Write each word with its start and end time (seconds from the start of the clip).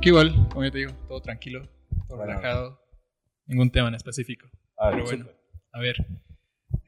Que 0.00 0.08
igual, 0.08 0.48
como 0.48 0.64
yo 0.64 0.72
te 0.72 0.78
digo, 0.78 0.92
todo 1.08 1.20
tranquilo, 1.20 1.68
todo 2.10 2.18
Bueno. 2.18 2.32
relajado, 2.40 2.80
ningún 3.46 3.70
tema 3.70 3.88
en 3.88 3.94
específico. 3.94 4.48
Ah, 4.76 4.90
Pero 4.90 5.04
bueno, 5.04 5.24
súper. 5.26 5.36
a 5.72 5.80
ver. 5.80 6.06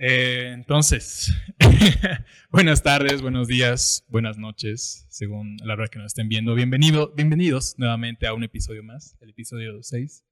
Eh, 0.01 0.51
entonces, 0.53 1.33
buenas 2.51 2.83
tardes, 2.83 3.23
buenos 3.23 3.47
días, 3.47 4.05
buenas 4.09 4.37
noches, 4.37 5.07
según 5.11 5.57
la 5.65 5.75
hora 5.75 5.87
que 5.87 5.99
nos 6.01 6.07
estén 6.07 6.29
viendo. 6.29 6.57
Bienvenido, 6.57 7.13
bienvenidos 7.15 7.79
nuevamente 7.79 8.27
a 8.27 8.35
un 8.35 8.43
episodio 8.43 8.83
más, 8.83 9.17
el 9.21 9.31
episodio 9.31 9.81
6 9.81 10.25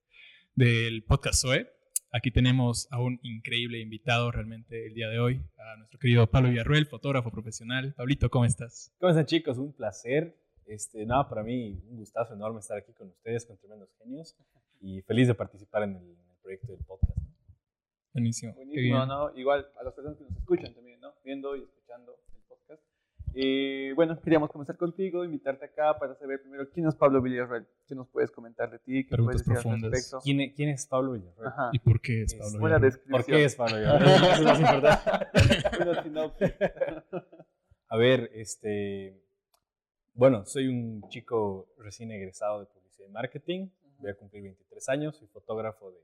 del 0.56 1.04
podcast 1.04 1.40
Zoe. 1.42 1.68
Aquí 2.12 2.32
tenemos 2.32 2.88
a 2.90 3.00
un 3.00 3.20
increíble 3.22 3.78
invitado 3.78 4.32
realmente 4.32 4.86
el 4.88 4.94
día 4.94 5.08
de 5.08 5.20
hoy, 5.20 5.40
a 5.56 5.76
nuestro 5.76 6.00
querido 6.00 6.28
Pablo 6.28 6.50
Villarruel, 6.50 6.86
fotógrafo 6.86 7.30
profesional. 7.30 7.94
Pablito, 7.96 8.28
¿cómo 8.28 8.44
estás? 8.44 8.92
¿Cómo 8.98 9.10
están 9.10 9.26
chicos? 9.26 9.56
Un 9.58 9.72
placer. 9.72 10.36
Este, 10.70 11.04
nada, 11.04 11.28
para 11.28 11.42
mí 11.42 11.82
un 11.90 11.96
gustazo 11.96 12.34
enorme 12.34 12.60
estar 12.60 12.78
aquí 12.78 12.92
con 12.92 13.08
ustedes, 13.08 13.44
con 13.44 13.56
tremendos 13.58 13.88
genios, 13.98 14.36
y 14.80 15.02
feliz 15.02 15.26
de 15.26 15.34
participar 15.34 15.82
en 15.82 15.96
el, 15.96 16.02
en 16.04 16.30
el 16.30 16.36
proyecto 16.42 16.68
del 16.72 16.84
podcast. 16.84 17.18
Buenísimo. 18.12 18.54
Buenísimo. 18.54 19.04
¿no? 19.06 19.36
Igual 19.36 19.66
a 19.78 19.82
las 19.84 19.94
personas 19.94 20.16
que 20.18 20.24
nos 20.24 20.36
escuchan 20.36 20.72
también, 20.74 21.00
¿no? 21.00 21.12
Viendo 21.24 21.56
y 21.56 21.62
escuchando 21.64 22.12
el 22.34 22.42
podcast. 22.48 22.82
Y 23.34 23.92
bueno, 23.92 24.20
queríamos 24.20 24.50
comenzar 24.50 24.76
contigo, 24.76 25.24
invitarte 25.24 25.64
acá 25.64 25.98
para 25.98 26.14
saber 26.16 26.40
primero 26.40 26.68
quién 26.70 26.86
es 26.86 26.94
Pablo 26.94 27.20
Villarreal. 27.20 27.66
¿Qué 27.88 27.94
nos 27.96 28.08
puedes 28.08 28.30
comentar 28.30 28.70
de 28.70 28.78
ti? 28.78 29.04
¿Qué 29.04 29.10
Preguntas 29.16 29.42
puedes 29.42 29.46
decir 29.46 29.56
al 29.56 29.62
profundas. 29.62 29.90
respecto? 29.90 30.20
¿Quién, 30.22 30.40
es- 30.40 30.54
quién 30.54 30.68
es 30.70 30.86
Pablo 30.86 31.12
Villarreal? 31.12 31.46
Ajá. 31.48 31.70
¿Y 31.72 31.78
por 31.80 32.00
qué 32.00 32.22
es 32.22 32.32
Es 32.32 32.38
Pablo 32.38 32.58
Buena 32.60 32.78
Villarruel? 32.78 32.92
descripción. 32.92 33.22
¿Por 33.22 33.26
qué 33.26 33.44
es 33.44 33.54
Pablo 33.56 33.76
Villarreal? 33.76 34.22
Eso 34.22 34.32
es 34.34 34.44
más 34.44 34.60
importante. 34.60 36.56
A 37.88 37.96
ver, 37.96 38.30
este. 38.34 39.20
Bueno, 40.14 40.44
soy 40.44 40.66
un 40.68 41.02
chico 41.08 41.68
recién 41.78 42.10
egresado 42.10 42.60
de 42.60 42.66
publicidad 42.66 43.06
y 43.08 43.10
marketing. 43.12 43.68
Voy 43.98 44.10
a 44.10 44.14
cumplir 44.16 44.42
23 44.42 44.88
años. 44.88 45.16
Soy 45.16 45.28
fotógrafo 45.28 45.90
de 45.90 45.98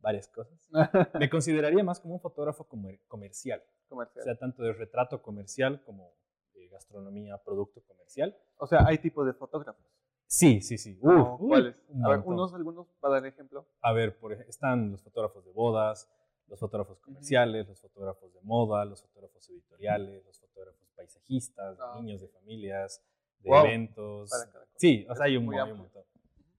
varias 0.00 0.28
cosas. 0.28 0.58
Me 1.18 1.28
consideraría 1.30 1.82
más 1.82 2.00
como 2.00 2.14
un 2.14 2.20
fotógrafo 2.20 2.64
comer- 2.64 3.00
comercial. 3.08 3.62
O 3.88 4.06
sea, 4.22 4.36
tanto 4.36 4.62
de 4.62 4.72
retrato 4.72 5.20
comercial 5.20 5.82
como 5.84 6.12
de 6.54 6.68
gastronomía, 6.68 7.38
producto 7.38 7.82
comercial. 7.82 8.36
O 8.58 8.66
sea, 8.66 8.84
hay 8.86 8.98
tipos 8.98 9.26
de 9.26 9.32
fotógrafos. 9.32 9.84
Sí, 10.26 10.60
sí, 10.60 10.78
sí. 10.78 10.96
Uy, 11.00 11.24
¿Cuáles? 11.48 11.74
un 11.88 12.04
A 12.04 12.08
ver, 12.08 12.18
montón. 12.18 12.34
unos, 12.34 12.54
algunos, 12.54 12.86
para 13.00 13.14
dar 13.14 13.26
ejemplo. 13.26 13.66
A 13.80 13.92
ver, 13.92 14.16
por 14.18 14.32
están 14.32 14.92
los 14.92 15.02
fotógrafos 15.02 15.44
de 15.44 15.50
bodas, 15.50 16.08
los 16.46 16.60
fotógrafos 16.60 17.00
comerciales, 17.00 17.66
los 17.66 17.80
fotógrafos 17.80 18.32
de 18.32 18.40
moda, 18.42 18.84
los 18.84 19.02
fotógrafos 19.02 19.48
editoriales, 19.50 20.24
los 20.24 20.38
fotógrafos 20.38 20.88
paisajistas, 20.94 21.78
de 21.78 21.84
Ah, 21.84 21.96
niños, 22.00 22.20
de 22.20 22.28
familias, 22.28 23.02
de 23.42 23.50
Wow. 23.50 23.64
eventos. 23.66 24.30
Para. 24.30 24.66
Sí, 24.76 25.06
o 25.08 25.14
sea, 25.14 25.26
hay 25.26 25.36
un, 25.36 25.52
hay 25.54 25.70
un 25.72 25.78
montón. 25.78 26.04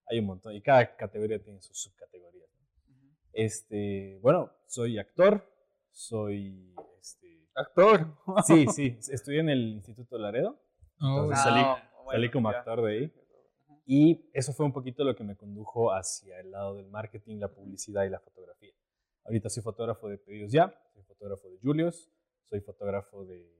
Hay 0.07 0.19
un 0.19 0.25
montón. 0.25 0.53
Y 0.55 0.61
cada 0.61 0.95
categoría 0.95 1.41
tiene 1.41 1.61
sus 1.61 1.77
subcategorías. 1.81 2.49
Este, 3.33 4.19
bueno, 4.21 4.51
soy 4.67 4.97
actor, 4.99 5.45
soy, 5.91 6.73
este, 6.99 7.47
Actor. 7.55 8.07
sí, 8.45 8.65
sí, 8.75 8.97
estudié 9.11 9.39
en 9.39 9.49
el 9.49 9.59
Instituto 9.73 10.17
Laredo, 10.17 10.59
Oh, 11.03 11.23
Entonces, 11.23 11.39
Ah, 11.39 11.43
salí- 11.49 11.63
bueno, 12.03 12.11
salí 12.11 12.31
como 12.31 12.51
ya. 12.51 12.59
actor 12.59 12.81
de 12.83 12.91
ahí. 12.91 13.13
Y 13.87 14.29
eso 14.33 14.53
fue 14.53 14.67
un 14.67 14.71
poquito 14.73 15.03
lo 15.03 15.15
que 15.15 15.23
me 15.23 15.35
condujo 15.35 15.91
hacia 15.91 16.39
el 16.39 16.51
lado 16.51 16.75
del 16.75 16.85
marketing, 16.87 17.37
la 17.39 17.47
publicidad 17.47 18.03
y 18.05 18.09
la 18.09 18.19
fotografía. 18.19 18.71
Ahorita 19.25 19.49
soy 19.49 19.63
fotógrafo 19.63 20.07
de 20.09 20.17
Pedidos 20.19 20.51
Ya, 20.51 20.71
soy 20.93 21.01
fotógrafo 21.03 21.49
de 21.49 21.57
Julius, 21.59 22.07
soy 22.43 22.59
fotógrafo 22.61 23.25
de, 23.25 23.51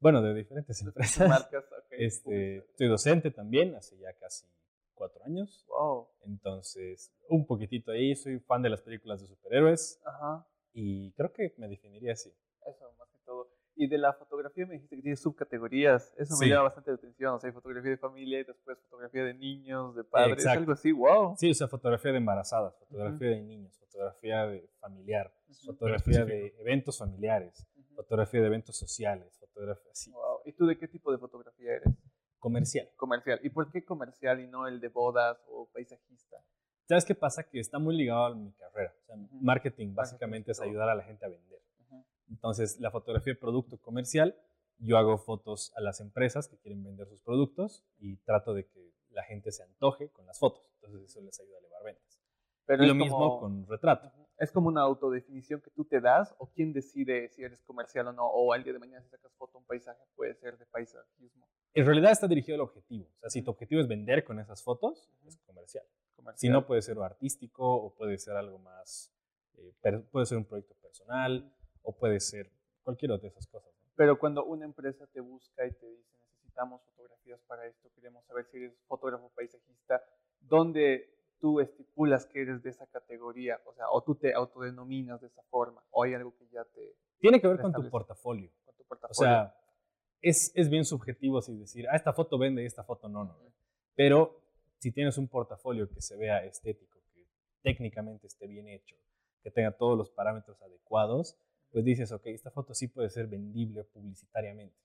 bueno, 0.00 0.22
de 0.22 0.34
diferentes 0.34 0.80
empresas. 0.82 1.28
Marcas, 1.28 1.64
ok. 1.64 1.86
Este, 1.92 2.64
soy 2.78 2.88
docente 2.88 3.30
también, 3.30 3.74
hace 3.74 3.98
ya 3.98 4.12
casi 4.14 4.46
cuatro 4.94 5.22
años. 5.24 5.64
Wow. 5.68 6.08
Entonces, 6.24 7.12
un 7.28 7.46
poquitito 7.46 7.90
ahí, 7.92 8.14
soy 8.16 8.38
fan 8.40 8.62
de 8.62 8.70
las 8.70 8.80
películas 8.82 9.20
de 9.20 9.26
superhéroes 9.28 10.00
Ajá. 10.04 10.46
y 10.72 11.12
creo 11.12 11.32
que 11.32 11.54
me 11.58 11.68
definiría 11.68 12.12
así. 12.12 12.32
Eso, 12.66 12.92
más 12.98 13.08
que 13.10 13.18
todo. 13.24 13.48
Y 13.76 13.86
de 13.88 13.98
la 13.98 14.12
fotografía 14.14 14.66
me 14.66 14.74
dijiste 14.74 14.96
que 14.96 15.02
tiene 15.02 15.16
subcategorías. 15.16 16.14
Eso 16.18 16.34
me 16.38 16.46
Sí. 16.46 16.50
llama 16.50 16.64
bastante 16.64 16.90
la 16.90 16.96
atención. 16.96 17.34
O 17.34 17.38
sea, 17.40 17.48
hay 17.48 17.54
fotografía 17.54 17.90
de 17.90 17.96
familia 17.98 18.40
y 18.40 18.44
después 18.44 18.78
fotografía 18.78 19.24
de 19.24 19.34
niños, 19.34 19.94
de 19.96 20.04
padres, 20.04 20.38
Exacto. 20.38 20.60
algo 20.60 20.72
así. 20.72 20.92
¡Wow! 20.92 21.34
Sí, 21.38 21.50
o 21.50 21.54
sea, 21.54 21.68
fotografía 21.68 22.12
de 22.12 22.18
embarazadas, 22.18 22.74
fotografía 22.78 23.28
de 23.30 23.40
niños, 23.42 23.78
fotografía 23.78 24.46
de 24.46 24.68
familiar, 24.80 25.32
fotografía 25.66 26.24
de 26.24 26.54
eventos 26.58 26.98
familiares, 26.98 27.66
fotografía 28.02 28.40
de 28.40 28.46
eventos 28.46 28.76
sociales, 28.76 29.36
fotografía 29.38 29.92
así, 29.92 30.10
Wow. 30.10 30.40
¿Y 30.44 30.52
tú 30.52 30.66
de 30.66 30.78
qué 30.78 30.88
tipo 30.88 31.12
de 31.12 31.18
fotografía 31.18 31.72
eres? 31.74 31.88
comercial. 32.38 32.88
Comercial. 32.96 33.38
¿Y 33.42 33.50
por 33.50 33.70
qué 33.70 33.84
comercial 33.84 34.40
y 34.40 34.46
no 34.46 34.66
el 34.66 34.80
de 34.80 34.88
bodas 34.88 35.38
o 35.48 35.68
paisajista? 35.72 36.38
¿Sabes 36.88 37.04
qué 37.04 37.14
pasa? 37.14 37.42
Que 37.48 37.60
está 37.60 37.78
muy 37.78 37.94
ligado 37.94 38.24
a 38.24 38.34
mi 38.34 38.50
carrera. 38.52 38.94
O 39.02 39.06
sea, 39.06 39.16
Ujú. 39.16 39.36
marketing 39.42 39.94
básicamente 39.94 40.52
es 40.52 40.60
ayudar 40.60 40.88
a 40.88 40.94
la 40.94 41.02
gente 41.02 41.26
a 41.26 41.28
vender. 41.28 41.60
Ujú. 41.86 42.02
Entonces, 42.30 42.80
la 42.80 42.90
fotografía 42.90 43.34
de 43.34 43.38
producto 43.38 43.76
comercial, 43.78 44.34
yo 44.78 44.96
hago 44.96 45.18
fotos 45.18 45.72
a 45.76 45.82
las 45.82 46.00
empresas 46.00 46.48
que 46.48 46.56
quieren 46.56 46.82
vender 46.82 47.06
sus 47.08 47.20
productos 47.20 47.84
y 47.98 48.16
trato 48.18 48.54
de 48.54 48.66
que 48.66 48.90
la 49.10 49.22
gente 49.24 49.52
se 49.52 49.62
antoje 49.62 50.08
con 50.08 50.24
las 50.26 50.38
fotos. 50.38 50.64
Entonces, 50.76 51.10
eso 51.10 51.20
les 51.20 51.38
ayuda 51.40 51.56
a 51.56 51.60
elevar 51.60 51.84
ventas. 51.84 52.18
Pero 52.64 52.84
y 52.84 52.88
lo 52.88 52.94
mismo 52.94 53.18
como- 53.18 53.40
con 53.40 53.66
retrato. 53.66 54.06
Ujú. 54.08 54.26
¿Es 54.40 54.50
como 54.50 54.68
una 54.68 54.80
autodefinición 54.80 55.60
que 55.60 55.70
tú 55.70 55.84
te 55.84 56.00
das 56.00 56.34
o 56.38 56.50
quién 56.50 56.72
decide 56.72 57.28
si 57.28 57.44
eres 57.44 57.62
comercial 57.62 58.08
o 58.08 58.12
no? 58.14 58.26
O 58.26 58.54
al 58.54 58.64
día 58.64 58.72
de 58.72 58.78
mañana 58.78 59.02
si 59.02 59.10
sacas 59.10 59.30
foto 59.34 59.58
un 59.58 59.66
paisaje 59.66 60.00
puede 60.16 60.34
ser 60.34 60.56
de 60.56 60.64
paisajismo. 60.64 61.46
En 61.74 61.84
realidad 61.84 62.10
está 62.10 62.26
dirigido 62.26 62.54
al 62.54 62.62
objetivo. 62.62 63.06
O 63.16 63.18
sea, 63.18 63.28
si 63.28 63.42
tu 63.42 63.50
objetivo 63.50 63.82
es 63.82 63.86
vender 63.86 64.24
con 64.24 64.40
esas 64.40 64.62
fotos, 64.64 65.12
es 65.26 65.36
comercial. 65.42 65.84
Si 66.36 66.48
no, 66.48 66.66
puede 66.66 66.80
ser 66.80 66.96
o 66.96 67.04
artístico 67.04 67.70
o 67.70 67.94
puede 67.94 68.16
ser 68.16 68.34
algo 68.34 68.58
más, 68.58 69.12
eh, 69.58 69.74
puede 70.10 70.24
ser 70.24 70.38
un 70.38 70.46
proyecto 70.46 70.74
personal 70.76 71.54
o 71.82 71.94
puede 71.94 72.18
ser 72.18 72.50
cualquier 72.82 73.12
otra 73.12 73.24
de 73.24 73.28
esas 73.28 73.46
cosas. 73.46 73.70
¿no? 73.84 73.92
Pero 73.94 74.18
cuando 74.18 74.46
una 74.46 74.64
empresa 74.64 75.06
te 75.08 75.20
busca 75.20 75.66
y 75.66 75.72
te 75.72 75.86
dice 75.86 76.16
necesitamos 76.32 76.82
fotografías 76.82 77.40
para 77.42 77.66
esto, 77.66 77.90
queremos 77.94 78.24
saber 78.24 78.46
si 78.46 78.56
eres 78.56 78.72
fotógrafo 78.88 79.30
paisajista, 79.34 80.02
¿dónde 80.40 81.19
tú 81.40 81.60
estipulas 81.60 82.26
que 82.26 82.42
eres 82.42 82.62
de 82.62 82.70
esa 82.70 82.86
categoría? 82.86 83.60
O 83.66 83.74
sea, 83.74 83.90
o 83.90 84.02
tú 84.02 84.14
te 84.14 84.32
autodenominas 84.34 85.20
de 85.20 85.28
esa 85.28 85.42
forma, 85.44 85.82
o 85.90 86.04
hay 86.04 86.14
algo 86.14 86.34
que 86.36 86.46
ya 86.48 86.64
te 86.64 86.94
Tiene 87.18 87.40
que 87.40 87.48
ver 87.48 87.60
con 87.60 87.72
tu 87.72 87.88
portafolio. 87.88 88.50
con 88.64 88.74
tu 88.76 89.06
O 89.08 89.14
sea, 89.14 89.54
es, 90.22 90.52
es 90.54 90.68
bien 90.68 90.84
subjetivo 90.84 91.38
así 91.38 91.56
decir, 91.56 91.86
ah, 91.88 91.96
esta 91.96 92.12
foto 92.12 92.38
vende 92.38 92.62
y 92.62 92.66
esta 92.66 92.84
foto 92.84 93.08
no, 93.08 93.24
no. 93.24 93.36
Pero 93.94 94.40
si 94.78 94.92
tienes 94.92 95.18
un 95.18 95.28
portafolio 95.28 95.88
que 95.88 96.00
se 96.00 96.16
vea 96.16 96.44
estético, 96.44 96.98
que 97.12 97.26
técnicamente 97.62 98.26
esté 98.26 98.46
bien 98.46 98.68
hecho, 98.68 98.96
que 99.42 99.50
tenga 99.50 99.72
todos 99.72 99.96
los 99.96 100.10
parámetros 100.10 100.60
adecuados, 100.62 101.36
pues 101.70 101.84
dices, 101.84 102.12
ok, 102.12 102.26
esta 102.26 102.50
foto 102.50 102.74
sí 102.74 102.88
puede 102.88 103.10
ser 103.10 103.26
vendible 103.26 103.84
publicitariamente. 103.84 104.76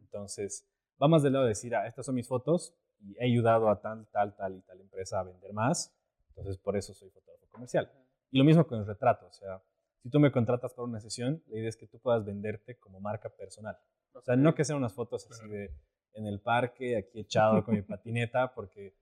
Entonces, 0.00 0.66
va 1.02 1.08
más 1.08 1.22
del 1.22 1.32
lado 1.32 1.44
de 1.44 1.50
decir, 1.50 1.74
ah, 1.74 1.86
estas 1.86 2.06
son 2.06 2.14
mis 2.14 2.28
fotos 2.28 2.74
y 3.00 3.16
he 3.18 3.24
ayudado 3.24 3.68
a 3.68 3.80
tal, 3.80 4.06
tal, 4.08 4.34
tal 4.36 4.56
y 4.56 4.60
tal 4.62 4.80
empresa 4.80 5.20
a 5.20 5.24
vender 5.24 5.52
más. 5.52 5.92
Entonces, 6.36 6.58
por 6.58 6.76
eso 6.76 6.92
soy 6.94 7.10
fotógrafo 7.10 7.46
comercial. 7.48 7.90
Y 8.30 8.38
lo 8.38 8.44
mismo 8.44 8.66
con 8.66 8.80
el 8.80 8.86
retrato. 8.86 9.26
O 9.26 9.32
sea, 9.32 9.62
si 10.02 10.10
tú 10.10 10.18
me 10.18 10.32
contratas 10.32 10.74
para 10.74 10.84
una 10.84 11.00
sesión, 11.00 11.42
la 11.46 11.58
idea 11.58 11.68
es 11.68 11.76
que 11.76 11.86
tú 11.86 11.98
puedas 11.98 12.24
venderte 12.24 12.76
como 12.78 13.00
marca 13.00 13.28
personal. 13.28 13.78
O 14.12 14.20
sea, 14.20 14.36
no 14.36 14.54
que 14.54 14.64
sean 14.64 14.78
unas 14.78 14.92
fotos 14.92 15.26
así 15.30 15.48
de 15.48 15.70
en 16.14 16.26
el 16.26 16.40
parque, 16.40 16.96
aquí 16.96 17.20
echado 17.20 17.64
con 17.64 17.74
mi 17.74 17.82
patineta, 17.82 18.54
porque 18.54 18.94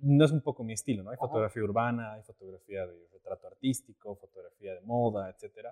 no 0.00 0.24
es 0.24 0.32
un 0.32 0.40
poco 0.40 0.64
mi 0.64 0.72
estilo, 0.72 1.02
¿no? 1.02 1.10
Hay 1.10 1.16
Ajá. 1.16 1.26
fotografía 1.26 1.62
urbana, 1.62 2.14
hay 2.14 2.22
fotografía 2.22 2.86
de 2.86 3.08
retrato 3.12 3.46
artístico, 3.46 4.16
fotografía 4.16 4.74
de 4.74 4.80
moda, 4.80 5.30
etc. 5.30 5.68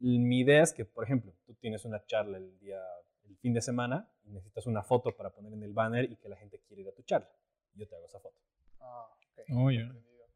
Mi 0.00 0.40
idea 0.40 0.62
es 0.62 0.72
que, 0.72 0.84
por 0.84 1.04
ejemplo, 1.04 1.32
tú 1.46 1.54
tienes 1.54 1.84
una 1.84 2.04
charla 2.04 2.38
el 2.38 2.58
día, 2.58 2.82
el 3.28 3.36
fin 3.38 3.54
de 3.54 3.62
semana, 3.62 4.10
y 4.24 4.30
necesitas 4.30 4.66
una 4.66 4.82
foto 4.82 5.16
para 5.16 5.30
poner 5.30 5.52
en 5.52 5.62
el 5.62 5.72
banner 5.72 6.10
y 6.10 6.16
que 6.16 6.28
la 6.28 6.36
gente 6.36 6.60
quiera 6.66 6.82
ir 6.82 6.88
a 6.88 6.92
tu 6.92 7.02
charla. 7.02 7.30
Yo 7.74 7.86
te 7.86 7.94
hago 7.94 8.06
esa 8.06 8.20
foto. 8.20 8.40
Ah. 8.80 9.06
Oh. 9.54 9.70
Entendido. 9.70 10.26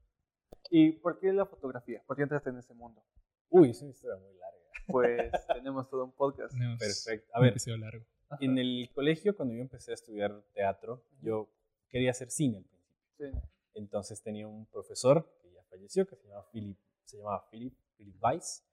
¿Y 0.70 0.92
por 0.92 1.18
qué 1.18 1.32
la 1.32 1.46
fotografía? 1.46 2.02
¿Por 2.06 2.16
qué 2.16 2.22
entraste 2.22 2.50
en 2.50 2.58
ese 2.58 2.74
mundo? 2.74 3.02
Uy, 3.48 3.70
es 3.70 3.82
una 3.82 3.90
historia 3.90 4.16
muy 4.16 4.32
larga. 4.34 4.58
Pues 4.86 5.32
tenemos 5.54 5.88
todo 5.90 6.04
un 6.04 6.12
podcast. 6.12 6.52
Tenemos 6.52 6.78
Perfecto. 6.78 7.30
A 7.34 7.40
ver, 7.40 7.50
episodio 7.50 7.78
largo. 7.78 8.04
en 8.40 8.58
el 8.58 8.90
colegio, 8.94 9.34
cuando 9.36 9.54
yo 9.54 9.60
empecé 9.60 9.90
a 9.90 9.94
estudiar 9.94 10.42
teatro, 10.52 11.04
yo 11.20 11.50
quería 11.88 12.10
hacer 12.12 12.30
cine 12.30 12.58
al 12.58 12.64
principio. 12.64 13.08
Sí. 13.18 13.48
Entonces 13.74 14.22
tenía 14.22 14.46
un 14.46 14.66
profesor 14.66 15.28
que 15.42 15.52
ya 15.52 15.62
falleció, 15.64 16.06
que 16.06 16.16
se 16.16 16.24
llamaba 16.28 16.48
Philip, 16.52 16.78
se 17.04 17.18
llamaba 17.18 17.48
Philip, 17.50 17.74
Philip 17.96 18.16
Weiss, 18.22 18.64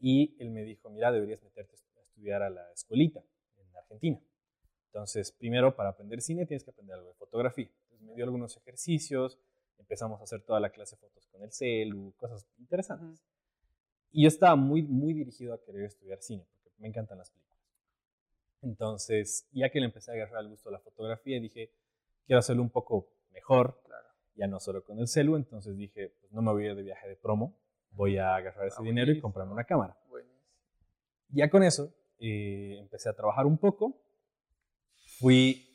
y 0.00 0.36
él 0.40 0.50
me 0.50 0.64
dijo, 0.64 0.90
mira, 0.90 1.12
deberías 1.12 1.42
meterte 1.42 1.76
a 1.76 2.00
estudiar 2.02 2.42
a 2.42 2.50
la 2.50 2.70
escuelita 2.72 3.22
en 3.56 3.76
Argentina. 3.76 4.20
Entonces, 4.86 5.32
primero, 5.32 5.74
para 5.74 5.90
aprender 5.90 6.20
cine 6.20 6.44
tienes 6.44 6.64
que 6.64 6.70
aprender 6.70 6.96
algo 6.96 7.08
de 7.08 7.14
fotografía. 7.14 7.70
Entonces, 7.84 8.06
me 8.06 8.14
dio 8.14 8.24
algunos 8.24 8.56
ejercicios, 8.56 9.38
empezamos 9.78 10.20
a 10.20 10.24
hacer 10.24 10.42
toda 10.42 10.60
la 10.60 10.70
clase 10.70 10.96
de 10.96 11.00
fotos 11.00 11.26
con 11.28 11.42
el 11.42 11.52
celu, 11.52 12.14
cosas 12.16 12.46
interesantes. 12.58 13.22
Y 14.10 14.22
yo 14.22 14.28
estaba 14.28 14.56
muy, 14.56 14.82
muy 14.82 15.14
dirigido 15.14 15.54
a 15.54 15.62
querer 15.62 15.84
estudiar 15.84 16.20
cine, 16.20 16.46
porque 16.62 16.78
me 16.80 16.88
encantan 16.88 17.18
las 17.18 17.30
películas. 17.30 17.58
Entonces, 18.62 19.48
ya 19.52 19.70
que 19.70 19.80
le 19.80 19.86
empecé 19.86 20.12
a 20.12 20.14
agarrar 20.14 20.42
el 20.42 20.48
gusto 20.48 20.68
a 20.68 20.72
la 20.72 20.78
fotografía, 20.78 21.40
dije, 21.40 21.72
quiero 22.26 22.38
hacerlo 22.38 22.62
un 22.62 22.70
poco 22.70 23.08
mejor, 23.32 23.82
ya 24.34 24.46
no 24.46 24.60
solo 24.60 24.84
con 24.84 24.98
el 24.98 25.08
celu, 25.08 25.36
entonces 25.36 25.76
dije, 25.76 26.14
pues 26.20 26.32
no 26.32 26.42
me 26.42 26.52
voy 26.52 26.64
a 26.64 26.70
ir 26.70 26.76
de 26.76 26.82
viaje 26.82 27.08
de 27.08 27.16
promo, 27.16 27.58
voy 27.90 28.18
a 28.18 28.34
agarrar 28.36 28.66
ese 28.66 28.76
ah, 28.80 28.82
dinero 28.82 29.12
y 29.12 29.20
comprarme 29.20 29.52
una 29.52 29.64
cámara. 29.64 29.96
Ya 31.28 31.48
con 31.48 31.62
eso, 31.62 31.94
eh, 32.18 32.76
empecé 32.78 33.08
a 33.08 33.14
trabajar 33.14 33.46
un 33.46 33.56
poco, 33.58 33.98
fui, 35.18 35.71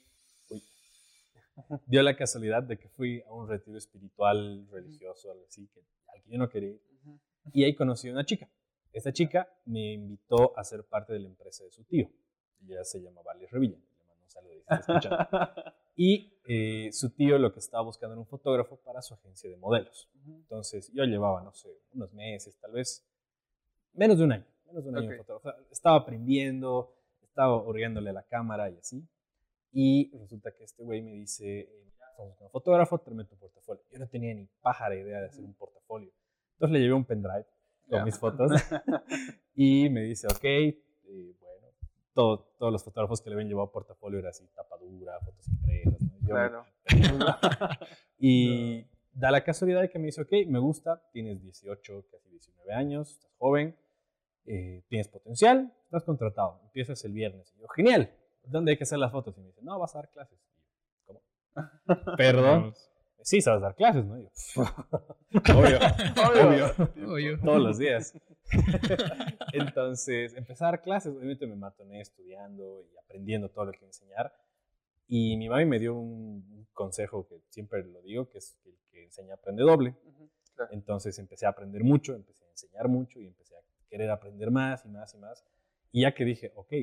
dio 1.86 2.01
la 2.04 2.15
casualidad 2.15 2.63
de 2.63 2.77
que 2.77 2.89
fui 2.89 3.21
a 3.27 3.33
un 3.33 3.48
retiro 3.48 3.77
espiritual, 3.77 4.68
religioso, 4.71 5.31
algo 5.31 5.45
así, 5.48 5.68
que, 5.68 5.81
al 6.07 6.21
que 6.21 6.30
yo 6.30 6.38
no 6.38 6.50
quería 6.50 6.69
ir, 6.71 6.81
y 7.54 7.63
ahí 7.63 7.75
conocí 7.75 8.09
a 8.09 8.12
una 8.12 8.25
chica. 8.25 8.50
Esta 8.92 9.13
chica 9.13 9.48
me 9.65 9.94
invitó 9.94 10.57
a 10.57 10.63
ser 10.63 10.83
parte 10.83 11.13
de 11.13 11.19
la 11.19 11.27
empresa 11.27 11.63
de 11.63 11.71
su 11.71 11.83
tío. 11.83 12.09
Ella 12.63 12.83
se 12.83 13.00
llamaba 13.00 13.33
Vale 13.33 13.48
Revilla. 13.48 13.77
Le 13.77 14.06
mando 14.06 14.24
un 14.24 14.30
saludo 14.30 14.63
y 15.95 16.33
eh, 16.48 16.89
su 16.92 17.12
tío 17.12 17.38
lo 17.38 17.54
que 17.54 17.60
estaba 17.60 17.83
buscando 17.83 18.13
era 18.13 18.19
un 18.19 18.27
fotógrafo 18.27 18.77
para 18.77 19.01
su 19.01 19.13
agencia 19.13 19.50
de 19.50 19.57
modelos. 19.57 20.10
Entonces 20.25 20.92
yo 20.94 21.03
llevaba, 21.03 21.42
no 21.42 21.53
sé, 21.53 21.69
unos 21.94 22.13
meses, 22.13 22.57
tal 22.57 22.71
vez, 22.71 23.06
menos 23.94 24.18
de 24.18 24.24
un 24.24 24.31
año, 24.31 24.45
menos 24.65 24.83
de 24.83 24.89
un 24.89 24.98
año 24.98 25.18
fotógrafo. 25.18 25.60
estaba 25.71 25.98
aprendiendo, 25.98 26.94
estaba 27.21 27.56
orgándole 27.56 28.12
la 28.13 28.24
cámara 28.24 28.69
y 28.69 28.77
así. 28.77 29.07
Y 29.79 30.09
resulta 30.18 30.51
que 30.56 30.63
este 30.63 30.83
güey 30.83 31.03
me 31.03 31.12
dice, 31.12 31.59
eh, 31.59 31.83
estamos 32.00 32.29
buscando 32.29 32.45
un 32.45 32.51
fotógrafo, 32.51 32.97
tráeme 32.97 33.25
tu 33.25 33.38
portafolio. 33.38 33.83
Yo 33.91 34.00
no 34.00 34.07
tenía 34.07 34.33
ni 34.33 34.47
pájara 34.59 34.95
idea 34.95 35.19
de 35.19 35.27
hacer 35.27 35.44
un 35.44 35.53
portafolio. 35.53 36.12
Entonces 36.53 36.74
le 36.74 36.79
llevé 36.79 36.94
un 36.95 37.06
pendrive 37.06 37.45
con 37.88 38.03
mis 38.03 38.18
fotos 38.18 38.51
y 39.53 39.88
me 39.91 40.01
dice, 40.01 40.25
ok, 40.25 40.44
eh, 40.44 41.35
bueno, 41.39 41.68
todos 42.15 42.74
los 42.74 42.83
fotógrafos 42.83 43.21
que 43.21 43.29
le 43.29 43.35
habían 43.35 43.50
llevado 43.50 43.71
portafolio 43.71 44.18
era 44.18 44.29
así, 44.29 44.47
tapadura, 44.56 45.19
fotos 45.19 45.47
impresas. 45.47 46.01
Claro. 46.25 46.65
y 48.18 48.83
da 49.13 49.29
la 49.29 49.44
casualidad 49.44 49.81
de 49.81 49.91
que 49.91 50.00
me 50.00 50.07
dice, 50.07 50.24
ok, 50.24 50.31
me 50.47 50.57
gusta, 50.57 51.07
tienes 51.12 51.39
18, 51.39 52.06
casi 52.09 52.29
19 52.31 52.74
años, 52.74 53.12
estás 53.12 53.31
joven, 53.38 53.77
eh, 54.47 54.81
tienes 54.88 55.07
potencial, 55.07 55.71
estás 55.83 56.03
contratado, 56.03 56.62
empiezas 56.63 57.06
el 57.06 57.13
viernes. 57.13 57.53
Y 57.56 57.62
yo, 57.62 57.68
genial, 57.68 58.12
¿dónde 58.50 58.72
hay 58.72 58.78
que 58.78 58.84
hacer 58.84 59.00
las 59.00 59.12
fotos? 59.12 59.38
Y 59.38 59.42
me 59.42 59.48
dice, 59.48 59.62
no, 59.62 59.80
vas 59.80 59.96
a 59.96 60.00
dar 60.00 60.10
clases. 60.10 60.40
Y 60.40 60.54
yo, 60.58 60.70
¿cómo? 61.06 61.22
Perdón 62.18 62.74
sí, 63.28 63.42
sabes 63.42 63.62
dar 63.62 63.76
clases, 63.76 64.06
¿no? 64.06 64.14
obvio, 64.16 65.80
obvio, 66.40 67.12
obvio, 67.12 67.40
todos 67.42 67.62
los 67.62 67.78
días. 67.78 68.14
Entonces, 69.54 70.34
empecé 70.34 70.64
a 70.64 70.68
dar 70.68 70.82
clases, 70.82 71.14
obviamente 71.14 71.46
me 71.46 71.58
matoné 71.58 72.00
estudiando 72.00 72.86
y 72.90 72.98
aprendiendo 72.98 73.50
todo 73.50 73.66
lo 73.66 73.72
que 73.74 73.84
enseñar. 73.84 74.34
Y 75.10 75.36
mi 75.36 75.50
mami 75.50 75.66
me 75.66 75.78
dio 75.78 75.96
un 75.96 76.68
consejo 76.72 77.28
que 77.28 77.42
siempre 77.50 77.84
lo 77.84 78.02
digo, 78.02 78.30
que 78.30 78.38
es 78.38 78.58
que 78.64 78.70
el 78.70 78.78
que 78.90 79.04
enseña 79.04 79.34
aprende 79.34 79.64
doble. 79.64 79.94
Entonces 80.72 81.20
empecé 81.20 81.46
a 81.46 81.50
aprender 81.50 81.84
mucho, 81.84 82.16
empecé 82.16 82.46
a 82.46 82.50
enseñar 82.50 82.88
mucho 82.88 83.20
y 83.20 83.28
empecé 83.28 83.56
a 83.56 83.60
querer 83.90 84.10
aprender 84.10 84.52
más 84.52 84.86
y 84.86 84.88
más 84.88 85.14
y 85.14 85.18
más. 85.18 85.44
Y 85.92 86.04
ya 86.04 86.14
que 86.14 86.24
dije, 86.24 86.54
ok, 86.56 86.74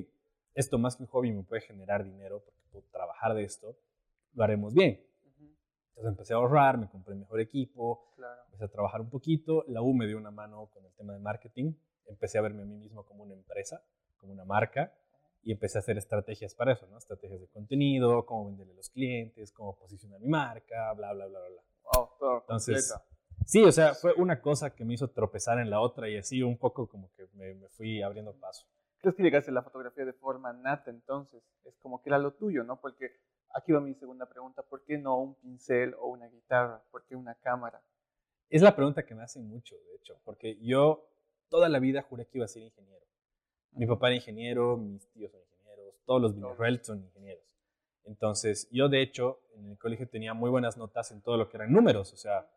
esto 0.54 0.78
más 0.78 0.96
que 0.96 1.02
un 1.02 1.08
hobby 1.08 1.32
me 1.32 1.42
puede 1.42 1.62
generar 1.62 2.04
dinero 2.04 2.42
porque 2.44 2.60
puedo 2.70 2.84
trabajar 2.90 3.34
de 3.34 3.44
esto, 3.44 3.76
lo 4.34 4.44
haremos 4.44 4.74
bien. 4.74 5.04
Entonces 5.90 6.10
empecé 6.10 6.34
a 6.34 6.36
ahorrar, 6.38 6.76
me 6.76 6.88
compré 6.88 7.14
mejor 7.14 7.40
equipo, 7.40 8.12
empecé 8.46 8.64
a 8.64 8.68
trabajar 8.68 9.00
un 9.00 9.10
poquito. 9.10 9.64
La 9.68 9.80
U 9.80 9.94
me 9.94 10.06
dio 10.06 10.18
una 10.18 10.32
mano 10.32 10.68
con 10.72 10.84
el 10.84 10.92
tema 10.94 11.12
de 11.12 11.20
marketing. 11.20 11.72
Empecé 12.06 12.38
a 12.38 12.42
verme 12.42 12.62
a 12.62 12.64
mí 12.64 12.76
mismo 12.76 13.04
como 13.04 13.22
una 13.22 13.34
empresa, 13.34 13.80
como 14.16 14.32
una 14.32 14.44
marca, 14.44 14.92
y 15.42 15.52
empecé 15.52 15.78
a 15.78 15.80
hacer 15.80 15.96
estrategias 15.96 16.54
para 16.54 16.72
eso, 16.72 16.86
¿no? 16.88 16.98
Estrategias 16.98 17.40
de 17.40 17.48
contenido, 17.48 18.26
cómo 18.26 18.46
venderle 18.46 18.72
a 18.72 18.76
los 18.76 18.90
clientes, 18.90 19.52
cómo 19.52 19.76
posicionar 19.76 20.20
mi 20.20 20.28
marca, 20.28 20.92
bla, 20.94 21.12
bla, 21.12 21.26
bla, 21.26 21.38
bla. 21.38 21.62
Wow, 21.92 22.08
todo 22.18 22.38
Entonces, 22.40 22.92
sí, 23.46 23.62
o 23.62 23.70
sea, 23.70 23.94
fue 23.94 24.14
una 24.14 24.40
cosa 24.40 24.74
que 24.74 24.84
me 24.84 24.94
hizo 24.94 25.08
tropezar 25.08 25.58
en 25.58 25.70
la 25.70 25.80
otra 25.80 26.08
y 26.08 26.16
así 26.16 26.42
un 26.42 26.58
poco 26.58 26.88
como 26.88 27.12
que 27.12 27.28
me, 27.34 27.54
me 27.54 27.68
fui 27.68 28.02
abriendo 28.02 28.34
paso. 28.34 28.66
¿Crees 29.04 29.16
que 29.16 29.22
llegaste 29.22 29.50
a 29.50 29.54
la 29.54 29.62
fotografía 29.62 30.04
de 30.04 30.14
forma 30.14 30.52
nata 30.52 30.90
entonces? 30.90 31.42
Es 31.64 31.76
como 31.78 32.02
que 32.02 32.08
era 32.08 32.18
lo 32.18 32.32
tuyo, 32.32 32.64
¿no? 32.64 32.80
Porque 32.80 33.12
Aquí 33.54 33.70
va 33.70 33.80
mi 33.80 33.94
segunda 33.94 34.26
pregunta, 34.26 34.62
¿por 34.62 34.82
qué 34.82 34.98
no 34.98 35.16
un 35.16 35.36
pincel 35.36 35.94
o 36.00 36.08
una 36.08 36.26
guitarra? 36.26 36.82
¿Por 36.90 37.04
qué 37.04 37.14
una 37.14 37.36
cámara? 37.36 37.80
Es 38.50 38.62
la 38.62 38.74
pregunta 38.74 39.06
que 39.06 39.14
me 39.14 39.22
hacen 39.22 39.48
mucho, 39.48 39.76
de 39.76 39.94
hecho, 39.94 40.20
porque 40.24 40.58
yo 40.60 41.08
toda 41.48 41.68
la 41.68 41.78
vida 41.78 42.02
juré 42.02 42.26
que 42.26 42.38
iba 42.38 42.46
a 42.46 42.48
ser 42.48 42.64
ingeniero. 42.64 43.06
Mi 43.70 43.86
papá 43.86 44.08
era 44.08 44.16
ingeniero, 44.16 44.76
mis 44.76 45.08
tíos 45.12 45.30
son 45.30 45.40
ingenieros, 45.40 45.94
todos 46.04 46.20
los 46.20 46.34
Villarreal 46.34 46.84
son 46.84 47.04
ingenieros. 47.04 47.44
Entonces, 48.02 48.68
yo 48.72 48.88
de 48.88 49.02
hecho 49.02 49.38
en 49.54 49.70
el 49.70 49.78
colegio 49.78 50.08
tenía 50.08 50.34
muy 50.34 50.50
buenas 50.50 50.76
notas 50.76 51.12
en 51.12 51.22
todo 51.22 51.36
lo 51.36 51.48
que 51.48 51.56
eran 51.56 51.72
números, 51.72 52.12
o 52.12 52.16
sea, 52.16 52.48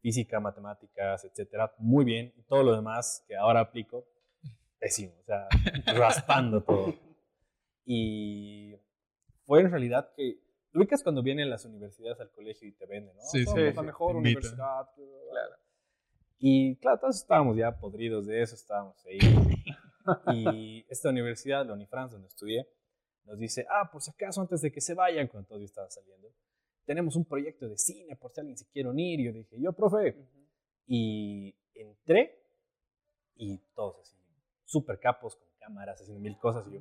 física, 0.00 0.40
matemáticas, 0.40 1.22
etcétera, 1.24 1.74
muy 1.76 2.06
bien. 2.06 2.32
Y 2.34 2.42
todo 2.44 2.62
lo 2.62 2.74
demás 2.74 3.22
que 3.28 3.36
ahora 3.36 3.60
aplico, 3.60 4.06
pésimo, 4.78 5.14
o 5.20 5.24
sea, 5.24 5.48
raspando 5.94 6.62
todo. 6.62 6.94
Y 7.84 8.74
fue 9.44 9.60
en 9.60 9.70
realidad 9.70 10.10
que 10.16 10.40
ubicas 10.74 11.02
cuando 11.02 11.22
vienen 11.22 11.48
las 11.48 11.64
universidades 11.64 12.20
al 12.20 12.30
colegio 12.30 12.68
y 12.68 12.72
te 12.72 12.86
venden, 12.86 13.16
¿no? 13.16 13.22
Sí, 13.22 13.44
sí. 13.44 13.72
la 13.74 13.82
mejor 13.82 14.16
universidad. 14.16 14.88
Claro. 14.94 15.56
Y 16.38 16.76
claro, 16.76 16.98
todos 17.00 17.16
estábamos 17.16 17.56
ya 17.56 17.78
podridos 17.78 18.26
de 18.26 18.42
eso, 18.42 18.54
estábamos 18.54 19.04
ahí. 19.06 19.18
y 20.34 20.84
esta 20.88 21.08
universidad, 21.08 21.66
la 21.66 21.72
Unifrance, 21.72 22.14
donde 22.14 22.28
estudié, 22.28 22.68
nos 23.24 23.38
dice, 23.38 23.66
ah, 23.70 23.90
por 23.90 24.02
si 24.02 24.10
acaso, 24.10 24.40
antes 24.40 24.60
de 24.60 24.70
que 24.70 24.80
se 24.80 24.94
vayan, 24.94 25.28
cuando 25.28 25.48
todos 25.48 25.62
estaban 25.62 25.90
saliendo, 25.90 26.28
tenemos 26.84 27.16
un 27.16 27.24
proyecto 27.24 27.68
de 27.68 27.76
cine, 27.76 28.14
por 28.16 28.32
si 28.32 28.40
alguien 28.40 28.56
se 28.56 28.66
quiere 28.68 28.88
unir. 28.88 29.20
Y 29.20 29.24
yo 29.24 29.32
dije, 29.32 29.56
yo, 29.60 29.72
profe. 29.72 30.16
Y 30.86 31.56
entré 31.74 32.38
y 33.34 33.58
todos 33.74 34.00
así, 34.00 34.15
súper 34.66 34.98
capos, 34.98 35.36
con 35.36 35.48
cámaras, 35.58 36.00
haciendo 36.00 36.20
mil 36.20 36.38
cosas. 36.38 36.66
Y 36.68 36.74
yo, 36.74 36.80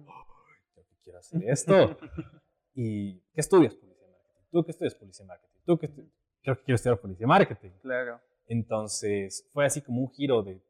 creo 0.73 0.85
que 0.85 0.95
quiero 1.03 1.19
hacer 1.19 1.41
esto. 1.45 1.97
¿Y 2.73 3.21
qué 3.31 3.41
estudias? 3.41 3.73
Policía 3.75 4.07
Marketing. 4.07 4.49
¿Tú 4.51 4.63
qué 4.63 4.71
estudias? 4.71 4.95
Policía 4.95 5.25
Marketing. 5.25 5.59
¿Tú 5.65 5.77
qué 5.77 5.85
estudias? 5.85 6.13
Creo 6.41 6.57
que 6.57 6.63
quiero 6.63 6.75
estudiar 6.75 6.99
Policía 6.99 7.27
Marketing. 7.27 7.71
Claro. 7.81 8.19
Entonces, 8.47 9.49
fue 9.53 9.65
así 9.65 9.81
como 9.81 10.01
un 10.01 10.11
giro 10.11 10.43
de 10.43 10.61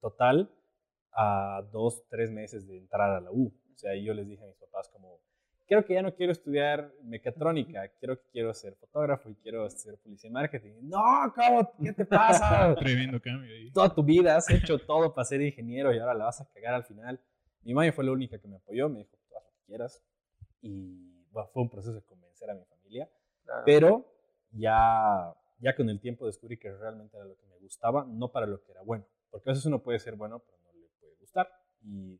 total 0.00 0.52
a 1.12 1.62
dos, 1.72 2.06
tres 2.08 2.30
meses 2.30 2.66
de 2.66 2.78
entrar 2.78 3.10
a 3.10 3.20
la 3.20 3.30
U. 3.32 3.46
O 3.46 3.78
sea, 3.78 3.94
yo 3.96 4.12
les 4.12 4.28
dije 4.28 4.42
a 4.42 4.46
mis 4.46 4.56
papás 4.56 4.88
como, 4.92 5.20
creo 5.68 5.84
que 5.84 5.94
ya 5.94 6.02
no 6.02 6.14
quiero 6.14 6.32
estudiar 6.32 6.92
mecatrónica, 7.02 7.88
quiero 8.00 8.16
que 8.16 8.26
quiero 8.32 8.54
ser 8.54 8.74
fotógrafo 8.76 9.28
y 9.28 9.34
quiero 9.36 9.68
ser 9.68 9.98
policía 9.98 10.30
marketing. 10.30 10.72
No, 10.82 11.32
¿cómo? 11.34 11.70
¿Qué 11.82 11.92
te 11.92 12.06
pasa? 12.06 12.74
Tremendo 12.80 13.20
cambio 13.20 13.54
ahí. 13.54 13.70
Toda 13.70 13.94
tu 13.94 14.02
vida 14.02 14.36
has 14.36 14.48
hecho 14.50 14.78
todo 14.78 15.14
para 15.14 15.26
ser 15.26 15.42
ingeniero 15.42 15.92
y 15.92 15.98
ahora 15.98 16.14
la 16.14 16.24
vas 16.24 16.40
a 16.40 16.48
cagar 16.48 16.74
al 16.74 16.84
final. 16.84 17.20
Mi 17.62 17.74
madre 17.74 17.92
fue 17.92 18.04
la 18.04 18.12
única 18.12 18.38
que 18.38 18.48
me 18.48 18.56
apoyó, 18.56 18.88
me 18.88 19.00
dijo, 19.00 19.10
haz 19.36 19.44
lo 19.44 19.50
que 19.50 19.66
quieras. 19.66 20.02
Y 20.62 21.26
fue 21.52 21.62
un 21.62 21.68
proceso 21.68 21.94
de 21.94 22.02
convencer 22.02 22.50
a 22.50 22.54
mi 22.54 22.64
familia, 22.64 23.08
pero 23.66 24.06
ya, 24.52 25.34
ya 25.58 25.76
con 25.76 25.90
el 25.90 26.00
tiempo 26.00 26.26
descubrí 26.26 26.56
que 26.56 26.72
realmente 26.74 27.16
era 27.16 27.26
lo 27.26 27.36
que 27.36 27.46
me 27.46 27.58
gustaba, 27.58 28.06
no 28.08 28.32
para 28.32 28.46
lo 28.46 28.62
que 28.62 28.72
era 28.72 28.82
bueno, 28.82 29.06
porque 29.30 29.50
a 29.50 29.52
veces 29.52 29.66
uno 29.66 29.82
puede 29.82 29.98
ser 29.98 30.16
bueno, 30.16 30.40
pero 30.40 30.58
no 30.64 30.80
le 30.80 30.88
puede 30.98 31.14
gustar. 31.16 31.48
Y 31.82 32.18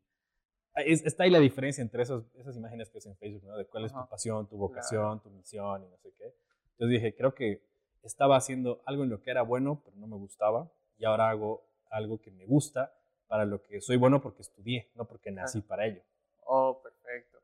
está 0.86 1.24
ahí 1.24 1.30
la 1.30 1.38
diferencia 1.38 1.82
entre 1.82 2.02
esos, 2.02 2.24
esas 2.36 2.56
imágenes 2.56 2.88
que 2.88 2.98
ves 2.98 3.06
en 3.06 3.16
Facebook, 3.16 3.44
¿no? 3.44 3.56
De 3.56 3.66
cuál 3.66 3.84
es 3.84 3.92
tu 3.92 4.08
pasión, 4.08 4.48
tu 4.48 4.56
vocación, 4.56 5.20
tu 5.20 5.30
misión 5.30 5.84
y 5.84 5.88
no 5.88 5.96
sé 5.98 6.12
qué. 6.16 6.34
Entonces 6.72 7.00
dije, 7.00 7.14
creo 7.16 7.34
que 7.34 7.62
estaba 8.02 8.36
haciendo 8.36 8.82
algo 8.86 9.04
en 9.04 9.10
lo 9.10 9.22
que 9.22 9.30
era 9.30 9.42
bueno, 9.42 9.82
pero 9.84 9.96
no 9.96 10.06
me 10.06 10.16
gustaba, 10.16 10.70
y 10.98 11.04
ahora 11.04 11.30
hago 11.30 11.64
algo 11.90 12.20
que 12.20 12.30
me 12.30 12.46
gusta 12.46 12.92
para 13.26 13.44
lo 13.44 13.62
que 13.62 13.80
soy 13.80 13.96
bueno 13.96 14.20
porque 14.20 14.42
estudié, 14.42 14.90
no 14.94 15.06
porque 15.06 15.30
nací 15.30 15.60
para 15.60 15.86
ello. 15.86 16.02
Oh, 16.44 16.80
perfecto 16.82 17.38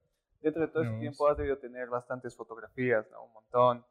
dentro 0.45 0.62
de 0.62 0.69
todo 0.69 0.83
ese 0.83 0.99
tiempo 0.99 1.26
has 1.26 1.37
debido 1.37 1.59
tener 1.59 1.88
bastantes 1.88 2.37
fotografías, 2.37 3.07
Un 3.25 3.33
montón. 3.33 3.85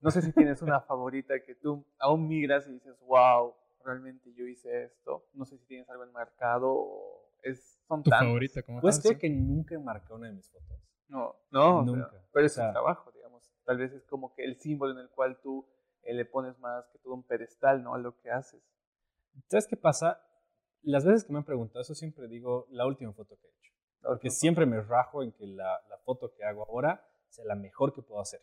No 0.00 0.10
sé 0.10 0.20
si 0.22 0.32
tienes 0.32 0.60
una 0.62 0.80
favorita 0.88 1.40
que 1.40 1.54
tú 1.54 1.84
aún 1.98 2.28
miras 2.28 2.68
y 2.68 2.72
dices, 2.72 2.94
wow, 3.00 3.54
realmente 3.82 4.32
yo 4.34 4.46
hice 4.46 4.84
esto. 4.84 5.24
No 5.32 5.44
sé 5.46 5.56
si 5.56 5.64
tienes 5.64 5.88
algo 5.88 6.04
enmarcado 6.04 6.70
o 6.70 7.15
es, 7.50 7.80
son 7.86 8.02
¿Tu 8.02 8.10
favorita? 8.10 8.62
¿cómo 8.62 8.80
¿Puedes 8.80 9.00
creer 9.00 9.18
que 9.18 9.30
nunca 9.30 9.74
he 9.74 9.78
marcado 9.78 10.16
una 10.16 10.26
de 10.28 10.34
mis 10.34 10.50
fotos? 10.50 10.80
No, 11.08 11.36
no, 11.50 11.82
nunca. 11.82 12.10
pero 12.32 12.46
es 12.46 12.56
un 12.56 12.70
trabajo, 12.72 13.12
digamos. 13.12 13.52
Tal 13.64 13.78
vez 13.78 13.92
es 13.92 14.04
como 14.06 14.34
que 14.34 14.44
el 14.44 14.58
símbolo 14.58 14.92
en 14.92 14.98
el 14.98 15.10
cual 15.10 15.40
tú 15.40 15.66
eh, 16.02 16.14
le 16.14 16.24
pones 16.24 16.58
más 16.58 16.88
que 16.88 16.98
todo 16.98 17.14
un 17.14 17.22
pedestal, 17.22 17.82
¿no? 17.82 17.94
A 17.94 17.98
lo 17.98 18.18
que 18.20 18.30
haces. 18.30 18.62
¿Sabes 19.48 19.66
qué 19.66 19.76
pasa? 19.76 20.20
Las 20.82 21.04
veces 21.04 21.24
que 21.24 21.32
me 21.32 21.38
han 21.38 21.44
preguntado 21.44 21.80
eso, 21.80 21.94
siempre 21.94 22.28
digo 22.28 22.66
la 22.70 22.86
última 22.86 23.12
foto 23.12 23.36
que 23.36 23.46
he 23.46 23.50
hecho. 23.50 23.72
Porque 24.02 24.30
siempre 24.30 24.66
me 24.66 24.80
rajo 24.80 25.22
en 25.22 25.32
que 25.32 25.46
la, 25.46 25.80
la 25.88 25.98
foto 25.98 26.32
que 26.32 26.44
hago 26.44 26.64
ahora 26.68 27.08
sea 27.28 27.44
la 27.44 27.54
mejor 27.54 27.92
que 27.92 28.02
puedo 28.02 28.20
hacer. 28.20 28.40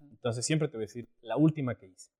Entonces 0.00 0.44
siempre 0.44 0.68
te 0.68 0.76
voy 0.76 0.84
a 0.84 0.88
decir 0.88 1.08
la 1.20 1.36
última 1.36 1.74
que 1.74 1.86
hice. 1.86 2.15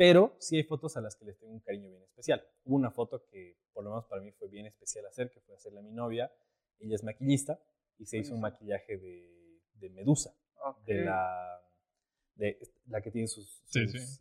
Pero 0.00 0.34
sí 0.38 0.56
hay 0.56 0.62
fotos 0.62 0.96
a 0.96 1.02
las 1.02 1.14
que 1.14 1.26
les 1.26 1.38
tengo 1.38 1.52
un 1.52 1.60
cariño 1.60 1.90
bien 1.90 2.02
especial. 2.04 2.42
Hubo 2.64 2.74
una 2.74 2.90
foto 2.90 3.22
que 3.30 3.58
por 3.74 3.84
lo 3.84 3.90
menos 3.90 4.06
para 4.06 4.22
mí 4.22 4.32
fue 4.32 4.48
bien 4.48 4.64
especial 4.64 5.04
hacer, 5.04 5.30
que 5.30 5.42
fue 5.42 5.54
hacerle 5.54 5.80
a 5.80 5.82
mi 5.82 5.92
novia. 5.92 6.32
Ella 6.78 6.94
es 6.94 7.04
maquillista 7.04 7.60
y 7.98 8.06
se 8.06 8.16
hizo 8.16 8.34
un 8.34 8.40
maquillaje 8.40 8.96
de, 8.96 9.60
de 9.74 9.90
medusa. 9.90 10.34
De 10.86 11.04
la 11.04 11.60
de 12.34 12.58
la 12.86 13.02
que 13.02 13.10
tiene 13.10 13.28
sus, 13.28 13.62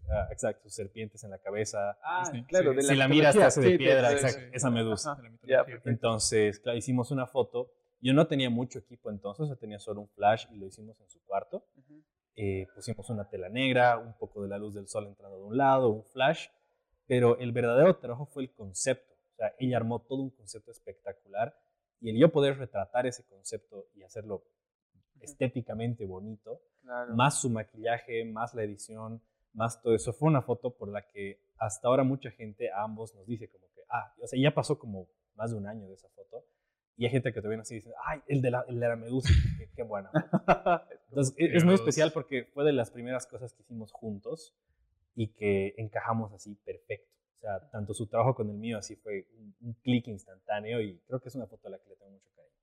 ah, 0.09 0.27
exacto, 0.31 0.63
sus 0.63 0.73
serpientes 0.73 1.23
en 1.23 1.29
la 1.29 1.37
cabeza. 1.39 1.97
Ah, 2.03 2.29
claro, 2.49 2.71
de 2.71 2.83
la 2.83 2.89
si 2.89 2.95
la 2.95 3.07
miras 3.07 3.33
te 3.33 3.43
hace 3.43 3.61
de 3.61 3.77
piedra, 3.77 4.11
exacto, 4.11 4.41
esa 4.51 4.69
medusa. 4.69 5.17
entonces, 5.85 6.59
claro, 6.59 6.77
hicimos 6.77 7.09
una 7.11 7.25
foto. 7.25 7.71
Yo 8.01 8.13
no 8.13 8.27
tenía 8.27 8.49
mucho 8.49 8.79
equipo 8.79 9.09
entonces, 9.09 9.47
yo 9.47 9.55
tenía 9.55 9.79
solo 9.79 10.01
un 10.01 10.09
flash 10.09 10.45
y 10.51 10.57
lo 10.57 10.65
hicimos 10.65 10.99
en 10.99 11.09
su 11.09 11.23
cuarto. 11.23 11.68
Eh, 12.41 12.67
pusimos 12.73 13.09
una 13.09 13.27
tela 13.27 13.49
negra, 13.49 13.97
un 13.97 14.13
poco 14.13 14.41
de 14.41 14.47
la 14.47 14.57
luz 14.57 14.73
del 14.73 14.87
sol 14.87 15.07
entrando 15.07 15.39
de 15.39 15.43
un 15.43 15.57
lado, 15.57 15.89
un 15.89 16.05
flash, 16.05 16.47
pero 17.05 17.37
el 17.37 17.51
verdadero 17.51 17.97
trabajo 17.97 18.27
fue 18.27 18.43
el 18.43 18.53
concepto. 18.53 19.13
O 19.33 19.35
sea, 19.35 19.53
ella 19.59 19.75
armó 19.75 19.99
todo 19.99 20.21
un 20.21 20.29
concepto 20.29 20.71
espectacular 20.71 21.53
y 21.99 22.11
el 22.11 22.17
yo 22.17 22.31
poder 22.31 22.57
retratar 22.57 23.05
ese 23.07 23.25
concepto 23.25 23.87
y 23.93 24.03
hacerlo 24.03 24.45
estéticamente 25.19 26.05
bonito, 26.05 26.61
más 27.09 27.41
su 27.41 27.49
maquillaje, 27.49 28.23
más 28.23 28.53
la 28.53 28.63
edición, 28.63 29.21
más 29.51 29.81
todo 29.81 29.93
eso, 29.93 30.13
fue 30.13 30.29
una 30.29 30.41
foto 30.41 30.69
por 30.71 30.87
la 30.87 31.05
que 31.05 31.41
hasta 31.57 31.89
ahora 31.89 32.05
mucha 32.05 32.31
gente, 32.31 32.71
a 32.71 32.83
ambos, 32.83 33.13
nos 33.15 33.27
dice 33.27 33.49
como 33.49 33.67
que, 33.75 33.81
ah, 33.89 34.13
o 34.21 34.27
sea, 34.27 34.41
ya 34.41 34.55
pasó 34.55 34.79
como 34.79 35.09
más 35.35 35.51
de 35.51 35.57
un 35.57 35.67
año 35.67 35.89
de 35.89 35.95
esa 35.95 36.07
foto, 36.07 36.45
y 36.99 37.05
hay 37.05 37.11
gente 37.11 37.31
que 37.31 37.39
todavía 37.39 37.57
nos 37.57 37.69
dice, 37.69 37.93
ay, 38.05 38.21
el 38.27 38.41
de 38.41 38.51
la, 38.51 38.65
el 38.67 38.79
de 38.79 38.87
la 38.87 38.95
medusa, 38.95 39.29
qué, 39.75 39.83
buena. 39.83 40.11
Entonces, 41.09 41.33
e, 41.37 41.55
es, 41.55 41.63
muy 41.63 41.73
especial 41.73 42.11
porque 42.11 42.43
fue 42.53 42.65
de 42.65 42.73
las 42.73 42.91
primeras 42.91 43.25
cosas 43.25 43.53
que 43.53 43.61
hicimos 43.61 43.91
juntos 43.91 44.53
y 45.15 45.29
que 45.29 45.73
encajamos 45.77 46.33
así 46.33 46.55
perfecto. 46.55 47.09
O 47.37 47.39
sea, 47.39 47.69
tanto 47.71 47.93
su 47.93 48.05
trabajo 48.07 48.35
con 48.35 48.49
el 48.49 48.57
mío 48.57 48.77
así 48.77 48.97
fue 48.97 49.27
un, 49.37 49.55
un 49.61 49.73
clic 49.75 50.07
instantáneo 50.07 50.81
y 50.81 50.99
creo 51.07 51.21
que 51.21 51.29
es 51.29 51.35
una 51.35 51.47
foto 51.47 51.69
a 51.69 51.71
la 51.71 51.79
que 51.79 51.89
le 51.89 51.95
tengo 51.95 52.11
mucho 52.11 52.29
cariño. 52.35 52.57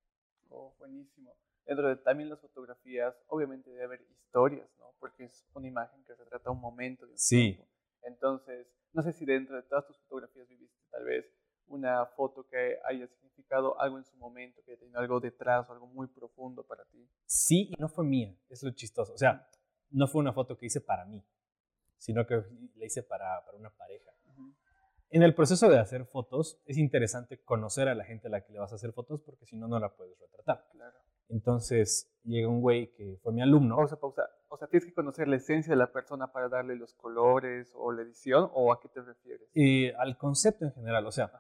Oh, 0.50 0.74
buenísimo 0.78 1.34
dentro 1.66 1.88
de 1.88 1.96
también 1.96 2.30
las 2.30 2.40
fotografías, 2.40 3.14
obviamente 3.26 3.70
debe 3.70 3.84
haber 3.84 4.00
historias, 4.02 4.68
¿no? 4.78 4.94
Porque 4.98 5.24
es 5.24 5.44
una 5.54 5.66
imagen 5.66 6.02
que 6.04 6.14
se 6.14 6.24
trata 6.24 6.50
un 6.50 6.60
momento. 6.60 7.04
De 7.04 7.12
un 7.12 7.18
sí. 7.18 7.54
Tiempo. 7.54 7.68
Entonces, 8.02 8.66
no 8.92 9.02
sé 9.02 9.12
si 9.12 9.24
dentro 9.24 9.56
de 9.56 9.62
todas 9.64 9.86
tus 9.86 9.98
fotografías 9.98 10.48
viviste 10.48 10.78
tal 10.90 11.04
vez 11.04 11.26
una 11.68 12.06
foto 12.06 12.46
que 12.48 12.78
haya 12.84 13.06
significado 13.06 13.80
algo 13.80 13.98
en 13.98 14.04
su 14.04 14.16
momento, 14.16 14.62
que 14.64 14.72
haya 14.72 14.80
tenido 14.80 15.00
algo 15.00 15.20
detrás 15.20 15.68
o 15.68 15.72
algo 15.72 15.86
muy 15.86 16.06
profundo 16.08 16.64
para 16.64 16.84
ti. 16.84 17.08
Sí, 17.24 17.70
y 17.70 17.80
no 17.80 17.88
fue 17.88 18.04
mía, 18.04 18.34
es 18.48 18.62
lo 18.62 18.70
chistoso. 18.70 19.12
O 19.12 19.18
sea, 19.18 19.48
no 19.90 20.06
fue 20.06 20.20
una 20.20 20.32
foto 20.32 20.56
que 20.56 20.66
hice 20.66 20.80
para 20.80 21.04
mí, 21.04 21.24
sino 21.96 22.26
que 22.26 22.42
la 22.74 22.84
hice 22.84 23.02
para, 23.02 23.44
para 23.44 23.56
una 23.56 23.70
pareja. 23.70 24.12
En 25.08 25.22
el 25.22 25.34
proceso 25.34 25.68
de 25.68 25.78
hacer 25.78 26.04
fotos 26.04 26.60
es 26.66 26.78
interesante 26.78 27.40
conocer 27.42 27.88
a 27.88 27.94
la 27.94 28.04
gente 28.04 28.26
a 28.26 28.30
la 28.30 28.44
que 28.44 28.52
le 28.52 28.58
vas 28.58 28.72
a 28.72 28.74
hacer 28.74 28.92
fotos 28.92 29.20
porque 29.22 29.46
si 29.46 29.56
no, 29.56 29.68
no 29.68 29.78
la 29.78 29.94
puedes 29.94 30.18
retratar. 30.18 30.68
Claro. 30.72 30.98
Entonces 31.28 32.10
llega 32.24 32.48
un 32.48 32.60
güey 32.60 32.92
que 32.92 33.18
fue 33.22 33.32
mi 33.32 33.42
alumno. 33.42 33.76
Pausa, 33.76 33.98
pausa. 33.98 34.22
O 34.48 34.56
sea, 34.56 34.68
tienes 34.68 34.86
que 34.86 34.94
conocer 34.94 35.28
la 35.28 35.36
esencia 35.36 35.72
de 35.72 35.76
la 35.76 35.92
persona 35.92 36.32
para 36.32 36.48
darle 36.48 36.76
los 36.76 36.94
colores 36.94 37.72
o 37.74 37.92
la 37.92 38.02
edición, 38.02 38.48
¿o 38.54 38.72
a 38.72 38.80
qué 38.80 38.88
te 38.88 39.02
refieres? 39.02 39.48
Y 39.54 39.90
al 39.90 40.16
concepto 40.16 40.64
en 40.64 40.72
general, 40.72 41.06
o 41.06 41.12
sea, 41.12 41.30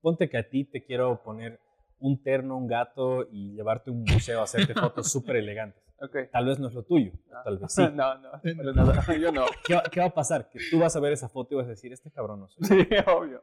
ponte 0.00 0.28
que 0.28 0.38
a 0.38 0.48
ti 0.48 0.64
te 0.64 0.84
quiero 0.84 1.22
poner 1.22 1.60
un 1.98 2.22
terno, 2.22 2.56
un 2.56 2.66
gato 2.66 3.26
y 3.30 3.52
llevarte 3.54 3.90
a 3.90 3.92
un 3.92 4.02
museo 4.02 4.40
a 4.40 4.44
hacerte 4.44 4.74
fotos 4.74 5.10
súper 5.12 5.36
elegantes. 5.36 5.82
Okay. 6.02 6.28
Tal 6.32 6.46
vez 6.46 6.58
no 6.58 6.68
es 6.68 6.74
lo 6.74 6.82
tuyo, 6.82 7.12
ah. 7.30 7.42
tal 7.44 7.58
vez 7.58 7.72
sí. 7.72 7.82
no, 7.94 8.14
no, 8.18 8.30
nada. 8.74 9.04
yo 9.20 9.30
no. 9.30 9.44
¿Qué, 9.64 10.00
va 10.00 10.06
a 10.06 10.14
pasar? 10.14 10.48
Que 10.48 10.58
tú 10.70 10.78
vas 10.78 10.96
a 10.96 11.00
ver 11.00 11.12
esa 11.12 11.28
foto 11.28 11.54
y 11.54 11.56
vas 11.58 11.66
a 11.66 11.70
decir, 11.70 11.92
este 11.92 12.10
cabrón 12.10 12.40
no 12.40 12.48
soy. 12.48 12.66
Sí, 12.66 12.88
obvio. 13.06 13.42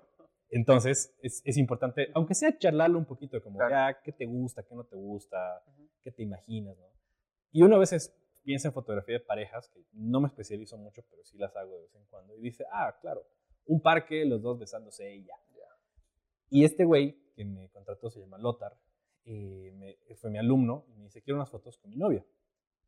Entonces, 0.49 1.13
es, 1.21 1.41
es, 1.43 1.57
importante, 1.57 2.09
aunque 2.13 2.33
sea 2.33 2.57
charlarlo 2.57 2.97
un 2.97 3.05
poquito, 3.05 3.41
como, 3.41 3.59
ya, 3.69 3.99
¿qué 4.01 4.13
te 4.13 4.25
gusta? 4.25 4.63
¿Qué 4.63 4.75
no 4.75 4.85
te 4.85 4.95
gusta? 4.95 5.61
¿Qué 6.01 6.11
te 6.11 6.23
imaginas? 6.23 6.77
¿no? 6.77 6.85
Y 7.51 7.63
uno 7.63 7.75
a 7.75 7.79
veces 7.79 8.15
piensa 8.43 8.69
en 8.69 8.73
fotografía 8.73 9.15
de 9.15 9.25
parejas, 9.25 9.69
que 9.69 9.83
no 9.91 10.21
me 10.21 10.27
especializo 10.27 10.77
mucho, 10.77 11.03
pero 11.09 11.23
sí 11.25 11.37
las 11.37 11.53
hago 11.55 11.75
de 11.75 11.81
vez 11.81 11.95
en 11.95 12.05
cuando, 12.05 12.35
y 12.37 12.41
dice, 12.41 12.63
ah, 12.71 12.97
claro, 13.01 13.25
un 13.65 13.81
parque, 13.81 14.23
los 14.23 14.41
dos 14.41 14.57
besándose 14.57 15.15
y 15.15 15.25
ya. 15.25 15.33
Y 16.49 16.63
este 16.63 16.85
güey 16.85 17.17
que 17.35 17.43
me 17.43 17.69
contrató 17.69 18.09
se 18.09 18.21
llama 18.21 18.37
Lothar, 18.37 18.73
eh, 19.25 19.73
me, 19.75 19.97
fue 20.15 20.29
mi 20.29 20.37
alumno, 20.37 20.85
y 20.87 20.93
me 20.93 21.03
dice, 21.03 21.21
quiero 21.21 21.37
unas 21.37 21.49
fotos 21.49 21.77
con 21.77 21.91
mi 21.91 21.97
novia. 21.97 22.25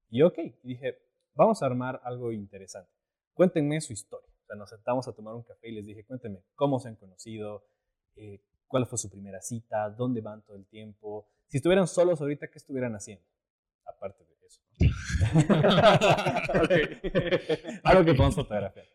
Y 0.10 0.22
ok, 0.22 0.38
y 0.38 0.68
dije, 0.70 0.98
vamos 1.34 1.62
a 1.62 1.66
armar 1.66 2.00
algo 2.06 2.32
interesante. 2.32 2.90
Cuéntenme 3.34 3.82
su 3.82 3.92
historia 3.92 4.30
nos 4.56 4.70
sentamos 4.70 5.08
a 5.08 5.14
tomar 5.14 5.36
un 5.36 5.44
café 5.44 5.70
y 5.70 5.74
les 5.74 5.86
dije, 5.86 6.04
cuéntenme, 6.06 6.44
¿cómo 6.56 6.80
se 6.80 6.90
han 6.90 6.96
conocido? 6.96 7.66
Eh, 8.16 8.42
¿Cuál 8.68 8.86
fue 8.86 8.98
su 8.98 9.10
primera 9.10 9.42
cita? 9.42 9.90
¿Dónde 9.90 10.22
van 10.22 10.44
todo 10.44 10.56
el 10.56 10.68
tiempo? 10.68 11.28
Si 11.48 11.58
estuvieran 11.58 11.88
solos 11.88 12.22
ahorita, 12.22 12.50
¿qué 12.50 12.60
estuvieran 12.60 12.96
haciendo? 12.96 13.26
Aparte 13.86 14.24
de 14.24 14.36
eso. 14.46 14.62
Algo 17.84 18.06
que 18.06 18.14
podemos 18.14 18.36
fotografiar. 18.36 18.86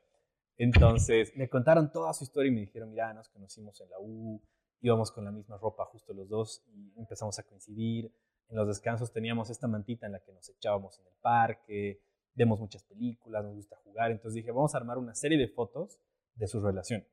Entonces, 0.56 1.36
me 1.36 1.48
contaron 1.48 1.90
toda 1.90 2.12
su 2.12 2.24
historia 2.24 2.50
y 2.50 2.54
me 2.54 2.60
dijeron, 2.60 2.90
mira, 2.90 3.12
nos 3.12 3.28
conocimos 3.28 3.80
en 3.80 3.90
la 3.90 3.96
U, 3.98 4.40
íbamos 4.80 5.10
con 5.10 5.24
la 5.24 5.32
misma 5.32 5.58
ropa 5.58 5.84
justo 5.86 6.14
los 6.14 6.28
dos 6.28 6.62
y 6.68 6.92
empezamos 6.96 7.38
a 7.38 7.42
coincidir. 7.42 8.12
En 8.48 8.56
los 8.56 8.68
descansos 8.68 9.12
teníamos 9.12 9.50
esta 9.50 9.66
mantita 9.66 10.06
en 10.06 10.12
la 10.12 10.20
que 10.20 10.32
nos 10.32 10.48
echábamos 10.48 10.98
en 11.00 11.06
el 11.06 11.14
parque, 11.20 12.00
vemos 12.34 12.58
muchas 12.58 12.82
películas, 12.84 13.44
nos 13.44 13.54
gusta 13.54 13.76
jugar. 13.76 14.10
Entonces 14.10 14.34
dije, 14.34 14.50
vamos 14.50 14.74
a 14.74 14.78
armar 14.78 14.98
una 14.98 15.14
serie 15.14 15.38
de 15.38 15.48
fotos 15.48 16.00
de 16.34 16.46
su 16.46 16.60
relación. 16.60 17.04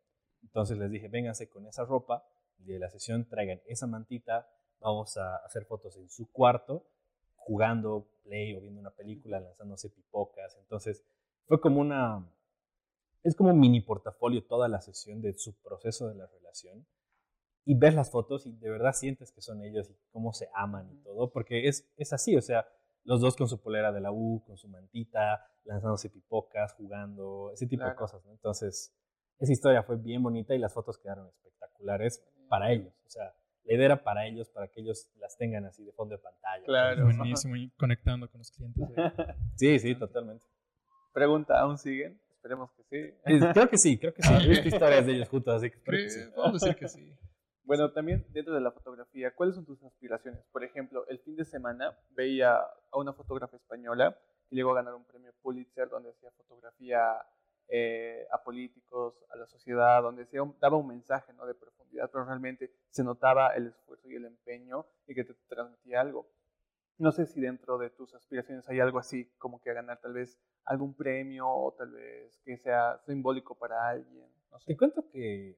Entonces 0.43 0.77
les 0.77 0.89
dije, 0.89 1.07
vénganse 1.07 1.49
con 1.49 1.67
esa 1.67 1.85
ropa, 1.85 2.25
de 2.57 2.79
la 2.79 2.89
sesión 2.89 3.27
traigan 3.27 3.61
esa 3.65 3.87
mantita, 3.87 4.47
vamos 4.79 5.17
a 5.17 5.37
hacer 5.37 5.65
fotos 5.65 5.97
en 5.97 6.09
su 6.09 6.31
cuarto, 6.31 6.85
jugando 7.35 8.07
play 8.23 8.55
o 8.55 8.61
viendo 8.61 8.79
una 8.79 8.91
película, 8.91 9.39
lanzándose 9.39 9.89
pipocas. 9.89 10.55
Entonces 10.57 11.03
fue 11.45 11.59
como 11.59 11.81
una, 11.81 12.31
es 13.23 13.35
como 13.35 13.51
un 13.51 13.59
mini 13.59 13.81
portafolio 13.81 14.45
toda 14.45 14.67
la 14.67 14.81
sesión 14.81 15.21
de 15.21 15.33
su 15.33 15.55
proceso 15.61 16.07
de 16.07 16.15
la 16.15 16.27
relación. 16.27 16.85
Y 17.63 17.75
ves 17.75 17.93
las 17.93 18.09
fotos 18.09 18.47
y 18.47 18.53
de 18.53 18.69
verdad 18.69 18.93
sientes 18.93 19.31
que 19.31 19.41
son 19.41 19.61
ellos 19.61 19.89
y 19.89 19.95
cómo 20.11 20.33
se 20.33 20.49
aman 20.55 20.91
y 20.91 20.97
todo, 21.03 21.31
porque 21.31 21.67
es, 21.67 21.91
es 21.95 22.11
así, 22.11 22.35
o 22.35 22.41
sea, 22.41 22.67
los 23.03 23.21
dos 23.21 23.35
con 23.35 23.47
su 23.47 23.61
polera 23.61 23.91
de 23.91 24.01
la 24.01 24.11
U, 24.11 24.43
con 24.45 24.57
su 24.57 24.67
mantita, 24.67 25.45
lanzándose 25.65 26.09
pipocas, 26.09 26.73
jugando, 26.73 27.51
ese 27.53 27.67
tipo 27.67 27.85
de 27.85 27.95
cosas. 27.95 28.23
¿no? 28.25 28.31
Entonces, 28.31 28.95
esa 29.39 29.51
historia 29.51 29.83
fue 29.83 29.97
bien 29.97 30.21
bonita 30.21 30.53
y 30.53 30.59
las 30.59 30.73
fotos 30.73 30.97
quedaron 30.97 31.27
espectaculares 31.27 32.23
para 32.47 32.71
ellos. 32.71 32.93
O 33.05 33.09
sea, 33.09 33.33
la 33.63 33.73
idea 33.73 33.85
era 33.85 34.03
para 34.03 34.27
ellos, 34.27 34.49
para 34.49 34.67
que 34.67 34.81
ellos 34.81 35.09
las 35.19 35.37
tengan 35.37 35.65
así 35.65 35.83
de 35.83 35.91
fondo 35.93 36.15
de 36.15 36.21
pantalla. 36.21 36.65
Claro. 36.65 37.05
Buenísimo, 37.05 37.55
y 37.55 37.69
conectando 37.71 38.29
con 38.29 38.39
los 38.39 38.51
clientes. 38.51 38.83
sí, 39.55 39.79
sí, 39.79 39.95
totalmente. 39.95 40.45
Pregunta, 41.13 41.59
¿aún 41.59 41.77
siguen? 41.77 42.19
Esperemos 42.35 42.71
que 42.71 42.83
sí. 42.83 43.13
Creo 43.53 43.69
que 43.69 43.77
sí, 43.77 43.97
creo 43.99 44.13
que 44.13 44.23
sí. 44.23 44.33
He 44.33 44.47
visto 44.49 44.67
historias 44.67 45.05
de 45.05 45.13
ellos 45.13 45.29
juntos, 45.29 45.53
así 45.55 45.69
que 45.69 45.81
creo 45.83 46.03
que 46.03 46.09
sí. 46.09 46.19
Vamos 46.35 46.63
a 46.63 46.65
decir 46.65 46.79
que 46.79 46.87
sí. 46.87 47.15
Bueno, 47.71 47.89
también 47.93 48.25
dentro 48.33 48.53
de 48.53 48.59
la 48.59 48.73
fotografía, 48.73 49.33
¿cuáles 49.33 49.55
son 49.55 49.63
tus 49.63 49.81
aspiraciones? 49.81 50.43
Por 50.51 50.61
ejemplo, 50.65 51.07
el 51.07 51.19
fin 51.19 51.37
de 51.37 51.45
semana 51.45 51.97
veía 52.09 52.57
a 52.57 52.97
una 52.97 53.13
fotógrafa 53.13 53.55
española 53.55 54.13
que 54.49 54.57
llegó 54.57 54.71
a 54.71 54.75
ganar 54.75 54.93
un 54.93 55.05
premio 55.05 55.31
Pulitzer 55.41 55.87
donde 55.87 56.09
hacía 56.09 56.31
fotografía 56.31 57.25
eh, 57.69 58.27
a 58.29 58.43
políticos, 58.43 59.23
a 59.29 59.37
la 59.37 59.45
sociedad, 59.45 60.01
donde 60.01 60.27
daba 60.59 60.75
un 60.75 60.87
mensaje 60.87 61.31
¿no? 61.31 61.45
de 61.45 61.55
profundidad, 61.55 62.11
pero 62.11 62.25
realmente 62.25 62.73
se 62.89 63.05
notaba 63.05 63.55
el 63.55 63.67
esfuerzo 63.67 64.09
y 64.09 64.15
el 64.15 64.25
empeño 64.25 64.85
y 65.07 65.15
que 65.15 65.23
te 65.23 65.33
transmitía 65.47 66.01
algo. 66.01 66.27
No 66.97 67.13
sé 67.13 67.25
si 67.25 67.39
dentro 67.39 67.77
de 67.77 67.89
tus 67.89 68.13
aspiraciones 68.13 68.67
hay 68.67 68.81
algo 68.81 68.99
así, 68.99 69.31
como 69.37 69.61
que 69.61 69.71
ganar 69.71 70.01
tal 70.01 70.11
vez 70.11 70.37
algún 70.65 70.93
premio 70.93 71.47
o 71.47 71.71
tal 71.71 71.91
vez 71.91 72.37
que 72.43 72.57
sea 72.57 72.99
simbólico 73.05 73.55
para 73.55 73.87
alguien. 73.87 74.29
No 74.51 74.59
sé. 74.59 74.73
Te 74.73 74.77
cuento 74.77 75.09
que 75.09 75.57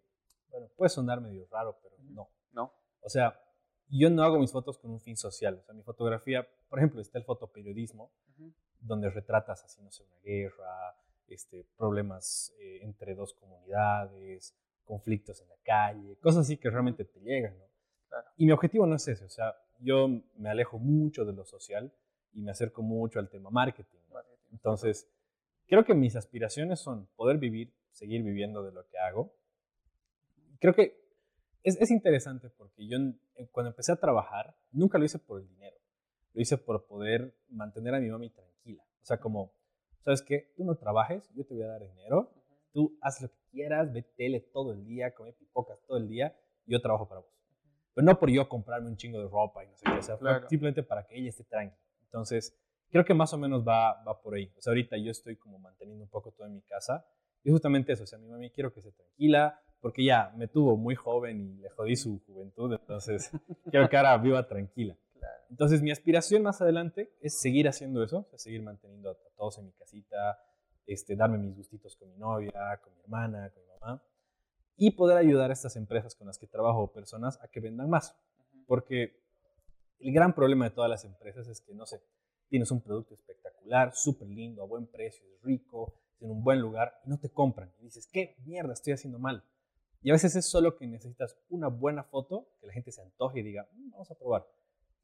bueno, 0.53 0.69
puede 0.77 0.89
sonar 0.89 1.19
medio 1.19 1.45
raro, 1.51 1.77
pero 1.83 1.95
no. 1.99 2.29
No. 2.53 2.71
O 3.01 3.09
sea, 3.09 3.37
yo 3.89 4.09
no 4.09 4.23
hago 4.23 4.39
mis 4.39 4.51
fotos 4.51 4.77
con 4.77 4.91
un 4.91 5.01
fin 5.01 5.17
social. 5.17 5.55
O 5.59 5.63
sea, 5.63 5.73
mi 5.73 5.83
fotografía, 5.83 6.47
por 6.69 6.79
ejemplo, 6.79 7.01
está 7.01 7.17
el 7.17 7.25
fotoperiodismo, 7.25 8.11
donde 8.79 9.09
retratas 9.09 9.63
así, 9.65 9.81
no 9.81 9.91
sé, 9.91 10.03
una 10.03 10.19
guerra, 10.19 10.95
este, 11.27 11.65
problemas 11.75 12.53
eh, 12.59 12.79
entre 12.83 13.15
dos 13.15 13.33
comunidades, 13.33 14.55
conflictos 14.85 15.41
en 15.41 15.49
la 15.49 15.57
calle, 15.63 16.17
cosas 16.19 16.41
así 16.41 16.57
que 16.57 16.69
realmente 16.69 17.05
te 17.05 17.19
llegan, 17.19 17.57
¿no? 17.57 17.65
Claro. 18.09 18.27
Y 18.37 18.45
mi 18.45 18.51
objetivo 18.51 18.85
no 18.85 18.95
es 18.95 19.07
ese, 19.07 19.25
o 19.25 19.29
sea, 19.29 19.55
yo 19.79 20.07
me 20.35 20.49
alejo 20.49 20.77
mucho 20.77 21.25
de 21.25 21.33
lo 21.33 21.45
social 21.45 21.93
y 22.33 22.41
me 22.41 22.51
acerco 22.51 22.81
mucho 22.81 23.19
al 23.19 23.29
tema 23.29 23.49
marketing. 23.49 23.99
Entonces, 24.51 25.09
creo 25.67 25.83
que 25.83 25.95
mis 25.95 26.15
aspiraciones 26.15 26.79
son 26.79 27.07
poder 27.15 27.37
vivir, 27.37 27.73
seguir 27.91 28.21
viviendo 28.23 28.63
de 28.63 28.71
lo 28.71 28.87
que 28.87 28.97
hago. 28.99 29.33
Creo 30.63 30.73
que 30.73 30.97
es, 31.63 31.75
es 31.81 31.91
interesante 31.91 32.49
porque 32.49 32.87
yo 32.87 32.97
cuando 33.51 33.71
empecé 33.71 33.91
a 33.91 33.97
trabajar 33.97 34.55
nunca 34.71 34.97
lo 34.97 35.03
hice 35.03 35.19
por 35.19 35.41
el 35.41 35.47
dinero, 35.49 35.75
lo 36.31 36.41
hice 36.41 36.57
por 36.57 36.87
poder 36.87 37.35
mantener 37.49 37.93
a 37.93 37.99
mi 37.99 38.09
mami 38.09 38.29
tranquila. 38.29 38.81
O 39.01 39.05
sea, 39.05 39.19
como, 39.19 39.53
¿sabes 40.05 40.21
qué? 40.21 40.53
Tú 40.55 40.63
no 40.63 40.77
trabajes, 40.77 41.29
yo 41.35 41.45
te 41.45 41.53
voy 41.53 41.63
a 41.63 41.67
dar 41.67 41.81
dinero, 41.85 42.31
tú 42.71 42.97
haz 43.01 43.21
lo 43.21 43.27
que 43.27 43.35
quieras, 43.51 43.91
ve 43.91 44.03
tele 44.03 44.39
todo 44.39 44.71
el 44.71 44.85
día, 44.85 45.13
come 45.13 45.33
pipocas 45.33 45.77
todo 45.85 45.97
el 45.97 46.07
día, 46.07 46.33
yo 46.65 46.79
trabajo 46.79 47.09
para 47.09 47.19
vos. 47.19 47.29
Pero 47.93 48.05
no 48.05 48.17
por 48.17 48.29
yo 48.29 48.47
comprarme 48.47 48.87
un 48.87 48.95
chingo 48.95 49.19
de 49.19 49.27
ropa 49.27 49.65
y 49.65 49.67
no 49.67 49.75
sé 49.75 49.83
qué, 49.83 49.97
o 49.97 50.01
sea, 50.01 50.17
Claro. 50.17 50.47
simplemente 50.47 50.81
para 50.81 51.05
que 51.05 51.17
ella 51.19 51.27
esté 51.27 51.43
tranquila. 51.43 51.77
Entonces, 52.05 52.57
creo 52.89 53.03
que 53.03 53.13
más 53.13 53.33
o 53.33 53.37
menos 53.37 53.67
va, 53.67 54.01
va 54.05 54.21
por 54.21 54.35
ahí. 54.35 54.49
O 54.57 54.61
sea, 54.61 54.71
ahorita 54.71 54.95
yo 54.95 55.11
estoy 55.11 55.35
como 55.35 55.59
manteniendo 55.59 56.05
un 56.05 56.09
poco 56.09 56.31
todo 56.31 56.47
en 56.47 56.53
mi 56.53 56.61
casa. 56.61 57.05
Y 57.43 57.51
justamente 57.51 57.91
eso, 57.91 58.03
o 58.03 58.07
sea, 58.07 58.17
mi 58.17 58.29
mami 58.29 58.49
quiero 58.49 58.71
que 58.71 58.79
esté 58.79 58.93
tranquila, 58.93 59.59
porque 59.83 60.05
ya 60.05 60.31
me 60.37 60.47
tuvo 60.47 60.77
muy 60.77 60.95
joven 60.95 61.41
y 61.41 61.61
le 61.61 61.69
jodí 61.71 61.97
su 61.97 62.21
juventud, 62.25 62.71
entonces 62.71 63.29
quiero 63.69 63.89
que 63.89 63.97
ahora 63.97 64.17
viva 64.17 64.47
tranquila. 64.47 64.95
Claro. 65.19 65.43
Entonces, 65.49 65.81
mi 65.81 65.91
aspiración 65.91 66.41
más 66.41 66.61
adelante 66.61 67.13
es 67.19 67.41
seguir 67.41 67.67
haciendo 67.67 68.01
eso, 68.01 68.19
o 68.19 68.23
sea, 68.29 68.39
seguir 68.39 68.61
manteniendo 68.61 69.11
a, 69.11 69.17
todos 69.35 69.57
en 69.57 69.65
mi 69.65 69.73
casita, 69.73 70.39
este, 70.85 71.17
darme 71.17 71.37
mis 71.37 71.53
gustitos 71.57 71.97
con 71.97 72.09
mi 72.09 72.15
novia, 72.15 72.79
con 72.81 72.93
mi 72.93 73.01
hermana, 73.01 73.49
con 73.49 73.61
mi 73.61 73.69
mamá, 73.81 74.01
y 74.77 74.91
poder 74.91 75.17
ayudar 75.17 75.49
a 75.49 75.53
estas 75.53 75.75
empresas 75.75 76.15
con 76.15 76.27
las 76.27 76.37
que 76.37 76.47
trabajo 76.47 76.83
o 76.83 76.93
personas 76.93 77.37
a 77.43 77.49
que 77.49 77.59
vendan 77.59 77.89
más. 77.89 78.15
Porque 78.65 79.21
el 79.99 80.13
gran 80.13 80.33
problema 80.33 80.63
de 80.63 80.71
todas 80.71 80.89
las 80.89 81.03
empresas 81.03 81.45
es 81.49 81.59
que, 81.59 81.73
no 81.73 81.85
sé, 81.85 82.01
tienes 82.47 82.71
un 82.71 82.79
producto 82.79 83.15
espectacular, 83.15 83.93
súper 83.93 84.29
lindo, 84.29 84.63
a 84.63 84.65
buen 84.65 84.87
precio, 84.87 85.27
es 85.35 85.41
rico, 85.41 85.93
en 86.21 86.31
un 86.31 86.41
buen 86.41 86.61
lugar, 86.61 87.01
y 87.05 87.09
no 87.09 87.19
te 87.19 87.29
compran. 87.29 87.69
Y 87.81 87.83
dices, 87.83 88.07
¿qué 88.07 88.37
mierda 88.45 88.71
estoy 88.71 88.93
haciendo 88.93 89.19
mal? 89.19 89.43
Y 90.03 90.09
a 90.09 90.13
veces 90.13 90.35
es 90.35 90.45
solo 90.49 90.75
que 90.75 90.85
necesitas 90.85 91.37
una 91.49 91.67
buena 91.69 92.03
foto, 92.03 92.49
que 92.59 92.67
la 92.67 92.73
gente 92.73 92.91
se 92.91 93.01
antoje 93.01 93.39
y 93.39 93.43
diga, 93.43 93.67
"Mm, 93.73 93.91
vamos 93.91 94.11
a 94.11 94.15
probar. 94.15 94.45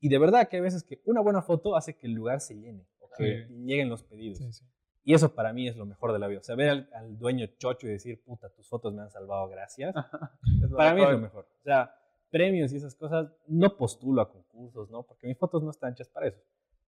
Y 0.01 0.09
de 0.09 0.17
verdad 0.17 0.47
que 0.47 0.57
hay 0.57 0.61
veces 0.61 0.83
que 0.83 1.01
una 1.05 1.21
buena 1.21 1.41
foto 1.41 1.75
hace 1.75 1.97
que 1.97 2.07
el 2.07 2.13
lugar 2.13 2.41
se 2.41 2.55
llene 2.55 2.85
o 2.99 3.09
que 3.17 3.45
Sí. 3.47 3.53
lleguen 3.65 3.89
los 3.89 4.03
pedidos. 4.03 4.37
Sí, 4.37 4.51
sí. 4.51 4.65
Y 5.03 5.13
eso 5.13 5.33
para 5.33 5.53
mí 5.53 5.67
es 5.67 5.75
lo 5.77 5.85
mejor 5.85 6.11
de 6.13 6.19
la 6.19 6.27
vida. 6.27 6.39
O 6.39 6.43
sea, 6.43 6.55
ver 6.55 6.69
al, 6.69 6.89
al 6.93 7.17
dueño 7.17 7.47
chocho 7.57 7.87
y 7.87 7.91
decir, 7.91 8.21
puta, 8.23 8.49
tus 8.49 8.67
fotos 8.67 8.93
me 8.93 9.01
han 9.01 9.09
salvado, 9.09 9.47
gracias. 9.47 9.93
Para 10.77 10.93
mí 10.93 11.01
es 11.03 11.09
lo 11.09 11.17
mejor. 11.19 11.47
O 11.59 11.63
sea, 11.63 11.95
premios 12.29 12.71
y 12.73 12.77
esas 12.77 12.95
cosas, 12.95 13.31
no 13.47 13.75
postulo 13.77 14.21
a 14.21 14.29
concursos, 14.31 14.89
¿no? 14.91 15.03
Porque 15.03 15.27
mis 15.27 15.37
fotos 15.37 15.63
no 15.63 15.71
están 15.71 15.93
hechas 15.93 16.09
para 16.09 16.27
eso. 16.27 16.39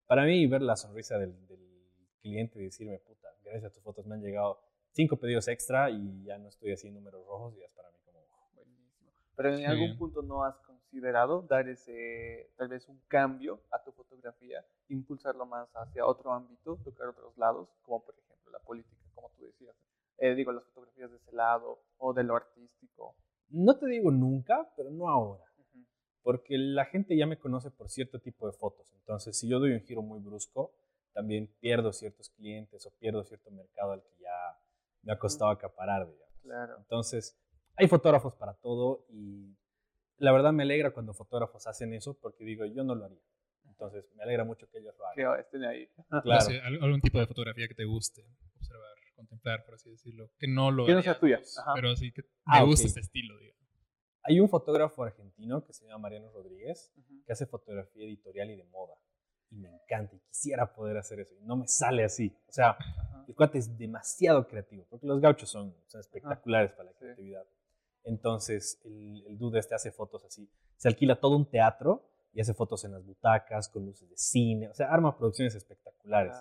Para 0.06 0.26
mí, 0.26 0.46
ver 0.46 0.62
la 0.62 0.76
sonrisa 0.76 1.18
del, 1.18 1.48
del 1.48 1.66
cliente 2.22 2.60
y 2.60 2.66
decirme, 2.66 3.00
puta, 3.00 3.28
gracias 3.44 3.72
a 3.72 3.74
tus 3.74 3.82
fotos 3.82 4.06
me 4.06 4.16
han 4.16 4.22
llegado 4.22 4.60
cinco 4.92 5.18
pedidos 5.18 5.48
extra 5.48 5.90
y 5.90 6.24
ya 6.26 6.38
no 6.38 6.50
estoy 6.50 6.74
así 6.74 6.90
en 6.90 6.94
números 6.96 7.26
rojos, 7.26 7.56
y 7.56 7.60
ya 7.60 7.66
es 7.66 7.72
para 7.74 7.90
mí. 7.90 7.98
Pero 9.42 9.56
en 9.56 9.62
Qué 9.62 9.68
algún 9.68 9.98
punto 9.98 10.22
no 10.22 10.44
has 10.44 10.56
considerado 10.60 11.42
dar 11.44 11.68
ese, 11.68 12.52
tal 12.58 12.68
vez 12.68 12.88
un 12.88 13.02
cambio 13.08 13.62
a 13.72 13.82
tu 13.84 13.92
fotografía, 13.92 14.64
impulsarlo 14.90 15.46
más 15.46 15.68
hacia 15.74 16.06
otro 16.06 16.32
ámbito, 16.32 16.78
tocar 16.84 17.08
otros 17.08 17.36
lados, 17.38 17.70
como 17.82 18.04
por 18.04 18.14
ejemplo 18.14 18.52
la 18.52 18.60
política, 18.60 19.02
como 19.16 19.32
tú 19.38 19.46
decías. 19.46 19.76
Eh, 20.18 20.36
digo, 20.36 20.52
las 20.52 20.64
fotografías 20.66 21.10
de 21.10 21.18
ese 21.18 21.32
lado 21.32 21.80
o 21.98 22.14
de 22.14 22.24
lo 22.24 22.36
artístico. 22.36 23.16
No 23.50 23.78
te 23.78 23.88
digo 23.88 24.12
nunca, 24.12 24.72
pero 24.76 24.92
no 24.92 25.10
ahora. 25.10 25.44
Ujú. 25.58 25.86
porque 26.22 26.58
la 26.58 26.86
gente 26.86 27.18
ya 27.18 27.26
me 27.26 27.40
conoce 27.40 27.72
por 27.72 27.90
cierto 27.90 28.20
tipo 28.20 28.46
de 28.46 28.54
fotos. 28.54 28.94
Entonces, 28.94 29.40
si 29.40 29.50
yo 29.50 29.60
doy 29.60 29.72
un 29.74 29.82
giro 29.82 30.02
muy 30.02 30.20
brusco, 30.20 30.74
también 31.14 31.48
pierdo 31.60 31.92
ciertos 31.92 32.30
clientes 32.30 32.86
o 32.86 32.92
pierdo 32.92 33.24
cierto 33.24 33.50
mercado 33.52 33.94
al 33.94 34.04
que 34.04 34.16
ya 34.20 34.60
me 35.04 35.14
ha 35.14 35.20
costado 35.20 35.52
acaparar, 35.52 36.08
digamos. 36.08 36.36
Claro. 36.42 36.76
Entonces, 36.78 37.38
hay 37.82 37.88
fotógrafos 37.88 38.34
para 38.36 38.54
todo 38.56 39.06
y 39.10 39.56
la 40.18 40.32
verdad 40.32 40.54
me 40.54 40.64
alegra 40.64 40.92
cuando 40.92 41.14
fotógrafos 41.14 41.66
hacen 41.68 41.94
eso 41.94 42.14
porque 42.20 42.44
digo, 42.44 42.66
yo 42.66 42.84
no 42.84 42.96
lo 42.96 43.06
haría. 43.06 43.22
Entonces, 43.66 44.06
me 44.16 44.24
alegra 44.24 44.44
mucho 44.44 44.70
que 44.70 44.78
ellos 44.80 44.94
lo 44.98 45.06
hagan. 45.08 45.36
Que 45.36 45.42
estén 45.42 45.64
ahí. 45.64 45.90
No 46.10 46.22
Claro. 46.22 46.42
sé, 46.42 46.60
al- 46.62 46.84
algún 46.84 47.02
tipo 47.02 47.20
de 47.20 47.26
fotografía 47.26 47.68
que 47.68 47.74
te 47.74 47.86
guste 47.86 48.24
observar, 48.56 48.94
contemplar, 49.16 49.66
por 49.66 49.74
así 49.76 49.90
decirlo. 49.90 50.30
Que 50.38 50.48
no 50.48 50.70
lo 50.70 50.86
Que 50.86 50.94
no 50.94 51.02
sea 51.02 51.20
tuya, 51.20 51.40
ajá. 51.58 51.72
Pero 51.74 51.96
sí 51.96 52.12
que 52.12 52.22
Ah, 52.46 52.60
me 52.60 52.68
gusta 52.68 52.84
ok. 52.86 52.88
este 52.90 53.00
estilo, 53.00 53.38
digamos. 53.40 53.60
Hay 54.24 54.40
un 54.40 54.50
fotógrafo 54.50 55.04
argentino 55.04 55.66
que 55.66 55.74
se 55.74 55.86
llama 55.86 55.98
Mariano 56.04 56.32
Rodríguez 56.32 56.94
Ujú. 56.96 57.24
que 57.26 57.34
hace 57.34 57.48
fotografía 57.48 58.06
editorial 58.06 58.52
y 58.52 58.56
de 58.58 58.66
moda. 58.66 58.94
Y 59.50 59.56
me 59.56 59.70
encanta 59.70 60.16
y 60.16 60.20
quisiera 60.20 60.72
poder 60.76 60.98
hacer 60.98 61.20
eso. 61.20 61.34
Y 61.36 61.42
no 61.44 61.56
me 61.58 61.68
sale 61.68 62.04
así. 62.04 62.36
O 62.48 62.52
sea, 62.52 62.72
Ajá. 62.72 63.26
El 63.28 63.36
cuate 63.36 63.58
es 63.60 63.78
demasiado 63.78 64.48
creativo, 64.48 64.86
porque 64.90 65.08
los 65.08 65.20
gauchos 65.22 65.50
son, 65.50 65.74
son 65.88 66.02
espectaculares 66.02 66.72
para 66.74 66.92
la 66.92 67.16
sí. 67.16 67.34
Entonces, 68.04 68.82
el, 68.84 69.24
el 69.28 69.38
dude 69.38 69.60
este 69.60 69.76
hace 69.76 69.92
fotos 69.92 70.24
así. 70.26 70.50
Se 70.78 70.88
alquila 70.88 71.20
todo 71.20 71.36
un 71.36 71.50
teatro 71.50 72.12
y 72.34 72.42
hace 72.42 72.54
fotos 72.54 72.84
en 72.86 72.92
las 72.92 73.06
butacas, 73.06 73.70
con 73.70 73.86
luces 73.86 74.10
de 74.10 74.18
cine. 74.18 74.70
O 74.70 74.74
sea, 74.74 74.92
arma 74.92 75.18
producciones 75.18 75.56
espectaculares. 75.56 76.36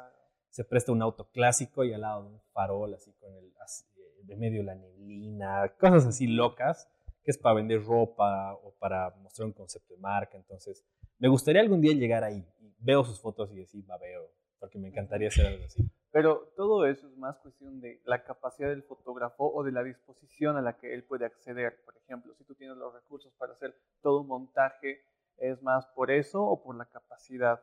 Se 0.51 0.64
presta 0.64 0.92
un 0.92 1.03
auto 1.03 1.31
clásico 1.31 1.85
y 1.85 1.92
al 1.92 2.01
lado 2.01 2.25
de 2.25 2.29
un 2.31 2.40
farol, 2.53 2.94
así 2.94 3.12
con 3.14 3.35
el, 3.35 3.53
así, 3.62 3.85
eh, 3.96 4.23
de 4.25 4.37
medio 4.37 4.62
la 4.62 4.75
neblina, 4.75 5.73
cosas 5.79 6.07
así 6.07 6.27
locas, 6.27 6.88
que 7.23 7.31
es 7.31 7.38
para 7.38 7.57
vender 7.57 7.85
ropa 7.85 8.55
o 8.55 8.75
para 8.79 9.11
mostrar 9.23 9.46
un 9.46 9.53
concepto 9.53 9.94
de 9.94 10.01
marca. 10.01 10.37
Entonces, 10.37 10.85
me 11.18 11.29
gustaría 11.29 11.61
algún 11.61 11.81
día 11.81 11.92
llegar 11.94 12.25
ahí. 12.25 12.44
Veo 12.79 13.05
sus 13.05 13.20
fotos 13.20 13.53
y 13.53 13.57
decir, 13.57 13.88
va, 13.88 13.99
veo, 13.99 14.33
porque 14.59 14.79
me 14.79 14.88
encantaría 14.88 15.29
hacer 15.29 15.46
algo 15.46 15.64
así. 15.64 15.83
Pero 16.12 16.53
todo 16.57 16.87
eso 16.87 17.07
es 17.07 17.16
más 17.16 17.38
cuestión 17.38 17.81
de 17.81 18.01
la 18.05 18.25
capacidad 18.25 18.68
del 18.68 18.83
fotógrafo 18.83 19.53
o 19.53 19.62
de 19.62 19.70
la 19.70 19.85
disposición 19.85 20.57
a 20.57 20.62
la 20.62 20.77
que 20.77 20.92
él 20.92 21.05
puede 21.05 21.25
acceder. 21.25 21.81
Por 21.85 21.96
ejemplo, 21.96 22.35
si 22.35 22.44
tú 22.44 22.55
tienes 22.55 22.77
los 22.77 22.92
recursos 22.92 23.33
para 23.35 23.53
hacer 23.53 23.77
todo 24.03 24.23
un 24.23 24.27
montaje, 24.27 25.03
¿es 25.38 25.62
más 25.62 25.87
por 25.94 26.11
eso 26.11 26.42
o 26.42 26.62
por 26.62 26.77
la 26.77 26.87
capacidad? 26.87 27.61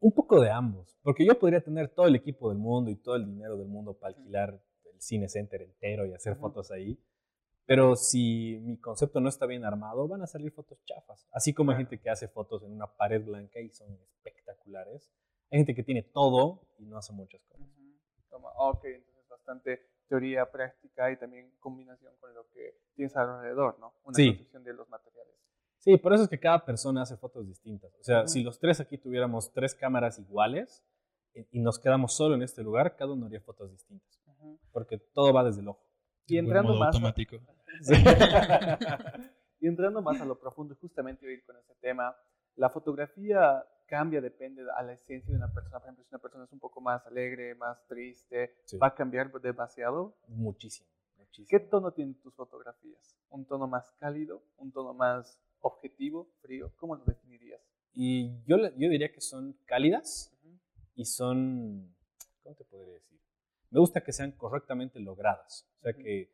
Un 0.00 0.12
poco 0.12 0.40
de 0.40 0.50
ambos, 0.50 0.98
porque 1.02 1.24
yo 1.24 1.38
podría 1.38 1.62
tener 1.62 1.88
todo 1.88 2.06
el 2.06 2.16
equipo 2.16 2.50
del 2.50 2.58
mundo 2.58 2.90
y 2.90 2.96
todo 2.96 3.16
el 3.16 3.24
dinero 3.24 3.56
del 3.56 3.68
mundo 3.68 3.94
para 3.94 4.14
alquilar 4.14 4.60
el 4.84 5.00
cine 5.00 5.28
center 5.28 5.62
entero 5.62 6.04
y 6.04 6.12
hacer 6.12 6.36
fotos 6.36 6.70
ahí, 6.70 7.00
pero 7.66 7.96
si 7.96 8.58
mi 8.62 8.76
concepto 8.76 9.20
no 9.20 9.30
está 9.30 9.46
bien 9.46 9.64
armado, 9.64 10.06
van 10.06 10.20
a 10.20 10.26
salir 10.26 10.52
fotos 10.52 10.84
chafas. 10.84 11.26
Así 11.32 11.54
como 11.54 11.70
hay 11.70 11.78
gente 11.78 11.98
que 11.98 12.10
hace 12.10 12.28
fotos 12.28 12.62
en 12.62 12.72
una 12.72 12.86
pared 12.86 13.24
blanca 13.24 13.60
y 13.60 13.70
son 13.70 13.98
espectaculares, 14.16 15.10
hay 15.50 15.58
gente 15.58 15.74
que 15.74 15.82
tiene 15.82 16.02
todo 16.02 16.62
y 16.78 16.84
no 16.86 16.96
hace 16.98 17.12
muchas 17.12 17.40
cosas. 17.44 17.66
Ujú. 17.68 17.98
Toma, 18.30 18.50
ok, 18.56 18.84
entonces 18.84 19.28
bastante 19.28 19.80
teoría 20.08 20.50
práctica 20.50 21.10
y 21.10 21.16
también 21.16 21.54
combinación 21.60 22.14
con 22.20 22.34
lo 22.34 22.46
que 22.50 22.78
tienes 22.94 23.16
alrededor, 23.16 23.78
¿no? 23.78 23.94
Una 24.04 24.14
Sí. 24.14 24.28
concepción 24.28 24.64
de 24.64 24.74
los 24.74 24.88
materiales. 24.88 25.34
Sí, 25.78 25.96
por 25.98 26.12
eso 26.14 26.22
es 26.24 26.28
que 26.28 26.40
cada 26.40 26.64
persona 26.64 27.02
hace 27.02 27.16
fotos 27.16 27.46
distintas. 27.46 27.94
O 27.98 28.02
sea, 28.02 28.20
Ujú. 28.20 28.28
si 28.28 28.42
los 28.42 28.58
tres 28.58 28.80
aquí 28.80 28.96
tuviéramos 28.98 29.52
tres 29.52 29.74
cámaras 29.74 30.18
iguales 30.18 30.84
eh, 31.34 31.46
y 31.50 31.60
nos 31.60 31.78
quedamos 31.78 32.14
solo 32.14 32.34
en 32.36 32.42
este 32.42 32.62
lugar, 32.62 32.96
cada 32.96 33.12
uno 33.12 33.26
haría 33.26 33.40
fotos 33.40 33.70
distintas, 33.70 34.20
Ujú. 34.26 34.58
porque 34.72 34.98
todo 34.98 35.32
va 35.32 35.44
desde 35.44 35.60
el 35.60 35.68
ojo. 35.68 35.82
Y 36.26 36.38
En 36.38 36.44
entrando 36.46 36.70
modo 36.70 36.80
más 36.80 36.86
a- 36.94 36.98
automático. 36.98 37.36
y 39.60 39.66
entrando 39.66 40.00
más 40.02 40.20
a 40.20 40.24
lo 40.24 40.38
profundo, 40.38 40.74
justamente 40.80 41.30
ir 41.32 41.44
con 41.44 41.56
ese 41.56 41.74
tema, 41.80 42.16
la 42.56 42.70
fotografía 42.70 43.64
cambia, 43.86 44.20
depende 44.20 44.62
a 44.76 44.82
la 44.82 44.92
esencia 44.92 45.30
de 45.30 45.36
una 45.36 45.52
persona. 45.52 45.78
Por 45.78 45.86
ejemplo, 45.88 46.04
si 46.04 46.14
una 46.14 46.20
persona 46.22 46.44
es 46.44 46.52
un 46.52 46.58
poco 46.60 46.80
más 46.80 47.06
alegre, 47.06 47.54
más 47.54 47.86
triste, 47.86 48.56
Sí. 48.64 48.78
va 48.78 48.88
a 48.88 48.94
cambiar 48.94 49.30
demasiado. 49.40 50.16
Muchísimo, 50.28 50.88
muchísimo. 51.16 51.48
¿Qué 51.50 51.60
tono 51.68 51.92
tienen 51.92 52.14
tus 52.20 52.34
fotografías? 52.34 53.16
¿Un 53.30 53.44
tono 53.46 53.66
más 53.66 53.90
cálido? 53.98 54.42
¿Un 54.56 54.72
tono 54.72 54.94
más 54.94 55.38
objetivo, 55.60 56.28
frío? 56.42 56.72
¿Cómo 56.76 56.96
lo 56.96 57.04
definirías? 57.04 57.60
Y 57.92 58.42
yo, 58.46 58.56
yo 58.76 58.88
diría 58.88 59.12
que 59.12 59.20
son 59.20 59.52
cálidas 59.66 60.32
y 60.94 61.04
son, 61.04 61.94
¿cómo 62.42 62.54
te 62.56 62.64
podría 62.64 62.94
decir? 62.94 63.20
Me 63.70 63.80
gusta 63.80 64.00
que 64.02 64.12
sean 64.12 64.32
correctamente 64.32 64.98
logradas, 65.00 65.68
o 65.78 65.82
sea 65.82 65.92
Ujú. 65.92 66.02
que 66.02 66.30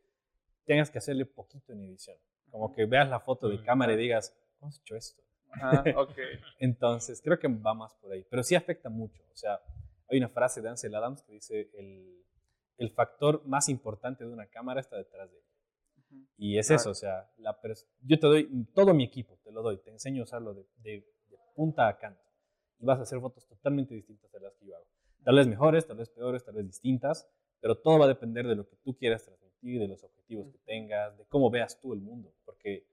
tengas 0.65 0.91
que 0.91 0.99
hacerle 0.99 1.27
poquito 1.27 1.73
en 1.73 1.81
edición, 1.83 2.17
como 2.51 2.73
que 2.73 2.85
veas 2.87 3.09
la 3.09 3.21
foto 3.21 3.49
de 3.49 3.59
Mm, 3.59 3.65
cámara 3.65 3.93
y 3.93 3.97
digas, 3.97 4.35
¿cómo 4.59 4.69
has 4.69 4.79
hecho 4.79 4.97
esto? 4.97 5.23
Ajá, 5.53 5.85
ok. 5.97 6.17
Entonces, 6.59 7.21
creo 7.23 7.39
que 7.39 7.49
va 7.49 7.75
más 7.75 7.95
por 7.97 8.13
ahí, 8.13 8.25
pero 8.31 8.43
sí 8.43 8.55
afecta 8.55 8.89
mucho, 8.89 9.23
o 9.33 9.37
sea, 9.37 9.61
hay 10.09 10.19
una 10.19 10.29
frase 10.29 10.61
de 10.61 10.69
Ansel 10.69 10.95
Adams 10.95 11.23
que 11.23 11.33
dice, 11.33 11.71
el, 11.75 12.25
el 12.79 12.91
factor 12.91 13.45
más 13.47 13.69
importante 13.69 14.25
de 14.25 14.31
una 14.31 14.47
cámara 14.47 14.81
está 14.81 14.97
detrás 14.97 15.31
de 15.31 15.39
ella. 15.39 15.47
Ujú. 15.99 16.27
Y 16.37 16.59
es 16.59 16.67
Claro. 16.67 16.81
eso, 16.81 16.91
o 16.91 16.95
sea, 16.95 17.31
la 17.39 17.57
yo 18.03 18.19
te 18.19 18.27
doy 18.27 18.67
todo 18.75 18.93
mi 18.95 19.05
equipo, 19.05 19.39
te 19.45 19.53
lo 19.53 19.63
doy, 19.63 19.79
te 19.79 19.91
enseño 19.91 20.23
a 20.23 20.25
usarlo 20.25 20.55
de, 20.55 20.67
de- 20.79 21.07
de 21.29 21.37
punta 21.55 21.87
a 21.89 21.97
canto. 21.99 22.21
Y 22.81 22.87
vas 22.87 22.99
a 22.99 23.03
hacer 23.03 23.21
fotos 23.21 23.47
totalmente 23.47 23.95
distintas 23.95 24.33
de 24.33 24.41
las 24.41 24.55
que 24.57 24.67
yo 24.67 24.75
hago. 24.77 24.87
Tal 25.23 25.37
vez 25.37 25.47
mejores, 25.47 25.87
tal 25.87 25.99
vez 25.99 26.09
peores, 26.09 26.43
tal 26.45 26.55
vez 26.55 26.67
distintas, 26.67 27.29
pero 27.61 27.77
todo 27.77 27.99
va 27.99 28.07
a 28.07 28.09
depender 28.09 28.47
de 28.47 28.57
lo 28.57 28.67
que 28.67 28.77
tú 28.77 28.97
quieras 28.97 29.23
transmitir, 29.25 29.79
de 29.79 29.87
los 29.87 30.03
objetivos 30.03 30.51
que 30.51 30.59
tengas, 30.65 31.17
de 31.19 31.27
cómo 31.27 31.51
veas 31.51 31.79
tú 31.79 31.93
el 31.93 32.01
mundo, 32.01 32.33
porque 32.47 32.87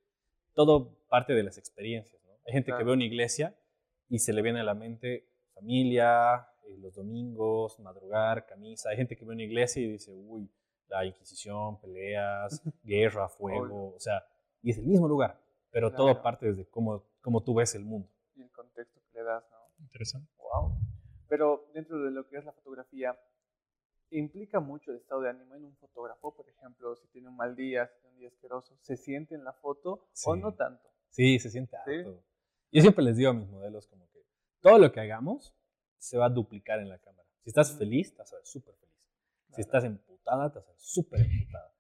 todo 0.54 0.98
parte 1.08 1.34
de 1.34 1.44
las 1.44 1.58
experiencias. 1.58 2.22
Hay 2.48 2.54
gente 2.54 2.68
Claro. 2.68 2.80
que 2.80 2.86
ve 2.86 2.94
una 2.94 3.04
iglesia 3.04 3.56
y 4.10 4.20
se 4.20 4.32
le 4.34 4.42
viene 4.42 4.62
a 4.62 4.64
la 4.64 4.74
mente 4.74 5.30
familia, 5.54 6.48
eh, 6.64 6.78
los 6.80 6.96
domingos, 6.96 7.78
madrugar, 7.80 8.46
camisa. 8.46 8.90
Hay 8.90 8.96
gente 8.98 9.18
que 9.18 9.26
ve 9.26 9.34
una 9.34 9.44
iglesia 9.44 9.82
y 9.82 9.92
dice, 9.92 10.14
uy, 10.14 10.50
la 10.88 11.06
Inquisición, 11.06 11.80
peleas, 11.82 12.62
guerra, 12.84 13.28
fuego, 13.28 13.94
o 13.96 14.00
sea, 14.00 14.24
y 14.62 14.72
es 14.72 14.78
el 14.78 14.86
mismo 14.86 15.08
lugar, 15.10 15.42
pero 15.72 15.92
todo 15.94 16.22
parte 16.22 16.46
desde 16.48 16.66
cómo, 16.70 17.04
cómo 17.22 17.44
tú 17.44 17.54
ves 17.54 17.76
el 17.76 17.84
mundo. 17.84 18.10
Y 18.36 18.42
el 18.44 18.52
contexto 18.52 19.02
que 19.12 19.18
le 19.20 19.24
das, 19.26 19.44
¿no? 19.52 19.58
Interesante. 19.84 20.32
Wow. 20.38 20.78
Pero 21.28 21.70
dentro 21.74 22.02
de 22.02 22.12
lo 22.12 22.26
que 22.30 22.38
es 22.38 22.46
la 22.46 22.54
fotografía, 22.54 23.20
implica 24.12 24.62
mucho 24.62 24.92
el 24.92 24.98
estado 24.98 25.20
de 25.22 25.30
ánimo 25.32 25.56
en 25.56 25.66
un 25.66 25.76
fotógrafo, 25.76 26.34
por 26.34 26.48
ejemplo, 26.48 26.96
si 26.96 27.08
tiene 27.10 27.28
un 27.28 27.36
mal 27.36 27.58
día, 27.58 27.88
si 27.88 28.00
tiene 28.00 28.14
un 28.14 28.20
día 28.20 28.30
asqueroso, 28.30 28.78
¿se 28.80 28.96
siente 28.96 29.36
en 29.36 29.44
la 29.44 29.52
foto 29.52 30.08
o 30.26 30.36
no 30.38 30.54
tanto? 30.54 30.90
Sí, 31.10 31.40
se 31.40 31.50
siente 31.50 31.76
Sí. 31.86 32.04
Yo 32.72 32.82
siempre 32.82 33.04
les 33.04 33.18
digo 33.18 33.32
a 33.32 33.34
mis 33.34 33.48
modelos 33.50 33.88
como 33.88 34.08
que 34.10 34.24
todo 34.62 34.78
lo 34.78 34.92
que 34.92 35.00
hagamos 35.00 35.54
se 35.98 36.18
va 36.18 36.26
a 36.26 36.30
duplicar 36.30 36.80
en 36.80 36.90
la 36.90 36.98
cámara. 37.00 37.28
Si 37.44 37.50
estás 37.50 37.78
feliz, 37.78 38.12
te 38.14 38.20
vas 38.20 38.34
a 38.34 38.36
ver 38.38 38.46
súper 38.46 38.76
feliz. 38.76 38.96
Si 39.54 39.62
estás 39.62 39.84
emputada, 39.84 40.52
te 40.52 40.60
vas 40.60 40.68
a 40.68 40.72
ver 40.72 40.80
súper 40.80 41.22
emputada. 41.22 41.74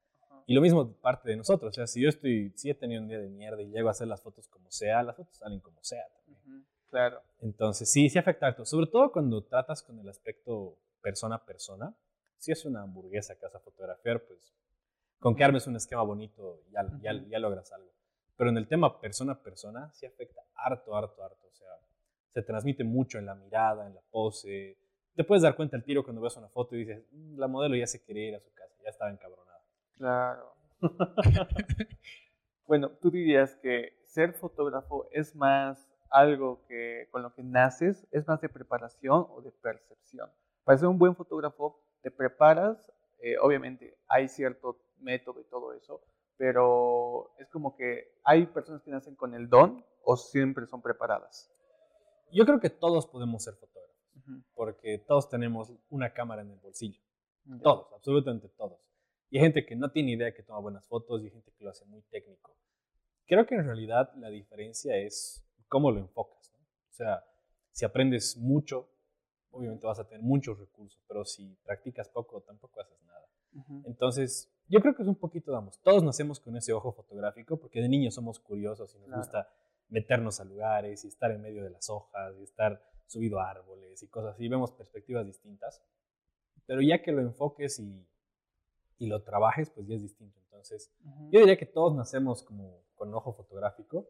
Y 0.45 0.53
lo 0.53 0.61
mismo 0.61 0.93
parte 0.93 1.29
de 1.29 1.35
nosotros. 1.35 1.71
O 1.71 1.73
sea, 1.73 1.87
si 1.87 2.01
yo 2.01 2.09
estoy, 2.09 2.53
si 2.55 2.69
he 2.69 2.73
tenido 2.73 3.01
un 3.01 3.09
día 3.09 3.19
de 3.19 3.29
mierda 3.29 3.61
y 3.61 3.69
llego 3.69 3.89
a 3.89 3.91
hacer 3.91 4.07
las 4.07 4.21
fotos 4.21 4.47
como 4.47 4.71
sea, 4.71 5.03
las 5.03 5.15
fotos 5.17 5.35
salen 5.37 5.59
como 5.59 5.83
sea 5.83 6.07
también. 6.07 6.65
Claro. 6.89 7.21
Entonces, 7.41 7.89
sí, 7.91 8.09
sí 8.09 8.17
afecta 8.17 8.47
harto. 8.47 8.65
Sobre 8.65 8.87
todo 8.87 9.11
cuando 9.11 9.43
tratas 9.43 9.83
con 9.83 9.99
el 9.99 10.07
aspecto 10.07 10.77
persona 11.01 11.35
a 11.35 11.45
persona. 11.45 11.95
Si 12.37 12.51
es 12.51 12.65
una 12.65 12.83
hamburguesa 12.83 13.35
que 13.35 13.45
vas 13.45 13.55
a 13.55 13.59
fotografiar, 13.59 14.23
pues 14.23 14.53
con 15.19 15.35
que 15.35 15.43
armes 15.43 15.67
un 15.67 15.75
esquema 15.75 16.03
bonito 16.03 16.61
ya, 16.71 16.87
ya, 17.01 17.13
ya 17.27 17.39
logras 17.39 17.71
algo. 17.71 17.91
Pero 18.37 18.49
en 18.51 18.57
el 18.57 18.67
tema 18.67 19.01
persona 19.01 19.33
a 19.33 19.39
persona, 19.43 19.91
sí 19.93 20.05
afecta 20.05 20.41
harto, 20.55 20.95
harto, 20.95 21.23
harto. 21.23 21.47
O 21.47 21.55
sea, 21.55 21.67
se 22.29 22.43
transmite 22.43 22.83
mucho 22.83 23.17
en 23.17 23.25
la 23.25 23.35
mirada, 23.35 23.87
en 23.87 23.95
la 23.95 24.01
pose. 24.11 24.77
Te 25.15 25.23
puedes 25.23 25.41
dar 25.41 25.55
cuenta 25.55 25.75
el 25.75 25.83
tiro 25.83 26.03
cuando 26.03 26.21
ves 26.21 26.37
una 26.37 26.47
foto 26.49 26.75
y 26.75 26.79
dices, 26.85 27.03
"Mm, 27.11 27.39
la 27.39 27.47
modelo 27.47 27.75
ya 27.75 27.87
se 27.87 28.03
quería 28.03 28.27
ir 28.29 28.35
a 28.35 28.39
su 28.39 28.53
casa, 28.53 28.75
ya 28.83 28.89
estaba 28.89 29.09
encabronada. 29.11 29.59
Claro. 29.97 30.53
bueno, 32.67 32.91
tú 33.01 33.09
dirías 33.09 33.55
que 33.55 33.97
ser 34.05 34.33
fotógrafo 34.33 35.07
es 35.11 35.35
más 35.35 35.91
algo 36.11 36.63
que 36.67 37.07
con 37.11 37.23
lo 37.23 37.33
que 37.33 37.43
naces, 37.43 38.07
es 38.11 38.27
más 38.27 38.39
de 38.41 38.49
preparación 38.49 39.25
o 39.29 39.41
de 39.41 39.51
percepción. 39.51 40.29
Para 40.63 40.77
ser 40.77 40.87
un 40.87 40.99
buen 40.99 41.15
fotógrafo, 41.15 41.81
te 42.01 42.11
preparas, 42.11 42.91
eh, 43.19 43.37
obviamente 43.39 43.97
hay 44.07 44.27
cierto 44.27 44.79
método 44.99 45.41
y 45.41 45.45
todo 45.45 45.73
eso, 45.73 46.01
pero 46.37 47.31
es 47.39 47.49
como 47.49 47.75
que 47.75 48.19
hay 48.23 48.45
personas 48.45 48.81
que 48.83 48.91
nacen 48.91 49.15
con 49.15 49.33
el 49.33 49.49
don 49.49 49.83
o 50.03 50.15
siempre 50.15 50.65
son 50.67 50.81
preparadas. 50.81 51.51
Yo 52.31 52.45
creo 52.45 52.59
que 52.59 52.69
todos 52.69 53.07
podemos 53.07 53.43
ser 53.43 53.55
fotógrafos, 53.55 53.97
Ujú. 54.15 54.43
porque 54.53 54.99
todos 54.99 55.29
tenemos 55.29 55.73
una 55.89 56.13
cámara 56.13 56.41
en 56.41 56.51
el 56.51 56.59
bolsillo. 56.59 57.01
Todos, 57.63 57.87
absolutamente 57.93 58.49
todos. 58.49 58.79
Y 59.29 59.37
hay 59.37 59.43
gente 59.45 59.65
que 59.65 59.75
no 59.75 59.89
tiene 59.91 60.11
idea 60.11 60.33
que 60.33 60.43
toma 60.43 60.59
buenas 60.59 60.85
fotos 60.87 61.21
y 61.21 61.25
hay 61.25 61.31
gente 61.31 61.51
que 61.57 61.63
lo 61.63 61.69
hace 61.69 61.85
muy 61.85 62.01
técnico. 62.03 62.55
Creo 63.25 63.45
que 63.45 63.55
en 63.55 63.65
realidad 63.65 64.11
la 64.15 64.29
diferencia 64.29 64.97
es 64.97 65.45
cómo 65.67 65.91
lo 65.91 65.99
enfocas. 65.99 66.53
¿no? 66.53 66.59
O 66.59 66.93
sea, 66.93 67.23
si 67.71 67.85
aprendes 67.85 68.37
mucho, 68.37 68.89
obviamente 69.51 69.85
vas 69.85 69.99
a 69.99 70.07
tener 70.07 70.23
muchos 70.23 70.59
recursos, 70.59 71.01
pero 71.07 71.25
si 71.25 71.55
practicas 71.63 72.09
poco, 72.09 72.41
tampoco 72.41 72.81
haces 72.81 73.01
nada. 73.03 73.27
Ujú. 73.53 73.83
Entonces, 73.85 74.51
yo 74.67 74.81
creo 74.81 74.95
que 74.95 75.01
es 75.03 75.07
un 75.07 75.15
poquito 75.15 75.51
de 75.51 75.57
ambos. 75.57 75.79
Todos 75.81 76.03
nacemos 76.03 76.39
con 76.39 76.55
ese 76.57 76.73
ojo 76.73 76.91
fotográfico 76.91 77.57
porque 77.57 77.81
de 77.81 77.89
niños 77.89 78.13
somos 78.15 78.39
curiosos 78.39 78.93
y 78.95 78.97
nos 78.99 79.07
Claro. 79.07 79.21
gusta 79.21 79.49
meternos 79.89 80.39
a 80.39 80.45
lugares 80.45 81.03
y 81.05 81.07
estar 81.07 81.31
en 81.31 81.41
medio 81.41 81.63
de 81.63 81.69
las 81.69 81.89
hojas 81.89 82.35
y 82.37 82.43
estar 82.43 82.81
subido 83.05 83.39
a 83.39 83.49
árboles 83.49 84.03
y 84.03 84.07
cosas 84.07 84.35
así. 84.35 84.47
Vemos 84.49 84.71
perspectivas 84.73 85.25
distintas. 85.25 85.81
Pero 86.65 86.81
ya 86.81 87.01
que 87.01 87.11
lo 87.13 87.21
enfoques 87.21 87.79
y, 87.79 88.05
y 88.97 89.07
lo 89.07 89.23
trabajes, 89.23 89.69
pues 89.69 89.87
ya 89.87 89.95
es 89.95 90.01
distinto. 90.01 90.39
Entonces, 90.41 90.91
Ujú. 91.05 91.29
yo 91.31 91.39
diría 91.39 91.57
que 91.57 91.65
todos 91.65 91.95
nacemos 91.95 92.43
como 92.43 92.81
con 92.95 93.13
ojo 93.13 93.31
fotográfico, 93.31 94.09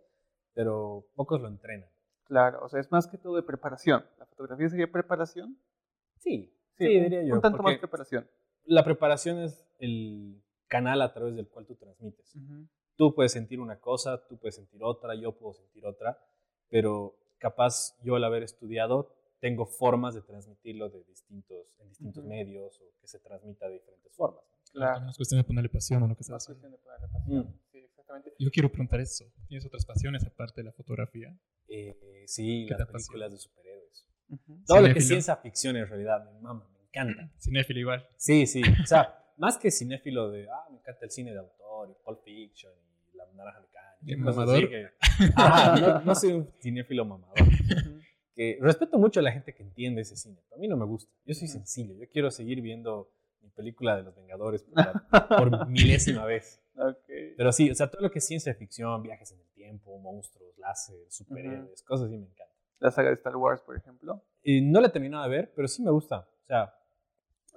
pero 0.53 1.05
pocos 1.15 1.39
lo 1.39 1.47
entrenan. 1.47 1.89
Claro, 2.23 2.63
o 2.63 2.69
sea, 2.69 2.79
es 2.79 2.91
más 2.91 3.05
que 3.07 3.17
todo 3.19 3.35
de 3.35 3.43
preparación. 3.43 4.03
¿La 4.17 4.25
fotografía 4.25 4.67
sería 4.69 4.91
preparación? 4.91 5.57
Sí, 6.17 6.51
sí, 6.73 6.85
diría 6.87 7.23
yo. 7.23 7.35
Un 7.35 7.41
tanto 7.41 7.61
más 7.61 7.77
preparación. 7.77 8.27
la 8.65 8.83
preparación 8.83 9.39
es 9.39 9.63
el 9.79 10.41
canal 10.67 11.01
a 11.01 11.13
través 11.13 11.35
del 11.35 11.47
cual 11.47 11.65
tú 11.65 11.75
transmites. 11.75 12.35
Ujú. 12.35 12.67
tú 12.95 13.13
puedes 13.13 13.31
sentir 13.31 13.59
una 13.59 13.79
cosa, 13.79 14.25
tú 14.27 14.37
puedes 14.39 14.55
sentir 14.55 14.81
otra, 14.83 15.13
yo 15.15 15.31
puedo 15.37 15.53
sentir 15.53 15.85
otra, 15.85 16.17
pero 16.67 17.15
capaz 17.37 17.95
yo 18.03 18.15
al 18.15 18.23
haber 18.23 18.41
estudiado 18.43 19.13
tengo 19.39 19.67
formas 19.67 20.15
de 20.15 20.21
transmitirlo 20.23 20.89
de 20.89 21.03
distintos, 21.03 21.75
en 21.79 21.89
distintos 21.89 22.17
Ujú. 22.23 22.27
medios 22.29 22.81
o 22.81 22.85
que 22.99 23.07
se 23.07 23.19
transmita 23.19 23.67
de 23.67 23.75
diferentes 23.75 24.11
formas. 24.15 24.43
Claro. 24.73 25.01
No 25.05 25.11
es 25.11 25.17
cuestión 25.17 25.39
de 25.39 25.43
ponerle 25.43 25.69
pasión 25.69 26.01
a 26.03 26.07
lo 26.07 26.15
que 26.17 26.23
se 26.23 26.31
va 26.31 26.35
a 26.35 26.37
Más 26.37 26.43
hacer. 26.49 26.55
cuestión 26.55 26.71
de 26.71 26.77
ponerle 26.79 27.07
pasión. 27.07 27.39
Mm. 27.45 27.59
Sí, 27.71 27.77
exactamente. 27.77 28.33
Yo 28.39 28.49
quiero 28.49 28.69
preguntar 28.69 28.99
eso. 28.99 29.25
¿Tienes 29.47 29.65
otras 29.65 29.85
pasiones 29.85 30.25
aparte 30.25 30.61
de 30.61 30.65
la 30.65 30.71
fotografía? 30.71 31.37
Eh, 31.67 32.23
sí, 32.25 32.65
¿Qué 32.67 32.73
las 32.77 32.87
películas 32.87 33.31
de 33.31 33.37
superhéroes. 33.37 34.07
Ujú. 34.29 34.63
Todo 34.65 34.81
lo 34.81 34.91
que 34.93 34.99
es 34.99 35.07
ciencia 35.07 35.35
ficción 35.37 35.77
en 35.77 35.87
realidad 35.87 36.25
me 36.25 36.39
mama, 36.41 36.67
me 36.73 36.79
encanta. 36.81 37.31
Cinéfilo 37.39 37.79
igual. 37.79 38.07
Sí, 38.17 38.47
sí, 38.47 38.61
o 38.83 38.87
sea, 38.87 39.23
más 39.37 39.57
que 39.57 39.71
cinéfilo 39.71 40.29
de, 40.29 40.47
ah, 40.49 40.67
me 40.71 40.77
encanta 40.77 41.05
el 41.05 41.11
cine 41.11 41.31
de 41.31 41.39
autor 41.39 41.89
y 41.91 42.03
Pulp 42.03 42.21
Fiction 42.23 42.73
y 43.13 43.17
La 43.17 43.25
Naranja 43.33 43.61
Mecánica. 43.61 44.23
mamador. 44.25 44.55
así 44.57 44.67
que- 44.67 44.87
Ajá, 45.35 45.79
no, 45.79 46.01
no 46.01 46.15
soy 46.15 46.33
un 46.33 46.49
cinéfilo 46.61 47.05
mamador. 47.05 47.37
Que 48.35 48.57
respeto 48.61 48.99
mucho 48.99 49.19
a 49.19 49.23
la 49.23 49.31
gente 49.31 49.53
que 49.55 49.63
entiende 49.63 50.01
ese 50.01 50.15
cine, 50.15 50.37
pero 50.47 50.57
a 50.57 50.59
mí 50.59 50.67
no 50.67 50.77
me 50.77 50.85
gusta. 50.85 51.11
Yo 51.25 51.33
soy 51.33 51.47
sencillo, 51.47 51.95
yo 51.95 52.07
quiero 52.11 52.29
seguir 52.29 52.61
viendo 52.61 53.09
mi 53.41 53.49
película 53.49 53.95
de 53.95 54.03
los 54.03 54.15
Vengadores 54.15 54.63
por, 54.63 54.75
la- 54.77 55.27
por 55.27 55.67
milésima 55.67 56.23
vez. 56.25 56.61
Ok. 56.75 57.07
Pero 57.35 57.51
sí, 57.51 57.71
o 57.71 57.75
sea, 57.75 57.89
todo 57.89 58.01
lo 58.01 58.11
que 58.11 58.19
es 58.19 58.27
ciencia 58.27 58.53
ficción, 58.53 59.01
viajes 59.01 59.31
en 59.31 59.39
el 59.39 59.47
tiempo, 59.55 59.97
monstruos, 59.97 60.55
láser, 60.59 60.97
superhéroes, 61.09 61.81
cosas 61.83 62.07
así 62.07 62.17
me 62.17 62.25
encantan. 62.27 62.55
La 62.79 62.91
saga 62.91 63.09
de 63.09 63.15
Star 63.15 63.35
Wars, 63.35 63.61
por 63.61 63.75
ejemplo. 63.75 64.23
Y 64.43 64.61
no 64.61 64.79
la 64.81 64.87
he 64.87 64.91
terminado 64.91 65.23
de 65.23 65.29
ver, 65.29 65.51
pero 65.55 65.67
sí 65.67 65.81
me 65.81 65.89
gusta. 65.89 66.19
O 66.19 66.45
sea, 66.45 66.71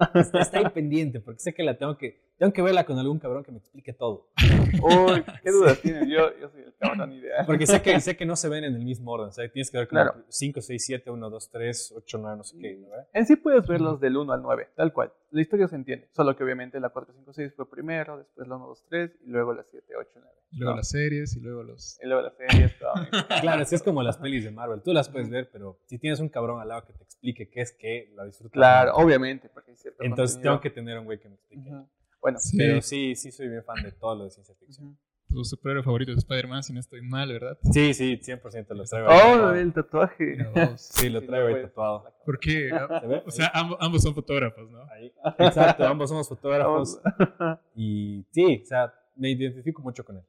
está, 0.15 0.59
ahí 0.59 0.69
pendiente, 0.73 1.21
porque 1.21 1.41
sé 1.41 1.53
que 1.53 1.63
la 1.63 1.77
tengo 1.77 1.97
que, 1.97 2.21
tengo 2.41 2.55
que 2.55 2.63
verla 2.63 2.87
con 2.87 2.99
algún 2.99 3.19
cabrón 3.19 3.45
que 3.45 3.53
me 3.53 3.59
explique 3.59 3.93
todo. 3.93 4.31
Uy, 4.83 5.23
qué 5.43 5.51
dudas 5.51 5.79
tienes. 5.83 6.09
Yo, 6.09 6.35
yo 6.41 6.49
soy 6.49 6.63
el 6.63 6.75
cabrón 6.75 7.13
ideal. 7.13 7.45
Porque 7.45 7.67
sé 7.67 7.83
que, 7.83 8.01
sé 8.01 8.17
que 8.17 8.25
no 8.25 8.35
se 8.35 8.49
ven 8.49 8.65
en 8.65 8.75
el 8.75 8.83
mismo 8.83 9.11
orden. 9.13 9.29
O 9.29 9.33
sea, 9.33 9.47
tienes 9.53 9.71
que 9.71 9.77
ver 9.77 9.87
como 9.89 10.01
Claro. 10.03 10.25
5, 10.27 10.63
6, 10.63 10.83
7, 10.87 11.11
1, 11.11 11.31
2, 11.31 11.51
3, 11.51 11.93
8, 11.99 12.19
9, 12.19 12.37
no 12.39 12.43
sé 12.45 12.57
qué. 12.59 12.77
¿no? 12.79 12.89
En 13.13 13.27
sí 13.27 13.37
puedes 13.37 13.67
verlos 13.67 14.01
del 14.01 14.17
1 14.17 14.33
al 14.33 14.41
9, 14.41 14.69
tal 14.75 14.91
cual. 14.95 15.13
La 15.33 15.43
historia 15.43 15.69
se 15.69 15.77
entiende. 15.77 16.09
Solo 16.13 16.35
que 16.35 16.43
obviamente 16.43 16.81
la 16.81 16.89
4, 16.89 17.13
5, 17.15 17.31
6 17.35 17.53
fue 17.55 17.69
primero, 17.71 18.17
después 18.17 18.49
la 18.49 18.57
1, 18.57 18.67
2, 18.69 18.85
3 18.89 19.11
y 19.27 19.29
luego 19.29 19.53
la 19.53 19.63
7, 19.71 19.87
8, 19.99 20.11
9. 20.15 20.29
Y 20.53 20.57
luego 20.57 20.71
¿no? 20.73 20.77
las 20.79 20.89
series 20.89 21.37
y 21.37 21.41
luego 21.41 21.63
los... 21.63 21.99
Y 22.03 22.07
luego 22.07 22.23
la 22.23 22.31
serie, 22.33 22.71
todo. 22.81 22.93
Claro, 23.43 23.63
así 23.63 23.75
es 23.75 23.83
como 23.83 24.03
las 24.03 24.17
pelis 24.17 24.45
de 24.45 24.51
Marvel. 24.51 24.81
Tú 24.81 24.95
las 24.95 25.11
puedes 25.11 25.29
ver, 25.29 25.51
pero 25.53 25.79
si 25.85 25.99
tienes 25.99 26.21
un 26.21 26.31
cabrón 26.31 26.59
al 26.63 26.69
lado 26.69 26.87
que 26.87 26.95
te 26.95 27.05
explique 27.05 27.51
qué 27.51 27.61
es 27.61 27.73
qué, 27.73 28.11
la 28.17 28.25
disfrutas. 28.25 28.55
Claro, 28.55 28.95
obviamente, 28.97 29.51
porque 29.51 29.73
hay 29.73 29.77
cierto 29.77 30.03
Entonces 30.03 30.37
contenido. 30.37 30.55
tengo 30.55 30.63
que 30.63 30.71
tener 30.71 30.99
un 30.99 31.05
güey 31.05 31.21
que 31.21 31.29
me 31.29 31.35
explique. 31.35 31.71
Ujú. 31.71 31.87
Bueno, 32.21 32.39
Sí. 32.39 32.57
Pero 32.59 32.81
sí, 32.83 33.15
sí 33.17 33.31
soy 33.33 33.49
bien 33.49 33.65
fan 33.65 33.83
de 33.83 33.93
todo 33.93 34.15
lo 34.15 34.25
de 34.25 34.31
ciencia 34.31 34.55
ficción. 34.55 34.99
Tu 35.29 35.45
superhéroe 35.45 35.85
favorito 35.85 36.11
es 36.11 36.19
Spider-Man, 36.19 36.65
si 36.65 36.73
no 36.73 36.81
estoy 36.81 37.03
mal, 37.03 37.33
¿verdad? 37.33 37.57
Sí, 37.73 37.95
sí, 37.95 38.19
100% 38.21 38.75
lo 38.75 38.83
traigo. 38.85 39.09
ahí 39.09 39.39
Oh, 39.39 39.51
el 39.53 39.73
tatuaje. 39.73 40.37
Sí, 40.77 41.09
lo 41.09 41.23
traigo 41.25 41.47
ahí 41.55 41.63
tatuado. 41.63 42.05
¿Por 42.27 42.39
qué? 42.41 42.69
O 43.27 43.31
sea, 43.31 43.49
ambos, 43.55 43.79
ambos 43.81 44.03
son 44.03 44.13
fotógrafos, 44.15 44.69
¿no? 44.71 44.83
Ahí. 44.91 45.13
Exacto, 45.39 45.87
ambos 45.87 46.09
somos 46.11 46.29
fotógrafos. 46.29 47.01
Y 47.77 48.27
sí, 48.33 48.61
o 48.63 48.67
sea, 48.67 48.93
me 49.15 49.31
identifico 49.31 49.81
mucho 49.83 50.05
con 50.05 50.17
él. 50.17 50.25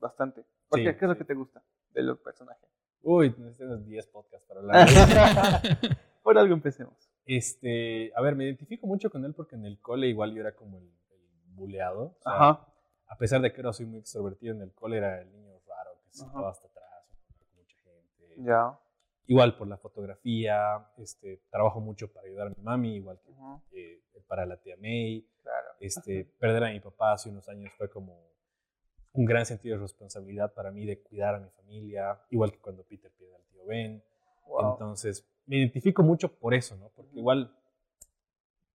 Bastante. 0.00 0.42
¿Por 0.68 0.80
Sí, 0.80 0.84
qué? 0.84 0.96
¿Qué 0.96 1.04
es 1.04 1.08
lo 1.08 1.16
que 1.16 1.24
te 1.24 1.34
gusta 1.34 1.62
del 1.94 2.16
personaje? 2.18 2.66
Uy, 3.02 3.32
necesitamos 3.38 3.86
10 3.86 4.06
podcasts 4.08 4.46
para 4.48 4.60
hablar. 4.60 4.88
de. 4.88 5.96
Por 6.22 6.36
algo 6.38 6.52
empecemos. 6.54 6.94
Este, 7.24 8.12
a 8.16 8.20
ver, 8.20 8.34
me 8.34 8.44
identifico 8.44 8.86
mucho 8.86 9.10
con 9.10 9.24
él 9.24 9.32
porque 9.32 9.54
en 9.54 9.64
el 9.64 9.78
cole 9.80 10.08
igual 10.08 10.34
yo 10.34 10.40
era 10.40 10.54
como 10.56 10.78
el 10.78 10.90
buleado. 11.54 12.16
O 12.18 12.22
sea, 12.22 12.32
Ajá. 12.32 12.66
a 13.06 13.16
pesar 13.16 13.40
de 13.40 13.52
que 13.52 13.60
ahora 13.60 13.72
soy 13.72 13.86
muy 13.86 14.00
extrovertido 14.00 14.54
en 14.54 14.62
el 14.62 14.72
cole, 14.72 14.98
era 14.98 15.20
el 15.20 15.30
niño 15.30 15.54
raro 15.66 15.90
que 16.04 16.12
se 16.12 16.24
estaba 16.24 16.50
hasta 16.50 16.68
atrás, 16.68 17.06
no 17.28 17.36
con 17.36 17.56
mucha 17.56 17.76
gente. 17.78 18.34
Ya. 18.42 18.78
Igual 19.26 19.56
por 19.56 19.68
la 19.68 19.76
fotografía, 19.76 20.88
este, 20.98 21.42
trabajo 21.50 21.80
mucho 21.80 22.12
para 22.12 22.26
ayudar 22.26 22.48
a 22.48 22.50
mi 22.50 22.62
mami, 22.62 22.96
igual 22.96 23.20
que 23.20 23.30
eh, 23.72 24.02
para 24.26 24.46
la 24.46 24.56
tía 24.56 24.76
May. 24.76 25.26
Claro. 25.42 25.68
Este, 25.80 26.24
perder 26.38 26.64
a 26.64 26.70
mi 26.70 26.80
papá 26.80 27.12
hace 27.12 27.28
unos 27.28 27.48
años 27.48 27.72
fue 27.76 27.88
como 27.90 28.30
un 29.12 29.24
gran 29.24 29.44
sentido 29.44 29.76
de 29.76 29.82
responsabilidad 29.82 30.52
para 30.54 30.70
mí 30.70 30.86
de 30.86 31.00
cuidar 31.02 31.34
a 31.34 31.40
mi 31.40 31.50
familia, 31.50 32.20
igual 32.30 32.52
que 32.52 32.58
cuando 32.58 32.84
Peter 32.84 33.10
pierde 33.10 33.34
al 33.36 33.42
tío 33.44 33.64
Ben. 33.66 34.02
Wow. 34.46 34.72
Entonces, 34.72 35.26
me 35.46 35.56
identifico 35.56 36.02
mucho 36.02 36.32
por 36.32 36.54
eso, 36.54 36.76
¿no? 36.76 36.90
Porque 36.90 37.18
igual, 37.18 37.52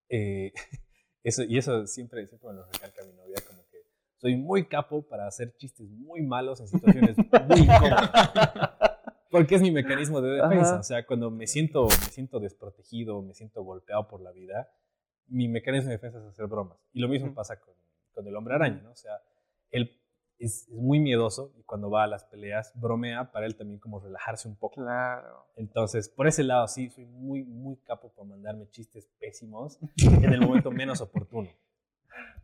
eh, 0.09 0.51
eso, 1.25 1.43
y 1.43 1.57
eso 1.57 1.87
siempre, 1.87 2.27
siempre 2.27 2.49
me 2.49 2.55
lo 2.55 2.65
recalca 2.65 3.03
mi 3.03 3.13
novia, 3.13 3.37
como 3.47 3.65
que 3.71 3.79
soy 4.17 4.35
muy 4.35 4.67
capo 4.67 5.01
para 5.01 5.27
hacer 5.27 5.55
chistes 5.57 5.89
muy 5.89 6.21
malos 6.21 6.59
en 6.59 6.67
situaciones 6.67 7.17
muy 7.47 7.61
incómodas. 7.61 8.11
Porque 9.31 9.55
es 9.55 9.61
mi 9.61 9.71
mecanismo 9.71 10.21
de 10.21 10.35
defensa. 10.35 10.69
Ajá. 10.69 10.79
O 10.79 10.83
sea, 10.83 11.05
cuando 11.05 11.31
me 11.31 11.47
siento, 11.47 11.85
me 11.87 12.11
siento 12.11 12.39
desprotegido, 12.39 13.21
me 13.21 13.33
siento 13.33 13.63
golpeado 13.63 14.07
por 14.07 14.21
la 14.21 14.31
vida, 14.31 14.69
mi 15.27 15.47
mecanismo 15.47 15.89
de 15.89 15.95
defensa 15.95 16.19
es 16.19 16.25
hacer 16.25 16.45
bromas. 16.45 16.77
Y 16.93 16.99
lo 16.99 17.09
mismo 17.09 17.33
pasa 17.33 17.59
con, 17.59 17.73
con 18.13 18.27
el 18.27 18.35
hombre 18.35 18.53
araña, 18.53 18.81
¿no? 18.83 18.91
O 18.91 18.95
sea, 18.95 19.19
él 19.71 19.99
es, 20.39 20.67
es 20.67 20.69
muy 20.69 20.99
miedoso 20.99 21.53
y 21.57 21.63
cuando 21.63 21.89
va 21.89 22.03
a 22.03 22.07
las 22.07 22.25
peleas 22.25 22.71
bromea 22.75 23.31
para 23.31 23.45
él 23.45 23.55
también 23.55 23.79
como 23.79 23.99
relajarse 23.99 24.47
un 24.47 24.55
poco. 24.55 24.75
Claro. 24.75 25.45
Entonces, 25.55 26.09
por 26.09 26.27
ese 26.27 26.43
lado 26.43 26.67
sí, 26.67 26.89
soy 26.89 27.05
muy, 27.05 27.43
muy 27.43 27.77
capo 27.77 28.09
para 28.13 28.27
mandarme 28.27 28.69
chistes 28.69 29.07
pésimos 29.19 29.79
en 29.97 30.33
el 30.33 30.41
momento 30.41 30.71
menos 30.71 31.01
oportuno. 31.01 31.49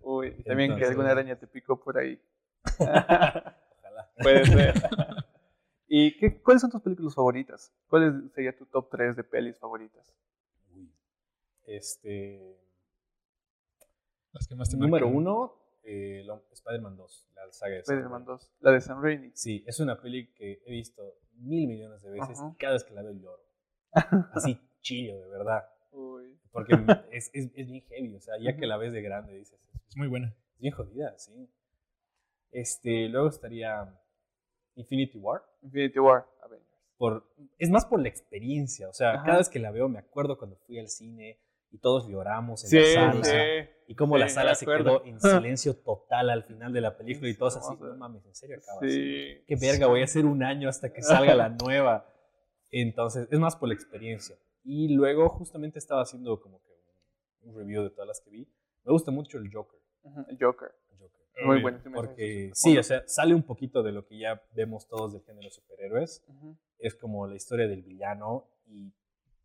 Uy, 0.02 0.36
y 0.38 0.44
también 0.44 0.76
que 0.78 0.86
alguna 0.86 1.12
araña 1.12 1.38
te 1.38 1.48
picó 1.48 1.80
por 1.80 1.98
ahí. 1.98 2.20
Ojalá. 2.80 3.58
Puede 4.22 4.46
ser. 4.46 4.74
¿Y 5.88 6.18
qué, 6.18 6.42
cuáles 6.42 6.62
son 6.62 6.72
tus 6.72 6.82
películas 6.82 7.14
favoritas? 7.16 7.74
¿Cuál 7.88 8.04
es- 8.26 8.34
sería 8.34 8.56
tu 8.58 8.66
top 8.66 8.90
3 8.90 9.16
de 9.16 9.24
pelis 9.24 9.60
favoritas? 9.60 10.12
Uy. 10.74 10.90
Este. 11.66 12.58
Las 14.32 14.48
que 14.48 14.56
más 14.56 14.70
te 14.70 14.78
Número 14.78 15.08
marcan. 15.08 15.16
uno, 15.18 15.54
eh, 15.84 16.26
Spider-Man 16.52 16.96
2, 16.98 17.28
la 17.36 17.52
saga 17.52 17.74
de 17.76 17.80
Spider-Man 17.82 18.26
Sam 18.26 18.36
2. 18.36 18.52
La 18.62 18.72
de 18.72 18.82
Sam 18.82 19.02
Raimi. 19.04 19.32
Sí, 19.34 19.64
es 19.68 19.80
una 19.80 20.00
peli 20.02 20.32
que 20.34 20.62
he 20.66 20.72
visto 20.72 21.02
mil 21.34 21.68
millones 21.68 22.02
de 22.02 22.12
veces 22.12 22.40
Ajá. 22.40 22.52
y 22.54 22.58
cada 22.58 22.74
vez 22.74 22.84
que 22.84 22.94
la 22.94 23.02
veo 23.02 23.14
lloro. 23.14 23.44
Así 24.34 24.60
chillo, 24.82 25.20
de 25.20 25.28
verdad. 25.28 25.64
Uy. 25.92 26.38
Porque 26.52 26.74
es, 27.12 27.30
es, 27.34 27.52
es 27.56 27.68
bien 27.68 27.82
heavy, 27.90 28.16
o 28.16 28.20
sea, 28.22 28.36
ya 28.40 28.56
que 28.58 28.68
la 28.68 28.78
ves 28.78 28.94
de 28.94 29.02
grande 29.02 29.34
dices, 29.36 29.60
es 29.74 29.82
Es 29.90 29.98
muy 29.98 30.08
buena. 30.08 30.36
bien 30.60 30.74
jodida, 30.74 31.18
sí. 31.18 31.50
Este, 32.52 33.08
luego 33.08 33.30
estaría 33.30 33.98
Infinity 34.76 35.18
War. 35.18 35.44
Infinity 35.62 36.00
War. 36.00 36.26
Avengers. 36.42 36.68
Por, 36.98 37.26
es 37.58 37.70
más 37.70 37.86
por 37.86 38.02
la 38.02 38.10
experiencia, 38.10 38.90
o 38.90 38.94
sea, 38.94 39.14
Ajá. 39.14 39.26
cada 39.26 39.38
vez 39.40 39.50
que 39.50 39.60
la 39.60 39.72
veo 39.72 39.90
me 39.90 40.00
acuerdo 40.00 40.38
cuando 40.38 40.58
fui 40.58 40.78
al 40.80 40.90
cine 40.90 41.40
y 41.72 41.80
todos 41.80 42.08
lloramos 42.08 42.64
en 42.66 42.70
Sí, 42.70 42.78
la 42.96 43.12
sala. 43.14 43.24
sí. 43.24 43.70
Y 43.88 43.96
como 43.96 44.18
la 44.18 44.28
Sí, 44.30 44.36
sala 44.36 44.52
me 44.52 44.56
se 44.56 44.66
quedó 44.66 45.04
en 45.06 45.20
silencio 45.20 45.76
total 45.76 46.30
al 46.30 46.44
final 46.44 46.72
de 46.72 46.82
la 46.82 46.98
película 46.98 47.30
y 47.30 47.36
todos 47.36 47.58
así, 47.58 47.74
no 47.80 47.96
mames, 47.98 48.26
en 48.26 48.36
serio 48.36 48.58
acaba 48.62 48.80
así. 48.80 48.90
Sí. 48.92 49.44
Qué 49.48 49.56
verga, 49.56 49.88
voy 49.88 50.02
a 50.02 50.06
hacer 50.06 50.26
un 50.26 50.44
año 50.44 50.70
hasta 50.70 50.94
que 50.94 51.02
salga 51.02 51.36
la 51.36 51.50
nueva. 51.50 52.08
Entonces, 52.70 53.28
es 53.30 53.40
más 53.40 53.56
por 53.56 53.68
la 53.68 53.76
experiencia. 53.76 54.38
Y 54.64 54.94
luego 54.94 55.28
justamente 55.30 55.80
estaba 55.80 56.04
haciendo 56.04 56.40
como 56.40 56.62
que 56.62 56.70
un, 57.42 57.56
review 57.56 57.84
de 57.84 57.90
todas 57.90 58.08
las 58.08 58.22
que 58.22 58.30
vi. 58.30 58.48
Me 58.84 58.92
gusta 58.94 59.12
mucho 59.12 59.38
el 59.38 59.52
Joker. 59.52 59.80
El 60.30 60.38
Joker. 60.40 60.72
el 60.92 60.98
Joker. 61.00 61.22
Muy 61.46 61.56
Uy, 61.58 61.62
bueno. 61.62 61.80
Porque 61.94 62.52
sí, 62.54 62.78
o 62.78 62.84
sea, 62.84 63.04
sale 63.08 63.34
un 63.34 63.44
poquito 63.44 63.84
de 63.84 63.92
lo 63.92 64.06
que 64.06 64.18
ya 64.18 64.42
vemos 64.54 64.88
todos 64.88 65.14
del 65.14 65.24
género 65.24 65.50
superhéroes. 65.50 66.24
Es 66.78 66.96
como 66.96 67.28
la 67.28 67.36
historia 67.36 67.68
del 67.68 67.82
villano 67.84 68.48
y 68.68 68.94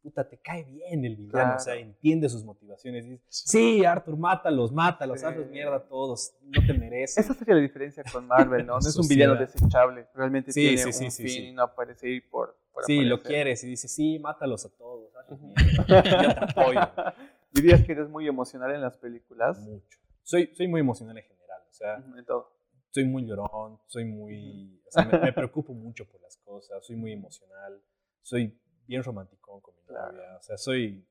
puta, 0.06 0.28
te 0.28 0.38
cae 0.38 0.62
bien 0.64 1.04
el 1.04 1.16
villano. 1.16 1.32
Claro. 1.32 1.56
O 1.56 1.60
sea, 1.60 1.74
entiende 1.74 2.28
sus 2.28 2.44
motivaciones. 2.44 3.04
Dices, 3.04 3.24
sí, 3.28 3.84
Arthur, 3.84 4.16
mátalos, 4.16 4.70
mátalos, 4.72 5.20
Sí. 5.20 5.26
hazlos 5.26 5.48
mierda 5.50 5.76
a 5.76 5.82
todos. 5.88 6.34
No 6.42 6.64
te 6.64 6.72
mereces. 6.74 7.18
Esa 7.24 7.34
sería 7.34 7.54
la 7.56 7.60
diferencia 7.60 8.04
con 8.12 8.26
Marvel, 8.26 8.64
¿no? 8.66 8.74
No 8.80 8.88
es 8.88 8.96
un 8.96 9.08
villano 9.08 9.34
desechable. 9.34 10.06
Realmente 10.14 10.52
Sí, 10.52 10.60
tiene 10.60 10.92
sí, 10.92 11.04
un 11.06 11.10
fin 11.10 11.44
y 11.46 11.52
no 11.52 11.62
aparece 11.64 12.06
ahí 12.06 12.20
por, 12.20 12.56
por 12.72 12.84
Sí, 12.84 13.00
lo 13.04 13.20
quieres 13.20 13.64
y 13.64 13.66
dices, 13.68 13.90
sí, 13.92 14.18
mátalos 14.20 14.64
a 14.64 14.68
todos. 14.76 15.10
hazlos 15.16 15.40
mierda. 15.40 15.84
Yo 15.88 16.34
te 16.34 16.60
apoyo. 16.60 16.80
¿Dirías 17.52 17.82
que 17.84 17.92
eres 17.92 18.08
muy 18.08 18.28
emocional 18.28 18.72
en 18.74 18.82
las 18.82 18.96
películas? 18.98 19.58
mucho. 19.58 19.98
Soy, 20.22 20.50
soy 20.54 20.68
muy 20.68 20.80
emocional 20.80 21.16
en 21.18 21.24
general, 21.24 21.62
o 21.68 21.72
sea, 21.74 21.96
En 22.16 22.24
todo. 22.24 22.52
soy 22.90 23.04
muy 23.04 23.24
llorón, 23.26 23.78
soy 23.86 24.04
muy, 24.04 24.80
o 24.86 24.90
sea, 24.90 25.04
me, 25.04 25.18
me 25.18 25.32
preocupo 25.32 25.72
mucho 25.72 26.04
por 26.06 26.20
las 26.20 26.36
cosas, 26.44 26.84
soy 26.86 26.96
muy 26.96 27.12
emocional, 27.12 27.80
soy 28.22 28.58
bien 28.86 29.02
romanticón 29.02 29.60
con 29.60 29.74
mi 29.74 29.82
Claro. 29.86 30.12
novia, 30.12 30.36
o 30.38 30.42
sea, 30.42 30.56
soy, 30.56 31.04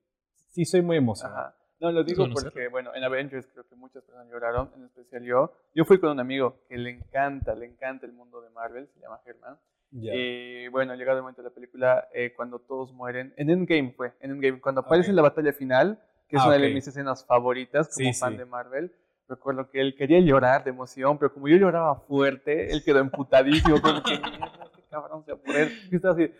sí, 0.48 0.64
soy 0.64 0.82
muy 0.82 0.96
emocional. 0.96 1.36
Ajá. 1.38 1.54
No, 1.78 1.92
lo 1.92 2.04
digo 2.04 2.26
porque, 2.32 2.68
bueno, 2.68 2.94
en 2.94 3.04
Avengers 3.04 3.46
creo 3.52 3.66
que 3.68 3.74
muchas 3.76 4.02
personas 4.02 4.28
lloraron, 4.30 4.70
en 4.76 4.84
especial 4.84 5.22
yo. 5.24 5.52
Yo 5.74 5.84
fui 5.84 6.00
con 6.00 6.10
un 6.10 6.20
amigo 6.20 6.62
que 6.68 6.78
le 6.78 6.88
encanta, 6.90 7.54
le 7.54 7.66
encanta 7.66 8.06
el 8.06 8.12
mundo 8.12 8.40
de 8.40 8.48
Marvel, 8.48 8.88
se 8.94 8.98
llama 9.00 9.20
Germán. 9.24 9.58
Ya. 9.90 10.14
Y 10.14 10.68
bueno, 10.68 10.94
llegado 10.94 11.18
el 11.18 11.22
momento 11.22 11.42
de 11.42 11.48
la 11.50 11.54
película, 11.54 12.08
eh, 12.14 12.32
cuando 12.34 12.58
todos 12.60 12.92
mueren, 12.94 13.34
en 13.36 13.50
Endgame 13.50 13.92
fue, 13.92 14.14
en 14.20 14.30
Endgame, 14.32 14.58
cuando 14.60 14.80
aparece 14.80 15.08
Ok. 15.08 15.10
en 15.10 15.16
la 15.16 15.22
batalla 15.22 15.52
final, 15.52 16.00
que 16.28 16.36
es 16.36 16.42
Ah, 16.42 16.48
una 16.48 16.56
de 16.58 16.68
ok. 16.68 16.72
mis 16.74 16.88
escenas 16.88 17.24
favoritas 17.26 17.88
como 17.94 18.12
Sí, 18.12 18.18
fan 18.18 18.32
sí. 18.32 18.38
de 18.38 18.44
Marvel, 18.46 18.92
recuerdo 19.28 19.68
que 19.70 19.80
él 19.80 19.94
quería 19.96 20.20
llorar 20.20 20.64
de 20.64 20.70
emoción, 20.70 21.18
pero 21.18 21.32
como 21.34 21.46
yo 21.48 21.56
lloraba 21.56 21.94
fuerte, 21.96 22.72
él 22.72 22.82
quedó 22.84 23.00
emputadísimo, 23.00 23.80
como 23.82 24.02
que, 24.02 24.18
"Mierda, 24.18 24.64
este 24.64 24.82
cabrón 24.90 25.24
se 25.26 25.32
va 25.32 25.38
a 25.38 25.42
poner, 25.42 25.72
y 25.90 25.96
estaba 25.96 26.14
así, 26.14 26.32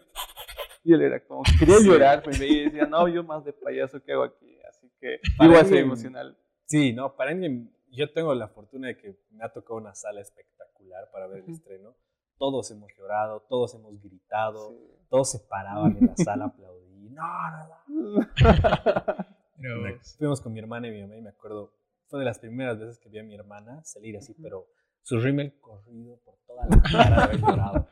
y 0.87 0.93
él 0.95 1.03
era 1.03 1.21
como, 1.27 1.43
que 1.43 1.53
quería 1.59 1.77
Sí. 1.79 1.87
llorar, 1.89 2.23
me 2.27 2.39
veía 2.39 2.63
y 2.63 2.65
decía, 2.67 2.87
no, 2.87 3.09
yo 3.09 3.23
más 3.25 3.45
de 3.45 3.53
payaso, 3.53 4.03
¿qué 4.03 4.13
hago 4.13 4.23
aquí? 4.25 4.59
Así 4.69 4.91
que, 5.01 5.21
igual 5.41 5.53
soy 5.61 5.65
alguien- 5.79 5.85
emocional. 5.85 6.39
Sí, 6.67 6.93
no, 6.93 7.15
para 7.17 7.33
Endgame, 7.33 7.69
yo 7.91 8.13
tengo 8.13 8.35
la 8.35 8.49
fortuna 8.49 8.89
de 8.89 8.97
que 8.97 9.19
me 9.31 9.45
ha 9.45 9.53
tocado 9.53 9.77
una 9.79 9.95
sala 9.95 10.21
espectacular 10.21 11.11
para 11.13 11.27
ver 11.27 11.45
el 11.45 11.51
estreno. 11.53 11.95
Todos 12.39 12.71
hemos 12.71 12.91
llorado, 12.99 13.41
todos 13.49 13.75
hemos 13.75 14.01
gritado, 14.03 14.71
Sí. 14.71 14.77
todos 15.09 15.31
se 15.31 15.39
paraban 15.41 15.97
en 15.99 16.07
la 16.07 16.17
sala 16.17 16.45
a 16.45 16.49
aplaudir. 16.49 17.11
No, 17.13 17.51
no, 17.51 17.69
no. 17.89 18.27
Me- 19.59 19.99
Fuimos 20.19 20.41
con 20.41 20.53
mi 20.53 20.59
hermana 20.61 20.89
y 20.89 20.93
mi 20.93 21.03
mamá 21.03 21.17
y 21.17 21.23
me 21.23 21.31
acuerdo, 21.31 21.73
fue 22.09 22.19
de 22.21 22.25
las 22.27 22.39
primeras 22.39 22.79
veces 22.79 22.99
que 22.99 23.09
vi 23.09 23.19
a 23.19 23.23
mi 23.23 23.35
hermana 23.35 23.83
salir 23.85 24.17
así, 24.17 24.35
pero 24.43 24.67
su 25.03 25.19
rímel 25.19 25.59
corrido 25.61 26.19
por 26.25 26.37
toda 26.47 26.67
la 26.69 26.83
cara 26.83 27.17
de 27.17 27.23
haber 27.23 27.41
llorado. 27.41 27.89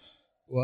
wow. 0.48 0.62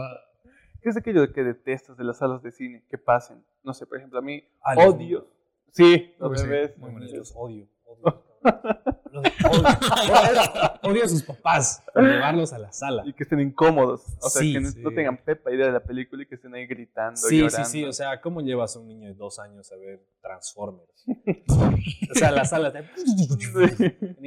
¿Qué 0.82 0.88
es 0.88 0.96
aquello 0.96 1.32
que 1.32 1.42
detestas 1.44 1.96
de 1.96 2.04
las 2.04 2.18
salas 2.18 2.42
de 2.42 2.50
cine? 2.52 2.84
Que 2.88 2.98
pasen. 2.98 3.44
No 3.62 3.74
sé, 3.74 3.86
por 3.86 3.98
ejemplo, 3.98 4.18
a 4.18 4.22
mí 4.22 4.42
los 4.76 4.86
odio. 4.94 5.26
Sí, 5.72 6.14
los 6.18 6.30
Uy, 6.32 6.38
sí, 6.38 6.46
bebés. 6.46 6.76
muy 6.78 6.86
Los 6.90 6.94
bonito. 6.94 7.12
niños, 7.12 7.32
odio, 7.36 7.68
odio. 7.84 8.24
Los 9.12 9.24
odio. 9.44 9.68
Odio 10.82 11.04
a 11.04 11.08
sus 11.08 11.22
papás 11.24 11.84
por 11.92 12.02
llevarlos 12.04 12.52
a 12.54 12.58
la 12.58 12.72
sala. 12.72 13.02
Y 13.04 13.12
que 13.12 13.24
estén 13.24 13.40
incómodos. 13.40 14.02
O 14.22 14.30
sea, 14.30 14.40
Sí, 14.40 14.52
que 14.54 14.60
no, 14.60 14.70
sí. 14.70 14.80
no 14.80 14.90
tengan 14.92 15.18
pepa 15.18 15.52
idea 15.52 15.66
de 15.66 15.72
la 15.72 15.82
película 15.82 16.22
y 16.22 16.26
que 16.26 16.36
estén 16.36 16.54
ahí 16.54 16.66
gritando. 16.66 17.16
Sí, 17.20 17.28
sí, 17.28 17.38
llorando. 17.40 17.68
sí. 17.68 17.84
O 17.84 17.92
sea, 17.92 18.20
¿cómo 18.20 18.40
llevas 18.40 18.74
a 18.76 18.78
un 18.78 18.88
niño 18.88 19.08
de 19.08 19.14
dos 19.14 19.38
años 19.40 19.70
a 19.72 19.76
ver 19.76 20.00
Transformers? 20.22 21.04
O 22.10 22.14
sea, 22.14 22.30
la 22.30 22.44
sala 22.44 22.68
está. 22.68 22.80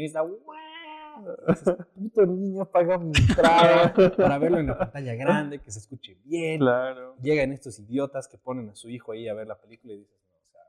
Puto 1.95 2.25
niño, 2.25 2.65
paga 2.65 2.97
mi 2.97 3.11
entrada 3.17 3.93
para 4.17 4.37
verlo 4.37 4.59
en 4.59 4.67
la 4.67 4.77
pantalla 4.77 5.15
grande, 5.15 5.59
que 5.59 5.71
se 5.71 5.79
escuche 5.79 6.17
bien. 6.23 6.59
Claro. 6.59 7.15
Llegan 7.21 7.51
estos 7.51 7.79
idiotas 7.79 8.27
que 8.27 8.37
ponen 8.37 8.69
a 8.69 8.75
su 8.75 8.89
hijo 8.89 9.11
ahí 9.11 9.27
a 9.27 9.33
ver 9.33 9.47
la 9.47 9.59
película 9.59 9.93
y 9.93 9.99
dices, 9.99 10.19
no, 10.29 10.37
o 10.37 10.51
sea, 10.51 10.61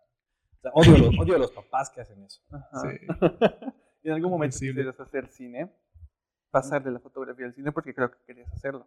o 0.53 0.83
sea, 0.83 0.93
odio, 0.93 0.95
a 0.95 0.99
los, 0.99 1.19
odio 1.19 1.35
a 1.37 1.39
los 1.39 1.53
papás 1.53 1.91
que 1.91 2.01
hacen 2.01 2.23
eso. 2.23 2.43
Ajá. 2.51 2.83
Sí. 2.83 3.69
¿Y 4.03 4.09
en 4.09 4.15
algún 4.15 4.31
momento 4.31 4.59
quisieras 4.59 4.99
hacer 5.01 5.29
cine? 5.29 5.73
Pasar 6.51 6.85
de 6.85 6.93
la 6.93 7.01
fotografía 7.01 7.47
al 7.47 7.55
cine 7.55 7.73
porque 7.73 7.95
creo 7.95 8.11
que 8.11 8.19
querías 8.27 8.53
hacerlo. 8.53 8.87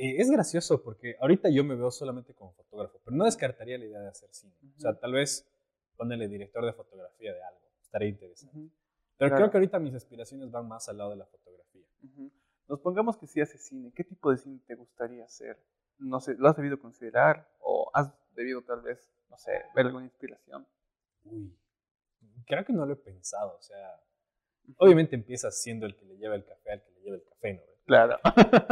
Eh, 0.00 0.20
es 0.20 0.30
gracioso 0.30 0.82
porque 0.82 1.16
ahorita 1.20 1.48
yo 1.50 1.64
me 1.64 1.74
veo 1.74 1.90
solamente 1.90 2.32
como 2.32 2.52
fotógrafo, 2.52 3.00
pero 3.04 3.16
no 3.16 3.24
descartaría 3.24 3.76
la 3.78 3.84
idea 3.84 4.00
de 4.00 4.08
hacer 4.08 4.28
cine. 4.32 4.54
O 4.76 4.80
sea, 4.80 4.94
tal 4.94 5.12
vez 5.12 5.44
ponerle 5.96 6.28
director 6.28 6.64
de 6.64 6.72
fotografía 6.72 7.34
de 7.34 7.42
algo, 7.42 7.60
estaría 7.82 8.08
interesante. 8.08 8.70
Pero 9.18 9.30
Claro. 9.30 9.36
creo 9.36 9.50
que 9.50 9.56
ahorita 9.58 9.78
mis 9.78 9.94
aspiraciones 9.94 10.50
van 10.50 10.66
más 10.68 10.88
al 10.88 10.98
lado 10.98 11.10
de 11.10 11.16
la 11.16 11.26
fotografía. 11.26 11.84
ujú. 12.04 12.30
Nos 12.68 12.80
pongamos 12.80 13.16
que 13.16 13.26
si 13.26 13.40
haces 13.40 13.64
cine, 13.66 13.92
¿qué 13.94 14.04
tipo 14.04 14.30
de 14.30 14.36
cine 14.36 14.60
te 14.66 14.74
gustaría 14.74 15.24
hacer? 15.24 15.58
No 15.98 16.20
sé, 16.20 16.34
¿lo 16.38 16.48
has 16.48 16.56
debido 16.56 16.78
considerar? 16.78 17.48
¿O 17.60 17.90
has 17.94 18.12
debido 18.34 18.62
tal 18.62 18.82
vez, 18.82 19.10
no 19.30 19.36
sé, 19.38 19.52
ver 19.74 19.86
alguna 19.86 20.04
inspiración? 20.04 20.66
Uy, 21.24 21.56
creo 22.46 22.64
que 22.64 22.72
no 22.72 22.84
lo 22.86 22.92
he 22.92 22.96
pensado. 22.96 23.56
O 23.56 23.62
sea, 23.62 24.00
obviamente 24.76 25.16
empiezas 25.16 25.60
siendo 25.60 25.86
el 25.86 25.96
que 25.96 26.04
le 26.04 26.18
lleva 26.18 26.34
el 26.34 26.44
café 26.44 26.72
al 26.72 26.82
que 26.84 26.90
le 26.92 27.00
lleva 27.00 27.16
el 27.16 27.24
café, 27.24 27.54
¿no? 27.54 27.62
Claro. 27.86 28.18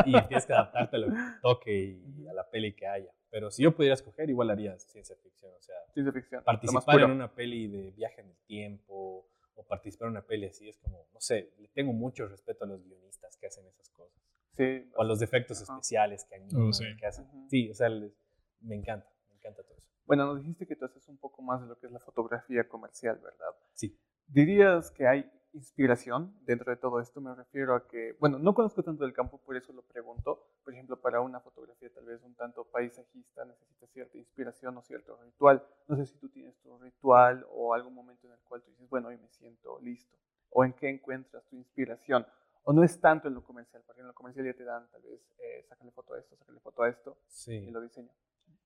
Y 0.05 0.13
tienes 0.29 0.45
que 0.45 0.53
adaptarte 0.53 0.97
a 0.97 0.99
lo 0.99 1.07
que 1.07 1.13
toque 1.43 1.73
y 2.19 2.27
a 2.29 2.35
la 2.35 2.49
peli 2.51 2.75
que 2.77 2.87
haya. 2.87 3.11
Pero 3.31 3.51
si 3.51 3.63
yo 3.63 3.75
pudiera 3.75 3.95
escoger, 3.95 4.29
igual 4.29 4.51
haría 4.51 4.79
ciencia 4.79 5.17
ficción. 5.17 5.53
O 5.57 5.61
sea, 5.61 5.75
Ciencia 5.95 6.13
ficción. 6.13 6.45
participar 6.45 7.01
en 7.01 7.11
una 7.13 7.35
peli 7.35 7.67
de 7.67 7.91
viaje 7.93 8.21
en 8.21 8.29
el 8.29 8.37
tiempo 8.47 9.27
o 9.57 9.65
participar 9.65 10.07
en 10.07 10.13
una 10.13 10.23
peli 10.27 10.47
así 10.47 10.69
es 10.69 10.79
como, 10.79 11.07
no 11.13 11.21
sé, 11.21 11.53
le 11.59 11.69
tengo 11.69 11.93
mucho 11.93 12.27
respeto 12.29 12.65
a 12.65 12.69
los 12.69 12.83
guionistas 12.85 13.37
que 13.37 13.47
hacen 13.47 13.67
esas 13.67 13.89
cosas. 13.91 14.17
Sí. 14.57 14.91
O 14.97 15.03
a 15.03 15.05
los 15.05 15.21
efectos 15.23 15.61
Ajá. 15.63 15.73
especiales 15.75 16.25
que 16.25 16.37
animan, 16.37 16.69
Oh, 16.69 16.73
sí. 16.73 16.85
que 16.99 17.07
hacen. 17.07 17.27
Sí, 17.49 17.71
o 17.71 17.75
sea, 17.75 17.89
les- 17.89 18.15
me 18.61 18.75
encanta, 18.75 19.11
me 19.29 19.35
encanta 19.37 19.63
todo 19.63 19.77
eso. 19.77 19.89
Bueno, 20.07 20.27
nos 20.27 20.39
dijiste 20.41 20.67
que 20.67 20.77
tú 20.77 20.85
haces 20.85 21.07
un 21.09 21.19
poco 21.19 21.43
más 21.43 21.61
de 21.61 21.67
lo 21.67 21.79
que 21.79 21.87
es 21.87 21.93
la 21.93 21.99
fotografía 21.99 22.67
comercial, 22.69 23.19
¿verdad? 23.19 23.49
Sí. 23.75 23.99
¿Dirías 24.29 24.91
que 24.93 25.07
hay 25.07 25.31
inspiración 25.57 26.35
dentro 26.45 26.71
de 26.71 26.77
todo 26.77 27.01
esto? 27.01 27.21
Me 27.21 27.35
refiero 27.35 27.75
a 27.75 27.87
que, 27.89 28.15
bueno, 28.21 28.39
no 28.39 28.55
conozco 28.55 28.83
tanto 28.83 29.05
del 29.05 29.13
campo, 29.13 29.39
por 29.39 29.57
eso 29.57 29.73
lo 29.73 29.83
pregunto. 29.83 30.47
Por 30.65 30.73
ejemplo, 30.73 31.01
para 31.01 31.21
una 31.21 31.41
fotografía 31.41 31.91
tal 31.93 32.05
vez 32.05 32.23
un 32.23 32.35
tanto 32.35 32.65
paisajista 32.65 33.45
necesitas 33.45 33.91
cierta 33.91 34.19
inspiración 34.19 34.77
o 34.77 34.83
cierto 34.83 35.17
ritual. 35.23 35.65
No 35.89 35.97
sé 35.97 36.07
si 36.07 36.17
tú 36.19 36.29
tienes 36.29 36.57
tu 36.59 36.79
ritual 36.79 37.47
o 37.51 37.75
algún 37.75 37.95
momento 37.95 38.27
en 38.27 38.35
el 38.35 38.41
cual 38.41 38.63
tú 38.63 38.71
dices, 38.71 38.89
bueno, 38.89 39.09
hoy 39.09 39.19
me 39.19 39.29
siento 39.29 39.79
listo. 39.81 40.17
O 40.51 40.65
en 40.65 40.73
qué 40.75 40.89
encuentras 40.89 41.45
tu 41.49 41.57
inspiración. 41.57 42.27
o 42.69 42.73
no 42.73 42.83
es 42.83 43.01
tanto 43.01 43.29
en 43.29 43.35
lo 43.35 43.45
comercial, 43.45 43.81
porque 43.87 44.01
en 44.01 44.09
lo 44.09 44.15
comercial 44.15 44.45
ya 44.45 44.53
te 44.53 44.65
dan 44.65 44.91
tal 44.91 45.01
vez, 45.03 45.21
eh, 45.39 45.65
sácale 45.69 45.93
foto 45.93 46.15
a 46.15 46.19
esto, 46.19 46.35
sácale 46.37 46.59
foto 46.59 46.83
a 46.83 46.89
esto, 46.89 47.17
Sí. 47.29 47.53
y 47.55 47.71
lo 47.71 47.81
diseño. 47.81 48.11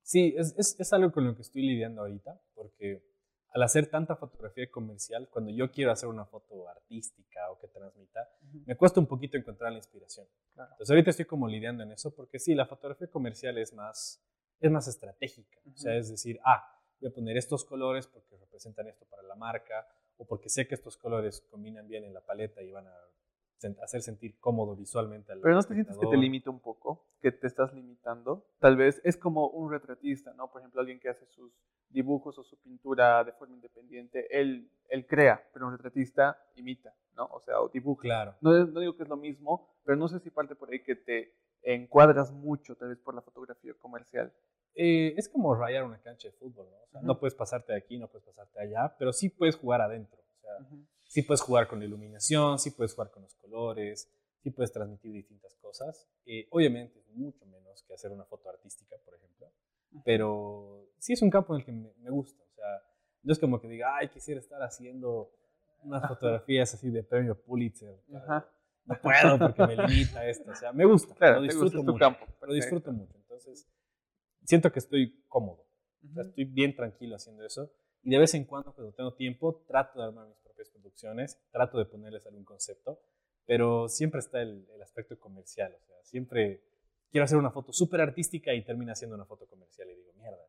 Sí, 0.02 0.32
es, 0.38 0.54
es, 0.58 0.80
es 0.80 0.92
algo 0.94 1.12
con 1.12 1.26
lo 1.26 1.34
que 1.36 1.42
estoy 1.42 1.60
lidiando 1.60 2.00
ahorita, 2.00 2.40
porque 2.54 3.02
al 3.52 3.62
hacer 3.62 3.88
tanta 3.88 4.16
fotografía 4.16 4.70
comercial, 4.70 5.28
cuando 5.30 5.50
yo 5.50 5.70
quiero 5.70 5.90
hacer 5.90 6.08
una 6.08 6.24
foto 6.24 6.68
artística 6.68 7.50
o 7.50 7.58
que 7.58 7.68
transmita, 7.68 8.28
me 8.66 8.76
cuesta 8.76 9.00
un 9.00 9.06
poquito 9.06 9.36
encontrar 9.36 9.72
la 9.72 9.78
inspiración. 9.78 10.26
Claro. 10.54 10.70
Entonces 10.72 10.90
ahorita 10.90 11.10
estoy 11.10 11.24
como 11.24 11.48
lidiando 11.48 11.82
en 11.82 11.92
eso, 11.92 12.14
porque 12.14 12.38
sí, 12.38 12.54
la 12.54 12.66
fotografía 12.66 13.08
comercial 13.08 13.58
es 13.58 13.72
más, 13.72 14.22
es 14.60 14.70
más 14.70 14.86
estratégica. 14.86 15.58
O 15.72 15.76
sea, 15.76 15.96
es 15.96 16.10
decir, 16.10 16.38
ah, 16.44 16.64
voy 17.00 17.10
a 17.10 17.14
poner 17.14 17.36
estos 17.36 17.64
colores 17.64 18.06
porque 18.06 18.36
representan 18.36 18.86
esto 18.86 19.04
para 19.06 19.22
la 19.22 19.34
marca, 19.34 19.86
o 20.16 20.26
porque 20.26 20.48
sé 20.48 20.68
que 20.68 20.74
estos 20.74 20.96
colores 20.96 21.40
combinan 21.50 21.88
bien 21.88 22.04
en 22.04 22.12
la 22.12 22.20
paleta 22.20 22.62
y 22.62 22.70
van 22.70 22.86
a 22.86 22.94
hacer 23.82 24.02
sentir 24.02 24.38
cómodo 24.38 24.76
visualmente 24.76 25.32
al 25.32 25.40
Pero 25.40 25.54
no 25.54 25.62
te 25.62 25.74
sientes 25.74 25.96
que 25.96 26.06
te 26.06 26.16
limita 26.16 26.50
un 26.50 26.60
poco, 26.60 27.06
que 27.20 27.32
te 27.32 27.46
estás 27.46 27.72
limitando. 27.74 28.46
Tal 28.58 28.76
vez 28.76 29.00
es 29.04 29.16
como 29.16 29.48
un 29.48 29.70
retratista, 29.70 30.32
¿no? 30.34 30.50
Por 30.50 30.60
ejemplo, 30.60 30.80
alguien 30.80 31.00
que 31.00 31.08
hace 31.08 31.26
sus 31.26 31.52
dibujos 31.90 32.38
o 32.38 32.44
su 32.44 32.56
pintura 32.58 33.22
de 33.24 33.32
forma 33.32 33.54
independiente, 33.54 34.26
él, 34.30 34.70
él 34.88 35.06
crea, 35.06 35.44
pero 35.52 35.66
un 35.66 35.72
retratista 35.72 36.38
imita, 36.54 36.94
¿no? 37.16 37.26
O 37.26 37.40
sea, 37.40 37.60
o 37.60 37.68
dibuja. 37.68 38.02
Claro. 38.02 38.34
No, 38.40 38.52
no 38.66 38.80
digo 38.80 38.96
que 38.96 39.02
es 39.02 39.08
lo 39.08 39.16
mismo, 39.16 39.68
pero 39.84 39.96
no 39.96 40.08
sé 40.08 40.20
si 40.20 40.30
parte 40.30 40.54
por 40.54 40.70
ahí 40.70 40.82
que 40.82 40.96
te 40.96 41.34
encuadras 41.62 42.32
mucho, 42.32 42.76
tal 42.76 42.88
vez 42.90 42.98
por 42.98 43.14
la 43.14 43.22
fotografía 43.22 43.74
comercial. 43.74 44.32
Eh, 44.74 45.14
es 45.16 45.28
como 45.28 45.54
rayar 45.54 45.84
una 45.84 46.00
cancha 46.00 46.28
de 46.28 46.32
fútbol, 46.32 46.68
¿no? 46.70 46.76
O 46.76 46.88
sea, 46.88 47.02
no 47.02 47.18
puedes 47.18 47.34
pasarte 47.34 47.72
de 47.72 47.78
aquí, 47.78 47.98
no 47.98 48.08
puedes 48.08 48.24
pasarte 48.24 48.60
allá, 48.60 48.94
pero 48.98 49.12
sí 49.12 49.28
puedes 49.28 49.56
jugar 49.56 49.80
adentro. 49.80 50.20
O 50.20 50.40
sea, 50.40 50.80
sí 51.08 51.22
puedes 51.22 51.42
jugar 51.42 51.66
con 51.66 51.80
la 51.80 51.86
iluminación, 51.86 52.58
sí 52.58 52.70
puedes 52.70 52.94
jugar 52.94 53.10
con 53.10 53.24
los 53.24 53.34
colores, 53.34 54.10
sí 54.42 54.50
puedes 54.50 54.72
transmitir 54.72 55.12
distintas 55.12 55.54
cosas. 55.56 56.08
Eh, 56.24 56.46
obviamente 56.50 57.00
es 57.00 57.08
mucho 57.10 57.44
menos 57.46 57.82
que 57.82 57.94
hacer 57.94 58.12
una 58.12 58.24
foto 58.24 58.48
artística, 58.48 58.96
por 59.04 59.14
ejemplo, 59.14 59.50
pero 60.04 60.88
sí 60.98 61.12
es 61.14 61.22
un 61.22 61.30
campo 61.30 61.54
en 61.54 61.60
el 61.60 61.66
que 61.66 61.72
me, 61.72 61.92
me 61.98 62.10
gusta. 62.10 62.42
O 62.42 62.54
sea, 62.54 62.82
no 63.22 63.32
es 63.32 63.38
como 63.38 63.60
que 63.60 63.68
diga, 63.68 63.96
ay, 63.96 64.08
quisiera 64.08 64.40
estar 64.40 64.62
haciendo 64.62 65.32
unas 65.82 66.06
fotografías 66.06 66.72
así 66.74 66.90
de 66.90 67.02
premio 67.02 67.40
Pulitzer. 67.40 68.02
Ajá. 68.14 68.48
No 68.84 68.96
puedo 69.00 69.38
porque 69.38 69.66
me 69.66 69.76
limita 69.86 70.26
esto. 70.26 70.50
O 70.50 70.54
sea, 70.54 70.72
me 70.72 70.84
gusta, 70.84 71.14
Claro, 71.14 71.36
lo 71.36 71.40
gusta, 71.42 71.52
disfruto 71.54 71.84
tu 71.84 71.92
mucho. 71.92 71.98
campo. 71.98 72.26
Lo 72.46 72.54
disfruto 72.54 72.92
mucho. 72.92 73.16
Entonces, 73.16 73.68
siento 74.44 74.72
que 74.72 74.78
estoy 74.78 75.24
cómodo. 75.28 75.66
O 76.08 76.12
sea, 76.14 76.24
estoy 76.24 76.44
bien 76.44 76.74
tranquilo 76.74 77.16
haciendo 77.16 77.44
eso. 77.44 77.70
Y 78.02 78.10
de 78.10 78.18
vez 78.18 78.34
en 78.34 78.44
cuando, 78.44 78.74
cuando 78.74 78.92
tengo 78.94 79.14
tiempo, 79.14 79.62
trato 79.66 80.00
de 80.00 80.06
armar 80.06 80.26
mis 80.26 80.38
propias 80.38 80.70
producciones, 80.70 81.38
trato 81.50 81.78
de 81.78 81.84
ponerles 81.84 82.26
algún 82.26 82.44
concepto, 82.44 83.00
pero 83.44 83.88
siempre 83.88 84.20
está 84.20 84.40
el, 84.40 84.66
el 84.74 84.82
aspecto 84.82 85.18
comercial. 85.18 85.74
O 85.78 85.84
sea, 85.86 85.96
siempre 86.02 86.64
quiero 87.10 87.24
hacer 87.24 87.38
una 87.38 87.50
foto 87.50 87.72
súper 87.72 88.00
artística 88.00 88.52
y 88.54 88.64
termina 88.64 88.94
siendo 88.94 89.16
una 89.16 89.24
foto 89.26 89.46
comercial 89.46 89.88
y 89.90 89.94
digo, 89.96 90.12
mierda. 90.14 90.46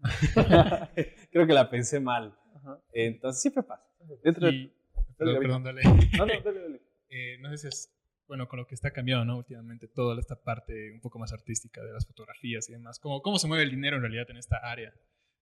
Creo 1.30 1.46
que 1.46 1.52
la 1.52 1.70
pensé 1.70 2.00
mal. 2.00 2.36
Ajá. 2.54 2.80
Entonces, 2.92 3.40
siempre 3.42 3.62
pasa. 3.62 3.84
Dentro 4.22 4.46
de- 4.46 4.52
Y- 4.54 4.72
perdón, 5.16 5.34
Gaby. 5.34 5.46
perdón, 5.46 5.64
dale. 5.64 5.82
No, 6.16 6.26
no, 6.26 6.40
dale, 6.42 6.60
dale. 6.60 6.82
Eh, 7.10 7.38
no 7.40 7.48
sé 7.50 7.56
si 7.56 7.68
es, 7.68 7.90
bueno, 8.26 8.46
con 8.48 8.58
lo 8.58 8.66
que 8.66 8.74
está 8.74 8.90
cambiando, 8.90 9.24
¿no? 9.24 9.38
Últimamente, 9.38 9.88
toda 9.88 10.18
esta 10.20 10.36
parte 10.42 10.92
un 10.92 11.00
poco 11.00 11.18
más 11.18 11.32
artística 11.32 11.82
de 11.82 11.90
las 11.90 12.06
fotografías 12.06 12.68
y 12.68 12.72
demás. 12.72 12.98
¿Cómo, 12.98 13.22
cómo 13.22 13.38
se 13.38 13.46
mueve 13.48 13.64
el 13.64 13.70
dinero 13.70 13.96
en 13.96 14.02
realidad 14.02 14.26
en 14.28 14.36
esta 14.36 14.58
área? 14.58 14.92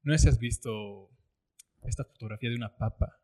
No 0.05 0.12
sé 0.12 0.18
si 0.20 0.29
has 0.29 0.38
visto 0.38 1.11
esta 1.83 2.05
fotografía 2.05 2.50
de 2.50 2.55
una 2.57 2.76
papa 2.76 3.18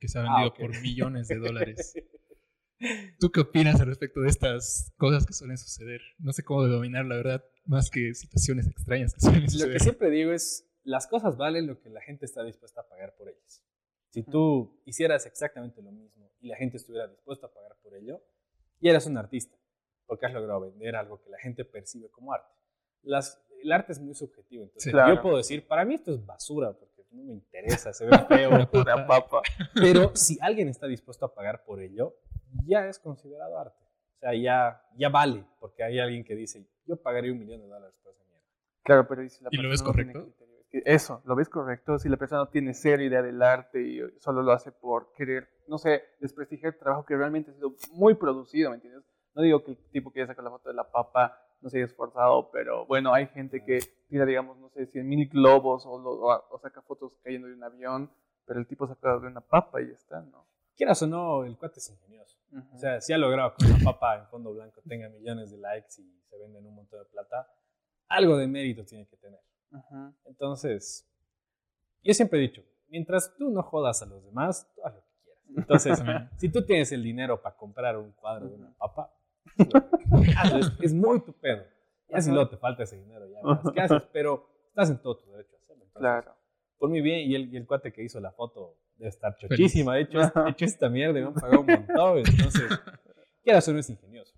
que 0.00 0.08
se 0.08 0.18
ha 0.18 0.22
Ah, 0.22 0.24
vendido 0.24 0.48
ok. 0.48 0.58
por 0.58 0.80
millones 0.80 1.28
de 1.28 1.36
dólares. 1.36 1.92
¿Tú 3.18 3.30
qué 3.30 3.40
opinas 3.40 3.80
al 3.80 3.86
respecto 3.86 4.20
de 4.20 4.28
estas 4.28 4.92
cosas 4.96 5.26
que 5.26 5.32
suelen 5.32 5.58
suceder? 5.58 6.00
No 6.18 6.32
sé 6.32 6.42
cómo 6.44 6.64
denominar, 6.64 7.04
la 7.06 7.16
verdad, 7.16 7.44
más 7.64 7.90
que 7.90 8.14
situaciones 8.14 8.66
extrañas 8.66 9.14
que 9.14 9.20
suelen 9.20 9.44
Lo 9.44 9.50
suceder. 9.50 9.72
que 9.74 9.80
siempre 9.80 10.10
digo 10.10 10.32
es, 10.32 10.68
las 10.84 11.06
cosas 11.06 11.36
valen 11.36 11.66
lo 11.66 11.80
que 11.80 11.90
la 11.90 12.00
gente 12.00 12.24
está 12.24 12.42
dispuesta 12.44 12.80
a 12.80 12.88
pagar 12.88 13.14
por 13.16 13.28
ellas. 13.28 13.64
Si 14.10 14.22
tú 14.22 14.82
hicieras 14.84 15.24
exactamente 15.26 15.80
lo 15.80 15.90
mismo 15.90 16.30
y 16.40 16.48
la 16.48 16.56
gente 16.56 16.76
estuviera 16.76 17.06
dispuesta 17.08 17.46
a 17.46 17.52
pagar 17.52 17.76
por 17.82 17.94
ello, 17.94 18.20
ya 18.80 18.90
eres 18.90 19.06
un 19.06 19.16
artista, 19.16 19.56
porque 20.06 20.26
has 20.26 20.34
logrado 20.34 20.60
vender 20.60 20.96
algo 20.96 21.22
que 21.22 21.30
la 21.30 21.38
gente 21.38 21.64
percibe 21.64 22.10
como 22.10 22.32
arte. 22.32 22.52
Las, 23.02 23.42
el 23.62 23.72
arte 23.72 23.92
es 23.92 24.00
muy 24.00 24.14
subjetivo, 24.14 24.64
entonces 24.64 24.84
Sí. 24.84 24.90
Claro. 24.90 25.14
yo 25.14 25.22
puedo 25.22 25.36
decir, 25.38 25.66
para 25.66 25.84
mí 25.84 25.94
esto 25.94 26.12
es 26.12 26.26
basura, 26.26 26.72
porque 26.78 26.91
no 27.12 27.24
me 27.24 27.32
interesa, 27.34 27.92
se 27.92 28.06
ve 28.06 28.18
feo, 28.28 28.50
Una 28.72 29.06
papa. 29.06 29.42
pero 29.74 30.14
si 30.14 30.38
alguien 30.40 30.68
está 30.68 30.86
dispuesto 30.86 31.26
a 31.26 31.34
pagar 31.34 31.64
por 31.64 31.80
ello, 31.80 32.16
ya 32.66 32.86
es 32.86 32.98
considerado 32.98 33.58
arte. 33.58 33.84
O 34.16 34.18
sea, 34.20 34.34
ya, 34.34 34.82
ya 34.96 35.08
vale, 35.08 35.44
porque 35.60 35.82
hay 35.82 35.98
alguien 35.98 36.24
que 36.24 36.34
dice, 36.34 36.66
yo 36.86 36.96
pagaría 36.96 37.32
un 37.32 37.38
millón 37.38 37.60
de 37.60 37.66
dólares 37.66 37.94
por 38.02 38.12
esa 38.12 38.24
mierda. 38.24 38.46
Claro, 38.84 39.06
pero 39.08 39.22
¿y 39.24 39.28
si 39.30 39.42
la 39.42 39.48
¿Y 39.52 39.56
lo 39.56 39.68
persona 39.68 39.70
ves 39.70 39.82
no 39.82 39.92
tiene 39.92 40.12
correcto? 40.12 40.42
Eso, 40.72 41.22
lo 41.26 41.36
ves 41.36 41.48
correcto. 41.50 41.98
Si 41.98 42.08
la 42.08 42.16
persona 42.16 42.42
no 42.42 42.48
tiene 42.48 42.72
cero 42.72 43.02
idea 43.02 43.20
del 43.20 43.42
arte 43.42 43.82
y 43.82 44.00
solo 44.20 44.42
lo 44.42 44.52
hace 44.52 44.72
por 44.72 45.12
querer, 45.12 45.48
no 45.68 45.76
sé, 45.76 46.02
desprestigiar 46.20 46.72
el 46.72 46.78
trabajo 46.78 47.04
que 47.04 47.14
realmente 47.16 47.50
ha 47.50 47.54
sido 47.54 47.74
muy 47.92 48.14
producido, 48.14 48.70
¿me 48.70 48.76
entiendes? 48.76 49.04
No 49.34 49.42
digo 49.42 49.62
que 49.64 49.72
el 49.72 49.78
tipo 49.90 50.12
que 50.12 50.26
sacar 50.26 50.44
la 50.44 50.50
foto 50.50 50.68
de 50.70 50.74
la 50.74 50.90
papa 50.90 51.38
no 51.62 51.70
se 51.70 51.78
haya 51.78 51.86
esforzado, 51.86 52.50
pero 52.50 52.84
bueno, 52.86 53.14
hay 53.14 53.26
gente 53.28 53.64
que 53.64 53.78
tira, 54.08 54.26
digamos, 54.26 54.58
no 54.58 54.68
sé, 54.70 54.86
100 54.86 55.08
mil 55.08 55.28
globos 55.28 55.86
o, 55.86 55.98
lo- 55.98 56.20
o- 56.50 56.58
saca 56.60 56.82
fotos 56.82 57.16
cayendo 57.22 57.48
de 57.48 57.54
un 57.54 57.62
avión, 57.64 58.10
pero 58.44 58.60
el 58.60 58.66
tipo 58.66 58.86
saca 58.86 59.18
de 59.18 59.26
una 59.28 59.40
papa 59.40 59.80
y 59.80 59.86
ya 59.88 59.94
está, 59.94 60.20
¿no? 60.20 60.46
Quieras 60.76 61.00
o 61.02 61.06
no, 61.06 61.44
el 61.44 61.56
cuate 61.56 61.78
es 61.78 61.88
ingenioso. 61.90 62.36
O 62.74 62.78
sea, 62.78 63.00
si 63.00 63.12
ha 63.12 63.18
logrado 63.18 63.54
que 63.56 63.64
una 63.66 63.78
papa 63.84 64.18
en 64.18 64.26
fondo 64.26 64.52
blanco 64.52 64.80
tenga 64.88 65.08
millones 65.08 65.50
de 65.50 65.58
likes 65.58 66.00
y 66.02 66.20
se 66.28 66.36
venden 66.38 66.66
un 66.66 66.74
montón 66.74 66.98
de 66.98 67.06
plata, 67.06 67.46
algo 68.08 68.36
de 68.36 68.46
mérito 68.46 68.84
tiene 68.84 69.06
que 69.06 69.16
tener. 69.16 69.40
Entonces, 70.24 71.08
yo 72.02 72.12
siempre 72.14 72.38
he 72.38 72.42
dicho, 72.42 72.62
mientras 72.88 73.34
tú 73.36 73.50
no 73.50 73.62
jodas 73.62 74.02
a 74.02 74.06
los 74.06 74.24
demás, 74.24 74.70
tú 74.74 74.84
haz 74.84 74.94
lo 74.94 75.00
que 75.00 75.06
quieras. 75.22 75.42
Entonces, 75.56 75.98
si 76.38 76.48
tú 76.50 76.64
tienes 76.64 76.90
el 76.92 77.02
dinero 77.02 77.40
para 77.40 77.56
comprar 77.56 77.96
un 77.96 78.12
cuadro 78.12 78.48
de 78.48 78.56
una 78.56 78.72
papa, 78.76 79.12
es, 80.82 80.92
muy 80.92 81.20
tu 81.20 81.32
pedo. 81.32 81.64
Ya 82.08 82.20
si 82.20 82.30
luego 82.30 82.48
te 82.48 82.56
falta 82.56 82.82
ese 82.82 82.96
dinero, 82.96 83.26
ya 83.26 83.40
verás 83.42 83.72
qué 83.74 83.80
haces, 83.80 84.02
pero 84.12 84.48
estás 84.68 84.90
en 84.90 84.98
todo 85.00 85.16
tu 85.18 85.30
derecho 85.30 85.56
a 85.56 85.58
hacerlo. 85.58 85.84
Entonces, 85.84 86.00
Claro. 86.00 86.34
por 86.78 86.90
muy 86.90 87.00
bien, 87.00 87.30
y 87.30 87.34
el, 87.34 87.52
y 87.52 87.56
el 87.56 87.66
cuate 87.66 87.92
que 87.92 88.02
hizo 88.02 88.20
la 88.20 88.32
foto 88.32 88.76
debe 88.96 89.08
estar 89.08 89.36
chochísima. 89.36 89.94
De 89.94 90.02
hecho, 90.02 90.18
de 90.18 90.50
hecho, 90.50 90.64
esta 90.64 90.88
mierda 90.88 91.18
y 91.18 91.22
me 91.22 91.28
han 91.28 91.34
pagado 91.34 91.60
un 91.60 91.66
montón. 91.66 92.18
Entonces, 92.18 92.80
quieras 93.42 93.66
o 93.68 93.72
no 93.72 93.78
es 93.78 93.90
ingenioso. 93.90 94.34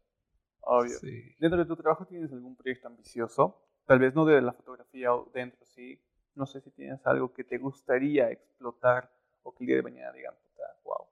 Obvio. 0.61 0.99
Sí. 0.99 1.35
¿Dentro 1.39 1.59
de 1.59 1.67
tu 1.67 1.77
trabajo 1.77 2.07
tienes 2.07 2.33
algún 2.33 2.57
proyecto 2.57 2.89
ambicioso? 2.89 3.61
Tal 3.87 3.99
vez 3.99 4.15
no 4.15 4.25
de 4.25 4.41
la 4.41 4.53
fotografía 4.53 5.15
o 5.15 5.31
dentro, 5.35 5.65
sí. 5.67 6.01
No 6.35 6.47
sé 6.47 6.61
si 6.61 6.71
tienes 6.71 7.07
algo 7.07 7.33
que 7.33 7.45
te 7.45 7.59
gustaría 7.59 8.31
explotar 8.31 9.11
o 9.43 9.55
que 9.55 9.65
el 9.65 9.67
día 9.69 9.77
de 9.77 9.83
mañana 9.83 10.13
digan, 10.13 10.35
puta, 10.35 10.63
wow. 10.85 11.07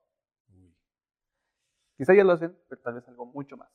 Quizá 1.96 2.14
ya 2.14 2.24
lo 2.24 2.32
hacen, 2.32 2.56
pero 2.68 2.80
tal 2.80 2.94
vez 2.94 3.06
algo 3.08 3.26
mucho 3.26 3.56
más. 3.56 3.70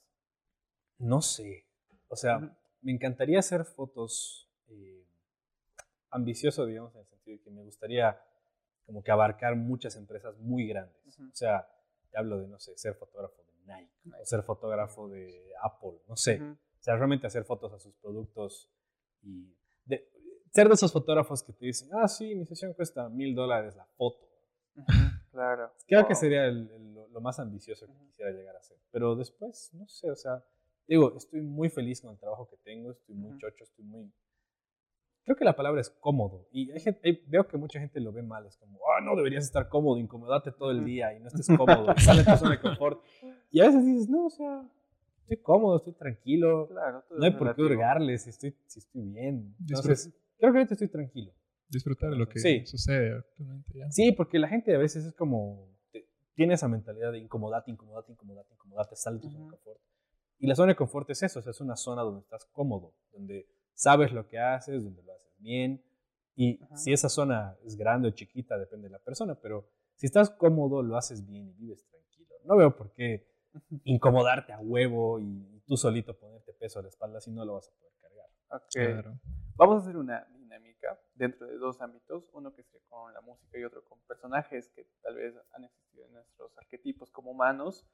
No 0.99 1.21
sé. 1.21 1.65
O 2.07 2.15
sea, 2.15 2.39
me 2.81 2.91
encantaría 2.91 3.39
hacer 3.39 3.65
fotos 3.65 4.49
eh, 4.69 5.05
ambicioso, 6.11 6.65
digamos, 6.65 6.93
en 6.95 7.01
el 7.01 7.07
sentido 7.07 7.37
de 7.37 7.43
que 7.43 7.51
me 7.51 7.63
gustaría 7.63 8.19
como 8.85 9.03
que 9.03 9.11
abarcar 9.11 9.55
muchas 9.55 9.95
empresas 9.97 10.37
muy 10.39 10.67
grandes. 10.67 11.19
O 11.19 11.35
sea, 11.35 11.67
te 12.09 12.17
hablo 12.17 12.39
de, 12.39 12.47
no 12.47 12.57
sé, 12.59 12.77
ser 12.77 12.93
fotógrafo 12.95 13.43
de 13.43 13.73
Nike, 13.73 13.91
o 14.21 14.25
ser 14.25 14.43
fotógrafo 14.43 15.09
de 15.09 15.51
Apple, 15.61 15.99
no 16.07 16.15
sé. 16.15 16.41
O 16.41 16.83
sea, 16.83 16.95
realmente 16.95 17.27
hacer 17.27 17.43
fotos 17.43 17.73
a 17.73 17.79
sus 17.79 17.93
productos 17.95 18.69
y 19.21 19.53
de- 19.85 20.07
ser 20.53 20.69
de 20.69 20.75
esos 20.75 20.93
fotógrafos 20.93 21.43
que 21.43 21.51
te 21.51 21.65
dicen, 21.65 21.89
ah, 21.93 22.07
sí, 22.07 22.33
mi 22.33 22.45
sesión 22.45 22.73
cuesta 22.73 23.09
mil 23.09 23.35
dólares 23.35 23.75
la 23.75 23.85
foto. 23.97 24.25
Claro. 25.31 25.73
Creo 25.87 26.01
Wow. 26.01 26.07
que 26.07 26.15
sería 26.15 26.45
el- 26.45 26.69
el- 26.71 26.93
lo, 26.93 27.07
lo 27.09 27.19
más 27.21 27.39
ambicioso 27.39 27.85
que 27.87 27.93
quisiera 28.07 28.31
llegar 28.31 28.55
a 28.55 28.63
ser. 28.63 28.77
Pero 28.91 29.15
después, 29.15 29.69
no 29.73 29.85
sé, 29.87 30.09
o 30.09 30.15
sea, 30.15 30.43
digo, 30.87 31.15
estoy 31.17 31.41
muy 31.41 31.69
feliz 31.69 32.01
con 32.01 32.11
el 32.11 32.17
trabajo 32.19 32.47
que 32.49 32.57
tengo, 32.57 32.91
estoy 32.91 33.15
muy 33.15 33.31
Ujú. 33.31 33.39
chocho, 33.39 33.63
estoy 33.63 33.85
muy... 33.85 34.11
Creo 35.25 35.35
que 35.35 35.43
la 35.43 35.55
palabra 35.57 35.81
es 35.81 35.89
cómodo. 35.89 36.47
Y 36.51 36.71
hay 36.71 36.79
gente- 36.79 37.01
hay- 37.03 37.21
veo 37.27 37.45
que 37.47 37.57
mucha 37.57 37.79
gente 37.81 37.99
lo 37.99 38.13
ve 38.13 38.23
mal. 38.23 38.45
Es 38.45 38.55
como, 38.55 38.79
ah, 38.95 39.01
no, 39.01 39.13
deberías 39.15 39.43
estar 39.43 39.67
cómodo, 39.67 39.97
incomodate 39.99 40.53
todo 40.53 40.71
el 40.71 40.85
día 40.85 41.13
y 41.13 41.19
no 41.19 41.27
estés 41.27 41.47
cómodo. 41.57 41.93
y 41.97 41.99
sale 41.99 42.23
tu 42.23 42.31
zona 42.37 42.51
de 42.51 42.61
confort. 42.61 43.01
Y 43.51 43.59
a 43.61 43.65
veces 43.67 43.85
dices, 43.85 44.09
no, 44.09 44.25
o 44.25 44.29
sea, 44.29 44.69
estoy 45.21 45.37
cómodo, 45.37 45.77
estoy 45.77 45.93
tranquilo. 45.93 46.67
Claro, 46.69 47.03
No 47.09 47.25
hay 47.25 47.31
por 47.31 47.53
qué 47.55 47.61
hurgarle 47.61 48.17
si 48.17 48.29
estoy, 48.29 48.55
si 48.67 48.79
estoy 48.79 49.01
bien. 49.03 49.55
Entonces, 49.59 50.13
creo 50.37 50.51
que 50.51 50.57
ahorita 50.59 50.73
estoy 50.75 50.87
tranquilo. 50.89 51.33
Disfrutar 51.69 52.09
de 52.11 52.17
lo 52.17 52.27
que 52.29 52.39
Sí. 52.39 52.65
sucede 52.65 53.21
ya. 53.73 53.89
Sí, 53.91 54.11
porque 54.13 54.39
la 54.39 54.47
gente 54.47 54.73
a 54.73 54.77
veces 54.77 55.05
es 55.05 55.13
como, 55.13 55.67
tiene 56.35 56.53
esa 56.53 56.67
mentalidad 56.69 57.11
de 57.11 57.19
incomodate, 57.19 57.71
incomodate, 57.71 58.11
incomodate, 58.13 58.53
incomodate, 58.53 58.95
sal 58.95 59.15
de 59.15 59.21
tu 59.21 59.29
zona 59.29 59.45
de 59.45 59.51
confort. 59.51 59.81
Y 60.39 60.47
la 60.47 60.55
zona 60.55 60.73
de 60.73 60.75
confort 60.75 61.09
es 61.09 61.23
eso, 61.23 61.39
o 61.39 61.41
sea, 61.41 61.51
es 61.51 61.61
una 61.61 61.75
zona 61.75 62.03
donde 62.03 62.21
estás 62.21 62.45
cómodo, 62.45 62.93
donde 63.11 63.47
sabes 63.73 64.11
lo 64.11 64.27
que 64.27 64.39
haces, 64.39 64.83
donde 64.83 65.03
lo 65.03 65.13
haces 65.13 65.33
bien. 65.39 65.83
Y 66.35 66.61
Ajá. 66.63 66.77
si 66.77 66.93
esa 66.93 67.09
zona 67.09 67.57
es 67.63 67.75
grande 67.75 68.09
o 68.09 68.11
chiquita, 68.11 68.57
depende 68.57 68.87
de 68.87 68.91
la 68.91 68.99
persona, 68.99 69.35
pero 69.35 69.67
si 69.95 70.05
estás 70.05 70.29
cómodo, 70.29 70.83
lo 70.83 70.95
haces 70.95 71.25
bien 71.25 71.47
y 71.47 71.53
vives 71.53 71.85
tranquilo. 71.87 72.35
No 72.43 72.55
veo 72.55 72.75
por 72.75 72.91
qué 72.93 73.27
incomodarte 73.83 74.53
a 74.53 74.59
huevo 74.59 75.19
y 75.19 75.63
tú 75.65 75.75
solito 75.75 76.17
ponerte 76.17 76.53
peso 76.53 76.79
a 76.79 76.83
la 76.83 76.89
espalda 76.89 77.19
si 77.19 77.31
no 77.31 77.43
lo 77.43 77.55
vas 77.55 77.67
a 77.67 77.79
poder 77.79 77.93
cargar. 77.99 78.29
Ok. 78.49 78.69
Claro. 78.71 79.19
Vamos 79.55 79.77
a 79.77 79.79
hacer 79.79 79.97
una 79.97 80.23
dinámica 80.37 80.99
dentro 81.15 81.47
de 81.47 81.57
dos 81.57 81.81
ámbitos, 81.81 82.29
uno 82.33 82.53
que 82.53 82.61
es 82.61 82.67
con 82.87 83.11
la 83.13 83.21
música 83.21 83.57
y 83.57 83.63
otro 83.63 83.83
con 83.85 83.99
personajes 84.01 84.69
que 84.69 84.87
tal 85.01 85.15
vez 85.15 85.33
han 85.53 85.65
existido 85.65 86.05
en 86.05 86.13
nuestros 86.13 86.55
arquetipos 86.57 87.11
como 87.11 87.31
humanos. 87.31 87.85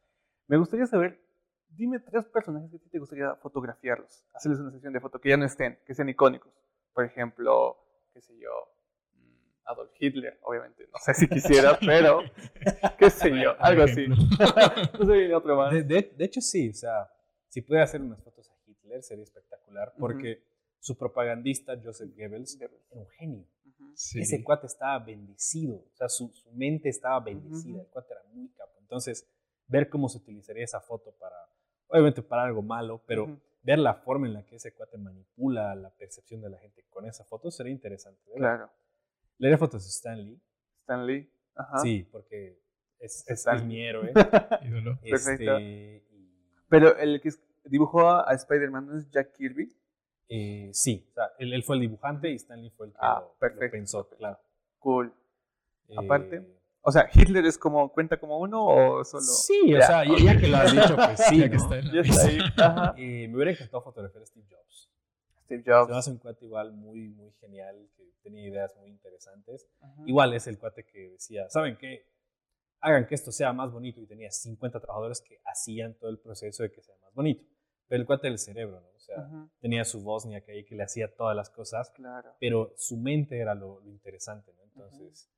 Me 0.47 0.57
gustaría 0.57 0.85
saber, 0.85 1.19
dime 1.75 1.99
tres 1.99 2.25
personajes 2.25 2.69
que 2.71 2.77
a 2.77 2.79
ti 2.79 2.89
te 2.89 2.99
gustaría 2.99 3.35
fotografiarlos, 3.35 4.25
hacerles 4.33 4.59
una 4.59 4.71
sesión 4.71 4.93
de 4.93 4.99
foto 4.99 5.19
que 5.19 5.29
ya 5.29 5.37
no 5.37 5.45
estén, 5.45 5.79
que 5.85 5.93
sean 5.93 6.09
icónicos. 6.09 6.51
Por 6.93 7.05
ejemplo, 7.05 7.77
qué 8.13 8.21
sé 8.21 8.37
yo, 8.37 8.49
mm, 9.15 9.61
Adolf 9.65 9.91
Hitler, 9.99 10.39
obviamente, 10.43 10.87
no 10.91 10.99
sé 10.99 11.13
si 11.13 11.27
quisiera, 11.27 11.77
pero 11.85 12.21
qué 12.97 13.09
sé 13.09 13.29
yo, 13.41 13.55
algo 13.59 13.83
así. 13.83 14.05
No 14.99 15.05
sé, 15.05 15.11
viene 15.17 15.35
otro 15.35 15.55
más. 15.55 15.71
De, 15.73 15.83
de- 15.83 16.13
de 16.15 16.25
hecho, 16.25 16.41
sí, 16.41 16.69
o 16.69 16.73
sea, 16.73 17.09
si 17.49 17.61
pudiera 17.61 17.83
hacer 17.85 18.01
unas 18.01 18.21
fotos 18.23 18.49
a 18.49 18.53
Hitler 18.69 19.01
sería 19.03 19.23
espectacular 19.23 19.93
porque 19.97 20.43
su 20.79 20.97
propagandista, 20.97 21.73
Joseph 21.81 22.11
Goebbels, 22.15 22.59
era 22.59 22.73
un 22.91 23.07
genio. 23.09 23.45
Sí. 23.95 24.19
Ese 24.21 24.43
cuate 24.43 24.65
estaba 24.67 24.99
bendecido, 24.99 25.75
o 25.77 25.95
sea, 25.95 26.09
su, 26.09 26.27
su 26.33 26.51
mente 26.51 26.89
estaba 26.89 27.19
bendecida, 27.19 27.81
el 27.81 27.87
cuate 27.87 28.11
era 28.13 28.23
muy 28.33 28.49
capo. 28.49 28.73
Entonces, 28.79 29.27
ver 29.67 29.87
cómo 29.89 30.09
se 30.09 30.17
utilizaría 30.17 30.63
esa 30.63 30.81
foto 30.81 31.11
para, 31.19 31.35
obviamente 31.93 32.21
para 32.21 32.43
algo 32.43 32.61
malo, 32.61 33.01
pero 33.05 33.37
ver 33.61 33.79
la 33.79 33.93
forma 33.93 34.27
en 34.27 34.33
la 34.33 34.43
que 34.45 34.55
ese 34.57 34.73
cuate 34.73 34.97
manipula 34.97 35.73
la 35.75 35.89
percepción 35.91 36.41
de 36.41 36.49
la 36.49 36.57
gente 36.57 36.83
con 36.89 37.05
esa 37.05 37.23
foto 37.23 37.49
sería 37.51 37.71
interesante. 37.71 38.19
¿verdad? 38.33 38.39
Claro. 38.57 38.71
Le 39.37 39.57
fotos 39.57 39.83
de 39.83 39.89
Stan 39.89 40.17
Lee, 40.23 40.39
Stan 40.81 41.05
Lee. 41.05 41.29
Ajá. 41.55 41.77
sí, 41.79 42.07
porque 42.11 42.59
es, 42.99 43.23
es- 43.27 43.45
es 43.47 43.63
mi 43.63 43.79
héroe. 43.81 44.11
Ídolo. 44.63 44.99
Perfecto. 45.01 45.57
Este, 45.57 46.03
Pero 46.67 46.97
el 46.97 47.21
que 47.21 47.29
dibujó 47.65 48.09
a, 48.09 48.29
a 48.29 48.33
Spider-Man 48.33 48.87
no 48.87 48.97
es 48.97 49.09
Jack 49.11 49.33
Kirby. 49.33 49.71
eh, 50.29 50.69
sí, 50.73 51.05
o 51.11 51.13
sea, 51.13 51.31
él, 51.37 51.53
él 51.53 51.63
fue 51.63 51.75
el 51.75 51.81
dibujante 51.81 52.29
y 52.31 52.35
Stan 52.35 52.59
Lee 52.61 52.71
fue 52.71 52.87
el 52.87 52.91
que 52.93 52.99
Ah, 53.01 53.19
lo- 53.21 53.35
pensó, 53.69 53.99
perfecto. 54.03 54.17
claro. 54.17 54.39
Cool. 54.79 55.13
Eh, 55.89 55.95
Aparte, 55.97 56.45
O 56.85 56.91
sea, 56.91 57.09
¿Hitler 57.13 57.45
es 57.45 57.57
como, 57.57 57.91
cuenta 57.93 58.19
como 58.19 58.37
uno 58.39 58.65
o 58.65 59.03
solo? 59.05 59.23
Sí, 59.23 59.73
o 59.73 59.81
sea, 59.81 60.03
ya, 60.03 60.33
ya 60.33 60.39
que 60.39 60.47
lo 60.47 60.57
has 60.57 60.71
dicho, 60.73 60.95
pues 60.95 61.19
sí. 61.29 61.39
Ya 61.39 61.49
que 61.49 61.55
está 61.55 61.79
en 61.79 61.87
la 61.87 61.93
Ya 61.93 62.01
está 62.01 62.27
ahí. 62.27 62.39
Ajá. 62.57 62.93
Eh, 62.97 63.27
me 63.29 63.35
hubiera 63.35 63.51
encantado 63.51 63.81
fotografiar 63.83 64.23
a 64.23 64.25
Steve 64.25 64.45
Jobs. 64.49 64.91
Steve 65.45 65.63
Se 65.63 65.69
me 65.69 65.75
Jobs. 65.75 65.91
hace 65.93 66.11
un 66.11 66.17
cuate 66.17 66.45
igual 66.45 66.73
muy, 66.73 67.07
muy 67.09 67.31
genial, 67.39 67.89
que 67.95 68.03
tenía 68.21 68.47
ideas 68.47 68.75
muy 68.77 68.89
interesantes. 68.89 69.65
Ajá. 69.79 70.03
Igual 70.05 70.33
es 70.33 70.45
el 70.47 70.59
cuate 70.59 70.85
que 70.85 71.09
decía, 71.11 71.49
¿saben 71.49 71.77
qué? 71.77 72.05
Hagan 72.81 73.07
que 73.07 73.15
esto 73.15 73.31
sea 73.31 73.53
más 73.53 73.71
bonito. 73.71 74.01
Y 74.01 74.05
tenía 74.07 74.29
50 74.29 74.79
trabajadores 74.81 75.21
que 75.21 75.39
hacían 75.45 75.93
todo 75.97 76.09
el 76.09 76.19
proceso 76.19 76.63
de 76.63 76.71
que 76.71 76.81
sea 76.81 76.95
más 77.01 77.13
bonito. 77.13 77.45
Pero 77.87 78.01
el 78.01 78.05
cuate 78.07 78.27
del 78.27 78.39
cerebro, 78.39 78.81
¿no? 78.81 78.89
O 78.89 78.99
sea, 78.99 79.19
Ajá. 79.19 79.49
tenía 79.61 79.85
su 79.85 80.01
Bosnia 80.03 80.41
que 80.41 80.51
ahí 80.51 80.65
que 80.65 80.75
le 80.75 80.83
hacía 80.83 81.13
todas 81.15 81.35
las 81.35 81.49
cosas, 81.49 81.91
Claro. 81.91 82.35
pero 82.41 82.73
su 82.77 82.97
mente 82.97 83.37
era 83.39 83.55
lo, 83.55 83.79
lo 83.81 83.89
interesante, 83.89 84.51
¿no? 84.53 84.63
Entonces, 84.63 85.29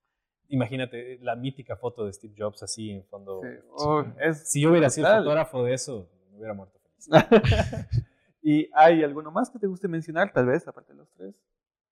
imagínate 0.50 1.20
la 1.22 1.36
mítica 1.36 1.76
foto 1.76 2.06
de 2.06 2.14
Steve 2.14 2.36
Jobs 2.38 2.64
así 2.64 2.92
en 2.92 3.04
fondo. 3.06 3.42
Sí. 3.42 3.50
Oh, 3.72 4.04
es 4.20 4.50
Si 4.50 4.62
yo 4.62 4.72
hubiera 4.72 4.90
sido 4.90 5.08
fotógrafo 5.08 5.64
de 5.64 5.74
eso, 5.74 6.10
me 6.32 6.38
hubiera 6.38 6.54
muerto 6.54 6.80
feliz. 6.80 7.10
¿Y 8.42 8.70
hay 8.74 9.04
alguno 9.04 9.32
más 9.32 9.50
que 9.50 9.60
te 9.60 9.68
guste 9.68 9.88
mencionar, 9.88 10.32
tal 10.32 10.46
vez, 10.46 10.68
aparte 10.68 10.94
de 10.94 11.00
los 11.00 11.12
tres? 11.14 11.42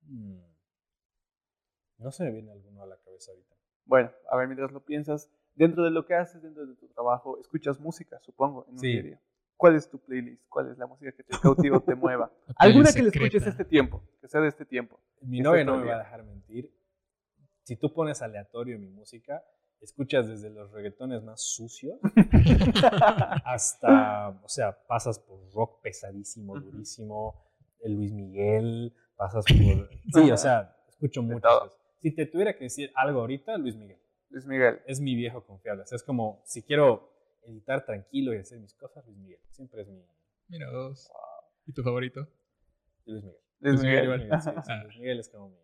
Mm. 0.03 0.39
No 1.97 2.11
se 2.11 2.23
me 2.23 2.31
viene 2.31 2.51
alguno 2.51 2.83
a 2.83 2.85
la 2.85 2.97
cabeza 2.97 3.31
ahorita. 3.31 3.55
Bueno, 3.85 4.11
a 4.29 4.37
ver, 4.37 4.47
mientras 4.47 4.71
lo 4.71 4.83
piensas, 4.83 5.29
dentro 5.55 5.83
de 5.83 5.91
lo 5.91 6.05
que 6.05 6.15
haces, 6.15 6.41
dentro 6.41 6.65
de 6.65 6.75
tu 6.75 6.87
trabajo, 6.89 7.39
escuchas 7.39 7.79
música, 7.79 8.19
supongo, 8.21 8.65
en 8.67 8.73
un 8.73 8.79
Sí. 8.79 9.15
¿Cuál 9.57 9.75
es 9.75 9.89
tu 9.89 9.97
playlist? 9.97 10.43
¿Cuál 10.49 10.71
es 10.71 10.77
la 10.77 10.87
música 10.87 11.11
que 11.11 11.23
te 11.23 11.39
cautiva 11.39 11.77
o 11.77 11.81
te 11.81 11.95
mueva? 11.95 12.31
¿Alguna 12.57 12.91
que 12.91 13.01
le 13.01 13.09
escuches 13.09 13.47
este 13.47 13.63
tiempo? 13.63 14.03
Que 14.19 14.27
sea 14.27 14.41
de 14.41 14.49
este 14.49 14.65
tiempo. 14.65 14.99
Mi 15.21 15.39
novia 15.39 15.63
no 15.63 15.77
me 15.77 15.85
va 15.85 15.95
a 15.95 15.99
dejar 15.99 16.23
mentir. 16.23 16.71
Si 17.63 17.75
tú 17.77 17.93
pones 17.93 18.21
aleatorio 18.21 18.77
mi 18.79 18.89
música, 18.89 19.43
escuchas 19.81 20.27
desde 20.27 20.49
los 20.49 20.71
reggaetones 20.71 21.23
más 21.23 21.41
sucios 21.41 21.99
hasta, 23.45 24.29
o 24.43 24.47
sea, 24.49 24.77
pasas 24.87 25.19
por 25.19 25.39
rock 25.53 25.81
pesadísimo, 25.81 26.59
durísimo, 26.59 27.35
el 27.81 27.93
Luis 27.95 28.11
Miguel, 28.11 28.93
pasas 29.15 29.45
por... 29.45 29.89
Sí, 30.23 30.31
o 30.31 30.37
sea, 30.37 30.75
escucho 30.89 31.21
mucho. 31.21 31.41
todo. 31.47 31.73
Si 32.01 32.11
te 32.11 32.25
tuviera 32.25 32.53
que 32.57 32.65
decir 32.65 32.91
algo 32.95 33.21
ahorita, 33.21 33.57
Luis 33.57 33.75
Miguel. 33.75 33.99
Luis 34.29 34.45
Miguel. 34.45 34.81
Es 34.87 34.99
mi 34.99 35.15
viejo 35.15 35.43
confiable. 35.45 35.83
O 35.83 35.85
sea, 35.85 35.95
es 35.95 36.03
como, 36.03 36.41
si 36.45 36.63
quiero 36.63 37.09
editar 37.43 37.85
tranquilo 37.85 38.33
y 38.33 38.37
hacer 38.37 38.59
mis 38.59 38.73
cosas, 38.73 39.05
Luis 39.05 39.17
Miguel. 39.17 39.39
Siempre 39.51 39.81
es 39.81 39.87
mi 39.87 40.01
Mira, 40.49 40.69
dos. 40.69 41.09
¿Y 41.65 41.73
tu 41.73 41.83
favorito? 41.83 42.27
Luis 43.05 43.23
Miguel. 43.23 43.39
Luis 43.59 43.73
Luis 43.75 43.83
Miguel 43.83 44.01
Miguel. 44.09 44.21
igual. 44.25 44.41
Sí, 44.41 44.49
sí, 44.49 44.55
Ah. 44.69 44.83
Luis 44.83 44.97
Miguel 44.97 45.19
es 45.19 45.29
como 45.29 45.49
mi. 45.49 45.57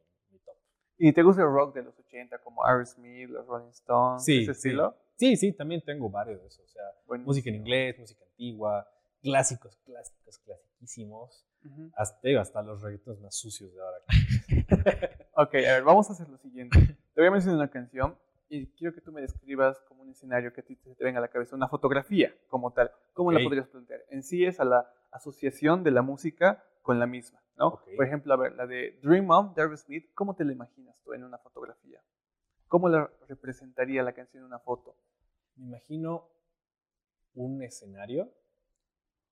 ¿Y 0.99 1.13
te 1.13 1.23
gusta 1.23 1.41
el 1.41 1.47
rock 1.47 1.73
de 1.75 1.83
los 1.83 1.97
80 1.97 2.37
como 2.39 2.65
Aerosmith, 2.65 3.29
los 3.29 3.47
Rolling 3.47 3.69
Stones, 3.69 4.23
Sí, 4.25 4.41
ese 4.43 4.51
estilo? 4.51 4.95
Sí, 5.15 5.35
sí, 5.37 5.53
también 5.53 5.81
tengo 5.81 6.09
varios 6.09 6.41
de 6.41 6.47
esos. 6.47 6.65
O 6.65 6.67
sea, 6.67 6.83
Buenísimo. 7.07 7.29
música 7.29 7.49
en 7.49 7.55
inglés, 7.55 7.97
música 7.97 8.23
antigua, 8.25 8.87
clásicos, 9.21 9.77
clásicos, 9.85 10.37
clasiquísimos. 10.39 11.45
Ujú. 11.65 11.89
Hasta, 11.95 12.19
digo, 12.27 12.41
hasta 12.41 12.61
los 12.61 12.81
reggaetones 12.81 13.19
más 13.21 13.35
sucios 13.35 13.73
de 13.73 13.81
ahora. 13.81 13.97
Ok, 15.41 15.55
a 15.55 15.59
ver, 15.75 15.83
vamos 15.83 16.09
a 16.09 16.13
hacer 16.13 16.27
lo 16.27 16.37
siguiente. 16.37 16.77
Te 17.15 17.21
voy 17.21 17.27
a 17.27 17.31
mencionar 17.31 17.59
una 17.59 17.69
canción 17.71 18.17
y 18.49 18.67
quiero 18.73 18.93
que 18.93 18.99
tú 18.99 19.13
me 19.13 19.21
describas 19.21 19.79
como 19.87 20.01
un 20.01 20.09
escenario 20.09 20.51
que 20.51 20.59
a 20.59 20.65
ti 20.65 20.75
te 20.75 21.01
venga 21.01 21.19
a 21.19 21.21
la 21.21 21.29
cabeza, 21.29 21.55
una 21.55 21.69
fotografía 21.69 22.33
como 22.49 22.73
tal. 22.73 22.91
¿Cómo 23.13 23.31
la 23.31 23.39
Ok. 23.39 23.45
podrías 23.45 23.67
plantear? 23.69 24.01
En 24.09 24.23
sí 24.23 24.43
es 24.43 24.59
a 24.59 24.65
la 24.65 24.91
asociación 25.11 25.83
de 25.85 25.91
la 25.91 26.01
música 26.01 26.61
con 26.89 26.97
la 26.97 27.05
misma, 27.05 27.39
¿no? 27.55 27.79
Por 27.95 28.03
ejemplo, 28.03 28.33
a 28.33 28.37
ver, 28.37 28.55
la 28.55 28.65
de 28.65 28.97
Dream 29.03 29.29
On, 29.29 29.53
de 29.53 29.61
Aerosmith, 29.61 30.11
¿cómo 30.15 30.35
te 30.35 30.43
la 30.43 30.53
imaginas 30.53 30.99
tú 31.03 31.13
en 31.13 31.23
una 31.23 31.37
fotografía? 31.37 32.01
¿Cómo 32.67 32.89
la 32.89 33.07
representaría 33.27 34.01
la 34.01 34.13
canción 34.13 34.41
en 34.41 34.47
una 34.47 34.57
foto? 34.57 34.95
Me 35.55 35.67
imagino 35.67 36.27
un 37.35 37.61
escenario, 37.61 38.33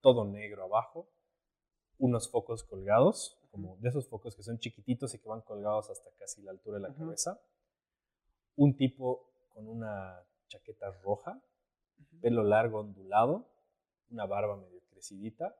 todo 0.01 0.23
negro 0.23 0.65
abajo, 0.65 1.09
unos 1.97 2.29
focos 2.29 2.63
colgados, 2.63 3.39
como 3.49 3.77
de 3.77 3.89
esos 3.89 4.07
focos 4.07 4.35
que 4.35 4.43
son 4.43 4.59
chiquititos 4.59 5.15
y 5.15 5.17
que 5.17 5.27
van 5.27 5.41
colgados 5.41 5.89
hasta 5.89 6.11
casi 6.11 6.43
la 6.43 6.51
altura 6.51 6.77
de 6.77 6.89
la 6.89 6.93
cabeza. 6.93 7.41
Un 8.55 8.77
tipo 8.77 9.31
con 9.55 9.67
una 9.67 10.23
chaqueta 10.47 10.91
roja, 11.01 11.41
pelo 12.21 12.43
largo 12.43 12.81
ondulado, 12.81 13.49
una 14.11 14.27
barba 14.27 14.57
medio 14.57 14.79
crecidita 14.91 15.55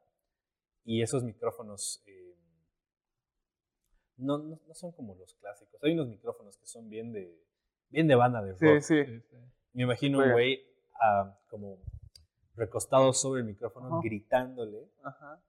y 0.88 1.02
esos 1.02 1.22
micrófonos 1.22 2.02
eh, 2.08 2.34
no, 4.16 4.38
no, 4.38 4.58
no 4.68 4.74
son 4.74 4.94
como 4.94 5.16
los 5.16 5.34
clásicos. 5.36 5.84
Hay 5.84 5.92
unos 5.92 6.08
micrófonos 6.08 6.58
que 6.58 6.66
son 6.66 6.90
bien 6.90 7.12
de, 7.12 7.38
bien 7.90 8.08
de 8.08 8.16
banda 8.16 8.42
de 8.42 8.54
rock. 8.54 8.82
Sí, 8.82 9.04
sí. 9.04 9.06
Sí, 9.06 9.20
sí. 9.30 9.36
Me 9.74 9.84
imagino 9.84 10.20
un 10.20 10.32
güey 10.32 10.66
ah, 11.02 11.38
como 11.50 11.78
recostado 12.56 13.12
sobre 13.12 13.42
el 13.42 13.48
micrófono, 13.48 13.88
Ajá. 13.88 14.00
gritándole, 14.02 14.90
Ajá. 15.04 15.44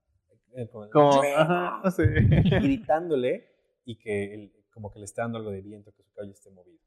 eh, 0.54 0.68
como- 0.68 0.90
Como, 0.90 1.22
ajá, 1.22 1.88
sé. 1.92 2.04
gritándole 2.60 3.48
y 3.84 3.96
que 3.96 4.52
como 4.74 4.92
que 4.92 4.98
le 4.98 5.04
está 5.04 5.22
dando 5.22 5.38
algo 5.38 5.50
de 5.50 5.62
viento, 5.62 5.92
que 5.94 6.02
su 6.02 6.12
cabello 6.12 6.32
esté 6.32 6.50
movido. 6.50 6.80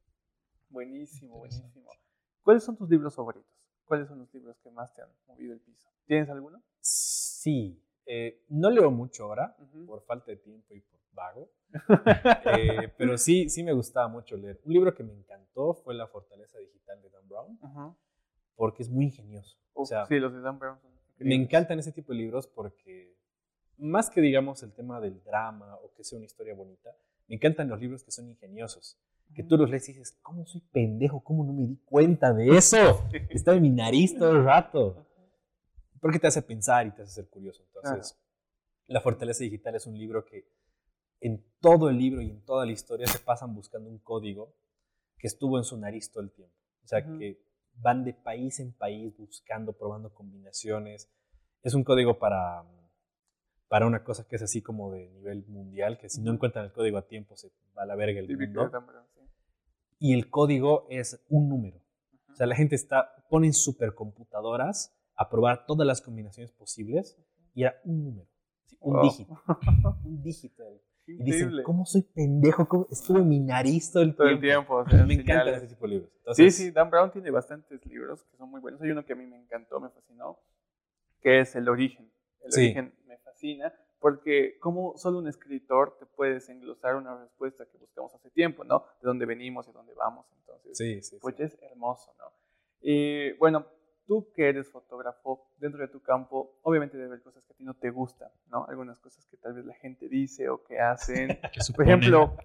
Buenísimo, 0.68 1.38
buenísimo. 1.38 1.90
¿Cuáles 2.42 2.62
son 2.64 2.76
tus 2.76 2.88
libros 2.90 3.14
favoritos? 3.14 3.50
¿Cuáles 3.86 4.08
son 4.08 4.18
los 4.20 4.32
libros 4.34 4.56
que 4.60 4.70
más 4.70 4.94
te 4.94 5.00
han 5.02 5.08
movido 5.26 5.54
el 5.54 5.60
piso? 5.60 5.88
¿Tienes 6.06 6.28
alguno? 6.28 6.62
Sí, 6.80 7.82
eh, 8.14 8.44
no 8.50 8.68
leo 8.68 8.90
mucho 8.90 9.24
ahora, 9.24 9.56
por 9.86 10.02
falta 10.02 10.30
de 10.32 10.36
tiempo 10.36 10.74
y 10.74 10.80
por 10.82 11.00
vago, 11.14 11.50
eh, 12.58 12.92
pero 12.98 13.16
sí, 13.16 13.48
sí 13.48 13.62
me 13.62 13.72
gustaba 13.72 14.06
mucho 14.08 14.36
leer. 14.36 14.60
Un 14.64 14.74
libro 14.74 14.94
que 14.94 15.02
me 15.02 15.14
encantó 15.14 15.72
fue 15.72 15.94
La 15.94 16.06
Fortaleza 16.06 16.58
Digital 16.58 17.00
de 17.00 17.08
Dan 17.08 17.26
Brown, 17.26 17.96
porque 18.54 18.82
es 18.82 18.90
muy 18.90 19.06
ingenioso. 19.06 19.56
O 19.72 19.82
Uf, 19.82 19.88
sea, 19.88 20.04
sí, 20.04 20.18
los 20.18 20.34
de 20.34 20.42
Dan 20.42 20.58
Brown 20.58 20.78
son 20.78 20.92
me 21.20 21.34
encantan 21.34 21.78
ese 21.78 21.90
tipo 21.90 22.12
de 22.12 22.18
libros 22.18 22.46
porque, 22.46 23.16
más 23.78 24.10
que 24.10 24.20
digamos 24.20 24.62
el 24.62 24.74
tema 24.74 25.00
del 25.00 25.22
drama 25.24 25.76
o 25.76 25.94
que 25.94 26.04
sea 26.04 26.18
una 26.18 26.26
historia 26.26 26.54
bonita, 26.54 26.94
me 27.28 27.36
encantan 27.36 27.68
los 27.68 27.80
libros 27.80 28.04
que 28.04 28.10
son 28.10 28.28
ingeniosos. 28.28 28.98
Que 29.34 29.42
tú 29.42 29.56
los 29.56 29.70
lees 29.70 29.88
y 29.88 29.92
dices, 29.92 30.18
¿cómo 30.20 30.44
soy 30.44 30.60
pendejo? 30.70 31.24
¿Cómo 31.24 31.44
no 31.44 31.54
me 31.54 31.66
di 31.66 31.76
cuenta 31.86 32.34
de 32.34 32.58
eso? 32.58 33.08
Está 33.30 33.54
en 33.54 33.62
mi 33.62 33.70
nariz 33.70 34.18
todo 34.18 34.32
el 34.32 34.44
rato. 34.44 35.06
Porque 36.02 36.18
te 36.18 36.26
hace 36.26 36.42
pensar 36.42 36.84
y 36.84 36.90
te 36.90 37.02
hace 37.02 37.12
ser 37.12 37.28
curioso. 37.28 37.62
Entonces, 37.62 38.20
La 38.88 39.00
Fortaleza 39.00 39.44
Digital 39.44 39.76
es 39.76 39.86
un 39.86 39.96
libro 39.96 40.24
que 40.24 40.48
en 41.20 41.44
todo 41.60 41.88
el 41.88 41.96
libro 41.96 42.20
y 42.20 42.28
en 42.28 42.44
toda 42.44 42.66
la 42.66 42.72
historia 42.72 43.06
se 43.06 43.20
pasan 43.20 43.54
buscando 43.54 43.88
un 43.88 44.00
código 44.00 44.52
que 45.16 45.28
estuvo 45.28 45.58
en 45.58 45.62
su 45.62 45.78
nariz 45.78 46.10
todo 46.10 46.24
el 46.24 46.32
tiempo. 46.32 46.56
O 46.82 46.88
sea, 46.88 47.06
que 47.06 47.40
van 47.74 48.02
de 48.02 48.14
país 48.14 48.58
en 48.58 48.72
país 48.72 49.16
buscando, 49.16 49.74
probando 49.74 50.12
combinaciones. 50.12 51.08
Es 51.62 51.72
un 51.74 51.84
código 51.84 52.18
para, 52.18 52.64
para 53.68 53.86
una 53.86 54.02
cosa 54.02 54.26
que 54.26 54.34
es 54.34 54.42
así 54.42 54.60
como 54.60 54.90
de 54.90 55.08
nivel 55.08 55.46
mundial, 55.46 55.98
que 55.98 56.08
si 56.08 56.20
no 56.20 56.32
encuentran 56.32 56.64
el 56.64 56.72
código 56.72 56.98
a 56.98 57.06
tiempo 57.06 57.36
se 57.36 57.52
va 57.78 57.84
a 57.84 57.86
la 57.86 57.94
verga 57.94 58.18
el 58.18 58.26
Típico 58.26 58.64
mundo. 58.64 59.06
sí. 59.14 59.20
Y 60.00 60.14
el 60.14 60.28
código 60.28 60.88
es 60.90 61.24
un 61.28 61.48
número. 61.48 61.76
Ujú. 61.76 62.32
O 62.32 62.34
sea, 62.34 62.48
la 62.48 62.56
gente 62.56 62.74
está, 62.74 63.24
ponen 63.30 63.52
supercomputadoras 63.52 64.92
a 65.16 65.28
probar 65.28 65.66
todas 65.66 65.86
las 65.86 66.00
combinaciones 66.00 66.52
posibles 66.52 67.18
y 67.54 67.62
era 67.62 67.80
un 67.84 68.04
número, 68.04 68.28
un 68.80 68.94
Wow. 68.94 69.02
dígito, 69.04 69.34
un 70.04 70.22
dígito. 70.22 70.64
Y 71.04 71.14
dicen, 71.14 71.26
increíble. 71.26 71.62
¿cómo 71.64 71.84
soy 71.84 72.02
pendejo? 72.02 72.66
¿Cómo 72.68 72.86
estuve 72.90 73.18
en 73.20 73.28
mi 73.28 73.40
nariz 73.40 73.90
todo 73.90 74.04
el 74.04 74.14
Todo 74.14 74.28
tiempo? 74.38 74.38
el 74.38 74.40
tiempo. 74.40 74.74
o 74.76 74.88
sea, 74.88 75.04
Me 75.06 75.14
encantan 75.14 75.54
ese 75.54 75.66
tipo 75.66 75.86
de 75.86 75.94
libros. 75.94 76.10
Sí, 76.12 76.18
Entonces, 76.18 76.56
sí, 76.56 76.70
Dan 76.70 76.90
Brown 76.90 77.10
tiene 77.10 77.30
bastantes 77.30 77.84
libros 77.86 78.22
que 78.24 78.36
son 78.36 78.48
muy 78.50 78.60
buenos. 78.60 78.80
Hay 78.80 78.90
uno 78.90 79.04
que 79.04 79.12
a 79.12 79.16
mí 79.16 79.26
me 79.26 79.36
encantó, 79.36 79.80
me 79.80 79.90
fascinó, 79.90 80.38
que 81.20 81.40
es 81.40 81.56
El 81.56 81.68
origen. 81.68 82.10
El 82.42 82.52
Sí. 82.52 82.60
origen 82.66 82.94
me 83.06 83.18
fascina 83.18 83.72
porque 83.98 84.58
como 84.60 84.96
solo 84.96 85.18
un 85.18 85.28
escritor 85.28 85.96
te 85.98 86.06
puedes 86.06 86.48
englosar 86.48 86.94
una 86.96 87.16
respuesta 87.20 87.66
que 87.66 87.78
buscamos 87.78 88.14
hace 88.14 88.30
tiempo, 88.30 88.62
¿no? 88.64 88.80
De 89.00 89.06
dónde 89.08 89.26
venimos 89.26 89.66
y 89.68 89.72
dónde 89.72 89.94
vamos. 89.94 90.26
Entonces, 90.38 90.76
sí, 90.78 91.02
sí, 91.02 91.18
pues 91.20 91.36
sí. 91.36 91.42
es 91.44 91.58
hermoso, 91.62 92.12
¿no? 92.18 92.24
Y 92.80 93.32
bueno, 93.38 93.66
tú 94.06 94.30
que 94.34 94.48
eres 94.48 94.70
fotógrafo, 94.70 95.48
dentro 95.58 95.80
de 95.80 95.88
tu 95.88 96.00
campo, 96.02 96.58
obviamente 96.62 96.96
debe 96.96 97.08
haber 97.10 97.22
cosas 97.22 97.44
que 97.44 97.52
a 97.52 97.56
ti 97.56 97.64
no 97.64 97.74
te 97.74 97.90
gustan, 97.90 98.30
¿no? 98.50 98.66
Algunas 98.68 98.98
cosas 98.98 99.24
que 99.26 99.36
tal 99.36 99.54
vez 99.54 99.64
la 99.64 99.74
gente 99.74 100.08
dice 100.08 100.48
o 100.48 100.62
que 100.62 100.78
hacen. 100.78 101.38
Por 101.76 101.84
ejemplo, 101.86 102.36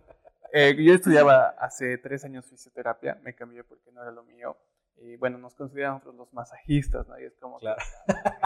eh, 0.53 0.75
yo 0.77 0.93
estudiaba 0.93 1.49
hace 1.59 1.97
tres 1.97 2.23
años 2.25 2.45
fisioterapia, 2.45 3.19
me 3.23 3.33
cambié 3.35 3.63
porque 3.63 3.91
no 3.91 4.01
era 4.01 4.11
lo 4.11 4.23
mío. 4.23 4.57
Y 4.99 5.15
bueno, 5.17 5.37
nos 5.37 5.53
consideramos 5.53 6.03
los 6.05 6.33
masajistas, 6.33 7.07
¿no? 7.07 7.19
Y 7.19 7.25
es 7.25 7.35
como, 7.37 7.59
que, 7.59 7.65
Claro. 7.65 7.81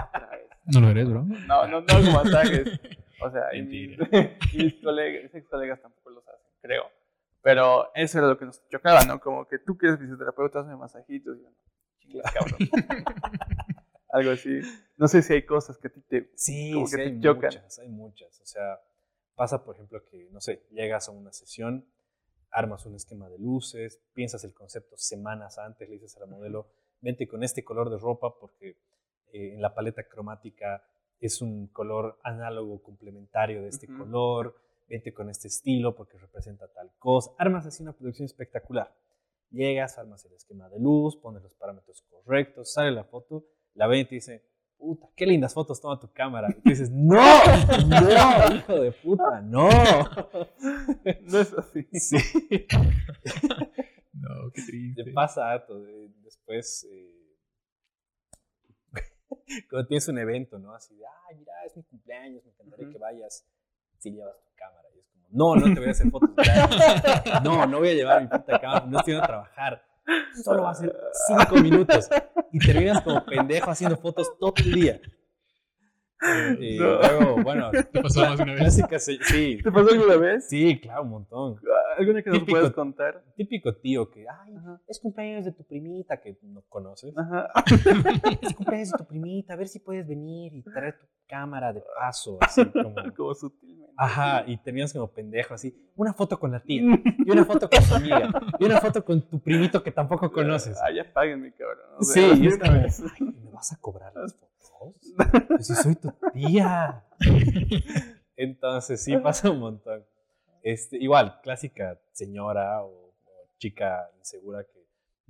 otra 0.09 0.29
vez. 0.31 0.49
No 0.65 0.81
lo 0.81 0.89
eres, 0.89 1.09
bro. 1.09 1.23
No, 1.23 1.67
no, 1.67 1.81
no 1.81 1.87
hago 1.93 2.11
masajes. 2.23 2.79
O 3.21 3.29
sea, 3.31 3.55
y 3.55 3.61
mis, 3.61 3.97
mis 4.55 4.73
colegas, 4.81 5.23
mis 5.23 5.35
ex 5.35 5.47
colegas 5.47 5.81
tampoco 5.81 6.09
los 6.09 6.27
hacen, 6.27 6.51
creo. 6.61 6.85
Pero 7.41 7.91
eso 7.95 8.17
era 8.19 8.27
lo 8.27 8.37
que 8.37 8.45
nos 8.45 8.67
chocaba, 8.67 9.03
¿no? 9.03 9.19
Como 9.19 9.47
que 9.47 9.59
tú 9.59 9.77
que 9.77 9.87
eres 9.87 9.99
fisioterapeuta, 9.99 10.59
hazme 10.59 10.75
masajitos. 10.75 11.37
Y 11.37 11.43
yo, 11.43 11.49
no, 11.49 11.55
cabrón. 12.33 12.69
Algo 14.09 14.31
así. 14.31 14.59
No 14.97 15.07
sé 15.07 15.21
si 15.21 15.33
hay 15.33 15.45
cosas 15.45 15.77
que 15.77 15.87
a 15.87 15.91
ti 15.91 16.01
te... 16.01 16.31
Sí, 16.35 16.71
como 16.73 16.87
sí, 16.87 16.95
que 16.95 17.03
te 17.03 17.09
hay 17.09 17.19
chocan. 17.21 17.49
muchas, 17.49 17.79
hay 17.79 17.89
muchas. 17.89 18.41
O 18.41 18.45
sea, 18.45 18.79
pasa, 19.35 19.63
por 19.63 19.75
ejemplo, 19.75 20.03
que, 20.05 20.29
no 20.31 20.41
sé, 20.41 20.63
llegas 20.71 21.07
a 21.07 21.11
una 21.11 21.31
sesión, 21.31 21.85
armas 22.51 22.85
un 22.85 22.95
esquema 22.95 23.29
de 23.29 23.39
luces, 23.39 23.99
piensas 24.13 24.43
el 24.43 24.53
concepto 24.53 24.97
semanas 24.97 25.57
antes, 25.57 25.89
le 25.89 25.95
dices 25.95 26.17
a 26.17 26.21
la 26.21 26.25
modelo, 26.25 26.67
vente 27.01 27.27
con 27.27 27.43
este 27.43 27.63
color 27.63 27.89
de 27.89 27.97
ropa 27.97 28.37
porque 28.39 28.77
eh, 29.33 29.53
en 29.53 29.61
la 29.61 29.73
paleta 29.73 30.03
cromática 30.03 30.83
es 31.19 31.41
un 31.41 31.67
color 31.67 32.19
análogo 32.23 32.81
complementario 32.81 33.61
de 33.61 33.69
este 33.69 33.87
color, 33.87 34.55
vente 34.87 35.13
con 35.13 35.29
este 35.29 35.47
estilo 35.47 35.95
porque 35.95 36.17
representa 36.17 36.67
tal 36.67 36.91
cosa. 36.97 37.31
Armas 37.37 37.65
así 37.65 37.83
una 37.83 37.93
producción 37.93 38.25
espectacular. 38.25 38.91
Llegas, 39.51 39.97
armas 39.97 40.23
el 40.25 40.33
esquema 40.33 40.69
de 40.69 40.79
luz, 40.79 41.17
pones 41.17 41.43
los 41.43 41.53
parámetros 41.55 42.01
correctos, 42.09 42.71
sale 42.73 42.91
la 42.91 43.03
foto, 43.03 43.45
la 43.73 43.87
ven 43.87 43.99
y 44.01 44.05
te 44.05 44.15
dice, 44.15 44.45
puta, 44.77 45.07
qué 45.15 45.25
lindas 45.25 45.53
fotos 45.53 45.81
toma 45.81 45.99
tu 45.99 46.11
cámara. 46.13 46.47
Y 46.49 46.61
tú 46.61 46.69
dices, 46.69 46.89
no, 46.89 47.15
no, 47.87 48.55
hijo 48.55 48.79
de 48.79 48.91
puta, 48.93 49.41
no. 49.41 49.69
No 51.23 51.39
es 51.39 51.53
así. 51.53 51.87
Sí. 51.99 52.17
No, 54.13 54.51
qué 54.53 54.61
triste. 54.61 55.03
Te 55.03 55.11
pasa 55.11 55.51
harto. 55.51 55.79
de- 55.79 56.09
Después, 56.23 56.87
eh, 56.89 57.17
cuando 59.69 59.87
tienes 59.87 60.07
un 60.07 60.17
evento, 60.17 60.59
¿no? 60.59 60.73
Así 60.73 60.95
de, 60.95 61.03
ay, 61.29 61.37
mira, 61.37 61.51
es 61.65 61.75
mi 61.75 61.83
cumpleaños, 61.83 62.43
me 62.45 62.51
encantaría 62.51 62.89
que 62.89 62.97
vayas. 62.97 63.45
Si 63.99 64.11
llevas 64.11 64.35
tu 64.43 64.49
cámara. 64.55 64.80
No, 65.31 65.55
no 65.55 65.73
te 65.73 65.79
voy 65.79 65.87
a 65.87 65.91
hacer 65.91 66.09
fotos. 66.09 66.29
No, 67.43 67.65
no 67.65 67.79
voy 67.79 67.89
a 67.89 67.93
llevar 67.93 68.21
mi 68.21 68.27
puta 68.27 68.59
cámara, 68.59 68.85
no 68.87 68.99
estoy 68.99 69.15
a 69.15 69.21
trabajar. 69.21 69.83
Solo 70.43 70.63
va 70.63 70.71
a 70.71 70.75
ser 70.75 70.93
cinco 71.27 71.55
minutos. 71.57 72.09
Y 72.51 72.59
terminas 72.59 73.01
como 73.01 73.23
pendejo 73.23 73.71
haciendo 73.71 73.97
fotos 73.97 74.31
todo 74.39 74.53
el 74.57 74.71
día. 74.73 75.01
Y 76.59 76.77
No. 76.77 76.97
luego, 76.99 77.43
bueno, 77.43 77.71
¿Te 77.71 78.01
pasó 78.01 78.21
más 78.21 78.39
una 78.39 78.53
vez? 78.53 78.61
clásica, 78.61 78.99
sí, 78.99 79.17
sí, 79.23 79.57
¿Te 79.63 79.71
pasó 79.71 79.89
alguna 79.89 80.17
vez? 80.17 80.47
sí, 80.47 80.79
claro, 80.79 81.03
un 81.03 81.09
montón. 81.09 81.59
¿Alguna 81.97 82.21
que 82.21 82.29
nos 82.29 82.39
Típico. 82.39 82.57
puedas 82.57 82.71
contar? 82.73 83.23
Típico 83.35 83.75
tío 83.75 84.09
que, 84.09 84.25
ay, 84.29 84.55
Ajá. 84.55 84.79
es 84.87 84.99
cumpleaños 84.99 85.45
de 85.45 85.51
tu 85.51 85.63
primita 85.63 86.21
que 86.21 86.37
no 86.43 86.61
conoces. 86.69 87.13
Ajá. 87.17 87.49
Es 88.41 88.53
cumpleaños 88.53 88.91
de 88.91 88.97
tu 88.97 89.05
primita, 89.05 89.53
a 89.53 89.55
ver 89.57 89.67
si 89.67 89.79
puedes 89.79 90.07
venir 90.07 90.53
y 90.53 90.61
traer 90.61 90.97
tu 90.99 91.05
cámara 91.27 91.73
de 91.73 91.83
paso, 91.99 92.37
así 92.41 92.65
como... 92.65 92.93
Como 93.15 93.33
sutilmente. 93.33 93.91
Ajá, 93.97 94.43
y 94.47 94.57
tenías 94.57 94.93
como 94.93 95.07
pendejo 95.11 95.53
así, 95.53 95.75
una 95.95 96.13
foto 96.13 96.39
con 96.39 96.51
la 96.51 96.59
tía, 96.61 96.81
y 96.81 97.29
una 97.31 97.45
foto 97.45 97.69
con 97.69 97.81
su 97.83 97.93
amiga, 97.95 98.29
y 98.57 98.63
una 98.65 98.79
foto 98.79 99.03
con 99.03 99.21
tu 99.21 99.39
primito 99.39 99.83
que 99.83 99.91
tampoco 99.91 100.31
conoces. 100.31 100.77
Ah, 100.81 100.91
ya 100.91 101.03
páguenme, 101.11 101.51
cabrón. 101.53 101.85
O 101.99 102.03
Sí, 102.03 102.13
sea, 102.13 102.33
y 102.33 102.47
es 102.47 102.53
de 102.53 102.59
como, 102.59 102.71
una 102.71 102.83
vez. 102.83 103.03
ay, 103.19 103.27
¿me 103.43 103.51
vas 103.51 103.71
a 103.73 103.77
cobrar 103.79 104.13
las 104.15 104.33
fotos? 104.33 104.49
Si 105.59 105.75
soy 105.75 105.95
tu 105.95 106.11
tía. 106.33 107.05
Entonces 108.35 109.03
sí 109.03 109.17
pasa 109.17 109.51
un 109.51 109.59
montón. 109.59 110.05
Este, 110.63 110.97
igual, 110.97 111.39
clásica 111.41 111.99
señora 112.11 112.83
o, 112.83 113.13
o 113.25 113.49
chica 113.57 114.09
insegura 114.17 114.63
que 114.63 114.81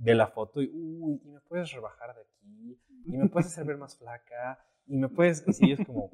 ve 0.02 0.14
la 0.14 0.26
foto 0.26 0.60
y, 0.60 0.70
uy, 0.72 1.20
y 1.24 1.28
me 1.30 1.40
puedes 1.40 1.72
rebajar 1.72 2.14
de 2.14 2.22
aquí, 2.22 2.80
y 3.06 3.16
me 3.16 3.28
puedes 3.28 3.46
hacer 3.48 3.64
ver 3.64 3.76
más 3.76 3.96
flaca, 3.96 4.58
y 4.86 4.96
me 4.96 5.08
puedes, 5.08 5.44
y 5.46 5.52
sí, 5.52 5.72
es 5.72 5.86
como, 5.86 6.10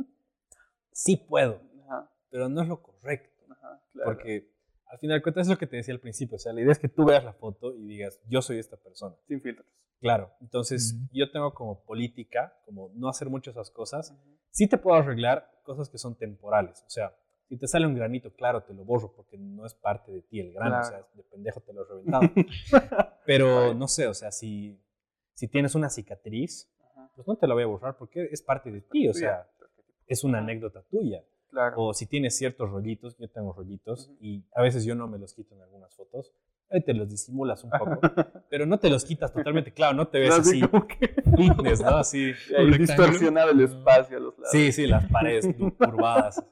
sí 0.93 1.17
puedo, 1.17 1.61
Ajá, 1.85 2.11
pero 2.31 2.49
no 2.49 2.63
es 2.63 2.69
lo 2.69 2.83
correcto, 2.83 3.45
ajá, 3.51 3.83
claro. 3.93 4.13
porque 4.13 4.53
al 4.87 4.99
final 4.99 5.19
de 5.19 5.23
cuentas 5.23 5.47
es 5.47 5.51
lo 5.51 5.59
que 5.59 5.67
te 5.67 5.77
decía 5.77 5.95
al 5.95 6.01
principio, 6.01 6.37
o 6.37 6.39
sea, 6.39 6.53
la 6.53 6.61
idea 6.61 6.73
es 6.73 6.79
que 6.79 6.89
tú 6.89 7.05
veas 7.07 7.25
la 7.25 7.33
foto 7.33 7.75
y 7.75 7.87
digas, 7.87 8.21
yo 8.29 8.43
soy 8.43 8.59
esta 8.59 8.77
persona. 8.77 9.17
Sin 9.27 9.41
filtros. 9.41 9.67
Claro, 10.01 10.33
entonces 10.41 10.97
yo 11.13 11.31
tengo 11.31 11.53
como 11.55 11.81
política, 11.85 12.57
como 12.65 12.91
no 12.95 13.09
hacer 13.09 13.29
mucho 13.29 13.51
esas 13.51 13.71
cosas. 13.71 14.15
Sí 14.51 14.69
te 14.69 14.79
puedo 14.79 14.97
arreglar 14.97 15.51
cosas 15.63 15.89
que 15.89 15.99
son 15.99 16.17
temporales, 16.17 16.83
o 16.87 16.91
sea, 16.91 17.15
si 17.49 17.57
te 17.57 17.67
sale 17.67 17.87
un 17.87 17.95
granito, 17.95 18.31
claro, 18.35 18.63
te 18.63 18.75
lo 18.75 18.85
borro 18.85 19.13
porque 19.15 19.39
no 19.39 19.65
es 19.65 19.75
parte 19.75 20.13
de 20.13 20.21
ti 20.21 20.39
el 20.39 20.53
grano, 20.53 20.81
o 20.81 20.85
sea, 20.85 21.07
de 21.15 21.23
pendejo 21.23 21.61
te 21.63 21.73
lo 21.73 21.83
he 21.83 21.89
reventado. 21.89 22.23
Pero 23.27 23.73
no 23.73 23.89
sé, 23.89 24.07
o 24.07 24.13
sea, 24.13 24.31
si, 24.31 24.79
si 25.33 25.49
tienes 25.49 25.75
una 25.75 25.89
cicatriz, 25.89 26.71
Ajá. 26.79 27.11
pues 27.17 27.27
no 27.27 27.37
te 27.37 27.47
la 27.47 27.55
voy 27.55 27.63
a 27.63 27.67
borrar 27.67 27.97
porque 27.97 28.29
es 28.31 28.43
parte 28.43 28.71
de 28.71 28.83
ti, 28.83 29.09
o 29.09 29.15
sea, 29.15 29.49
es 30.07 30.25
una 30.25 30.39
anécdota 30.39 30.83
tuya. 30.83 31.25
Claro. 31.49 31.77
O 31.79 31.95
si 31.95 32.07
tienes 32.07 32.37
ciertos 32.37 32.71
rollitos, 32.71 33.17
yo 33.17 33.31
tengo 33.31 33.55
rollitos 33.55 34.11
y 34.21 34.45
a 34.55 34.61
veces 34.61 34.85
yo 34.85 34.95
no 34.95 35.09
me 35.09 35.19
los 35.19 35.33
quito 35.33 35.55
en 35.55 35.63
algunas 35.63 35.95
fotos. 35.95 36.35
Ahí 36.71 36.83
te 36.83 36.93
los 36.93 37.09
disimulas 37.09 37.65
un 37.65 37.71
poco, 37.71 37.99
pero 38.51 38.67
no 38.67 38.79
te 38.79 38.91
los 38.91 39.05
quitas 39.05 39.33
totalmente, 39.33 39.73
claro, 39.73 39.95
no 39.97 40.09
te 40.09 40.19
ves 40.19 40.29
No, 40.31 40.37
así 40.37 40.61
que 40.61 41.09
fitness, 41.37 41.81
¿no? 41.81 41.97
Así. 41.97 42.33
rectángulo. 42.33 42.77
distorsionado 42.79 43.51
el 43.53 43.61
espacio 43.63 44.17
a 44.19 44.21
los 44.21 44.35
lados. 44.39 44.51
Sí, 44.53 44.73
sí, 44.73 44.87
las 44.87 45.07
paredes 45.11 45.47
curvadas. 45.79 46.45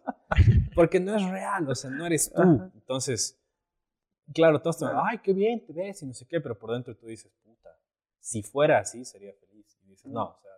Porque 0.74 1.00
no 1.00 1.14
es 1.16 1.22
real, 1.28 1.68
o 1.68 1.74
sea, 1.74 1.90
no 1.90 2.06
eres 2.06 2.32
tú. 2.32 2.40
Ajá. 2.40 2.70
Entonces, 2.74 3.38
claro, 4.32 4.60
todos 4.62 4.78
te 4.78 4.84
Claro. 4.86 5.02
ay, 5.04 5.18
qué 5.18 5.32
bien 5.34 5.64
te 5.66 5.72
ves 5.74 6.02
y 6.02 6.06
no 6.06 6.14
sé 6.14 6.26
qué, 6.26 6.40
pero 6.40 6.58
por 6.58 6.72
dentro 6.72 6.96
tú 6.96 7.06
dices, 7.06 7.30
puta, 7.44 7.78
si 8.20 8.42
fuera 8.42 8.78
así 8.78 9.04
sería 9.04 9.32
feliz. 9.34 9.78
Y 9.84 9.90
dices, 9.90 10.10
no, 10.10 10.24
o 10.30 10.38
sea, 10.40 10.50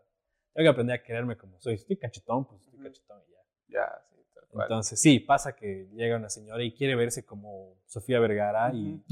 tengo 0.54 0.66
que 0.66 0.70
aprender 0.70 1.00
a 1.00 1.02
quererme 1.02 1.36
como 1.36 1.58
soy. 1.58 1.74
Estoy 1.74 1.96
cachetón, 1.96 2.46
pues 2.46 2.60
estoy 2.62 2.78
cachetón 2.80 3.20
y 3.26 3.32
ya. 3.32 3.80
Ya, 3.80 4.02
sí, 4.08 4.17
cual. 4.48 4.66
Entonces, 4.66 5.00
sí, 5.00 5.20
pasa 5.20 5.54
que 5.54 5.88
llega 5.94 6.16
una 6.16 6.30
señora 6.30 6.62
y 6.62 6.72
quiere 6.72 6.96
verse 6.96 7.24
como 7.24 7.74
Sofía 7.86 8.20
Vergara 8.20 8.72
y, 8.74 9.02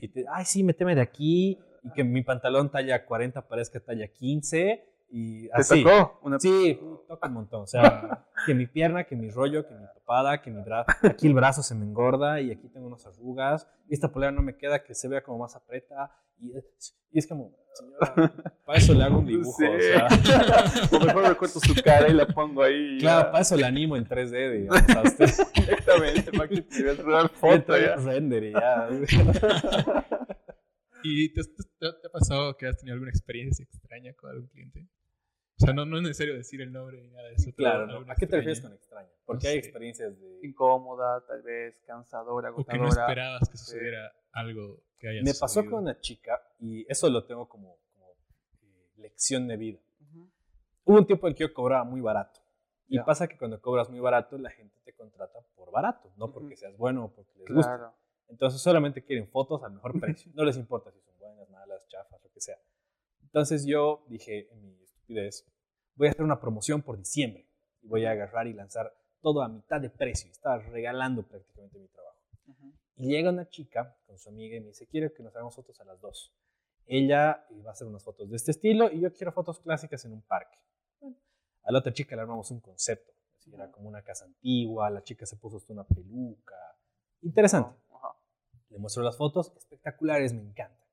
y 0.00 0.08
te, 0.08 0.24
ay, 0.32 0.44
sí, 0.44 0.62
méteme 0.62 0.94
de 0.94 1.02
aquí 1.02 1.58
y 1.82 1.92
que 1.92 2.04
mi 2.04 2.22
pantalón 2.22 2.70
talla 2.70 3.04
40 3.04 3.46
parezca 3.46 3.80
talla 3.80 4.08
15 4.08 4.84
y 5.10 5.48
¿Te 5.48 5.54
así. 5.54 5.82
tocó? 5.82 6.18
Una... 6.22 6.38
Sí, 6.38 6.78
toca 7.06 7.28
un 7.28 7.34
montón. 7.34 7.62
O 7.62 7.66
sea, 7.66 8.26
que 8.46 8.54
mi 8.54 8.66
pierna, 8.66 9.04
que 9.04 9.16
mi 9.16 9.30
rollo, 9.30 9.66
que 9.66 9.74
mi 9.74 9.84
papada, 9.94 10.40
que 10.42 10.50
mi 10.50 10.62
brazo. 10.62 10.90
Aquí 11.02 11.26
el 11.26 11.34
brazo 11.34 11.62
se 11.62 11.74
me 11.74 11.84
engorda 11.84 12.40
y 12.40 12.50
aquí 12.50 12.68
tengo 12.68 12.86
unas 12.86 13.06
arrugas. 13.06 13.66
Y 13.88 13.94
esta 13.94 14.10
polera 14.12 14.32
no 14.32 14.42
me 14.42 14.56
queda, 14.56 14.82
que 14.82 14.94
se 14.94 15.08
vea 15.08 15.22
como 15.22 15.38
más 15.38 15.56
aprieta. 15.56 16.10
Y 16.40 16.56
es, 16.56 16.94
y 17.10 17.18
es 17.18 17.26
como, 17.26 17.52
señora, 17.74 18.32
para 18.64 18.78
eso 18.78 18.94
le 18.94 19.02
hago 19.02 19.18
un 19.18 19.26
dibujo. 19.26 19.56
Sí. 19.58 19.64
O 19.66 19.80
sea, 19.80 20.06
o 20.92 21.00
mejor 21.04 21.24
recorto 21.28 21.58
su 21.58 21.74
cara 21.82 22.08
y 22.08 22.12
la 22.12 22.26
pongo 22.26 22.62
ahí. 22.62 22.98
claro, 23.00 23.24
ya. 23.26 23.30
para 23.32 23.42
eso 23.42 23.56
le 23.56 23.64
animo 23.64 23.96
en 23.96 24.06
3D, 24.06 24.52
digamos. 24.52 24.80
Exactamente, 25.18 26.30
para 26.30 26.48
que 26.48 26.62
te 26.62 26.82
veas 26.82 26.98
real 26.98 27.28
Foto 27.30 27.56
foto 27.56 27.76
ya. 27.78 27.96
render 27.96 28.44
y 28.44 28.52
ya. 28.52 28.88
¿Y 31.02 31.32
te, 31.32 31.42
te- 31.44 31.92
te 31.92 32.06
ha 32.06 32.10
pasado 32.10 32.56
que 32.56 32.66
has 32.66 32.78
tenido 32.78 32.94
alguna 32.94 33.10
experiencia 33.10 33.62
extraña 33.64 34.12
con 34.14 34.30
algún 34.30 34.48
cliente? 34.48 34.86
O 35.60 35.64
sea, 35.64 35.72
no, 35.74 35.84
no 35.84 35.96
es 35.96 36.02
necesario 36.04 36.34
decir 36.36 36.60
el 36.60 36.72
nombre 36.72 37.00
ni 37.02 37.08
nada 37.10 37.28
de 37.28 37.34
eso. 37.34 37.50
Claro, 37.56 37.86
¿no? 37.86 38.12
¿a 38.12 38.14
qué 38.14 38.26
te 38.26 38.36
refieres 38.36 38.60
con 38.60 38.72
extraña 38.72 39.06
extraño? 39.08 39.22
Porque 39.26 39.46
No 39.46 39.50
hay 39.50 39.54
sé. 39.54 39.58
experiencias 39.68 40.20
de... 40.20 40.40
Incómoda, 40.44 41.24
tal 41.26 41.42
vez, 41.42 41.80
cansadora, 41.86 42.50
O 42.52 42.64
que 42.64 42.76
no 42.78 42.84
agotadora. 42.84 43.02
esperabas 43.06 43.48
que 43.48 43.56
Sí. 43.58 43.64
sucediera 43.64 44.12
algo 44.32 44.80
que 44.98 45.08
haya 45.08 45.20
Me 45.22 45.30
pasó 45.34 45.46
sucedido. 45.48 45.70
con 45.72 45.82
una 45.82 45.98
chica 46.00 46.40
y 46.60 46.86
eso 46.90 47.10
lo 47.10 47.24
tengo 47.24 47.48
como, 47.48 47.76
como, 47.92 48.10
eh, 48.62 48.88
lección 48.98 49.48
de 49.48 49.56
vida. 49.56 49.78
Ujú. 50.00 50.30
Hubo 50.84 50.98
un 50.98 51.06
tiempo 51.06 51.26
en 51.26 51.32
el 51.32 51.36
que 51.36 51.44
yo 51.44 51.52
cobraba 51.52 51.82
muy 51.84 52.00
barato. 52.00 52.40
Y 52.86 52.96
Ya. 52.96 53.04
pasa 53.04 53.26
que 53.26 53.36
cuando 53.36 53.60
cobras 53.60 53.90
muy 53.90 53.98
barato, 54.00 54.38
la 54.38 54.50
gente 54.50 54.76
te 54.84 54.92
contrata 54.94 55.40
por 55.56 55.70
barato, 55.72 56.10
no 56.16 56.32
porque 56.32 56.56
seas 56.56 56.76
bueno 56.76 57.06
o 57.06 57.12
porque 57.12 57.32
les 57.40 57.48
guste. 57.48 57.62
Claro. 57.68 57.94
Entonces 58.28 58.60
solamente 58.60 59.04
quieren 59.04 59.28
fotos 59.28 59.62
al 59.62 59.72
mejor 59.72 59.98
precio. 60.00 60.30
No 60.34 60.44
les 60.44 60.56
importa 60.56 60.90
si 60.90 61.00
son 61.00 61.18
buenas, 61.18 61.48
malas, 61.50 61.86
chafas, 61.88 62.22
lo 62.22 62.30
que 62.30 62.40
sea. 62.40 62.58
Entonces 63.22 63.64
yo 63.66 64.04
dije 64.08 64.48
en 64.52 64.62
mi 64.62 64.82
estupidez, 64.82 65.46
voy 65.94 66.08
a 66.08 66.10
hacer 66.10 66.24
una 66.24 66.40
promoción 66.40 66.82
por 66.82 66.96
diciembre 66.96 67.46
y 67.82 67.88
voy 67.88 68.04
a 68.04 68.12
agarrar 68.12 68.46
y 68.46 68.52
lanzar 68.52 68.94
todo 69.20 69.42
a 69.42 69.48
mitad 69.48 69.80
de 69.80 69.90
precio. 69.90 70.30
Estaba 70.30 70.58
regalando 70.58 71.26
prácticamente 71.26 71.78
mi 71.78 71.88
trabajo. 71.88 72.18
Y 72.96 73.08
llega 73.08 73.30
una 73.30 73.48
chica 73.48 73.96
con 74.06 74.18
su 74.18 74.28
amiga 74.28 74.56
y 74.56 74.60
me 74.60 74.68
dice, 74.68 74.86
quiero 74.86 75.12
que 75.12 75.22
nos 75.22 75.34
hagamos 75.34 75.54
fotos 75.54 75.80
a 75.80 75.84
las 75.84 76.00
dos. 76.00 76.32
Ella 76.86 77.46
va 77.64 77.70
a 77.70 77.72
hacer 77.72 77.86
unas 77.86 78.02
fotos 78.02 78.30
de 78.30 78.36
este 78.36 78.50
estilo 78.50 78.90
y 78.90 79.00
yo 79.00 79.12
quiero 79.12 79.32
fotos 79.32 79.60
clásicas 79.60 80.04
en 80.04 80.12
un 80.12 80.22
parque. 80.22 80.58
a 81.62 81.72
la 81.72 81.78
otra 81.78 81.92
chica 81.92 82.16
le 82.16 82.22
armamos 82.22 82.50
un 82.50 82.60
concepto. 82.60 83.12
era 83.52 83.70
como 83.70 83.88
una 83.88 84.02
casa 84.02 84.24
antigua, 84.24 84.90
la 84.90 85.02
chica 85.02 85.26
se 85.26 85.36
puso 85.36 85.58
hasta 85.58 85.72
una 85.72 85.84
peluca. 85.84 86.56
Interesante. 87.22 87.76
Le 88.70 88.78
muestro 88.78 89.02
las 89.02 89.16
fotos, 89.16 89.52
espectaculares, 89.56 90.32
me 90.32 90.42
encantan. 90.42 90.86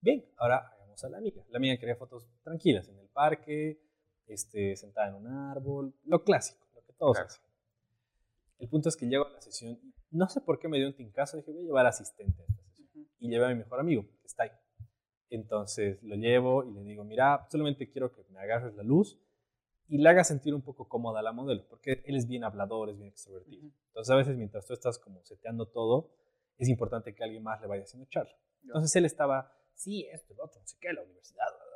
Bien, 0.00 0.24
ahora 0.36 0.68
hagamos 0.74 1.02
a 1.04 1.08
la 1.08 1.18
amiga. 1.18 1.42
La 1.48 1.58
amiga 1.58 1.76
quería 1.78 1.96
fotos 1.96 2.26
tranquilas 2.42 2.88
en 2.88 2.98
el 2.98 3.08
parque, 3.08 3.80
este, 4.26 4.76
sentada 4.76 5.08
en 5.08 5.14
un 5.14 5.26
árbol, 5.26 5.94
lo 6.04 6.24
clásico, 6.24 6.66
lo 6.74 6.82
que 6.82 6.92
todos 6.92 7.18
hacen. 7.18 7.44
El 8.58 8.68
punto 8.68 8.88
es 8.88 8.96
que 8.96 9.06
llego 9.06 9.26
a 9.26 9.30
la 9.30 9.40
sesión, 9.40 9.78
no 10.10 10.28
sé 10.28 10.40
por 10.40 10.58
qué 10.58 10.68
me 10.68 10.78
dio 10.78 10.86
un 10.86 10.94
tincazo, 10.94 11.36
dije, 11.36 11.50
voy 11.50 11.62
a 11.62 11.66
llevar 11.66 11.86
asistente 11.86 12.42
a 12.42 12.46
esta 12.46 12.62
sesión. 12.62 13.08
Y 13.18 13.28
llevé 13.28 13.46
a 13.46 13.48
mi 13.48 13.56
mejor 13.56 13.80
amigo, 13.80 14.06
que 14.20 14.26
está 14.26 14.44
ahí. 14.44 14.50
Entonces 15.30 16.02
lo 16.02 16.14
llevo 16.14 16.64
y 16.64 16.72
le 16.72 16.82
digo, 16.82 17.04
mira, 17.04 17.46
solamente 17.50 17.90
quiero 17.90 18.12
que 18.12 18.22
me 18.30 18.40
agarres 18.40 18.74
la 18.74 18.82
luz 18.82 19.18
y 19.88 19.98
le 19.98 20.08
haga 20.08 20.24
sentir 20.24 20.54
un 20.54 20.62
poco 20.62 20.88
cómoda 20.88 21.20
a 21.20 21.22
la 21.22 21.32
modelo, 21.32 21.66
porque 21.68 22.02
él 22.04 22.16
es 22.16 22.26
bien 22.26 22.44
hablador, 22.44 22.90
es 22.90 22.96
bien 22.96 23.08
extrovertido. 23.08 23.70
Entonces 23.88 24.10
a 24.10 24.16
veces 24.16 24.36
mientras 24.36 24.66
tú 24.66 24.72
estás 24.72 24.98
como 24.98 25.24
seteando 25.24 25.66
todo, 25.66 26.10
es 26.58 26.68
importante 26.68 27.14
que 27.14 27.24
alguien 27.24 27.42
más 27.42 27.60
le 27.60 27.66
vaya 27.66 27.82
haciendo 27.82 28.08
charla. 28.08 28.34
Entonces 28.62 28.94
él 28.96 29.04
estaba, 29.04 29.52
sí, 29.74 30.06
esto, 30.12 30.32
el 30.32 30.40
otro, 30.40 30.60
no 30.60 30.66
sé 30.66 30.76
qué, 30.80 30.92
la 30.92 31.02
universidad, 31.02 31.46
¿verdad? 31.52 31.74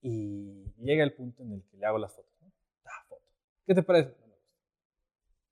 Y 0.00 0.72
llega 0.78 1.04
el 1.04 1.14
punto 1.14 1.42
en 1.42 1.52
el 1.52 1.64
que 1.64 1.76
le 1.76 1.86
hago 1.86 1.98
las 1.98 2.14
fotos. 2.14 2.32
¿no? 2.40 2.52
Ah, 2.84 3.04
foto. 3.08 3.24
¿Qué 3.66 3.74
te 3.74 3.82
parece? 3.82 4.16
No 4.20 4.26
me 4.26 4.34
gusta. 4.34 4.56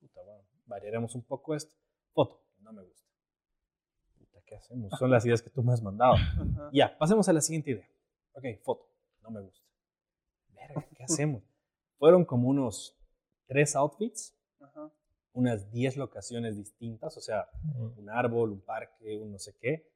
Puta, 0.00 0.22
bueno, 0.22 0.44
variaremos 0.66 1.14
un 1.14 1.22
poco 1.22 1.54
esto. 1.54 1.74
Foto, 2.12 2.42
no 2.60 2.72
me 2.72 2.82
gusta. 2.82 3.08
Puta, 4.18 4.40
¿qué 4.44 4.56
hacemos? 4.56 4.92
Son 4.98 5.10
las 5.10 5.24
ideas 5.24 5.42
que 5.42 5.50
tú 5.50 5.62
me 5.62 5.72
has 5.72 5.82
mandado. 5.82 6.14
Ya, 6.72 6.96
pasemos 6.98 7.28
a 7.28 7.32
la 7.32 7.40
siguiente 7.40 7.72
idea. 7.72 7.88
Ok, 8.32 8.44
foto, 8.62 8.88
no 9.22 9.30
me 9.30 9.40
gusta. 9.40 9.66
Verga, 10.52 10.86
¿qué 10.96 11.02
hacemos? 11.02 11.42
Fueron 11.98 12.24
como 12.24 12.48
unos 12.48 12.96
tres 13.46 13.74
outfits, 13.76 14.36
unas 15.32 15.70
diez 15.70 15.96
locaciones 15.96 16.56
distintas, 16.56 17.16
o 17.16 17.20
sea, 17.20 17.48
un 17.96 18.08
árbol, 18.10 18.52
un 18.52 18.60
parque, 18.60 19.16
un 19.16 19.32
no 19.32 19.38
sé 19.38 19.54
qué. 19.60 19.88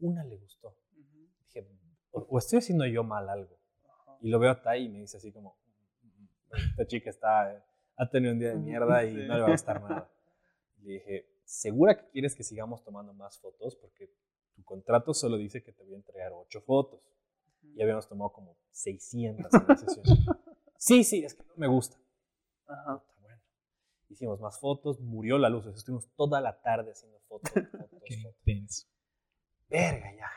Una 0.00 0.24
le 0.24 0.36
gustó. 0.36 0.76
Dije, 1.46 1.66
o, 2.10 2.38
estoy 2.38 2.58
haciendo 2.58 2.86
yo 2.86 3.04
mal 3.04 3.28
algo. 3.28 3.58
Y 4.20 4.28
lo 4.28 4.38
veo 4.38 4.50
a 4.50 4.62
Tai 4.62 4.82
y 4.82 4.88
me 4.88 5.00
dice 5.00 5.18
así 5.18 5.32
como, 5.32 5.56
esta 6.70 6.86
chica 6.86 7.10
está, 7.10 7.64
ha 7.96 8.10
tenido 8.10 8.32
un 8.32 8.38
día 8.38 8.50
de 8.50 8.56
mierda 8.58 9.04
y 9.04 9.14
no 9.14 9.34
le 9.34 9.40
va 9.40 9.46
a 9.48 9.50
gustar 9.50 9.82
nada. 9.82 10.10
Le 10.82 10.94
dije, 10.94 11.28
¿segura 11.44 11.96
que 11.96 12.08
quieres 12.10 12.34
que 12.34 12.42
sigamos 12.42 12.82
tomando 12.82 13.12
más 13.12 13.38
fotos? 13.38 13.76
Porque 13.76 14.10
tu 14.54 14.64
contrato 14.64 15.14
solo 15.14 15.36
dice 15.36 15.62
que 15.62 15.72
te 15.72 15.82
voy 15.84 15.94
a 15.94 15.96
entregar 15.96 16.32
ocho 16.32 16.60
fotos. 16.60 17.00
Y 17.76 17.82
habíamos 17.82 18.08
tomado 18.08 18.32
como 18.32 18.56
600 18.70 19.52
en 19.52 19.66
la 19.68 19.76
sesión. 19.76 20.04
Sí, 20.76 21.02
sí, 21.02 21.24
es 21.24 21.32
que 21.32 21.42
no 21.42 21.54
me 21.56 21.66
gusta. 21.66 21.96
Ajá. 22.66 23.02
Hicimos 24.14 24.40
más 24.40 24.60
fotos, 24.60 25.00
murió 25.00 25.38
la 25.38 25.48
luz. 25.48 25.66
Estuvimos 25.66 26.08
toda 26.14 26.40
la 26.40 26.60
tarde 26.60 26.92
haciendo 26.92 27.18
fotos. 27.26 27.50
fotos 27.72 28.00
Qué 28.04 28.14
intenso. 28.14 28.86
Verga, 29.68 30.14
ya. 30.16 30.30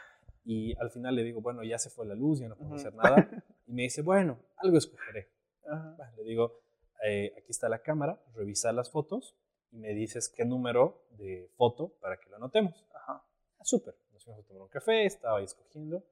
Y 0.44 0.76
al 0.80 0.90
final 0.90 1.16
le 1.16 1.22
digo, 1.22 1.42
bueno, 1.42 1.64
ya 1.64 1.78
se 1.78 1.92
fue 1.92 2.08
la 2.08 2.16
luz, 2.16 2.40
ya 2.40 2.48
no 2.48 2.58
puedo 2.58 2.74
hacer 2.74 2.96
nada. 2.96 3.30
Y 3.68 3.74
me 3.74 3.84
dice, 3.84 4.02
bueno, 4.02 4.40
algo 4.56 4.80
escogeré. 4.80 5.30
Ajá. 5.70 6.12
le 6.18 6.24
digo, 6.24 6.60
eh, 7.06 7.34
aquí 7.38 7.52
está 7.52 7.70
la 7.70 7.84
cámara, 7.84 8.20
revisa 8.34 8.72
las 8.72 8.90
fotos 8.90 9.38
y 9.70 9.78
me 9.78 9.94
dices 9.94 10.28
qué 10.36 10.44
número 10.44 11.06
de 11.12 11.52
foto 11.56 11.94
para 12.02 12.18
que 12.18 12.32
lo 12.32 12.38
anotemos. 12.38 12.84
Ajá. 12.96 13.24
Ah, 13.60 13.64
súper. 13.64 13.96
Nos 14.12 14.24
fuimos 14.24 14.44
a 14.44 14.48
tomar 14.48 14.64
un 14.64 14.70
café, 14.70 15.06
estaba 15.06 15.38
ahí 15.38 15.46
escogiendo 15.46 16.04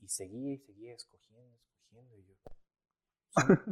y 0.00 0.08
seguía 0.08 0.54
y 0.54 0.58
seguía 0.58 0.94
escogiendo, 0.94 1.56
escogiendo. 1.56 2.16
Y 2.16 2.24
yo, 2.24 2.34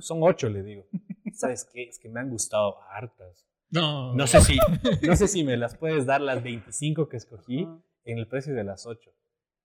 son, 0.00 0.22
ocho, 0.22 0.48
le 0.48 0.62
digo. 0.62 0.86
¿Sabes 1.32 1.64
qué? 1.72 1.84
Es 1.84 1.98
que 1.98 2.08
me 2.08 2.20
han 2.20 2.30
gustado 2.30 2.78
hartas. 2.90 3.46
No. 3.70 4.14
No 4.14 4.26
sé 4.26 4.40
si, 4.40 4.56
no 5.06 5.16
sé 5.16 5.28
si 5.28 5.44
me 5.44 5.56
las 5.56 5.76
puedes 5.76 6.06
dar 6.06 6.20
las 6.20 6.42
25 6.42 7.08
que 7.08 7.16
escogí 7.16 7.66
en 8.04 8.18
el 8.18 8.28
precio 8.28 8.54
de 8.54 8.64
las 8.64 8.86
8. 8.86 9.10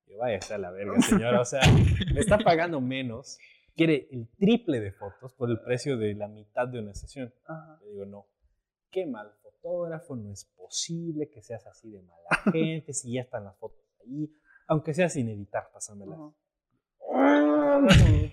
Yo 0.08 0.18
vaya 0.18 0.40
a 0.50 0.58
la 0.58 0.72
verga, 0.72 1.00
señora. 1.02 1.42
O 1.42 1.46
sea, 1.46 1.62
me 2.14 2.20
está 2.20 2.38
pagando 2.38 2.82
menos. 2.82 3.38
Quiere 3.76 4.08
el 4.12 4.28
triple 4.38 4.80
de 4.80 4.92
fotos 4.92 5.34
por 5.34 5.50
el 5.50 5.60
precio 5.62 5.98
de 5.98 6.14
la 6.14 6.28
mitad 6.28 6.68
de 6.68 6.80
una 6.80 6.94
sesión. 6.94 7.34
Le 7.82 7.92
digo, 7.92 8.06
no. 8.06 8.28
Qué 8.92 9.06
mal 9.06 9.32
fotógrafo, 9.42 10.16
no 10.16 10.32
es 10.32 10.46
posible 10.58 11.30
que 11.30 11.42
seas 11.42 11.66
así 11.68 11.92
de 11.92 12.02
mala 12.02 12.30
gente, 12.52 12.94
si 12.94 13.14
ya 13.14 13.22
están 13.22 13.44
las 13.44 13.56
fotos 13.58 13.86
ahí, 14.02 14.34
aunque 14.68 14.96
sea 14.96 15.10
sin 15.10 15.30
editar, 15.30 15.70
pásamelas 15.72 16.18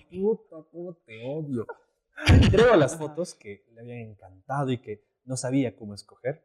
puta, 0.09 0.55
cómo 0.71 0.93
te 1.05 1.13
odio. 1.25 1.65
Le 2.29 2.45
entrego 2.45 2.75
las 2.75 2.97
fotos 2.97 3.35
que 3.35 3.65
le 3.73 3.81
habían 3.81 3.99
encantado 3.99 4.71
y 4.71 4.79
que 4.79 5.05
no 5.25 5.37
sabía 5.37 5.75
cómo 5.75 5.93
escoger. 5.93 6.43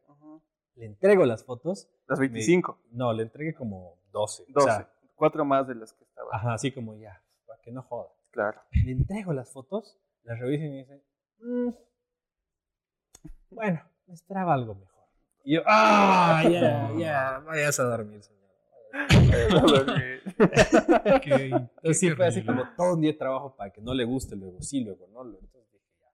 Le 0.74 0.86
entrego 0.86 1.24
las 1.24 1.44
fotos. 1.44 1.88
¿Las 2.06 2.18
25? 2.18 2.78
no, 2.92 3.12
le 3.12 3.24
entregué 3.24 3.54
como 3.54 3.98
12. 4.10 4.46
12. 4.48 4.58
O 4.58 4.62
sea, 4.62 4.92
cuatro 5.14 5.44
más 5.44 5.66
de 5.68 5.74
las 5.74 5.92
que 5.92 6.04
estaban. 6.04 6.30
Ajá, 6.32 6.54
así 6.54 6.72
como 6.72 6.96
ya, 6.96 7.22
para 7.46 7.60
que 7.60 7.70
no 7.70 7.82
joda. 7.82 8.08
Claro. 8.30 8.60
Le 8.84 8.92
entrego 8.92 9.32
las 9.32 9.50
fotos, 9.52 9.98
las 10.24 10.38
reviso 10.38 10.64
y 10.64 10.68
me 10.68 10.76
dice, 10.78 11.04
mm, 11.40 11.68
bueno, 13.50 13.82
me 14.06 14.14
esperaba 14.14 14.54
algo 14.54 14.74
mejor. 14.74 15.04
Y 15.44 15.54
yo, 15.54 15.62
ah, 15.66 16.42
ya, 16.50 16.90
ya, 16.96 17.38
vayas 17.44 17.78
a 17.80 17.84
dormir, 17.84 18.22
señor. 18.22 18.41
Entonces 21.24 21.98
sí 21.98 22.10
fue 22.10 22.26
así 22.26 22.44
como 22.44 22.62
todo 22.76 22.94
un 22.94 23.00
día 23.00 23.12
de 23.12 23.18
trabajo 23.18 23.56
para 23.56 23.72
que 23.72 23.80
no 23.80 23.94
le 23.94 24.04
guste, 24.04 24.36
luego 24.36 24.60
sí, 24.60 24.84
luego 24.84 25.06
no. 25.08 25.24
Entonces 25.24 25.72
dije, 25.72 25.86
ya, 25.98 26.06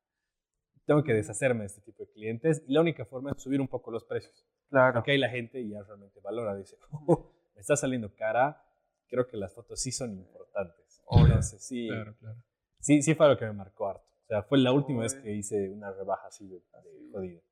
tengo 0.86 1.02
que 1.02 1.12
deshacerme 1.12 1.60
de 1.60 1.66
este 1.66 1.80
tipo 1.80 2.04
de 2.04 2.10
clientes 2.12 2.62
y 2.66 2.72
la 2.72 2.80
única 2.80 3.04
forma 3.04 3.32
es 3.32 3.42
subir 3.42 3.60
un 3.60 3.68
poco 3.68 3.90
los 3.90 4.04
precios. 4.04 4.46
Claro. 4.70 4.94
Porque 4.94 5.12
ahí 5.12 5.18
la 5.18 5.30
gente 5.30 5.66
ya 5.68 5.82
realmente 5.82 6.20
valora, 6.20 6.54
dice, 6.54 6.76
oh, 7.06 7.32
me 7.54 7.60
está 7.60 7.76
saliendo 7.76 8.14
cara, 8.14 8.62
creo 9.08 9.26
que 9.26 9.36
las 9.36 9.54
fotos 9.54 9.80
sí 9.80 9.90
son 9.92 10.12
importantes. 10.12 11.02
Entonces 11.10 11.62
sí, 11.66 11.88
claro, 11.88 12.14
claro. 12.18 12.42
sí, 12.80 13.02
sí 13.02 13.14
fue 13.14 13.28
lo 13.28 13.36
que 13.38 13.46
me 13.46 13.52
marcó 13.52 13.88
harto. 13.88 14.06
O 14.24 14.26
sea, 14.28 14.42
fue 14.42 14.58
la 14.58 14.72
última 14.72 15.02
vez 15.02 15.14
que 15.14 15.32
hice 15.32 15.70
una 15.70 15.90
rebaja 15.90 16.26
así 16.26 16.46
de, 16.46 16.56
de 16.56 17.10
jodido. 17.10 17.42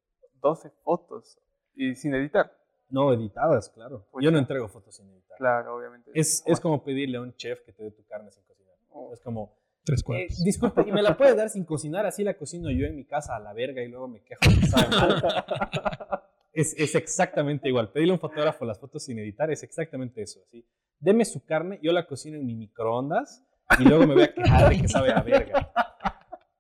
12 0.43 0.71
fotos 0.85 1.41
y 1.75 1.95
sin 1.95 2.15
editar. 2.15 2.53
No, 2.89 3.13
editadas, 3.13 3.71
claro. 3.71 4.07
Pues 4.11 4.25
Yo 4.25 4.31
no 4.31 4.39
entrego 4.39 4.69
fotos 4.69 4.95
sin 4.97 5.09
editar. 5.11 5.37
Claro, 5.39 5.77
obviamente. 5.77 6.11
Es, 6.15 6.43
es 6.47 6.61
como 6.61 6.83
pedirle 6.85 7.19
a 7.19 7.21
un 7.21 7.35
chef 7.35 7.61
que 7.63 7.73
te 7.73 7.83
dé 7.83 7.91
tu 7.91 8.05
carne 8.07 8.31
sin 8.31 8.45
cocinar. 8.45 8.75
Oh. 8.91 9.13
Es 9.13 9.21
como... 9.21 9.57
Tres 9.85 10.03
cuartos. 10.03 10.41
Eh, 10.41 10.43
disculpe, 10.45 10.83
¿y 10.85 10.91
me 10.91 11.01
la 11.01 11.17
puede 11.17 11.37
dar 11.37 11.49
sin 11.49 11.65
cocinar? 11.65 12.07
Así 12.07 12.25
la 12.25 12.37
cocino 12.37 12.71
yo 12.73 12.87
en 12.87 12.97
mi 12.97 13.05
casa 13.05 13.37
a 13.37 13.39
la 13.39 13.53
verga 13.53 13.83
y 13.83 13.89
luego 13.89 14.09
me 14.09 14.21
quejo 14.21 14.41
que 14.41 14.67
sabe 14.67 14.89
mal. 14.89 15.23
es, 16.53 16.75
es, 16.77 16.97
exactamente 16.97 17.69
igual. 17.69 17.93
Pedirle 17.93 18.11
a 18.11 18.15
un 18.15 18.21
fotógrafo 18.21 18.65
las 18.65 18.81
fotos 18.81 19.05
sin 19.05 19.21
editar 19.21 19.49
es 19.53 19.63
exactamente 19.63 20.23
eso. 20.23 20.41
¿sí? 20.51 20.67
Deme 20.99 21.25
su 21.25 21.45
carne, 21.45 21.79
yo 21.83 21.93
la 21.93 22.05
cocino 22.05 22.37
en 22.37 22.47
mi 22.47 22.57
microondas 22.57 23.45
y 23.79 23.85
luego 23.85 24.09
me 24.09 24.15
voy 24.15 24.25
a 24.25 24.35
quejar 24.35 24.71
de 24.71 24.81
que 24.81 24.89
sabe 24.89 25.13
a 25.13 25.23
verga. 25.23 25.73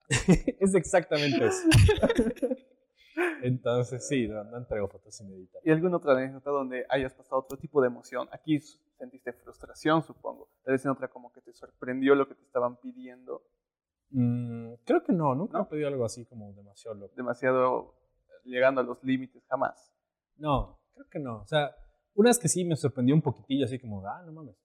es 0.61 0.74
exactamente 0.77 1.47
eso. 1.47 1.62
Entonces, 3.42 4.06
sí, 4.06 4.28
no, 4.28 4.56
entrego 4.56 4.88
fotos 4.88 5.16
sin 5.16 5.30
editar. 5.32 5.62
¿Y 5.64 5.70
alguna 5.70 5.96
otra 5.96 6.12
anécdota 6.12 6.50
donde 6.50 6.86
hayas 6.88 7.14
pasado 7.14 7.40
otro 7.40 7.58
tipo 7.58 7.80
de 7.80 7.88
emoción? 7.88 8.28
Aquí 8.32 8.60
sentiste 8.98 9.32
frustración, 9.32 10.02
supongo. 10.02 10.50
Tal 10.62 10.72
vez 10.72 10.84
en 10.84 10.90
otra 10.90 11.08
como 11.08 11.32
que 11.32 11.40
te 11.40 11.52
sorprendió 11.52 12.14
lo 12.14 12.28
que 12.28 12.34
te 12.34 12.44
estaban 12.44 12.76
pidiendo. 12.76 13.42
Mm, 14.10 14.74
creo 14.84 15.02
que 15.02 15.12
no, 15.12 15.34
nunca 15.34 15.58
¿No? 15.58 15.64
he 15.64 15.66
pedido 15.66 15.88
algo 15.88 16.04
así 16.04 16.26
como 16.26 16.52
demasiado 16.52 16.96
loco. 16.96 17.14
Demasiado 17.16 17.94
llegando 18.44 18.80
a 18.80 18.84
los 18.84 19.02
límites, 19.02 19.44
jamás. 19.48 19.92
No, 20.36 20.78
creo 20.94 21.06
que 21.10 21.18
no. 21.18 21.40
O 21.40 21.46
sea, 21.46 21.74
una 22.14 22.30
vez 22.30 22.38
que 22.38 22.48
sí 22.48 22.64
me 22.64 22.76
sorprendió 22.76 23.14
un 23.14 23.22
poquitillo, 23.22 23.64
así 23.64 23.78
como, 23.78 24.06
ah, 24.06 24.22
no 24.24 24.32
mames. 24.32 24.56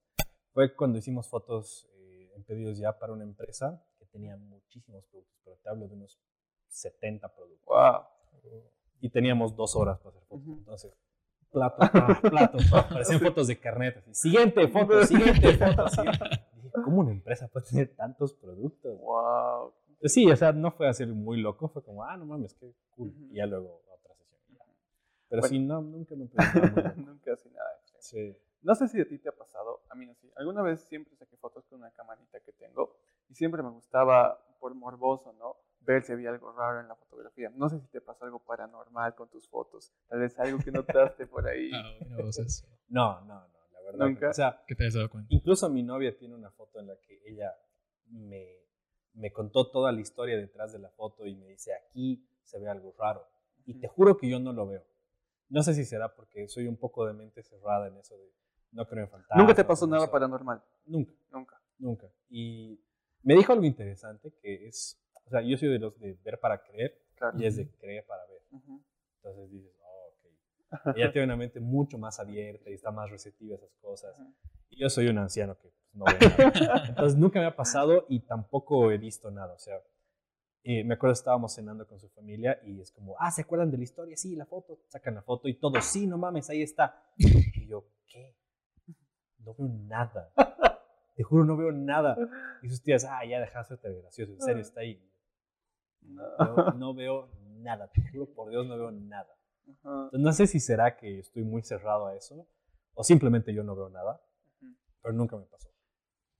Fue 0.52 0.74
cuando 0.74 0.98
hicimos 0.98 1.28
fotos 1.28 1.88
eh, 1.94 2.30
en 2.36 2.44
pedidos 2.44 2.78
ya 2.78 2.98
para 2.98 3.12
una 3.12 3.24
empresa 3.24 3.82
que 3.98 4.06
tenía 4.06 4.36
muchísimos 4.36 5.04
productos, 5.06 5.38
pero 5.44 5.56
te 5.56 5.68
hablo 5.68 5.88
de 5.88 5.94
unos 5.94 6.20
70 6.68 7.34
productos. 7.34 7.66
¡Wow! 7.66 8.02
Y 9.00 9.10
teníamos 9.10 9.56
dos 9.56 9.74
horas 9.76 9.98
para 9.98 10.10
hacer 10.10 10.22
fotos. 10.28 10.46
Entonces, 10.58 10.92
plato, 11.50 12.20
plato, 12.22 12.58
parecían 12.88 13.20
fotos 13.20 13.48
de 13.48 13.58
carnet. 13.58 14.02
Siguiente 14.12 14.68
foto, 14.68 15.04
siguiente 15.04 15.56
foto. 15.58 15.86
¿Cómo 16.84 17.00
una 17.00 17.12
empresa 17.12 17.48
puede 17.48 17.66
tener 17.66 17.96
tantos 17.96 18.32
productos? 18.34 18.98
Wow. 18.98 19.72
Sí, 20.04 20.30
o 20.30 20.36
sea, 20.36 20.52
no 20.52 20.72
fue 20.72 20.88
así 20.88 21.04
muy 21.06 21.40
loco, 21.40 21.68
fue 21.68 21.82
como, 21.82 22.04
ah, 22.04 22.16
no 22.16 22.26
mames, 22.26 22.54
qué 22.54 22.72
cool. 22.90 23.12
Y 23.30 23.36
ya 23.36 23.46
luego 23.46 23.82
otra 23.88 24.14
sesión. 24.14 24.58
Pero 25.28 25.42
sí, 25.42 25.58
no, 25.58 25.80
nunca 25.80 26.14
me 26.16 26.24
Nunca 26.96 27.32
así 27.32 27.50
nada. 27.50 27.80
Sí. 27.98 28.36
No 28.62 28.74
sé 28.74 28.88
si 28.88 29.00
a 29.00 29.08
ti 29.08 29.18
te 29.18 29.28
ha 29.28 29.32
pasado, 29.32 29.80
a 29.90 29.94
mí 29.94 30.06
no 30.06 30.14
sé. 30.14 30.28
Alguna 30.36 30.62
vez 30.62 30.80
siempre 30.80 31.14
saqué 31.16 31.36
fotos 31.36 31.64
con 31.66 31.80
una 31.80 31.90
camarita 31.90 32.40
que 32.40 32.52
tengo 32.52 32.96
y 33.28 33.34
siempre 33.34 33.62
me 33.62 33.70
gustaba, 33.70 34.38
por 34.60 34.74
morboso, 34.74 35.32
¿no? 35.34 35.56
Ver 35.84 36.02
si 36.04 36.12
había 36.12 36.30
algo 36.30 36.52
raro 36.52 36.80
en 36.80 36.88
la 36.88 36.94
fotografía. 36.94 37.50
No 37.56 37.68
sé 37.68 37.80
si 37.80 37.86
te 37.88 38.00
pasó 38.00 38.24
algo 38.24 38.38
paranormal 38.38 39.14
con 39.14 39.28
tus 39.28 39.48
fotos. 39.48 39.92
Tal 40.08 40.20
vez 40.20 40.38
algo 40.38 40.58
que 40.58 40.70
notaste 40.70 41.26
por 41.26 41.46
ahí. 41.48 41.70
Ah, 41.74 41.98
eso. 42.28 42.66
No, 42.88 43.20
no, 43.22 43.34
no, 43.48 43.58
la 43.72 43.80
verdad. 43.82 44.06
¿Nunca? 44.06 44.28
O 44.30 44.34
sea, 44.34 44.62
¿Qué 44.66 44.74
te 44.74 44.86
has 44.86 44.92
dado 44.94 45.08
cuenta? 45.08 45.26
incluso 45.32 45.68
mi 45.70 45.82
novia 45.82 46.14
tiene 46.16 46.34
una 46.34 46.50
foto 46.50 46.78
en 46.78 46.88
la 46.88 46.96
que 47.00 47.20
ella 47.24 47.50
me, 48.10 48.58
me 49.14 49.32
contó 49.32 49.70
toda 49.70 49.90
la 49.92 50.00
historia 50.02 50.36
detrás 50.36 50.72
de 50.74 50.78
la 50.78 50.90
foto 50.90 51.26
y 51.26 51.34
me 51.34 51.46
dice, 51.46 51.72
aquí 51.74 52.28
se 52.44 52.58
ve 52.58 52.68
algo 52.68 52.94
raro. 52.98 53.26
Y 53.64 53.80
te 53.80 53.88
juro 53.88 54.18
que 54.18 54.28
yo 54.28 54.38
no 54.40 54.52
lo 54.52 54.66
veo. 54.66 54.84
No 55.48 55.62
sé 55.62 55.72
si 55.74 55.84
será 55.86 56.14
porque 56.14 56.48
soy 56.48 56.66
un 56.66 56.76
poco 56.76 57.06
de 57.06 57.14
mente 57.14 57.42
cerrada 57.42 57.88
en 57.88 57.96
eso 57.96 58.16
de 58.18 58.30
no 58.72 58.86
creo 58.86 59.04
en 59.04 59.10
fantasmas. 59.10 59.38
¿Nunca 59.38 59.54
te 59.54 59.64
pasó 59.64 59.86
no 59.86 59.96
nada 59.96 60.10
paranormal? 60.10 60.62
Nunca, 60.84 61.12
Nunca. 61.30 61.60
nunca. 61.78 62.06
Y 62.28 62.78
me 63.22 63.34
dijo 63.34 63.52
algo 63.54 63.64
interesante 63.64 64.32
que 64.42 64.66
es, 64.68 65.01
o 65.26 65.30
sea, 65.30 65.40
yo 65.42 65.56
soy 65.56 65.68
de 65.68 65.78
los 65.78 65.98
de 65.98 66.14
ver 66.24 66.38
para 66.40 66.62
creer 66.62 66.98
Claro. 67.16 67.38
y 67.38 67.46
es 67.46 67.56
de 67.56 67.68
creer 67.78 68.04
para 68.06 68.26
ver. 68.26 68.42
Ujú. 68.50 68.82
Entonces 69.16 69.50
dices, 69.50 69.72
oh, 69.80 70.14
ok. 70.88 70.96
Ella 70.96 71.12
tiene 71.12 71.26
una 71.26 71.36
mente 71.36 71.60
mucho 71.60 71.98
más 71.98 72.18
abierta 72.18 72.68
y 72.70 72.74
está 72.74 72.90
más 72.90 73.10
receptiva 73.10 73.54
a 73.54 73.58
esas 73.58 73.74
cosas. 73.80 74.18
Ujú. 74.18 74.34
Y 74.70 74.80
yo 74.80 74.90
soy 74.90 75.08
un 75.08 75.18
anciano 75.18 75.56
que 75.58 75.68
pues, 75.68 75.94
no 75.94 76.04
ve 76.04 76.18
nada. 76.66 76.84
Entonces 76.88 77.18
nunca 77.18 77.38
me 77.40 77.46
ha 77.46 77.54
pasado 77.54 78.06
y 78.08 78.20
tampoco 78.20 78.90
he 78.90 78.98
visto 78.98 79.30
nada. 79.30 79.52
O 79.54 79.58
sea, 79.58 79.80
eh, 80.64 80.84
me 80.84 80.94
acuerdo 80.94 81.12
estábamos 81.12 81.54
cenando 81.54 81.86
con 81.86 81.98
su 82.00 82.08
familia 82.08 82.60
y 82.64 82.80
es 82.80 82.90
como, 82.90 83.16
ah, 83.18 83.30
¿se 83.30 83.42
acuerdan 83.42 83.70
de 83.70 83.78
la 83.78 83.84
historia? 83.84 84.16
Sí, 84.16 84.34
la 84.36 84.46
foto. 84.46 84.80
Sacan 84.88 85.14
la 85.14 85.22
foto 85.22 85.48
y 85.48 85.54
todos, 85.54 85.84
sí, 85.84 86.06
no 86.06 86.18
mames, 86.18 86.48
ahí 86.50 86.62
está. 86.62 87.04
Y 87.16 87.66
yo, 87.66 87.84
¿qué? 88.06 88.36
No 89.38 89.54
veo 89.54 89.68
nada. 89.68 90.32
Te 91.14 91.22
juro, 91.24 91.44
no 91.44 91.56
veo 91.56 91.72
nada. 91.72 92.16
Y 92.62 92.68
sus 92.68 92.82
tías, 92.82 93.04
ah, 93.04 93.24
ya 93.24 93.40
dejaste 93.40 93.76
de 93.76 94.00
gracioso. 94.00 94.32
En 94.32 94.40
serio, 94.40 94.62
está 94.62 94.80
ahí. 94.80 95.02
No. 96.02 96.22
No, 96.38 96.72
no 96.72 96.94
veo 96.94 97.30
nada. 97.60 97.88
Te 97.88 98.02
juro, 98.10 98.26
por 98.34 98.50
Dios, 98.50 98.66
no 98.66 98.76
veo 98.76 98.90
nada. 98.90 99.34
Ajá. 99.84 100.10
No 100.12 100.32
sé 100.32 100.46
si 100.46 100.60
será 100.60 100.96
que 100.96 101.18
estoy 101.20 101.44
muy 101.44 101.62
cerrado 101.62 102.06
a 102.06 102.16
eso 102.16 102.46
o 102.94 103.04
simplemente 103.04 103.54
yo 103.54 103.62
no 103.62 103.74
veo 103.74 103.88
nada, 103.88 104.20
pero 105.00 105.14
nunca 105.14 105.36
me 105.36 105.44
pasó. 105.44 105.68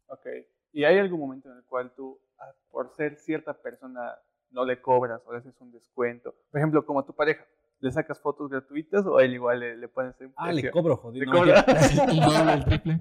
Ok. 0.08 0.26
¿Y 0.72 0.84
hay 0.84 0.98
algún 0.98 1.20
momento 1.20 1.50
en 1.50 1.58
el 1.58 1.64
cual 1.64 1.92
tú, 1.94 2.20
ah, 2.38 2.52
por 2.70 2.90
ser 2.94 3.16
cierta 3.16 3.54
persona, 3.54 4.14
no 4.50 4.64
le 4.64 4.80
cobras 4.80 5.22
o 5.26 5.32
le 5.32 5.38
haces 5.38 5.58
un 5.60 5.70
descuento? 5.70 6.34
Por 6.50 6.60
ejemplo, 6.60 6.84
como 6.84 7.00
a 7.00 7.06
tu 7.06 7.14
pareja, 7.14 7.44
¿le 7.80 7.90
sacas 7.92 8.20
fotos 8.20 8.50
gratuitas 8.50 9.04
o 9.06 9.18
a 9.18 9.24
él 9.24 9.34
igual 9.34 9.60
le, 9.60 9.76
le 9.76 9.88
pones 9.88 10.18
un 10.20 10.32
Ah, 10.36 10.52
le 10.52 10.70
cobro, 10.70 10.96
jodido. 10.96 11.24
¿Le 11.44 11.54
No, 11.54 12.64
triple? 12.64 12.98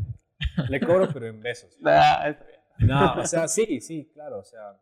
le 0.70 0.80
cobro, 0.80 1.08
pero 1.14 1.28
en 1.28 1.42
besos. 1.42 1.78
Nah, 1.80 2.28
está 2.30 2.46
bien. 2.46 2.62
No, 2.90 3.22
o 3.22 3.26
sea, 3.26 3.48
sí, 3.48 3.80
sí, 3.80 4.10
claro. 4.14 4.40
O 4.40 4.44
sea, 4.44 4.80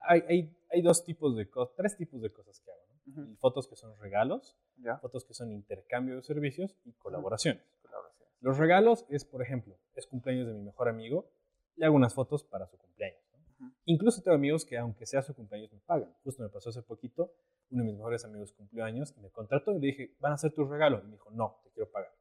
hay, 0.00 0.22
hay, 0.28 0.56
hay 0.70 0.82
dos 0.82 1.04
tipos 1.04 1.36
de 1.36 1.48
cosas, 1.48 1.74
tres 1.76 1.96
tipos 1.96 2.20
de 2.22 2.32
cosas 2.32 2.60
que 2.60 2.70
hago. 2.70 2.80
¿no? 3.06 3.22
Ujú. 3.22 3.36
Fotos 3.36 3.68
que 3.68 3.76
son 3.76 3.98
regalos, 3.98 4.56
fotos 5.00 5.24
que 5.24 5.34
son 5.34 5.50
intercambio 5.52 6.16
de 6.16 6.22
servicios 6.22 6.76
y 6.84 6.92
colaboraciones. 6.92 7.62
colaboraciones. 7.82 8.34
Los 8.40 8.58
regalos 8.58 9.04
es, 9.08 9.24
por 9.24 9.42
ejemplo, 9.42 9.76
es 9.94 10.06
cumpleaños 10.06 10.46
de 10.46 10.54
mi 10.54 10.62
mejor 10.62 10.88
amigo, 10.88 11.30
le 11.76 11.86
hago 11.86 11.96
unas 11.96 12.14
fotos 12.14 12.44
para 12.44 12.66
su 12.66 12.76
cumpleaños. 12.78 13.20
¿no? 13.32 13.66
Ujú. 13.66 13.74
Incluso 13.86 14.22
tengo 14.22 14.34
amigos 14.34 14.64
que, 14.64 14.78
aunque 14.78 15.06
sea 15.06 15.22
su 15.22 15.34
cumpleaños, 15.34 15.72
me 15.72 15.80
pagan. 15.80 16.14
Justo 16.24 16.42
me 16.42 16.48
pasó 16.48 16.70
hace 16.70 16.82
poquito, 16.82 17.32
uno 17.70 17.82
de 17.82 17.90
mis 17.90 17.96
mejores 17.96 18.24
amigos 18.24 18.52
cumplió 18.52 18.84
años 18.84 19.14
y 19.16 19.20
me 19.20 19.30
contrató 19.30 19.72
y 19.72 19.80
le 19.80 19.86
dije, 19.88 20.16
¿van 20.18 20.32
a 20.32 20.38
ser 20.38 20.52
tus 20.52 20.68
regalos? 20.68 21.02
Y 21.02 21.06
me 21.06 21.12
dijo, 21.12 21.30
no, 21.30 21.60
te 21.62 21.70
quiero 21.70 21.90
pagar. 21.90 22.12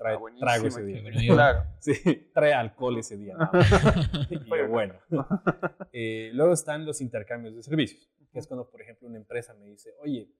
Trae- 0.00 0.16
Ah, 0.16 0.36
trago 0.40 0.66
ese 0.66 0.82
día. 0.84 1.02
Claro. 1.34 1.64
Sí, 1.78 1.92
trae 2.34 2.54
alcohol 2.54 2.98
ese 2.98 3.16
día. 3.18 3.34
¿no? 3.36 3.50
Y 4.30 4.66
bueno. 4.68 4.94
Eh, 5.92 6.30
luego 6.34 6.52
están 6.52 6.86
los 6.86 7.00
intercambios 7.00 7.54
de 7.56 7.62
servicios, 7.64 8.08
que 8.32 8.38
es 8.38 8.46
cuando, 8.46 8.70
por 8.70 8.80
ejemplo, 8.80 9.08
una 9.08 9.18
empresa 9.18 9.52
me 9.54 9.66
dice, 9.66 9.92
oye, 9.98 10.30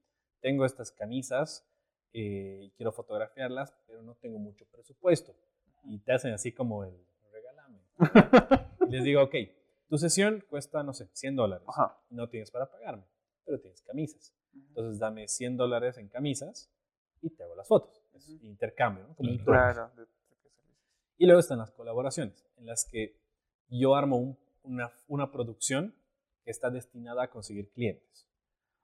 tengo 0.40 0.64
estas 0.64 0.92
camisas 0.92 1.68
eh, 2.12 2.60
y 2.62 2.70
quiero 2.70 2.92
fotografiarlas, 2.92 3.74
pero 3.86 4.00
no 4.02 4.14
tengo 4.14 4.38
mucho 4.38 4.64
presupuesto. 4.70 5.34
Y 5.84 5.98
te 5.98 6.12
hacen 6.12 6.32
así 6.32 6.52
como 6.52 6.84
el, 6.84 6.94
regálame. 7.32 7.80
Y 8.86 8.90
les 8.92 9.02
digo, 9.04 9.22
ok, 9.24 9.34
tu 9.88 9.98
sesión 9.98 10.42
cuesta, 10.48 10.82
no 10.84 10.92
sé, 10.94 11.08
100 11.12 11.34
dólares. 11.36 11.66
Ajá. 11.68 11.98
No 12.10 12.28
tienes 12.28 12.50
para 12.52 12.70
pagarme, 12.70 13.04
pero 13.44 13.58
tienes 13.60 13.82
camisas. 13.82 14.32
Entonces 14.54 15.00
dame 15.00 15.26
100 15.26 15.56
dólares 15.56 15.98
en 15.98 16.08
camisas 16.08 16.70
y 17.22 17.30
te 17.30 17.42
hago 17.42 17.56
las 17.56 17.66
fotos. 17.66 17.99
Es 18.28 18.42
intercambio, 18.44 19.06
¿no? 19.08 19.14
Como 19.16 19.30
un 19.30 19.38
Claro. 19.38 19.90
Y 21.18 21.26
luego 21.26 21.40
están 21.40 21.58
las 21.58 21.70
colaboraciones, 21.72 22.46
en 22.56 22.66
las 22.66 22.84
que 22.90 23.20
yo 23.68 23.94
armo 23.94 24.16
un- 24.16 24.38
una, 24.62 24.90
una 25.08 25.30
producción 25.32 25.94
que 26.44 26.50
está 26.50 26.70
destinada 26.70 27.24
a 27.24 27.30
conseguir 27.30 27.70
clientes. 27.72 28.26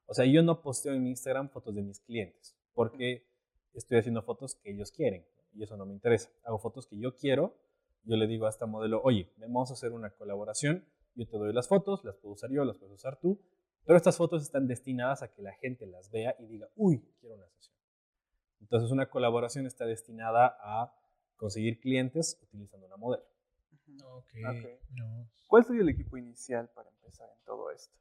O 0.07 0.15
sea, 0.15 0.25
yo 0.27 0.43
no 0.43 0.63
posteo 0.63 0.93
en 0.95 1.03
mi 1.03 1.11
Instagram 1.11 1.49
fotos 1.51 1.75
de 1.75 1.83
mis 1.83 2.01
clientes, 2.01 2.57
porque 2.75 3.27
estoy 3.75 3.99
haciendo 3.99 4.23
fotos 4.23 4.55
que 4.57 4.71
ellos 4.71 4.93
quieren, 4.93 5.27
y 5.53 5.63
eso 5.63 5.77
no 5.77 5.87
me 5.87 5.93
interesa. 5.95 6.31
Hago 6.45 6.59
fotos 6.59 6.87
que 6.87 6.99
yo 6.99 7.15
quiero, 7.17 7.57
yo 8.05 8.17
le 8.17 8.27
digo 8.27 8.47
a 8.47 8.51
esta 8.51 8.67
modelo, 8.67 9.01
oye, 9.03 9.33
vamos 9.39 9.71
a 9.71 9.75
hacer 9.75 9.93
una 9.93 10.11
colaboración, 10.11 10.85
yo 11.15 11.27
te 11.27 11.37
doy 11.39 11.53
las 11.53 11.67
fotos, 11.69 12.05
las 12.05 12.17
puedo 12.17 12.35
usar 12.35 12.51
yo, 12.51 12.65
las 12.65 12.77
puedes 12.79 12.95
usar 12.95 13.19
tú, 13.19 13.41
pero 13.85 13.97
estas 13.97 14.17
fotos 14.17 14.43
están 14.43 14.67
destinadas 14.67 15.23
a 15.23 15.33
que 15.33 15.43
la 15.43 15.53
gente 15.55 15.87
las 15.87 16.11
vea 16.11 16.37
y 16.39 16.47
diga, 16.47 16.69
uy, 16.77 17.01
quiero 17.21 17.37
una 17.37 17.49
sesión. 17.49 17.76
Entonces 18.61 18.91
una 18.91 19.07
colaboración 19.09 19.67
está 19.67 19.87
destinada 19.87 20.57
a 20.61 20.93
conseguir 21.37 21.81
clientes 21.81 22.39
utilizando 22.43 22.87
una 22.87 22.97
modelo. 22.97 23.25
Ujú. 23.73 24.07
Ok. 24.07 24.33
Ok. 24.49 24.71
no. 24.95 25.29
¿Cuál 25.49 25.65
sería 25.65 25.83
el 25.83 25.89
equipo 25.89 26.17
inicial 26.17 26.69
para 26.75 26.91
empezar 26.91 27.29
en 27.31 27.45
todo 27.45 27.71
esto? 27.71 27.95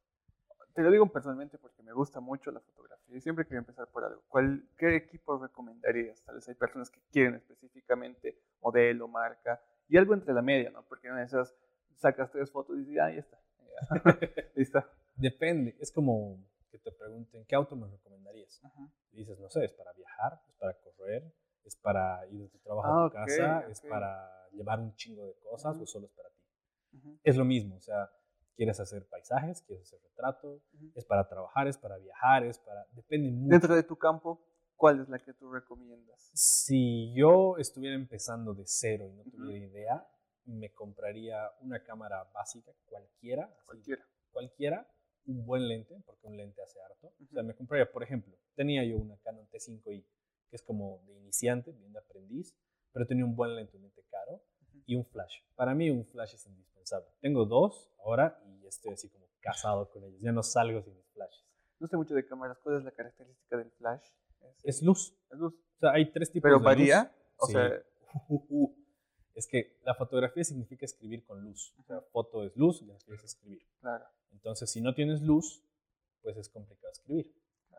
Te 0.74 0.82
lo 0.82 0.91
digo 0.91 1.06
personalmente 1.08 1.58
porque 1.58 1.84
me 1.84 1.93
gusta 1.93 2.20
mucho 2.20 2.51
la 2.51 2.60
fotografía 2.60 3.16
y 3.16 3.22
siempre 3.22 3.45
quiero 3.45 3.60
empezar 3.60 3.88
por 3.88 4.03
algo. 4.03 4.24
¿Cuál, 4.28 4.68
¿Qué 4.78 4.95
equipo 4.95 5.38
recomendarías? 5.38 6.22
Tal 6.24 6.36
vez 6.36 6.49
hay 6.49 6.56
personas 6.56 6.89
que 6.89 6.99
quieren 7.12 7.36
específicamente 7.36 8.38
modelo, 8.62 9.08
marca 9.08 9.62
y 9.88 9.97
algo 9.97 10.14
entre 10.14 10.34
la 10.34 10.41
media, 10.41 10.72
¿no? 10.72 10.84
Porque 10.84 11.10
una 11.10 11.20
de 11.20 11.26
esas 11.26 11.56
sacas 11.95 12.32
tres 12.32 12.51
fotos 12.51 12.76
y 12.78 12.80
dices, 12.80 12.99
ah, 13.01 13.12
ya 13.12 13.20
está. 13.20 13.39
Ya. 13.60 14.20
Listo. 14.56 14.84
Depende, 15.16 15.78
es 15.80 15.91
como 15.91 16.39
que 16.76 16.89
te 16.89 16.91
pregunten, 16.91 17.45
¿qué 17.45 17.55
auto 17.55 17.76
me 17.76 17.88
recomendarías? 17.88 18.61
Ajá. 18.63 18.91
Y 19.11 19.17
dices, 19.19 19.39
no 19.39 19.49
sé, 19.49 19.65
es 19.65 19.73
para 19.73 19.93
viajar, 19.93 20.41
es 20.47 20.55
para 20.55 20.73
correr, 20.80 21.34
es 21.63 21.76
para 21.78 22.26
ir 22.28 22.41
de 22.41 22.49
tu 22.49 22.59
trabajo 22.59 22.88
Ah, 22.88 22.99
a 22.99 23.03
tu 23.03 23.07
ok, 23.07 23.13
casa, 23.13 23.67
es 23.67 23.80
ok. 23.80 23.89
para 23.89 24.49
llevar 24.51 24.80
un 24.80 24.93
chingo 24.95 25.26
de 25.26 25.36
cosas 25.39 25.76
Ujú. 25.76 25.84
o 25.84 25.88
solo 25.88 26.05
es 26.07 26.11
para 26.13 26.30
ti. 26.30 26.97
Ujú. 26.97 27.19
Es 27.23 27.38
lo 27.38 27.45
mismo, 27.45 27.78
o 27.78 27.82
sea, 27.82 28.09
quieres 28.55 28.80
hacer 28.80 29.07
paisajes, 29.07 29.61
quieres 29.61 29.86
hacer 29.88 30.01
retrato, 30.01 30.61
es 30.93 31.05
para 31.05 31.28
trabajar, 31.28 31.67
es 31.67 31.78
para 31.78 31.97
viajar, 31.97 32.43
es 32.45 32.59
para... 32.59 32.86
Depende 32.91 33.32
mucho. 33.32 33.51
Dentro 33.51 33.76
de 33.76 33.84
tu 33.84 33.97
campo, 33.97 34.45
¿cuál 34.76 35.01
es 35.01 35.09
la 35.09 35.19
que 35.19 35.34
tú 35.34 35.51
recomiendas? 35.51 36.32
Si 36.34 37.13
yo 37.13 37.57
estuviera 37.57 37.95
empezando 37.95 38.53
de 38.53 38.63
cero 38.65 39.07
y 39.07 39.13
no 39.13 39.23
tuviera 39.23 39.65
idea, 39.65 40.07
me 40.45 40.73
compraría 40.73 41.49
una 41.61 41.84
cámara 41.84 42.23
básica, 42.34 42.71
cualquiera, 42.86 43.45
así, 43.67 43.95
Cualquiera. 44.32 44.95
Un 45.28 45.45
buen 45.45 45.67
lente, 45.67 45.95
porque 46.05 46.28
un 46.28 46.38
lente 46.38 46.61
hace 46.61 46.80
harto. 46.82 47.07
O 47.07 47.34
sea, 47.34 47.43
me 47.43 47.55
compraría, 47.55 47.91
por 47.91 48.03
ejemplo, 48.03 48.36
tenía 48.55 48.84
yo 48.84 48.97
una 48.97 49.17
Canon 49.17 49.47
T5i, 49.49 50.03
que 50.49 50.55
es 50.55 50.61
como 50.61 51.01
de 51.07 51.13
iniciante, 51.13 51.71
bien 51.71 51.91
de 51.93 51.99
aprendiz, 51.99 52.55
pero 52.91 53.05
tenía 53.07 53.26
un 53.26 53.36
buen 53.36 53.55
lente, 53.55 53.76
un 53.78 53.84
lente 53.84 54.03
caro, 54.09 54.34
Ujú. 54.61 54.82
y 54.86 54.95
un 54.95 55.05
flash. 55.05 55.41
Para 55.55 55.73
mí 55.73 55.89
un 55.89 56.05
flash 56.05 56.36
es 56.36 56.45
indispensable. 56.45 57.09
Tengo 57.21 57.45
dos 57.45 57.91
ahora 57.99 58.39
y 58.45 58.65
estoy 58.67 58.93
así 58.93 59.09
como 59.09 59.26
casado 59.41 59.89
con 59.89 60.03
ellos. 60.03 60.21
Ya 60.21 60.32
no 60.32 60.43
salgo 60.43 60.82
sin 60.82 60.95
mis 60.95 61.07
flashes. 61.11 61.43
No 61.80 61.88
sé 61.88 61.97
mucho 61.97 62.13
de 62.15 62.26
cámaras. 62.26 62.57
¿Cuál 62.59 62.78
es 62.78 62.84
la 62.84 62.91
característica 62.91 63.57
del 63.57 63.69
flash? 63.71 64.07
Es 64.63 64.82
luz. 64.82 65.13
es 65.32 65.38
luz. 65.38 65.53
O 65.53 65.80
sea, 65.80 65.91
hay 65.91 66.11
tres 66.11 66.32
tipos 66.32 66.47
Pero 66.47 66.59
de 66.59 66.65
varía. 66.65 67.03
luz. 67.03 67.11
O 67.38 67.45
Sí. 67.47 67.51
sea, 67.53 67.84
es 69.36 69.47
que 69.47 69.78
la 69.84 69.93
fotografía 69.95 70.43
significa 70.43 70.86
escribir 70.86 71.26
con 71.26 71.41
luz. 71.43 71.73
O 71.80 71.84
sea, 71.84 72.01
foto 72.01 72.43
es 72.43 72.55
luz 72.55 72.82
y 72.82 72.86
la 72.86 72.95
es 72.95 73.23
escribir. 73.23 73.61
claro. 73.82 74.05
Entonces, 74.46 74.70
si 74.70 74.80
no 74.80 74.93
tienes 74.93 75.24
luz, 75.24 75.64
pues 76.22 76.38
es 76.38 76.50
complicado 76.50 76.91
escribir. 76.91 77.34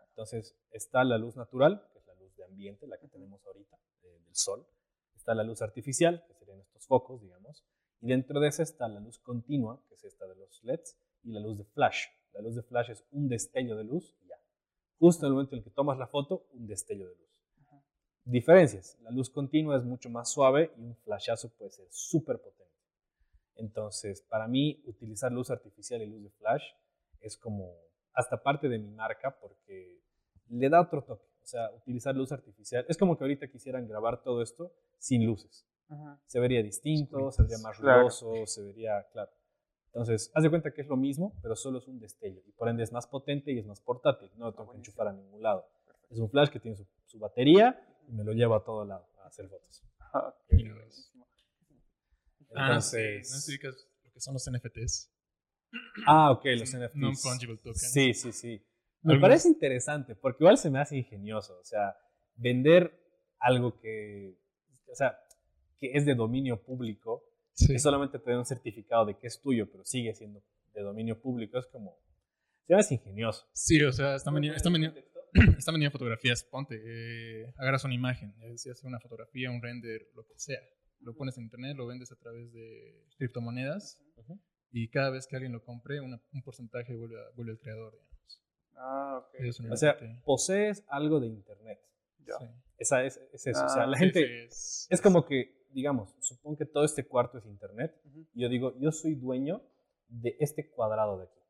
Entonces, 0.08 0.58
está 0.72 1.04
la 1.04 1.16
luz 1.16 1.36
natural, 1.36 1.88
que 1.92 2.00
es 2.00 2.06
la 2.08 2.14
luz 2.16 2.34
de 2.34 2.42
ambiente, 2.42 2.88
la 2.88 2.98
que 2.98 3.06
tenemos 3.06 3.40
ahorita, 3.46 3.78
eh, 4.02 4.18
del 4.24 4.34
sol. 4.34 4.66
Está 5.14 5.32
la 5.36 5.44
luz 5.44 5.62
artificial, 5.62 6.24
que 6.26 6.34
serían 6.34 6.58
estos 6.58 6.84
focos, 6.84 7.22
digamos. 7.22 7.62
Y 8.00 8.08
dentro 8.08 8.40
de 8.40 8.48
esa 8.48 8.64
está 8.64 8.88
la 8.88 8.98
luz 8.98 9.20
continua, 9.20 9.80
que 9.88 9.94
es 9.94 10.02
esta 10.02 10.26
de 10.26 10.34
los 10.34 10.64
LEDs, 10.64 10.96
y 11.22 11.30
la 11.30 11.38
luz 11.38 11.56
de 11.56 11.64
flash. 11.66 12.06
La 12.32 12.40
luz 12.40 12.56
de 12.56 12.64
flash 12.64 12.90
es 12.90 13.04
un 13.12 13.28
destello 13.28 13.76
de 13.76 13.84
luz 13.84 14.16
y 14.24 14.26
ya. 14.26 14.40
Justo 14.98 15.24
en 15.24 15.28
el 15.28 15.34
momento 15.34 15.54
en 15.54 15.58
el 15.58 15.64
que 15.64 15.70
tomas 15.70 15.98
la 15.98 16.08
foto, 16.08 16.48
un 16.54 16.66
destello 16.66 17.08
de 17.08 17.14
luz. 17.14 17.30
Ujú. 17.62 17.80
Diferencias. 18.24 18.98
La 19.02 19.12
luz 19.12 19.30
continua 19.30 19.76
es 19.76 19.84
mucho 19.84 20.10
más 20.10 20.32
suave 20.32 20.72
y 20.76 20.80
un 20.80 20.96
flashazo 20.96 21.48
puede 21.50 21.70
ser 21.70 21.86
súper 21.92 22.40
potente. 22.40 22.75
Entonces, 23.56 24.22
para 24.22 24.46
mí, 24.48 24.82
utilizar 24.86 25.32
luz 25.32 25.50
artificial 25.50 26.02
y 26.02 26.06
luz 26.06 26.22
de 26.22 26.30
flash 26.30 26.62
es 27.20 27.36
como 27.36 27.74
hasta 28.12 28.42
parte 28.42 28.68
de 28.68 28.78
mi 28.78 28.90
marca 28.90 29.36
porque 29.40 30.00
le 30.48 30.68
da 30.68 30.80
otro 30.80 31.02
toque. 31.04 31.26
O 31.42 31.46
sea, 31.46 31.70
utilizar 31.72 32.14
luz 32.14 32.32
artificial. 32.32 32.84
Es 32.88 32.96
como 32.96 33.16
que 33.16 33.24
ahorita 33.24 33.48
quisieran 33.48 33.86
grabar 33.86 34.22
todo 34.22 34.42
esto 34.42 34.72
sin 34.98 35.24
luces. 35.24 35.66
Ajá. 35.88 36.20
Se 36.26 36.40
vería 36.40 36.62
distinto, 36.62 37.30
se 37.30 37.42
vería 37.42 37.58
más 37.58 37.78
Claro. 37.78 37.98
ruidoso, 38.00 38.46
se 38.46 38.62
vería, 38.62 39.06
claro. 39.12 39.30
Entonces, 39.86 40.30
haz 40.34 40.42
de 40.42 40.50
cuenta 40.50 40.72
que 40.72 40.82
es 40.82 40.88
lo 40.88 40.96
mismo, 40.96 41.32
pero 41.42 41.54
solo 41.56 41.78
es 41.78 41.86
un 41.86 41.98
destello. 42.00 42.42
Y 42.46 42.52
por 42.52 42.68
ende 42.68 42.82
es 42.82 42.92
más 42.92 43.06
potente 43.06 43.52
y 43.52 43.58
es 43.58 43.66
más 43.66 43.80
portátil. 43.80 44.30
No 44.36 44.46
lo 44.46 44.54
tengo 44.54 44.72
que 44.72 44.78
enchufar 44.78 45.08
a 45.08 45.12
ningún 45.12 45.40
lado. 45.42 45.64
Es 46.10 46.18
un 46.18 46.28
flash 46.28 46.50
que 46.50 46.60
tiene 46.60 46.76
su, 46.76 46.86
su 47.06 47.18
batería 47.18 47.80
y 48.08 48.12
me 48.12 48.24
lo 48.24 48.32
llevo 48.32 48.54
a 48.56 48.64
todo 48.64 48.84
lado 48.84 49.06
a 49.22 49.26
hacer 49.28 49.48
fotos. 49.48 49.82
Ah, 50.12 50.34
Ah. 52.56 52.66
Entonces, 52.68 53.30
No 53.30 53.36
sé 53.38 53.52
si 53.52 53.58
lo 53.62 54.12
que 54.12 54.20
son 54.20 54.34
los 54.34 54.50
NFTs. 54.50 55.12
ah, 56.06 56.30
ok, 56.32 56.44
los 56.58 56.70
NFTs. 56.74 56.94
Non-fungible 56.96 57.56
tokens. 57.58 57.92
Sí, 57.92 58.14
sí, 58.14 58.32
sí. 58.32 58.62
Me 59.02 59.20
parece 59.20 59.48
interesante 59.48 60.16
porque 60.16 60.42
igual 60.42 60.58
se 60.58 60.70
me 60.70 60.80
hace 60.80 60.96
ingenioso. 60.96 61.58
O 61.58 61.64
sea, 61.64 61.94
vender 62.34 62.92
algo 63.38 63.78
que, 63.78 64.36
o 64.90 64.94
sea, 64.94 65.18
que 65.78 65.92
es 65.92 66.04
de 66.06 66.14
dominio 66.14 66.62
público, 66.62 67.22
Sí. 67.52 67.68
que 67.68 67.78
solamente 67.78 68.18
te 68.18 68.30
da 68.30 68.38
un 68.38 68.44
certificado 68.44 69.06
de 69.06 69.16
que 69.18 69.28
es 69.28 69.40
tuyo, 69.40 69.70
pero 69.70 69.82
sigue 69.84 70.14
siendo 70.14 70.42
de 70.74 70.82
dominio 70.82 71.18
público, 71.22 71.58
es 71.58 71.66
como, 71.68 71.98
se 72.66 72.74
me 72.74 72.80
hace 72.80 72.94
ingenioso. 72.94 73.48
Sí, 73.54 73.82
o 73.82 73.92
sea, 73.92 74.16
están 74.16 74.34
vendiendo, 74.34 74.56
están 74.58 74.72
vendiendo, 74.74 75.00
están 75.58 75.72
vendiendo 75.74 75.92
fotografías. 75.92 76.42
Ponte, 76.44 76.74
eh, 76.84 77.54
agarras 77.56 77.84
una 77.84 77.94
imagen, 77.94 78.34
eh, 78.42 78.58
si 78.58 78.68
haces 78.70 78.84
una 78.84 79.00
fotografía, 79.00 79.50
un 79.50 79.62
render, 79.62 80.06
lo 80.14 80.26
que 80.26 80.34
sea. 80.36 80.58
Lo 81.00 81.14
pones 81.14 81.36
en 81.38 81.44
internet, 81.44 81.76
lo 81.76 81.86
vendes 81.86 82.10
a 82.12 82.16
través 82.16 82.52
de 82.52 83.04
criptomonedas 83.18 84.02
y 84.72 84.88
cada 84.88 85.10
vez 85.10 85.26
que 85.26 85.36
alguien 85.36 85.52
lo 85.52 85.62
compre, 85.64 86.00
una- 86.00 86.20
un 86.32 86.42
porcentaje 86.42 86.94
vuelve, 86.94 87.16
a- 87.20 87.30
vuelve 87.36 87.52
al 87.52 87.58
creador, 87.58 87.92
digamos. 87.92 88.42
Ah, 88.74 89.18
ok. 89.26 89.34
Es 89.40 89.60
O 89.60 89.76
sea, 89.76 89.96
posees 90.24 90.84
algo 90.88 91.20
de 91.20 91.28
internet. 91.28 91.80
Ya. 92.26 92.38
Sí. 92.38 92.44
Esa 92.78 93.04
es, 93.04 93.16
es 93.32 93.46
eso. 93.46 93.64
o 93.64 93.68
sea, 93.68 93.84
Ah, 93.84 93.86
la 93.86 93.96
gente, 93.96 94.20
sí, 94.20 94.32
es, 94.46 94.86
es 94.90 95.00
como 95.00 95.24
que, 95.24 95.64
digamos, 95.70 96.14
supongo 96.20 96.58
que 96.58 96.66
todo 96.66 96.84
este 96.84 97.06
cuarto 97.06 97.38
es 97.38 97.46
internet. 97.46 97.94
Y 98.34 98.42
yo 98.42 98.48
digo, 98.48 98.74
yo 98.78 98.90
soy 98.92 99.14
dueño 99.14 99.62
de 100.08 100.36
este 100.40 100.68
cuadrado 100.70 101.18
de 101.18 101.24
aquí. 101.24 101.40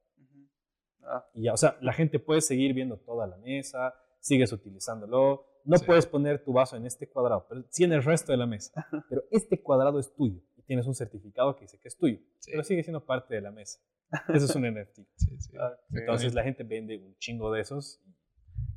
Ah, 1.02 1.24
Y 1.34 1.44
ya, 1.44 1.54
o 1.54 1.56
sea, 1.56 1.78
la 1.80 1.92
gente 1.92 2.18
puede 2.18 2.40
seguir 2.40 2.74
viendo 2.74 2.98
toda 2.98 3.26
la 3.26 3.36
mesa, 3.38 3.94
sigues 4.20 4.52
utilizándolo. 4.52 5.46
No 5.66 5.76
Sí. 5.78 5.84
puedes 5.84 6.06
poner 6.06 6.42
tu 6.44 6.52
vaso 6.52 6.76
en 6.76 6.86
este 6.86 7.08
cuadrado, 7.08 7.46
pero 7.48 7.64
sí 7.70 7.84
en 7.84 7.92
el 7.92 8.02
resto 8.02 8.32
de 8.32 8.38
la 8.38 8.46
mesa. 8.46 8.86
Pero 9.08 9.24
este 9.30 9.60
cuadrado 9.62 9.98
es 9.98 10.14
tuyo 10.14 10.40
y 10.56 10.62
tienes 10.62 10.86
un 10.86 10.94
certificado 10.94 11.54
que 11.56 11.62
dice 11.62 11.78
que 11.78 11.88
es 11.88 11.96
tuyo, 11.96 12.18
Sí. 12.38 12.50
pero 12.52 12.62
sigue 12.64 12.82
siendo 12.82 13.04
parte 13.04 13.34
de 13.34 13.40
la 13.40 13.50
mesa. 13.50 13.80
Eso 14.28 14.44
es 14.46 14.54
un 14.54 14.62
NFT. 14.64 15.00
sí, 15.16 15.38
sí. 15.40 15.52
ah, 15.58 15.72
ok. 15.90 15.96
Entonces 15.98 16.32
la 16.34 16.44
gente 16.44 16.62
vende 16.64 16.96
un 16.98 17.16
chingo 17.18 17.50
de 17.52 17.60
esos 17.62 18.00
y 18.04 18.14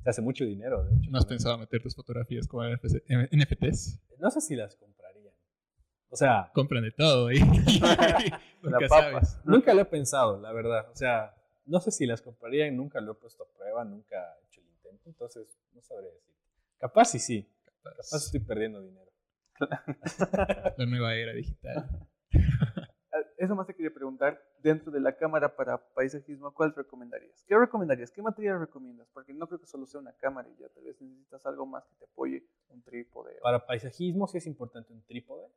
se 0.04 0.10
hace 0.10 0.22
mucho 0.22 0.44
dinero, 0.46 0.84
de 0.84 0.96
hecho. 0.98 1.12
¿No 1.12 1.20
has 1.20 1.26
pensado 1.26 1.58
meter 1.58 1.82
tus 1.82 1.96
fotografías 1.96 2.48
como 2.48 2.64
NFC 2.64 3.04
NFTs? 3.32 4.02
No 4.20 4.32
sé 4.32 4.42
si 4.42 4.56
las 4.56 4.76
comprarían. 4.76 5.34
O 6.10 6.16
sea, 6.16 6.50
Compran 6.56 6.84
de 6.84 6.92
todo 6.92 7.28
ahí. 7.28 7.38
La 8.64 8.72
Nunca 8.72 8.88
sabes. 8.90 9.40
nunca 9.46 9.74
lo 9.74 9.82
he 9.82 9.86
pensado, 9.86 10.40
la 10.42 10.52
verdad. 10.52 10.90
O 10.92 10.96
sea, 10.96 11.36
no 11.66 11.80
sé 11.80 11.92
si 11.92 12.06
las 12.08 12.22
comprarían, 12.22 12.76
nunca 12.76 13.00
lo 13.00 13.12
he 13.12 13.16
puesto 13.16 13.44
a 13.44 13.48
prueba, 13.56 13.86
nunca 13.86 14.18
he 14.42 14.46
hecho 14.48 14.60
el 14.62 14.68
intento, 14.70 15.08
entonces 15.10 15.48
no 15.74 15.82
sabría 15.84 16.10
decir. 16.12 16.34
Capaz 16.80 17.06
sí, 17.12 17.20
sí. 17.20 17.48
Capaz 17.84 18.26
estoy 18.26 18.40
perdiendo 18.40 18.82
dinero. 18.82 19.12
La 20.78 20.86
nueva 20.86 21.16
era 21.16 21.34
digital. 21.34 21.90
Ah, 23.12 23.18
Eso 23.40 23.56
más 23.56 23.66
te 23.66 23.74
quería 23.74 23.92
preguntar, 23.92 24.40
dentro 24.60 24.92
de 24.92 25.00
la 25.00 25.18
cámara 25.18 25.56
para 25.56 25.80
paisajismo, 25.96 26.54
¿cuál 26.54 26.76
recomendarías? 26.76 27.44
¿Qué 27.48 27.58
recomendarías? 27.58 28.12
¿Qué 28.12 28.22
material 28.22 28.60
recomiendas? 28.60 29.08
Porque 29.12 29.34
no 29.34 29.48
creo 29.48 29.60
que 29.60 29.66
solo 29.66 29.88
sea 29.88 30.00
una 30.00 30.14
cámara 30.14 30.48
y 30.48 30.56
ya 30.62 30.70
tal 30.70 30.84
vez 30.84 31.02
necesitas 31.02 31.44
algo 31.48 31.66
más 31.66 31.84
que 31.88 31.96
te 31.96 32.06
apoye, 32.06 32.46
un 32.68 32.84
trípode. 32.84 33.36
o- 33.40 33.42
Para 33.42 33.66
paisajismo 33.66 34.28
sí 34.28 34.38
es 34.38 34.46
importante 34.46 34.94
un 34.94 35.02
trípode, 35.06 35.48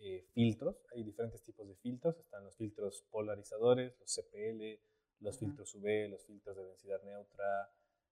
eh, 0.00 0.26
filtros, 0.34 0.76
hay 0.94 1.02
diferentes 1.04 1.42
tipos 1.42 1.66
de 1.66 1.74
filtros, 1.76 2.18
están 2.18 2.44
los 2.44 2.54
filtros 2.54 3.02
polarizadores, 3.10 3.98
los 3.98 4.10
CPL, 4.14 4.78
los 5.20 5.38
filtros 5.38 5.74
UV, 5.74 6.08
los 6.10 6.22
filtros 6.26 6.54
de 6.54 6.64
densidad 6.66 7.02
neutra, 7.02 7.70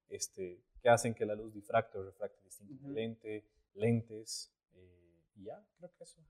este, 0.08 0.62
que 0.80 0.88
hacen 0.88 1.14
que 1.14 1.24
la 1.26 1.34
luz 1.34 1.52
difracte 1.52 1.98
o 1.98 2.02
refracte 2.04 2.40
distinto 2.44 2.74
el 2.74 2.80
Ujú. 2.80 2.90
lente, 2.92 3.46
lentes, 3.74 4.52
eh, 4.74 5.24
y 5.36 5.44
ya, 5.44 5.64
creo 5.78 5.90
que 5.96 6.04
eso. 6.04 6.20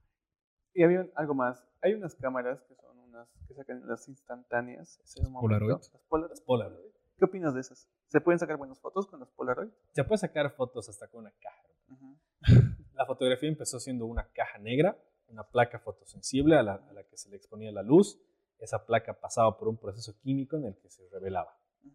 Y 0.73 0.83
había 0.83 1.01
un- 1.01 1.11
algo 1.15 1.33
más. 1.33 1.63
Hay 1.81 1.93
unas 1.93 2.15
cámaras 2.15 2.61
que 2.63 2.75
son 2.75 2.97
unas 2.99 3.29
que 3.47 3.53
sacan 3.53 3.85
las 3.87 4.07
instantáneas. 4.07 4.99
ese 5.03 5.19
es 5.19 5.25
un 5.25 5.31
momento. 5.33 5.41
Polaroid. 5.41 5.77
Las 5.77 5.89
Polaroid. 6.09 6.41
Polaroid. 6.45 6.91
¿Qué 7.17 7.25
opinas 7.25 7.53
de 7.53 7.61
esas? 7.61 7.87
¿Se 8.07 8.21
pueden 8.21 8.39
sacar 8.39 8.57
buenas 8.57 8.79
fotos 8.79 9.05
con 9.07 9.19
las 9.19 9.29
Polaroid? 9.31 9.69
Se 9.91 10.03
puede 10.03 10.17
sacar 10.17 10.49
fotos 10.55 10.89
hasta 10.89 11.07
con 11.07 11.21
una 11.21 11.31
caja. 11.31 11.63
Ujú, 11.89 12.17
La 12.93 13.05
fotografía 13.05 13.49
empezó 13.49 13.79
siendo 13.79 14.05
una 14.05 14.27
caja 14.31 14.57
negra, 14.57 14.97
una 15.27 15.43
placa 15.43 15.79
fotosensible 15.79 16.55
a 16.57 16.63
la, 16.63 16.73
a 16.75 16.93
la 16.93 17.03
que 17.03 17.17
se 17.17 17.29
le 17.29 17.35
exponía 17.37 17.71
la 17.71 17.83
luz. 17.83 18.19
Esa 18.59 18.85
placa 18.85 19.19
pasaba 19.19 19.57
por 19.57 19.67
un 19.67 19.77
proceso 19.77 20.17
químico 20.19 20.55
en 20.57 20.65
el 20.65 20.77
que 20.77 20.89
se 20.89 21.07
revelaba. 21.09 21.57
ujú. 21.83 21.93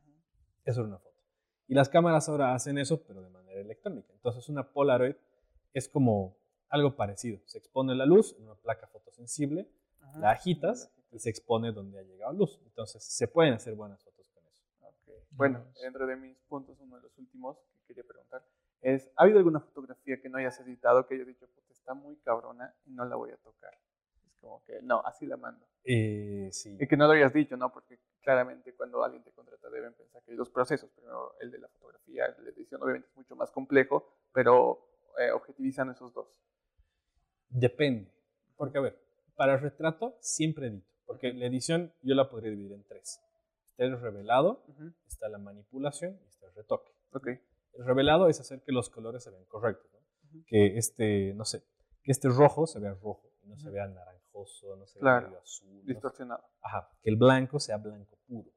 Eso 0.64 0.80
era 0.80 0.88
una 0.88 0.98
foto. 0.98 1.17
Y 1.68 1.74
las 1.74 1.88
cámaras 1.90 2.28
ahora 2.28 2.54
hacen 2.54 2.78
eso, 2.78 3.02
pero 3.04 3.22
de 3.22 3.28
manera 3.28 3.60
electrónica. 3.60 4.12
Entonces 4.14 4.48
una 4.48 4.72
Polaroid 4.72 5.14
es 5.74 5.88
como 5.88 6.36
algo 6.70 6.96
parecido. 6.96 7.40
Se 7.44 7.58
expone 7.58 7.94
la 7.94 8.06
luz 8.06 8.34
en 8.38 8.44
una 8.44 8.54
placa 8.54 8.86
fotosensible, 8.86 9.70
Ajá. 10.00 10.18
la 10.18 10.30
agitas 10.30 10.90
y 11.12 11.18
se 11.18 11.28
expone 11.30 11.72
donde 11.72 11.98
ha 11.98 12.02
llegado 12.02 12.32
luz. 12.32 12.58
Entonces 12.64 13.04
se 13.04 13.28
pueden 13.28 13.52
hacer 13.52 13.74
buenas 13.74 14.02
fotos 14.02 14.26
con 14.30 14.44
eso. 14.46 15.12
Bueno, 15.30 15.64
dentro 15.82 16.06
de 16.06 16.16
mis 16.16 16.38
puntos, 16.48 16.80
uno 16.80 16.96
de 16.96 17.02
los 17.02 17.18
últimos 17.18 17.58
que 17.72 17.88
quería 17.88 18.04
preguntar 18.04 18.42
es, 18.80 19.10
¿ha 19.16 19.24
habido 19.24 19.38
alguna 19.38 19.60
fotografía 19.60 20.20
que 20.20 20.28
no 20.28 20.38
hayas 20.38 20.58
editado 20.60 21.06
que 21.06 21.16
hayas 21.16 21.26
dicho, 21.26 21.46
puta, 21.48 21.72
está 21.72 21.92
muy 21.92 22.16
cabrona 22.16 22.74
y 22.86 22.92
no 22.92 23.04
la 23.04 23.16
voy 23.16 23.30
a 23.30 23.36
tocar? 23.36 23.76
Como 24.40 24.62
que, 24.64 24.80
no, 24.82 25.00
así 25.04 25.26
la 25.26 25.36
mando. 25.36 25.66
Eh, 25.84 26.48
sí. 26.52 26.76
Y 26.78 26.86
que 26.86 26.96
no 26.96 27.06
lo 27.06 27.12
hayas 27.12 27.32
dicho, 27.32 27.56
¿no? 27.56 27.72
Porque 27.72 27.98
claramente 28.20 28.74
cuando 28.74 29.02
alguien 29.02 29.22
te 29.22 29.32
contrata 29.32 29.70
deben 29.70 29.94
pensar 29.94 30.22
que 30.22 30.32
hay 30.32 30.36
dos 30.36 30.50
procesos. 30.50 30.90
Primero, 30.90 31.34
el 31.40 31.50
de 31.50 31.58
la 31.58 31.68
fotografía, 31.68 32.26
el 32.26 32.36
de 32.36 32.42
la 32.42 32.50
edición, 32.50 32.82
obviamente 32.82 33.08
es 33.08 33.16
mucho 33.16 33.34
más 33.36 33.50
complejo, 33.50 34.06
pero 34.32 34.86
eh, 35.18 35.30
objetivizan 35.32 35.90
esos 35.90 36.12
dos. 36.12 36.40
Depende. 37.48 38.12
Porque, 38.56 38.78
a 38.78 38.80
ver, 38.82 38.98
para 39.34 39.54
el 39.54 39.60
retrato 39.60 40.16
siempre 40.20 40.66
edito. 40.66 40.88
Porque 41.06 41.32
la 41.32 41.46
edición 41.46 41.92
yo 42.02 42.14
la 42.14 42.28
podría 42.28 42.50
dividir 42.50 42.72
en 42.72 42.84
tres. 42.84 43.20
Está 43.70 43.84
el 43.84 44.00
revelado, 44.00 44.64
Ujú, 44.68 44.92
está 45.06 45.28
la 45.28 45.38
manipulación 45.38 46.18
y 46.22 46.26
está 46.28 46.46
el 46.46 46.54
retoque. 46.54 46.92
Ok. 47.12 47.28
El 47.74 47.84
revelado 47.86 48.28
es 48.28 48.40
hacer 48.40 48.62
que 48.62 48.72
los 48.72 48.90
colores 48.90 49.22
se 49.22 49.30
vean 49.30 49.44
correctos. 49.46 49.90
Que 50.46 50.76
este, 50.76 51.32
no 51.34 51.44
sé, 51.44 51.62
que 52.02 52.12
este 52.12 52.28
rojo 52.28 52.66
se 52.66 52.80
vea 52.80 52.92
rojo, 52.92 53.30
y 53.42 53.48
no 53.48 53.56
se 53.56 53.70
vea 53.70 53.86
no 54.44 54.78
vea 54.86 55.00
Claro. 55.00 55.26
medio 55.28 55.40
azul. 55.40 55.68
no 55.74 55.80
sé. 55.80 55.86
Distorsionado. 55.86 56.44
Ajá, 56.62 56.90
que 57.02 57.10
el 57.10 57.16
blanco 57.16 57.58
sea 57.60 57.76
blanco 57.78 58.16
puro, 58.26 58.50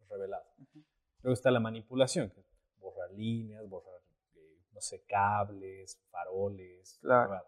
¿no? 0.00 0.06
revelado. 0.08 0.44
Ujú. 0.58 0.84
Luego 1.22 1.34
está 1.34 1.50
la 1.50 1.60
manipulación, 1.60 2.30
que 2.30 2.44
borrar 2.78 3.10
líneas, 3.12 3.66
borrar, 3.68 4.00
eh, 4.36 4.58
no 4.72 4.80
sé, 4.80 5.04
cables, 5.06 6.00
faroles, 6.10 6.98
Claro. 7.00 7.44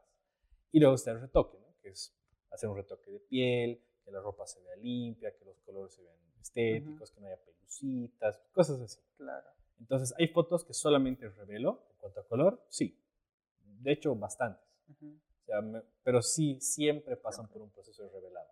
Y 0.72 0.80
luego 0.80 0.94
está 0.94 1.10
el 1.12 1.20
retoque, 1.20 1.58
¿no? 1.58 1.66
que 1.80 1.90
es 1.90 2.14
hacer 2.50 2.68
un 2.68 2.76
retoque 2.76 3.10
de 3.10 3.20
piel, 3.20 3.82
que 4.04 4.10
la 4.10 4.20
ropa 4.20 4.46
se 4.46 4.60
vea 4.62 4.76
limpia, 4.76 5.34
que 5.36 5.44
los 5.44 5.58
colores 5.60 5.94
se 5.94 6.02
vean 6.02 6.16
estéticos, 6.40 7.10
que 7.10 7.20
no 7.20 7.26
haya 7.26 7.42
pelucitas, 7.44 8.38
cosas 8.52 8.80
así. 8.80 9.00
Claro. 9.16 9.48
Entonces, 9.78 10.14
¿hay 10.18 10.28
fotos 10.28 10.64
que 10.64 10.72
solamente 10.72 11.28
revelo 11.28 11.86
en 11.90 11.96
cuanto 11.98 12.20
a 12.20 12.26
color? 12.26 12.64
Sí. 12.68 12.98
De 13.60 13.92
hecho, 13.92 14.14
bastantes. 14.14 14.64
Ujú. 14.88 15.06
O 15.08 15.35
sea, 15.46 15.60
me- 15.62 15.82
pero 16.02 16.20
sí, 16.22 16.60
siempre 16.60 17.16
pasan 17.16 17.48
por 17.48 17.62
un 17.62 17.70
proceso 17.70 18.02
de 18.02 18.10
revelado. 18.10 18.48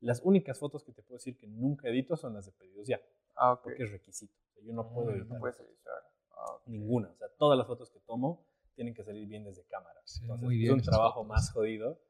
Las 0.00 0.20
únicas 0.24 0.58
fotos 0.58 0.82
que 0.84 0.92
te 0.92 1.02
puedo 1.02 1.18
decir 1.18 1.36
que 1.38 1.46
nunca 1.46 1.88
edito 1.88 2.16
son 2.16 2.34
las 2.34 2.46
de 2.46 2.52
pedidos 2.52 2.86
ya, 2.88 3.00
Ah, 3.36 3.52
ok. 3.52 3.62
porque 3.62 3.84
es 3.84 3.90
requisito. 3.92 4.34
O 4.50 4.52
sea, 4.54 4.62
yo 4.64 4.72
no 4.72 4.92
puedo 4.92 5.10
Mm, 5.10 5.14
editar 5.14 5.28
No 5.28 5.38
puedes 5.38 5.60
editar. 5.60 5.94
Ah, 6.32 6.52
ok. 6.54 6.62
ninguna. 6.66 7.10
O 7.10 7.16
sea, 7.16 7.28
todas 7.38 7.56
las 7.56 7.66
fotos 7.66 7.90
que 7.90 8.00
tomo 8.00 8.46
tienen 8.74 8.94
que 8.94 9.04
salir 9.04 9.26
bien 9.28 9.44
desde 9.44 9.64
cámara. 9.64 10.00
Sí, 10.04 10.22
Entonces, 10.22 10.44
muy 10.44 10.54
es 10.56 10.60
bien 10.60 10.72
un 10.74 10.80
esas 10.80 10.92
trabajo 10.92 11.20
fotos. 11.20 11.28
más 11.28 11.52
jodido 11.52 12.00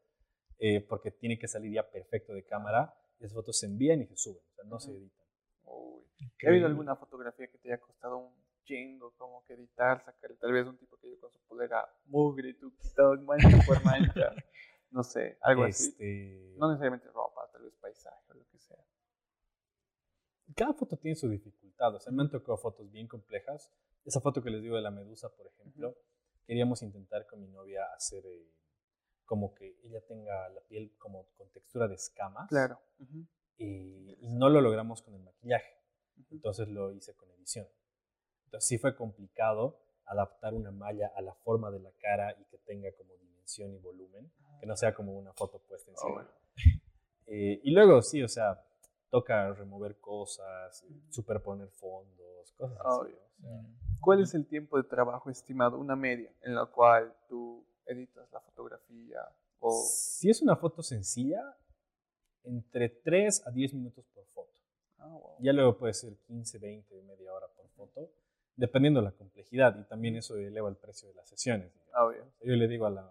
eh, 0.59 0.81
porque 0.81 1.11
tiene 1.11 1.39
que 1.39 1.49
salir 1.49 1.73
ya 1.73 1.91
perfecto 1.91 2.33
de 2.33 2.45
cámara 2.45 2.95
y 3.19 3.25
esas 3.25 3.35
fotos 3.35 3.59
se 3.59 3.67
envían 3.67 4.01
y 4.01 4.07
se 4.07 4.17
suben. 4.17 4.43
O 4.51 4.55
sea, 4.55 4.65
no 4.65 4.79
se 4.81 4.91
Ujú. 4.91 5.01
editan. 5.01 5.27
Uy. 5.65 6.03
¿Ha 6.47 6.49
habido 6.49 6.67
alguna 6.67 6.97
fotografía 6.97 7.47
que 7.49 7.59
te 7.59 7.69
haya 7.73 7.81
costado 7.81 8.17
un 8.17 8.33
chingo 8.65 9.13
como 9.17 9.45
que 9.45 9.55
editar, 9.55 10.01
sacar 10.05 10.33
tal 10.41 10.53
vez 10.53 10.67
un 10.67 10.77
tipo 10.79 10.97
que 10.99 11.11
yo 11.11 11.21
con 11.21 11.31
su 11.33 11.41
polera 11.49 11.85
mugre 12.07 12.55
tú 12.55 12.75
quitado 12.77 13.15
mancha 13.23 13.59
por 13.67 13.83
mancha? 13.85 14.33
No 14.91 15.03
sé, 15.03 15.39
algo 15.43 15.65
así. 15.65 15.89
Este, 15.89 16.55
No 16.59 16.69
necesariamente 16.69 17.09
ropa, 17.09 17.49
tal 17.53 17.63
vez 17.63 17.75
paisaje 17.81 18.31
o 18.31 18.35
lo 18.35 18.45
que 18.49 18.59
sea. 18.59 18.77
cada 20.55 20.75
foto 20.75 20.97
tiene 20.99 21.17
su 21.17 21.29
dificultad. 21.29 21.95
O 21.95 22.01
sea, 22.01 22.13
me 22.13 22.23
han 22.23 22.31
tocado 22.31 22.59
fotos 22.59 22.91
bien 22.91 23.09
complejas. 23.09 23.71
Esa 24.05 24.21
foto 24.21 24.43
que 24.43 24.51
les 24.51 24.63
digo 24.63 24.77
de 24.77 24.83
la 24.83 24.91
medusa, 24.91 25.29
por 25.35 25.47
ejemplo, 25.47 25.97
queríamos 26.47 26.83
intentar 26.83 27.27
con 27.27 27.41
mi 27.41 27.49
novia 27.49 27.87
hacer 27.97 28.25
eh, 28.27 28.53
como 29.25 29.55
que 29.55 29.79
ella 29.83 30.05
tenga 30.07 30.49
la 30.51 30.61
piel 30.63 30.95
como 30.99 31.27
con 31.39 31.49
textura 31.51 31.89
de 31.89 31.95
escamas. 31.95 32.49
Claro. 32.49 32.79
Ujú, 32.99 33.27
Y, 33.59 34.17
y 34.21 34.29
no 34.29 34.51
lo 34.51 34.61
logramos 34.61 35.01
con 35.03 35.15
el 35.15 35.23
maquillaje. 35.23 35.73
ujú. 36.19 36.35
Entonces 36.35 36.69
lo 36.69 36.93
hice 36.93 37.15
con 37.15 37.31
edición. 37.31 37.67
Entonces 38.53 38.69
sí 38.69 38.77
fue 38.77 38.95
complicado 38.95 39.79
adaptar 40.05 40.53
una 40.53 40.71
malla 40.71 41.11
a 41.17 41.23
la 41.23 41.33
forma 41.33 41.71
de 41.71 41.81
la 41.81 41.91
cara 41.93 42.37
y 42.39 42.45
que 42.51 42.59
tenga 42.59 42.93
como 42.99 43.17
dimensión 43.17 43.73
y 43.73 43.79
volumen, 43.79 44.31
que 44.61 44.67
no 44.67 44.77
sea 44.77 44.93
como 44.95 45.15
una 45.17 45.33
foto 45.33 45.59
puesta 45.61 45.91
Oh, 45.91 45.95
encima. 45.95 46.13
bueno. 46.13 46.31
Eh, 47.35 47.61
y 47.63 47.71
luego 47.71 48.03
sí, 48.03 48.23
o 48.23 48.29
sea, 48.29 48.63
toca 49.09 49.55
remover 49.55 49.97
cosas, 50.01 50.85
superponer 51.09 51.71
fondos, 51.71 52.53
cosas 52.59 52.77
así. 52.85 53.01
Obvio. 53.01 53.17
¿no? 53.39 53.65
¿Cuál 54.01 54.21
es 54.21 54.35
el 54.35 54.47
tiempo 54.47 54.77
de 54.77 54.83
trabajo 54.85 55.31
estimado, 55.31 55.79
una 55.79 55.97
media, 55.97 56.31
en 56.43 56.55
la 56.55 56.67
cual 56.67 57.17
tú 57.31 57.65
editas 57.87 58.31
la 58.33 58.41
fotografía? 58.41 59.21
O... 59.61 59.71
Si 59.83 60.29
es 60.29 60.43
una 60.43 60.57
foto 60.57 60.83
sencilla, 60.83 61.57
entre 62.43 62.91
3 62.91 63.47
a 63.47 63.51
10 63.51 63.73
minutos 63.75 64.05
por 64.13 64.27
foto. 64.27 64.53
Ah, 64.99 65.07
wow. 65.07 65.37
Ya 65.41 65.55
luego 65.55 65.79
puede 65.79 65.95
ser 65.95 66.19
15, 66.27 66.59
20, 66.59 67.03
media 67.03 67.33
hora 67.33 67.47
por 67.57 67.67
foto, 67.71 68.11
dependiendo 68.57 69.01
de 69.01 69.07
la 69.07 69.13
complejidad. 69.13 69.79
Y 69.79 69.85
también 69.85 70.17
eso 70.17 70.37
eleva 70.37 70.69
el 70.69 70.77
precio 70.77 71.09
de 71.09 71.15
las 71.15 71.29
sesiones. 71.29 71.73
Ah, 71.95 72.07
obvio. 72.07 72.25
Yo 72.43 72.55
le 72.55 72.69
digo 72.69 72.87
a 72.87 72.91
la, 72.91 73.03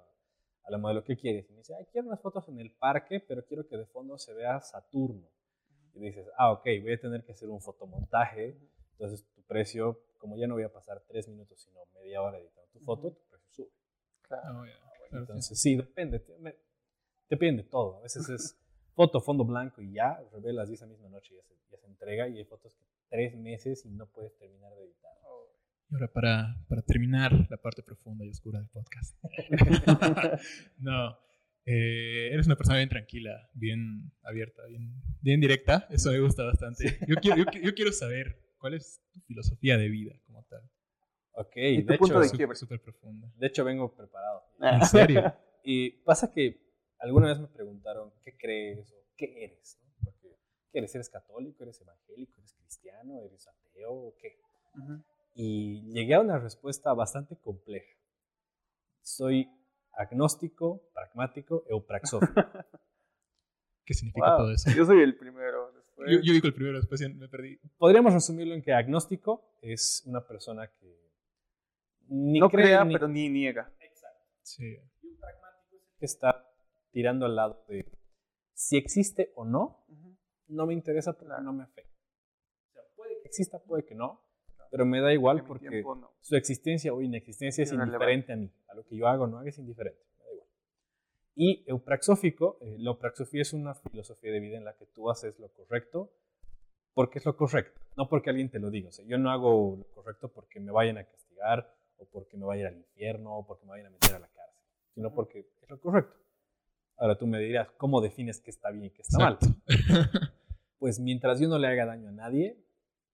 a 0.64 0.72
la 0.72 0.78
modelo, 0.78 1.04
¿qué 1.04 1.18
quieres? 1.18 1.50
Y 1.50 1.54
me 1.54 1.60
dice, 1.60 1.76
Ay, 1.76 1.86
quiero 1.92 2.08
unas 2.08 2.22
fotos 2.22 2.48
en 2.50 2.60
el 2.60 2.72
parque, 2.72 3.20
pero 3.20 3.46
quiero 3.46 3.68
que 3.68 3.78
de 3.78 3.86
fondo 3.86 4.18
se 4.18 4.34
vea 4.34 4.60
Saturno. 4.62 5.28
Y 5.94 6.00
dices, 6.00 6.26
ah, 6.38 6.52
ok, 6.54 6.64
voy 6.82 6.94
a 6.94 7.00
tener 7.00 7.24
que 7.26 7.34
hacer 7.34 7.50
un 7.50 7.60
fotomontaje. 7.62 8.58
Entonces 8.94 9.26
tu 9.34 9.42
precio, 9.44 10.00
como 10.18 10.38
ya 10.38 10.48
no 10.48 10.54
voy 10.54 10.64
a 10.64 10.72
pasar 10.72 11.02
3 11.08 11.28
minutos, 11.28 11.60
sino 11.62 11.80
media 11.96 12.22
hora 12.22 12.38
editando 12.40 12.70
tu 12.72 12.80
foto, 12.80 13.08
Ujú. 13.08 13.16
tu 13.18 13.26
precio 13.30 13.50
sube. 13.52 13.72
Claro. 14.22 14.62
Oh. 14.62 14.64
Claro, 14.64 14.72
sí. 15.10 15.16
Entonces, 15.18 15.60
sí, 15.60 15.76
depende. 15.76 16.20
te- 16.20 16.38
me- 16.38 16.56
Depende 17.30 17.64
de 17.64 17.70
todo. 17.70 17.98
A 17.98 18.02
veces 18.02 18.28
es 18.30 18.58
foto, 18.96 19.20
fondo 19.22 19.44
blanco 19.46 19.82
y 19.82 19.94
ya, 19.94 20.22
revelas 20.32 20.70
y 20.70 20.74
esa 20.74 20.86
misma 20.86 21.10
noche 21.10 21.36
ya 21.36 21.44
se, 21.44 21.56
ya 21.72 21.78
se 21.78 21.88
entrega 21.88 22.28
y 22.28 22.38
hay 22.38 22.46
fotos 22.46 22.74
que 22.76 22.84
tres 23.12 23.38
meses 23.38 23.86
y 23.86 23.92
no 23.92 24.08
puedes 24.08 24.36
terminar 24.38 24.74
de 24.74 24.86
editar. 24.86 25.12
Oh. 25.28 25.54
Y 25.90 25.94
ahora 25.94 26.08
para, 26.12 26.56
para 26.68 26.82
terminar 26.82 27.34
la 27.50 27.58
parte 27.58 27.84
profunda 27.84 28.26
y 28.26 28.30
oscura 28.30 28.60
del 28.60 28.70
podcast. 28.70 29.16
no, 30.80 31.18
eh, 31.66 32.30
eres 32.32 32.48
una 32.48 32.56
persona 32.56 32.78
bien 32.78 32.90
tranquila, 32.90 33.50
bien 33.54 34.12
abierta, 34.24 34.66
bien, 34.66 34.96
bien 35.22 35.40
directa. 35.40 35.88
Eso 35.92 36.12
me 36.12 36.20
gusta 36.20 36.44
bastante. 36.44 36.98
Yo 37.08 37.16
quiero, 37.18 37.38
yo, 37.38 37.46
yo 37.62 37.76
quiero 37.76 37.92
saber 37.92 38.42
cuál 38.58 38.76
es 38.76 39.04
tu 39.12 39.20
filosofía 39.22 39.78
de 39.78 39.90
vida 39.90 40.16
como 40.26 40.44
tal. 40.46 40.64
Ok, 41.34 41.56
¿Y 41.56 41.84
tu 41.84 41.92
de 41.92 41.98
punto 41.98 42.24
hecho, 42.24 42.48
de 42.48 42.56
Súper, 42.56 42.82
profunda. 42.82 43.32
de 43.36 43.48
hecho 43.48 43.64
vengo 43.66 43.94
preparado. 43.96 44.44
¿En 44.60 44.86
serio? 44.86 45.34
Y 45.64 45.92
pasa 46.02 46.32
que 46.32 46.60
alguna 46.98 47.28
vez 47.28 47.40
me 47.40 47.48
preguntaron, 47.48 48.12
¿qué 48.24 48.36
crees 48.36 48.92
o 48.94 49.06
qué 49.16 49.44
eres? 49.44 49.80
¿no? 49.80 49.94
Porque, 50.04 50.36
¿qué 50.72 50.80
eres? 50.80 50.96
¿Eres 50.96 51.08
católico? 51.08 51.62
¿Eres 51.62 51.80
evangélico? 51.82 52.40
¿Eres 52.40 52.56
cristiano? 52.76 53.22
¿Eres 53.26 53.48
ateo? 53.48 53.92
¿O 53.92 54.16
qué? 54.18 54.40
Ujú. 54.78 55.04
Y 55.36 55.92
llegué 55.94 56.14
a 56.16 56.20
una 56.22 56.40
respuesta 56.40 56.94
bastante 56.94 57.38
compleja. 57.38 57.94
Soy 59.02 59.50
agnóstico, 59.94 60.90
pragmático, 60.94 61.66
eupraxófico. 61.70 62.34
¿Qué 63.86 63.94
significa 63.94 64.30
Wow. 64.30 64.38
todo 64.38 64.52
eso? 64.54 64.72
Yo 64.76 64.86
soy 64.86 65.02
el 65.02 65.18
primero. 65.18 65.72
Después, 65.74 66.10
Yo, 66.12 66.20
yo 66.22 66.34
digo 66.34 66.48
el 66.48 66.54
primero, 66.54 66.78
después 66.78 67.02
me 67.16 67.28
perdí. 67.28 67.58
Podríamos 67.78 68.14
resumirlo 68.14 68.54
en 68.54 68.62
que 68.62 68.74
agnóstico 68.74 69.58
es 69.62 70.04
una 70.06 70.26
persona 70.26 70.68
que 70.80 71.12
ni 72.08 72.40
no 72.40 72.50
cree 72.50 72.66
crea, 72.66 72.86
ni 72.86 72.94
pero 72.94 73.08
ni 73.08 73.30
niega. 73.30 73.72
Sí. 74.44 74.76
que 76.00 76.06
está 76.06 76.46
tirando 76.92 77.26
al 77.28 77.36
lado 77.36 77.64
de 77.70 77.86
si 78.54 78.76
existe 78.76 79.32
o 79.36 79.46
no, 79.46 79.86
Ujú. 79.88 80.18
no 80.48 80.66
me 80.66 80.74
interesa 80.74 81.14
porque 81.14 81.28
Claro. 81.28 81.44
no 81.44 81.54
me 81.54 81.64
afecta. 81.64 81.96
O 82.70 82.74
sea, 82.74 82.82
puede 82.96 83.21
que 83.21 83.21
exista, 83.32 83.60
puede 83.60 83.86
que 83.86 83.96
no, 83.96 84.22
pero 84.70 84.86
me 84.86 85.00
da 85.00 85.14
igual 85.14 85.44
porque 85.46 85.70
tiempo 85.70 85.96
no. 85.96 86.12
su 86.20 86.36
existencia 86.36 86.94
o 86.94 87.02
inexistencia 87.02 87.64
es 87.64 87.72
indiferente 87.72 88.34
a 88.34 88.36
mí. 88.36 88.52
A 88.68 88.76
lo 88.76 88.86
que 88.86 88.96
yo 88.96 89.08
hago 89.08 89.26
no 89.28 89.38
haga 89.40 89.50
es 89.50 89.58
indiferente. 89.58 90.02
Me 90.20 90.26
da 90.26 90.34
igual. 90.34 90.48
Y 91.36 91.64
eupraxófico, 91.68 92.58
eh, 92.62 92.76
la 92.78 92.92
eupraxofía 92.92 93.42
es 93.42 93.54
una 93.54 93.74
filosofía 93.74 94.32
de 94.32 94.40
vida 94.40 94.58
en 94.58 94.66
la 94.66 94.76
que 94.76 94.86
tú 94.86 95.10
haces 95.10 95.40
lo 95.40 95.50
correcto 95.50 96.12
porque 96.94 97.20
es 97.20 97.26
lo 97.26 97.38
correcto, 97.38 97.80
no 97.96 98.10
porque 98.10 98.30
alguien 98.30 98.50
te 98.50 98.60
lo 98.60 98.70
diga. 98.70 98.90
O 98.90 98.92
sea, 98.92 99.06
yo 99.06 99.18
no 99.18 99.32
hago 99.32 99.78
lo 99.78 99.86
correcto 99.92 100.30
porque 100.30 100.60
me 100.60 100.72
vayan 100.72 100.98
a 100.98 101.06
castigar 101.06 101.74
o 101.98 102.06
porque 102.06 102.36
me 102.36 102.46
vaya 102.46 102.68
a 102.68 102.70
ir 102.70 102.76
al 102.76 102.80
infierno 102.80 103.38
o 103.38 103.46
porque 103.46 103.66
me 103.66 103.72
vayan 103.72 103.88
a 103.88 103.92
meter 103.92 104.16
a 104.16 104.20
la 104.20 104.28
cárcel, 104.28 104.64
sino 104.94 105.14
porque 105.14 105.48
es 105.62 105.70
lo 105.70 105.80
correcto. 105.80 106.18
Ahora 106.98 107.18
tú 107.18 107.28
me 107.28 107.40
dirás, 107.40 107.72
¿cómo 107.78 108.02
defines 108.02 108.42
qué 108.42 108.52
está 108.52 108.70
bien 108.72 108.86
y 108.86 108.90
qué 108.92 109.02
está 109.02 109.18
mal? 109.18 109.38
Pues 110.82 111.00
mientras 111.00 111.40
yo 111.40 111.48
no 111.48 111.60
le 111.60 111.68
haga 111.68 111.86
daño 111.86 112.10
a 112.10 112.12
nadie, 112.12 112.58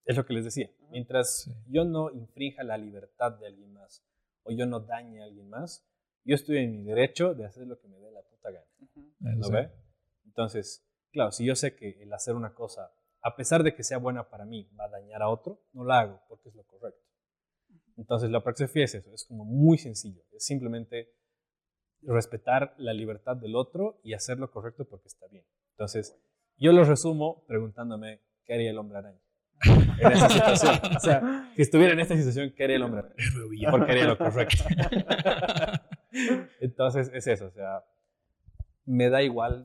es 0.08 0.16
lo 0.18 0.26
que 0.26 0.34
les 0.34 0.46
decía, 0.46 0.70
mientras 0.90 1.44
Sí. 1.44 1.52
yo 1.68 1.84
no 1.86 2.10
infrinja 2.12 2.64
la 2.64 2.78
libertad 2.78 3.34
de 3.38 3.48
alguien 3.48 3.74
más 3.74 4.04
o 4.44 4.52
yo 4.52 4.66
no 4.66 4.80
dañe 4.80 5.22
a 5.22 5.26
alguien 5.26 5.50
más, 5.50 5.86
yo 6.24 6.34
estoy 6.36 6.58
en 6.58 6.72
mi 6.72 6.84
derecho 6.84 7.34
de 7.34 7.46
hacer 7.46 7.68
lo 7.68 7.80
que 7.80 7.88
me 7.88 8.00
dé 8.00 8.10
la 8.12 8.22
puta 8.22 8.50
gana. 8.52 8.66
¿Lo 9.36 9.42
Eso. 9.42 9.52
ve? 9.52 9.70
Entonces, 10.26 10.86
claro, 11.12 11.32
si 11.32 11.46
yo 11.46 11.56
sé 11.56 11.76
que 11.76 12.02
el 12.02 12.12
hacer 12.14 12.36
una 12.36 12.54
cosa, 12.54 12.92
a 13.22 13.36
pesar 13.36 13.64
de 13.64 13.76
que 13.76 13.84
sea 13.84 13.98
buena 13.98 14.30
para 14.30 14.46
mí, 14.46 14.70
va 14.80 14.86
a 14.86 14.90
dañar 14.90 15.22
a 15.22 15.30
otro, 15.30 15.62
no 15.74 15.84
la 15.84 16.00
hago 16.00 16.22
porque 16.30 16.50
es 16.50 16.56
lo 16.56 16.64
correcto. 16.66 17.02
Entonces, 17.98 18.30
la 18.30 18.44
praxefía 18.44 18.86
es 18.86 18.96
eso, 18.96 19.14
es 19.14 19.26
como 19.26 19.44
muy 19.44 19.78
sencillo, 19.78 20.22
es 20.32 20.46
simplemente 20.46 21.14
respetar 22.04 22.74
la 22.78 22.94
libertad 22.94 23.36
del 23.36 23.56
otro 23.56 24.00
y 24.04 24.14
hacer 24.14 24.38
lo 24.38 24.52
correcto 24.52 24.86
porque 24.86 25.08
está 25.08 25.28
bien. 25.28 25.46
Entonces, 25.72 26.16
yo 26.58 26.72
lo 26.72 26.84
resumo 26.84 27.44
preguntándome, 27.48 28.22
¿qué 28.46 28.54
haría 28.54 28.70
el 28.70 28.78
hombre 28.78 29.00
araña? 29.00 29.20
En 29.64 30.12
esa 30.12 30.30
situación. 30.30 30.80
O 30.96 31.00
sea, 31.00 31.52
si 31.56 31.62
estuviera 31.62 31.94
en 31.94 32.00
esta 32.00 32.16
situación, 32.16 32.54
¿qué 32.56 32.64
haría 32.64 32.76
el 32.78 32.84
hombre. 32.84 33.04
Porque 33.72 33.92
haría 33.92 34.06
lo 34.06 34.18
correcto. 34.18 34.64
Entonces 36.60 37.12
es 37.14 37.28
eso, 37.28 37.48
o 37.48 37.52
sea, 37.52 37.84
me 38.86 39.10
da 39.10 39.22
igual, 39.22 39.64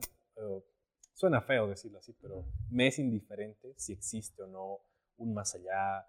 suena 1.13 1.41
feo 1.41 1.67
decirlo 1.67 1.99
así, 1.99 2.13
pero 2.21 2.45
me 2.69 2.87
es 2.87 2.99
indiferente 2.99 3.73
si 3.77 3.93
existe 3.93 4.43
o 4.43 4.47
no 4.47 4.79
un 5.17 5.33
más 5.33 5.55
allá, 5.55 6.05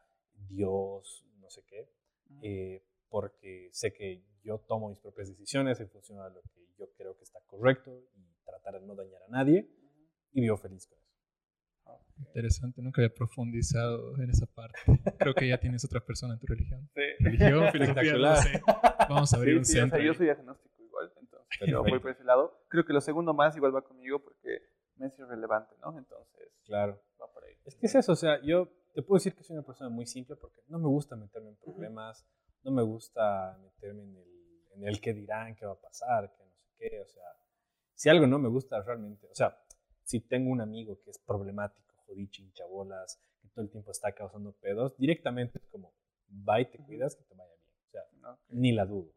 Dios, 0.49 1.25
no 1.41 1.49
sé 1.51 1.63
qué, 1.67 1.89
eh, 2.43 2.85
porque 3.09 3.69
sé 3.73 3.93
que 3.93 4.25
yo 4.43 4.59
tomo 4.59 4.89
mis 4.89 4.99
propias 4.99 5.29
decisiones 5.29 5.81
en 5.81 5.89
función 5.89 6.19
de 6.19 6.35
lo 6.35 6.43
que 6.43 6.67
yo 6.79 6.91
creo 6.97 7.17
que 7.17 7.25
está 7.25 7.41
correcto 7.47 8.05
y 8.17 8.45
tratar 8.45 8.81
de 8.81 8.87
no 8.87 8.95
dañar 8.95 9.23
a 9.23 9.31
nadie 9.31 9.69
y 10.33 10.41
vivo 10.41 10.57
feliz 10.57 10.87
con 10.87 10.99
eso. 10.99 11.04
Interesante, 12.19 12.81
nunca 12.83 13.03
había 13.03 13.15
profundizado 13.15 14.17
en 14.23 14.31
esa 14.31 14.47
parte. 14.47 14.79
Creo 15.19 15.35
que 15.35 15.49
ya 15.49 15.59
tienes 15.59 15.85
otra 15.85 16.01
persona 16.01 16.35
en 16.35 16.41
tu 16.41 16.47
religión. 16.47 16.89
Sí. 16.95 17.03
Religión, 17.21 17.69
filosofía, 17.73 18.13
no 18.15 18.37
sé. 18.37 18.63
Vamos 19.09 19.33
a 19.33 19.37
abrir 19.37 19.55
Sí, 19.55 19.59
un 19.59 19.65
sí, 19.65 19.73
o 19.73 19.75
sea, 19.75 19.83
centro. 19.83 20.01
yo 20.03 20.15
soy 20.15 20.29
agnóstico 20.31 20.83
igual, 20.83 21.13
entonces 21.21 21.69
yo 21.69 21.83
voy 21.83 21.99
por 21.99 22.11
ese 22.11 22.25
lado. 22.25 22.65
Creo 22.69 22.85
que 22.85 22.93
lo 22.93 23.01
segundo 23.01 23.35
más 23.35 23.57
igual 23.57 23.75
va 23.75 23.83
conmigo 23.83 24.21
porque 24.23 24.59
me 24.97 25.07
es 25.09 25.19
irrelevante, 25.19 25.75
¿no? 25.83 25.97
Entonces, 25.99 26.49
Claro. 26.65 27.01
va 27.21 27.27
por 27.33 27.45
ahí. 27.45 27.55
Es 27.65 27.75
que 27.75 27.87
es 27.87 27.95
eso, 27.95 28.13
o 28.13 28.17
sea, 28.17 28.41
yo 28.43 28.69
te 28.95 29.03
puedo 29.03 29.19
decir 29.19 29.35
que 29.35 29.43
soy 29.43 29.57
una 29.57 29.67
persona 29.67 29.91
muy 29.91 30.07
simple 30.07 30.37
porque 30.37 30.61
no 30.69 30.79
me 30.79 30.87
gusta 30.89 31.17
meterme 31.17 31.51
en 31.51 31.57
problemas, 31.57 32.25
no 32.63 32.71
me 32.71 32.83
gusta 32.83 33.59
meterme 33.61 34.03
en 34.05 34.17
el, 34.17 34.25
en 34.77 34.89
el 34.89 35.01
qué 35.01 35.13
dirán, 35.13 35.55
qué 35.57 35.67
va 35.67 35.73
a 35.73 35.81
pasar, 35.81 36.33
qué 36.37 36.45
no 36.45 36.53
sé 36.55 36.67
qué, 36.79 37.01
o 37.01 37.07
sea, 37.09 37.23
si 37.95 38.09
algo 38.09 38.27
no 38.27 38.39
me 38.39 38.49
gusta 38.49 38.81
realmente, 38.83 39.27
o 39.31 39.35
sea, 39.35 39.57
si 40.05 40.21
tengo 40.21 40.51
un 40.51 40.61
amigo 40.61 41.01
que 41.03 41.11
es 41.11 41.19
problemático, 41.19 41.95
jodicho, 42.07 42.43
hinchabolas, 42.43 43.21
que 43.41 43.49
todo 43.49 43.65
el 43.65 43.71
tiempo 43.71 43.91
está 43.91 44.13
causando 44.13 44.53
pedos, 44.53 44.97
directamente 44.97 45.59
es 45.59 45.67
como, 45.67 45.93
va 46.49 46.61
y 46.61 46.67
te 46.67 46.79
cuidas, 46.79 47.17
que 47.17 47.25
te 47.25 47.35
vaya 47.35 47.53
bien, 47.63 47.77
o 47.87 47.91
sea, 47.91 48.03
¿no? 48.21 48.39
ni 48.49 48.73
la 48.73 48.87
dudo. 48.87 49.13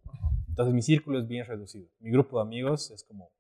Entonces 0.48 0.74
mi 0.74 0.82
círculo 0.82 1.20
es 1.20 1.28
bien 1.28 1.46
reducido. 1.46 1.88
Mi 2.00 2.10
grupo 2.10 2.38
de 2.38 2.44
amigos 2.44 2.90
es 2.92 3.04
como 3.04 3.32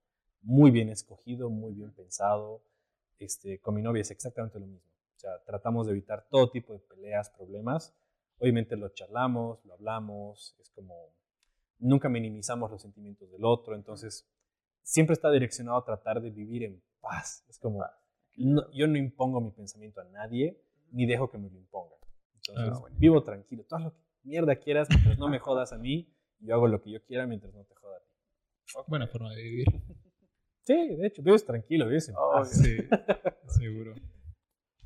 muy 0.41 0.69
bien 0.69 0.89
escogido, 0.89 1.49
muy 1.49 1.73
bien 1.73 1.91
pensado. 1.91 2.61
Este, 3.17 3.59
con 3.59 3.73
mi 3.73 3.81
novia 3.81 4.01
es 4.01 4.11
exactamente 4.11 4.59
lo 4.59 4.67
mismo. 4.67 4.87
O 5.15 5.19
sea, 5.19 5.43
tratamos 5.43 5.87
de 5.87 5.93
evitar 5.93 6.27
todo 6.29 6.51
tipo 6.51 6.73
de 6.73 6.79
peleas, 6.79 7.31
problemas. 7.31 7.95
Obviamente 8.37 8.75
lo 8.75 8.89
charlamos, 8.89 9.65
lo 9.65 9.73
hablamos, 9.73 10.55
es 10.59 10.69
como 10.69 11.11
nunca 11.79 12.09
minimizamos 12.09 12.71
los 12.71 12.81
sentimientos 12.81 13.31
del 13.31 13.45
otro, 13.45 13.75
entonces 13.75 14.27
siempre 14.81 15.13
está 15.13 15.31
direccionado 15.31 15.77
a 15.77 15.85
tratar 15.85 16.21
de 16.21 16.29
vivir 16.29 16.63
en 16.63 16.81
paz. 17.01 17.45
Es 17.49 17.59
como, 17.59 17.83
no- 18.37 18.71
yo 18.71 18.87
no 18.87 18.97
impongo 18.97 19.41
mi 19.41 19.51
pensamiento 19.51 20.01
a 20.01 20.05
nadie, 20.05 20.61
ni 20.91 21.05
dejo 21.05 21.29
que 21.29 21.37
me 21.37 21.49
lo 21.49 21.57
impongan. 21.57 21.99
Entonces, 22.35 22.65
Ah, 22.73 22.79
buenísimo. 22.79 22.99
vivo 22.99 23.23
tranquilo. 23.23 23.63
Tú 23.67 23.75
haz 23.75 23.83
lo 23.83 23.91
que 23.93 24.01
mierda 24.23 24.55
quieras 24.55 24.87
mientras 24.89 25.17
no 25.17 25.27
me 25.29 25.39
jodas 25.39 25.73
a 25.73 25.77
mí, 25.77 26.13
yo 26.39 26.53
hago 26.55 26.67
lo 26.67 26.81
que 26.81 26.91
yo 26.91 27.03
quiera 27.03 27.25
mientras 27.27 27.53
no 27.53 27.63
te 27.65 27.75
joda 27.75 27.97
a 27.97 27.99
ti. 27.99 28.11
Buena 28.87 29.07
forma 29.07 29.33
de 29.33 29.41
vivir. 29.41 29.67
Sí, 30.63 30.95
de 30.97 31.07
hecho, 31.07 31.21
vives 31.23 31.45
tranquilo, 31.45 31.87
vives 31.87 32.09
en 32.09 32.15
paz. 32.15 32.49
Sí, 32.51 32.77
seguro. 33.47 33.93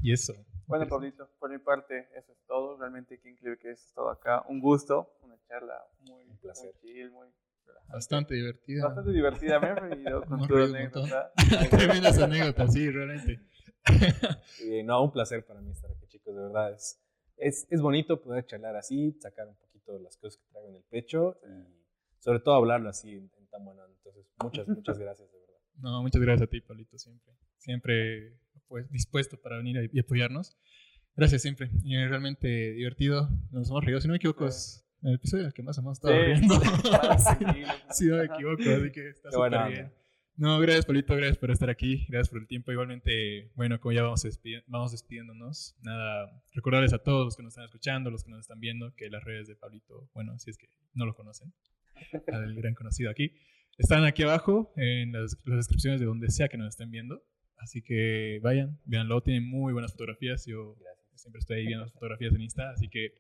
Y 0.02 0.14
eso. 0.14 0.34
Bueno. 0.68 0.88
Pablito, 0.88 1.28
por 1.40 1.50
mi 1.52 1.58
parte, 1.60 2.08
eso 2.16 2.32
es 2.32 2.40
todo. 2.46 2.78
Realmente, 2.78 3.20
qué 3.20 3.30
increíble 3.30 3.58
que 3.60 3.68
hayas 3.70 3.84
estado 3.86 4.10
acá. 4.10 4.44
Un 4.48 4.60
gusto, 4.60 5.14
una 5.22 5.38
charla 5.48 5.84
muy, 6.02 6.24
Un 6.26 6.38
placer. 6.38 6.72
muy 6.74 6.82
chill, 6.82 7.12
muy 7.12 7.28
relajante. 7.66 7.94
Bastante 7.94 8.36
divertida. 8.36 8.86
Bastante 8.86 9.12
divertida. 9.12 9.60
Me 9.60 9.68
he 9.68 9.76
reído 9.76 10.22
con 10.26 10.48
tu 10.48 10.58
anécdota. 10.58 11.32
Tremendas 11.70 12.18
anécdotas, 12.20 12.74
sí, 12.74 12.90
realmente. 12.90 13.40
Y, 14.64 14.84
no, 14.84 15.04
un 15.04 15.12
placer 15.12 15.46
para 15.46 15.62
mí 15.62 15.72
estar 15.72 15.92
aquí, 15.92 16.08
chicos, 16.08 16.36
de 16.36 16.42
verdad. 16.42 16.74
Es, 16.74 17.02
es, 17.38 17.68
es 17.70 17.82
bonito 17.82 18.22
poder 18.22 18.46
charlar 18.46 18.76
así, 18.76 19.14
sacar 19.20 19.48
un 19.48 19.56
poquito 19.56 19.98
las 20.00 20.18
cosas 20.18 20.40
que 20.42 20.52
traigo 20.52 20.70
en 20.70 20.76
el 20.76 20.84
pecho 20.84 21.40
y 21.44 21.82
sobre 22.20 22.40
todo 22.40 22.56
hablarlo 22.56 22.90
así 22.90 23.12
en, 23.12 23.30
tan 23.50 23.66
buena. 23.66 23.84
Entonces, 23.86 24.26
muchas, 24.42 24.68
muchas 24.68 24.98
gracias, 24.98 25.32
de 25.32 25.38
verdad. 25.38 25.52
No, 25.78 26.02
muchas 26.04 26.22
gracias 26.22 26.48
a 26.48 26.50
ti, 26.50 26.62
Pablito, 26.62 26.98
siempre. 26.98 27.34
Siempre 27.58 28.38
pues, 28.68 28.90
dispuesto 28.92 29.42
para 29.42 29.58
venir 29.58 29.90
y 29.92 30.00
apoyarnos. 30.00 30.58
Gracias 31.16 31.42
siempre. 31.42 31.70
Y 31.84 31.96
realmente 32.06 32.48
divertido. 32.74 33.30
Nos 33.52 33.70
hemos 33.70 33.84
reído. 33.84 34.00
Si 34.00 34.08
no 34.08 34.14
me 34.14 34.18
equivoco, 34.18 34.46
es 34.46 34.86
el 35.04 35.16
episodio 35.16 35.52
que 35.52 35.64
más 35.64 35.78
hemos 35.78 35.98
estado 35.98 36.14
riendo. 36.14 36.56
sí, 37.92 38.06
no 38.06 38.18
me 38.18 38.26
equivoco, 38.26 38.62
así 38.62 38.92
que 38.92 39.10
está 39.10 39.32
súper 39.32 39.68
bien. 39.70 39.92
No, 40.38 40.60
gracias, 40.60 40.86
Pablito. 40.86 41.16
Gracias 41.16 41.38
por 41.38 41.52
estar 41.52 41.70
aquí. 41.70 42.06
Gracias 42.10 42.30
por 42.30 42.40
el 42.40 42.48
tiempo. 42.48 42.72
Igualmente, 42.72 43.52
bueno, 43.56 43.80
como 43.80 43.92
ya 43.92 44.02
vamos, 44.02 44.26
vamos 44.68 44.92
despidiéndonos, 44.92 45.76
nada, 45.82 46.44
recordarles 46.54 46.94
a 46.94 47.00
todos 47.00 47.26
los 47.26 47.36
que 47.36 47.44
nos 47.44 47.54
están 47.54 47.66
escuchando, 47.66 48.10
los 48.10 48.24
que 48.24 48.32
nos 48.32 48.40
están 48.40 48.60
viendo, 48.60 48.94
que 48.96 49.10
las 49.10 49.24
redes 49.24 49.48
de 49.48 49.56
Pablito, 49.56 50.10
bueno, 50.14 50.40
si 50.40 50.50
es 50.50 50.58
que 50.58 50.70
no 50.94 51.06
lo 51.06 51.14
conocen, 51.14 51.54
el 52.28 52.56
gran 52.56 52.74
conocido 52.74 53.12
aquí, 53.12 53.34
están 53.78 54.06
aquí 54.06 54.24
abajo 54.24 54.74
en 54.78 55.12
las, 55.12 55.38
las 55.46 55.58
descripciones 55.58 56.00
de 56.00 56.06
donde 56.06 56.30
sea 56.32 56.48
que 56.48 56.58
nos 56.58 56.70
estén 56.70 56.92
viendo. 56.92 57.24
Así 57.58 57.84
que 57.84 58.40
vayan, 58.42 58.80
véanlo, 58.86 59.22
tiene 59.22 59.42
muy 59.42 59.74
buenas 59.74 59.92
fotografías. 59.92 60.46
Yo 60.48 60.76
siempre 61.14 61.40
estoy 61.40 61.58
ahí 61.58 61.66
viendo 61.68 61.84
las 61.84 61.94
fotografías 61.94 62.34
en 62.34 62.42
Insta, 62.42 62.72
así 62.72 62.90
que 62.90 63.14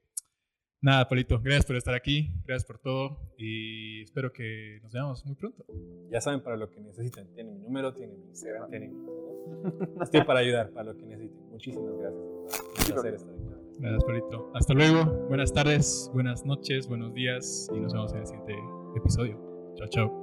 nada, 0.82 1.08
Polito, 1.08 1.40
gracias 1.42 1.66
por 1.66 1.76
estar 1.76 1.94
aquí, 1.94 2.32
gracias 2.46 2.66
por 2.66 2.80
todo 2.80 3.20
y 3.38 4.04
espero 4.04 4.32
que 4.32 4.80
nos 4.84 4.92
veamos 4.92 5.26
muy 5.26 5.36
pronto. 5.36 5.66
Ya 6.12 6.22
saben 6.22 6.42
para 6.42 6.58
lo 6.58 6.70
que 6.70 6.82
necesiten, 6.82 7.28
tienen 7.34 7.54
mi 7.54 7.60
número, 7.60 7.94
tienen 7.94 8.20
mi 8.20 8.28
Instagram, 8.30 8.70
tienen 8.70 8.98
mi 8.98 9.06
todo. 9.06 10.04
Estoy 10.04 10.24
para 10.24 10.40
ayudar, 10.40 10.72
para 10.72 10.92
lo 10.92 10.98
que 10.98 11.06
necesiten. 11.06 11.50
Muchísimas 11.50 11.98
gracias. 11.98 12.22
Un 12.22 12.94
placer 12.94 13.14
estar 13.14 13.34
aquí. 13.34 13.44
Gracias, 13.80 14.04
Polito. 14.04 14.52
Hasta 14.54 14.74
luego, 14.74 15.06
buenas 15.28 15.54
tardes, 15.54 16.10
buenas 16.14 16.46
noches, 16.46 16.88
buenos 16.88 17.14
días 17.14 17.70
y 17.74 17.80
nos 17.80 17.94
vemos 17.94 18.14
en 18.14 18.20
el 18.20 18.28
siguiente 18.28 18.56
episodio. 18.96 19.74
Chao, 19.76 19.88
chao. 19.88 20.21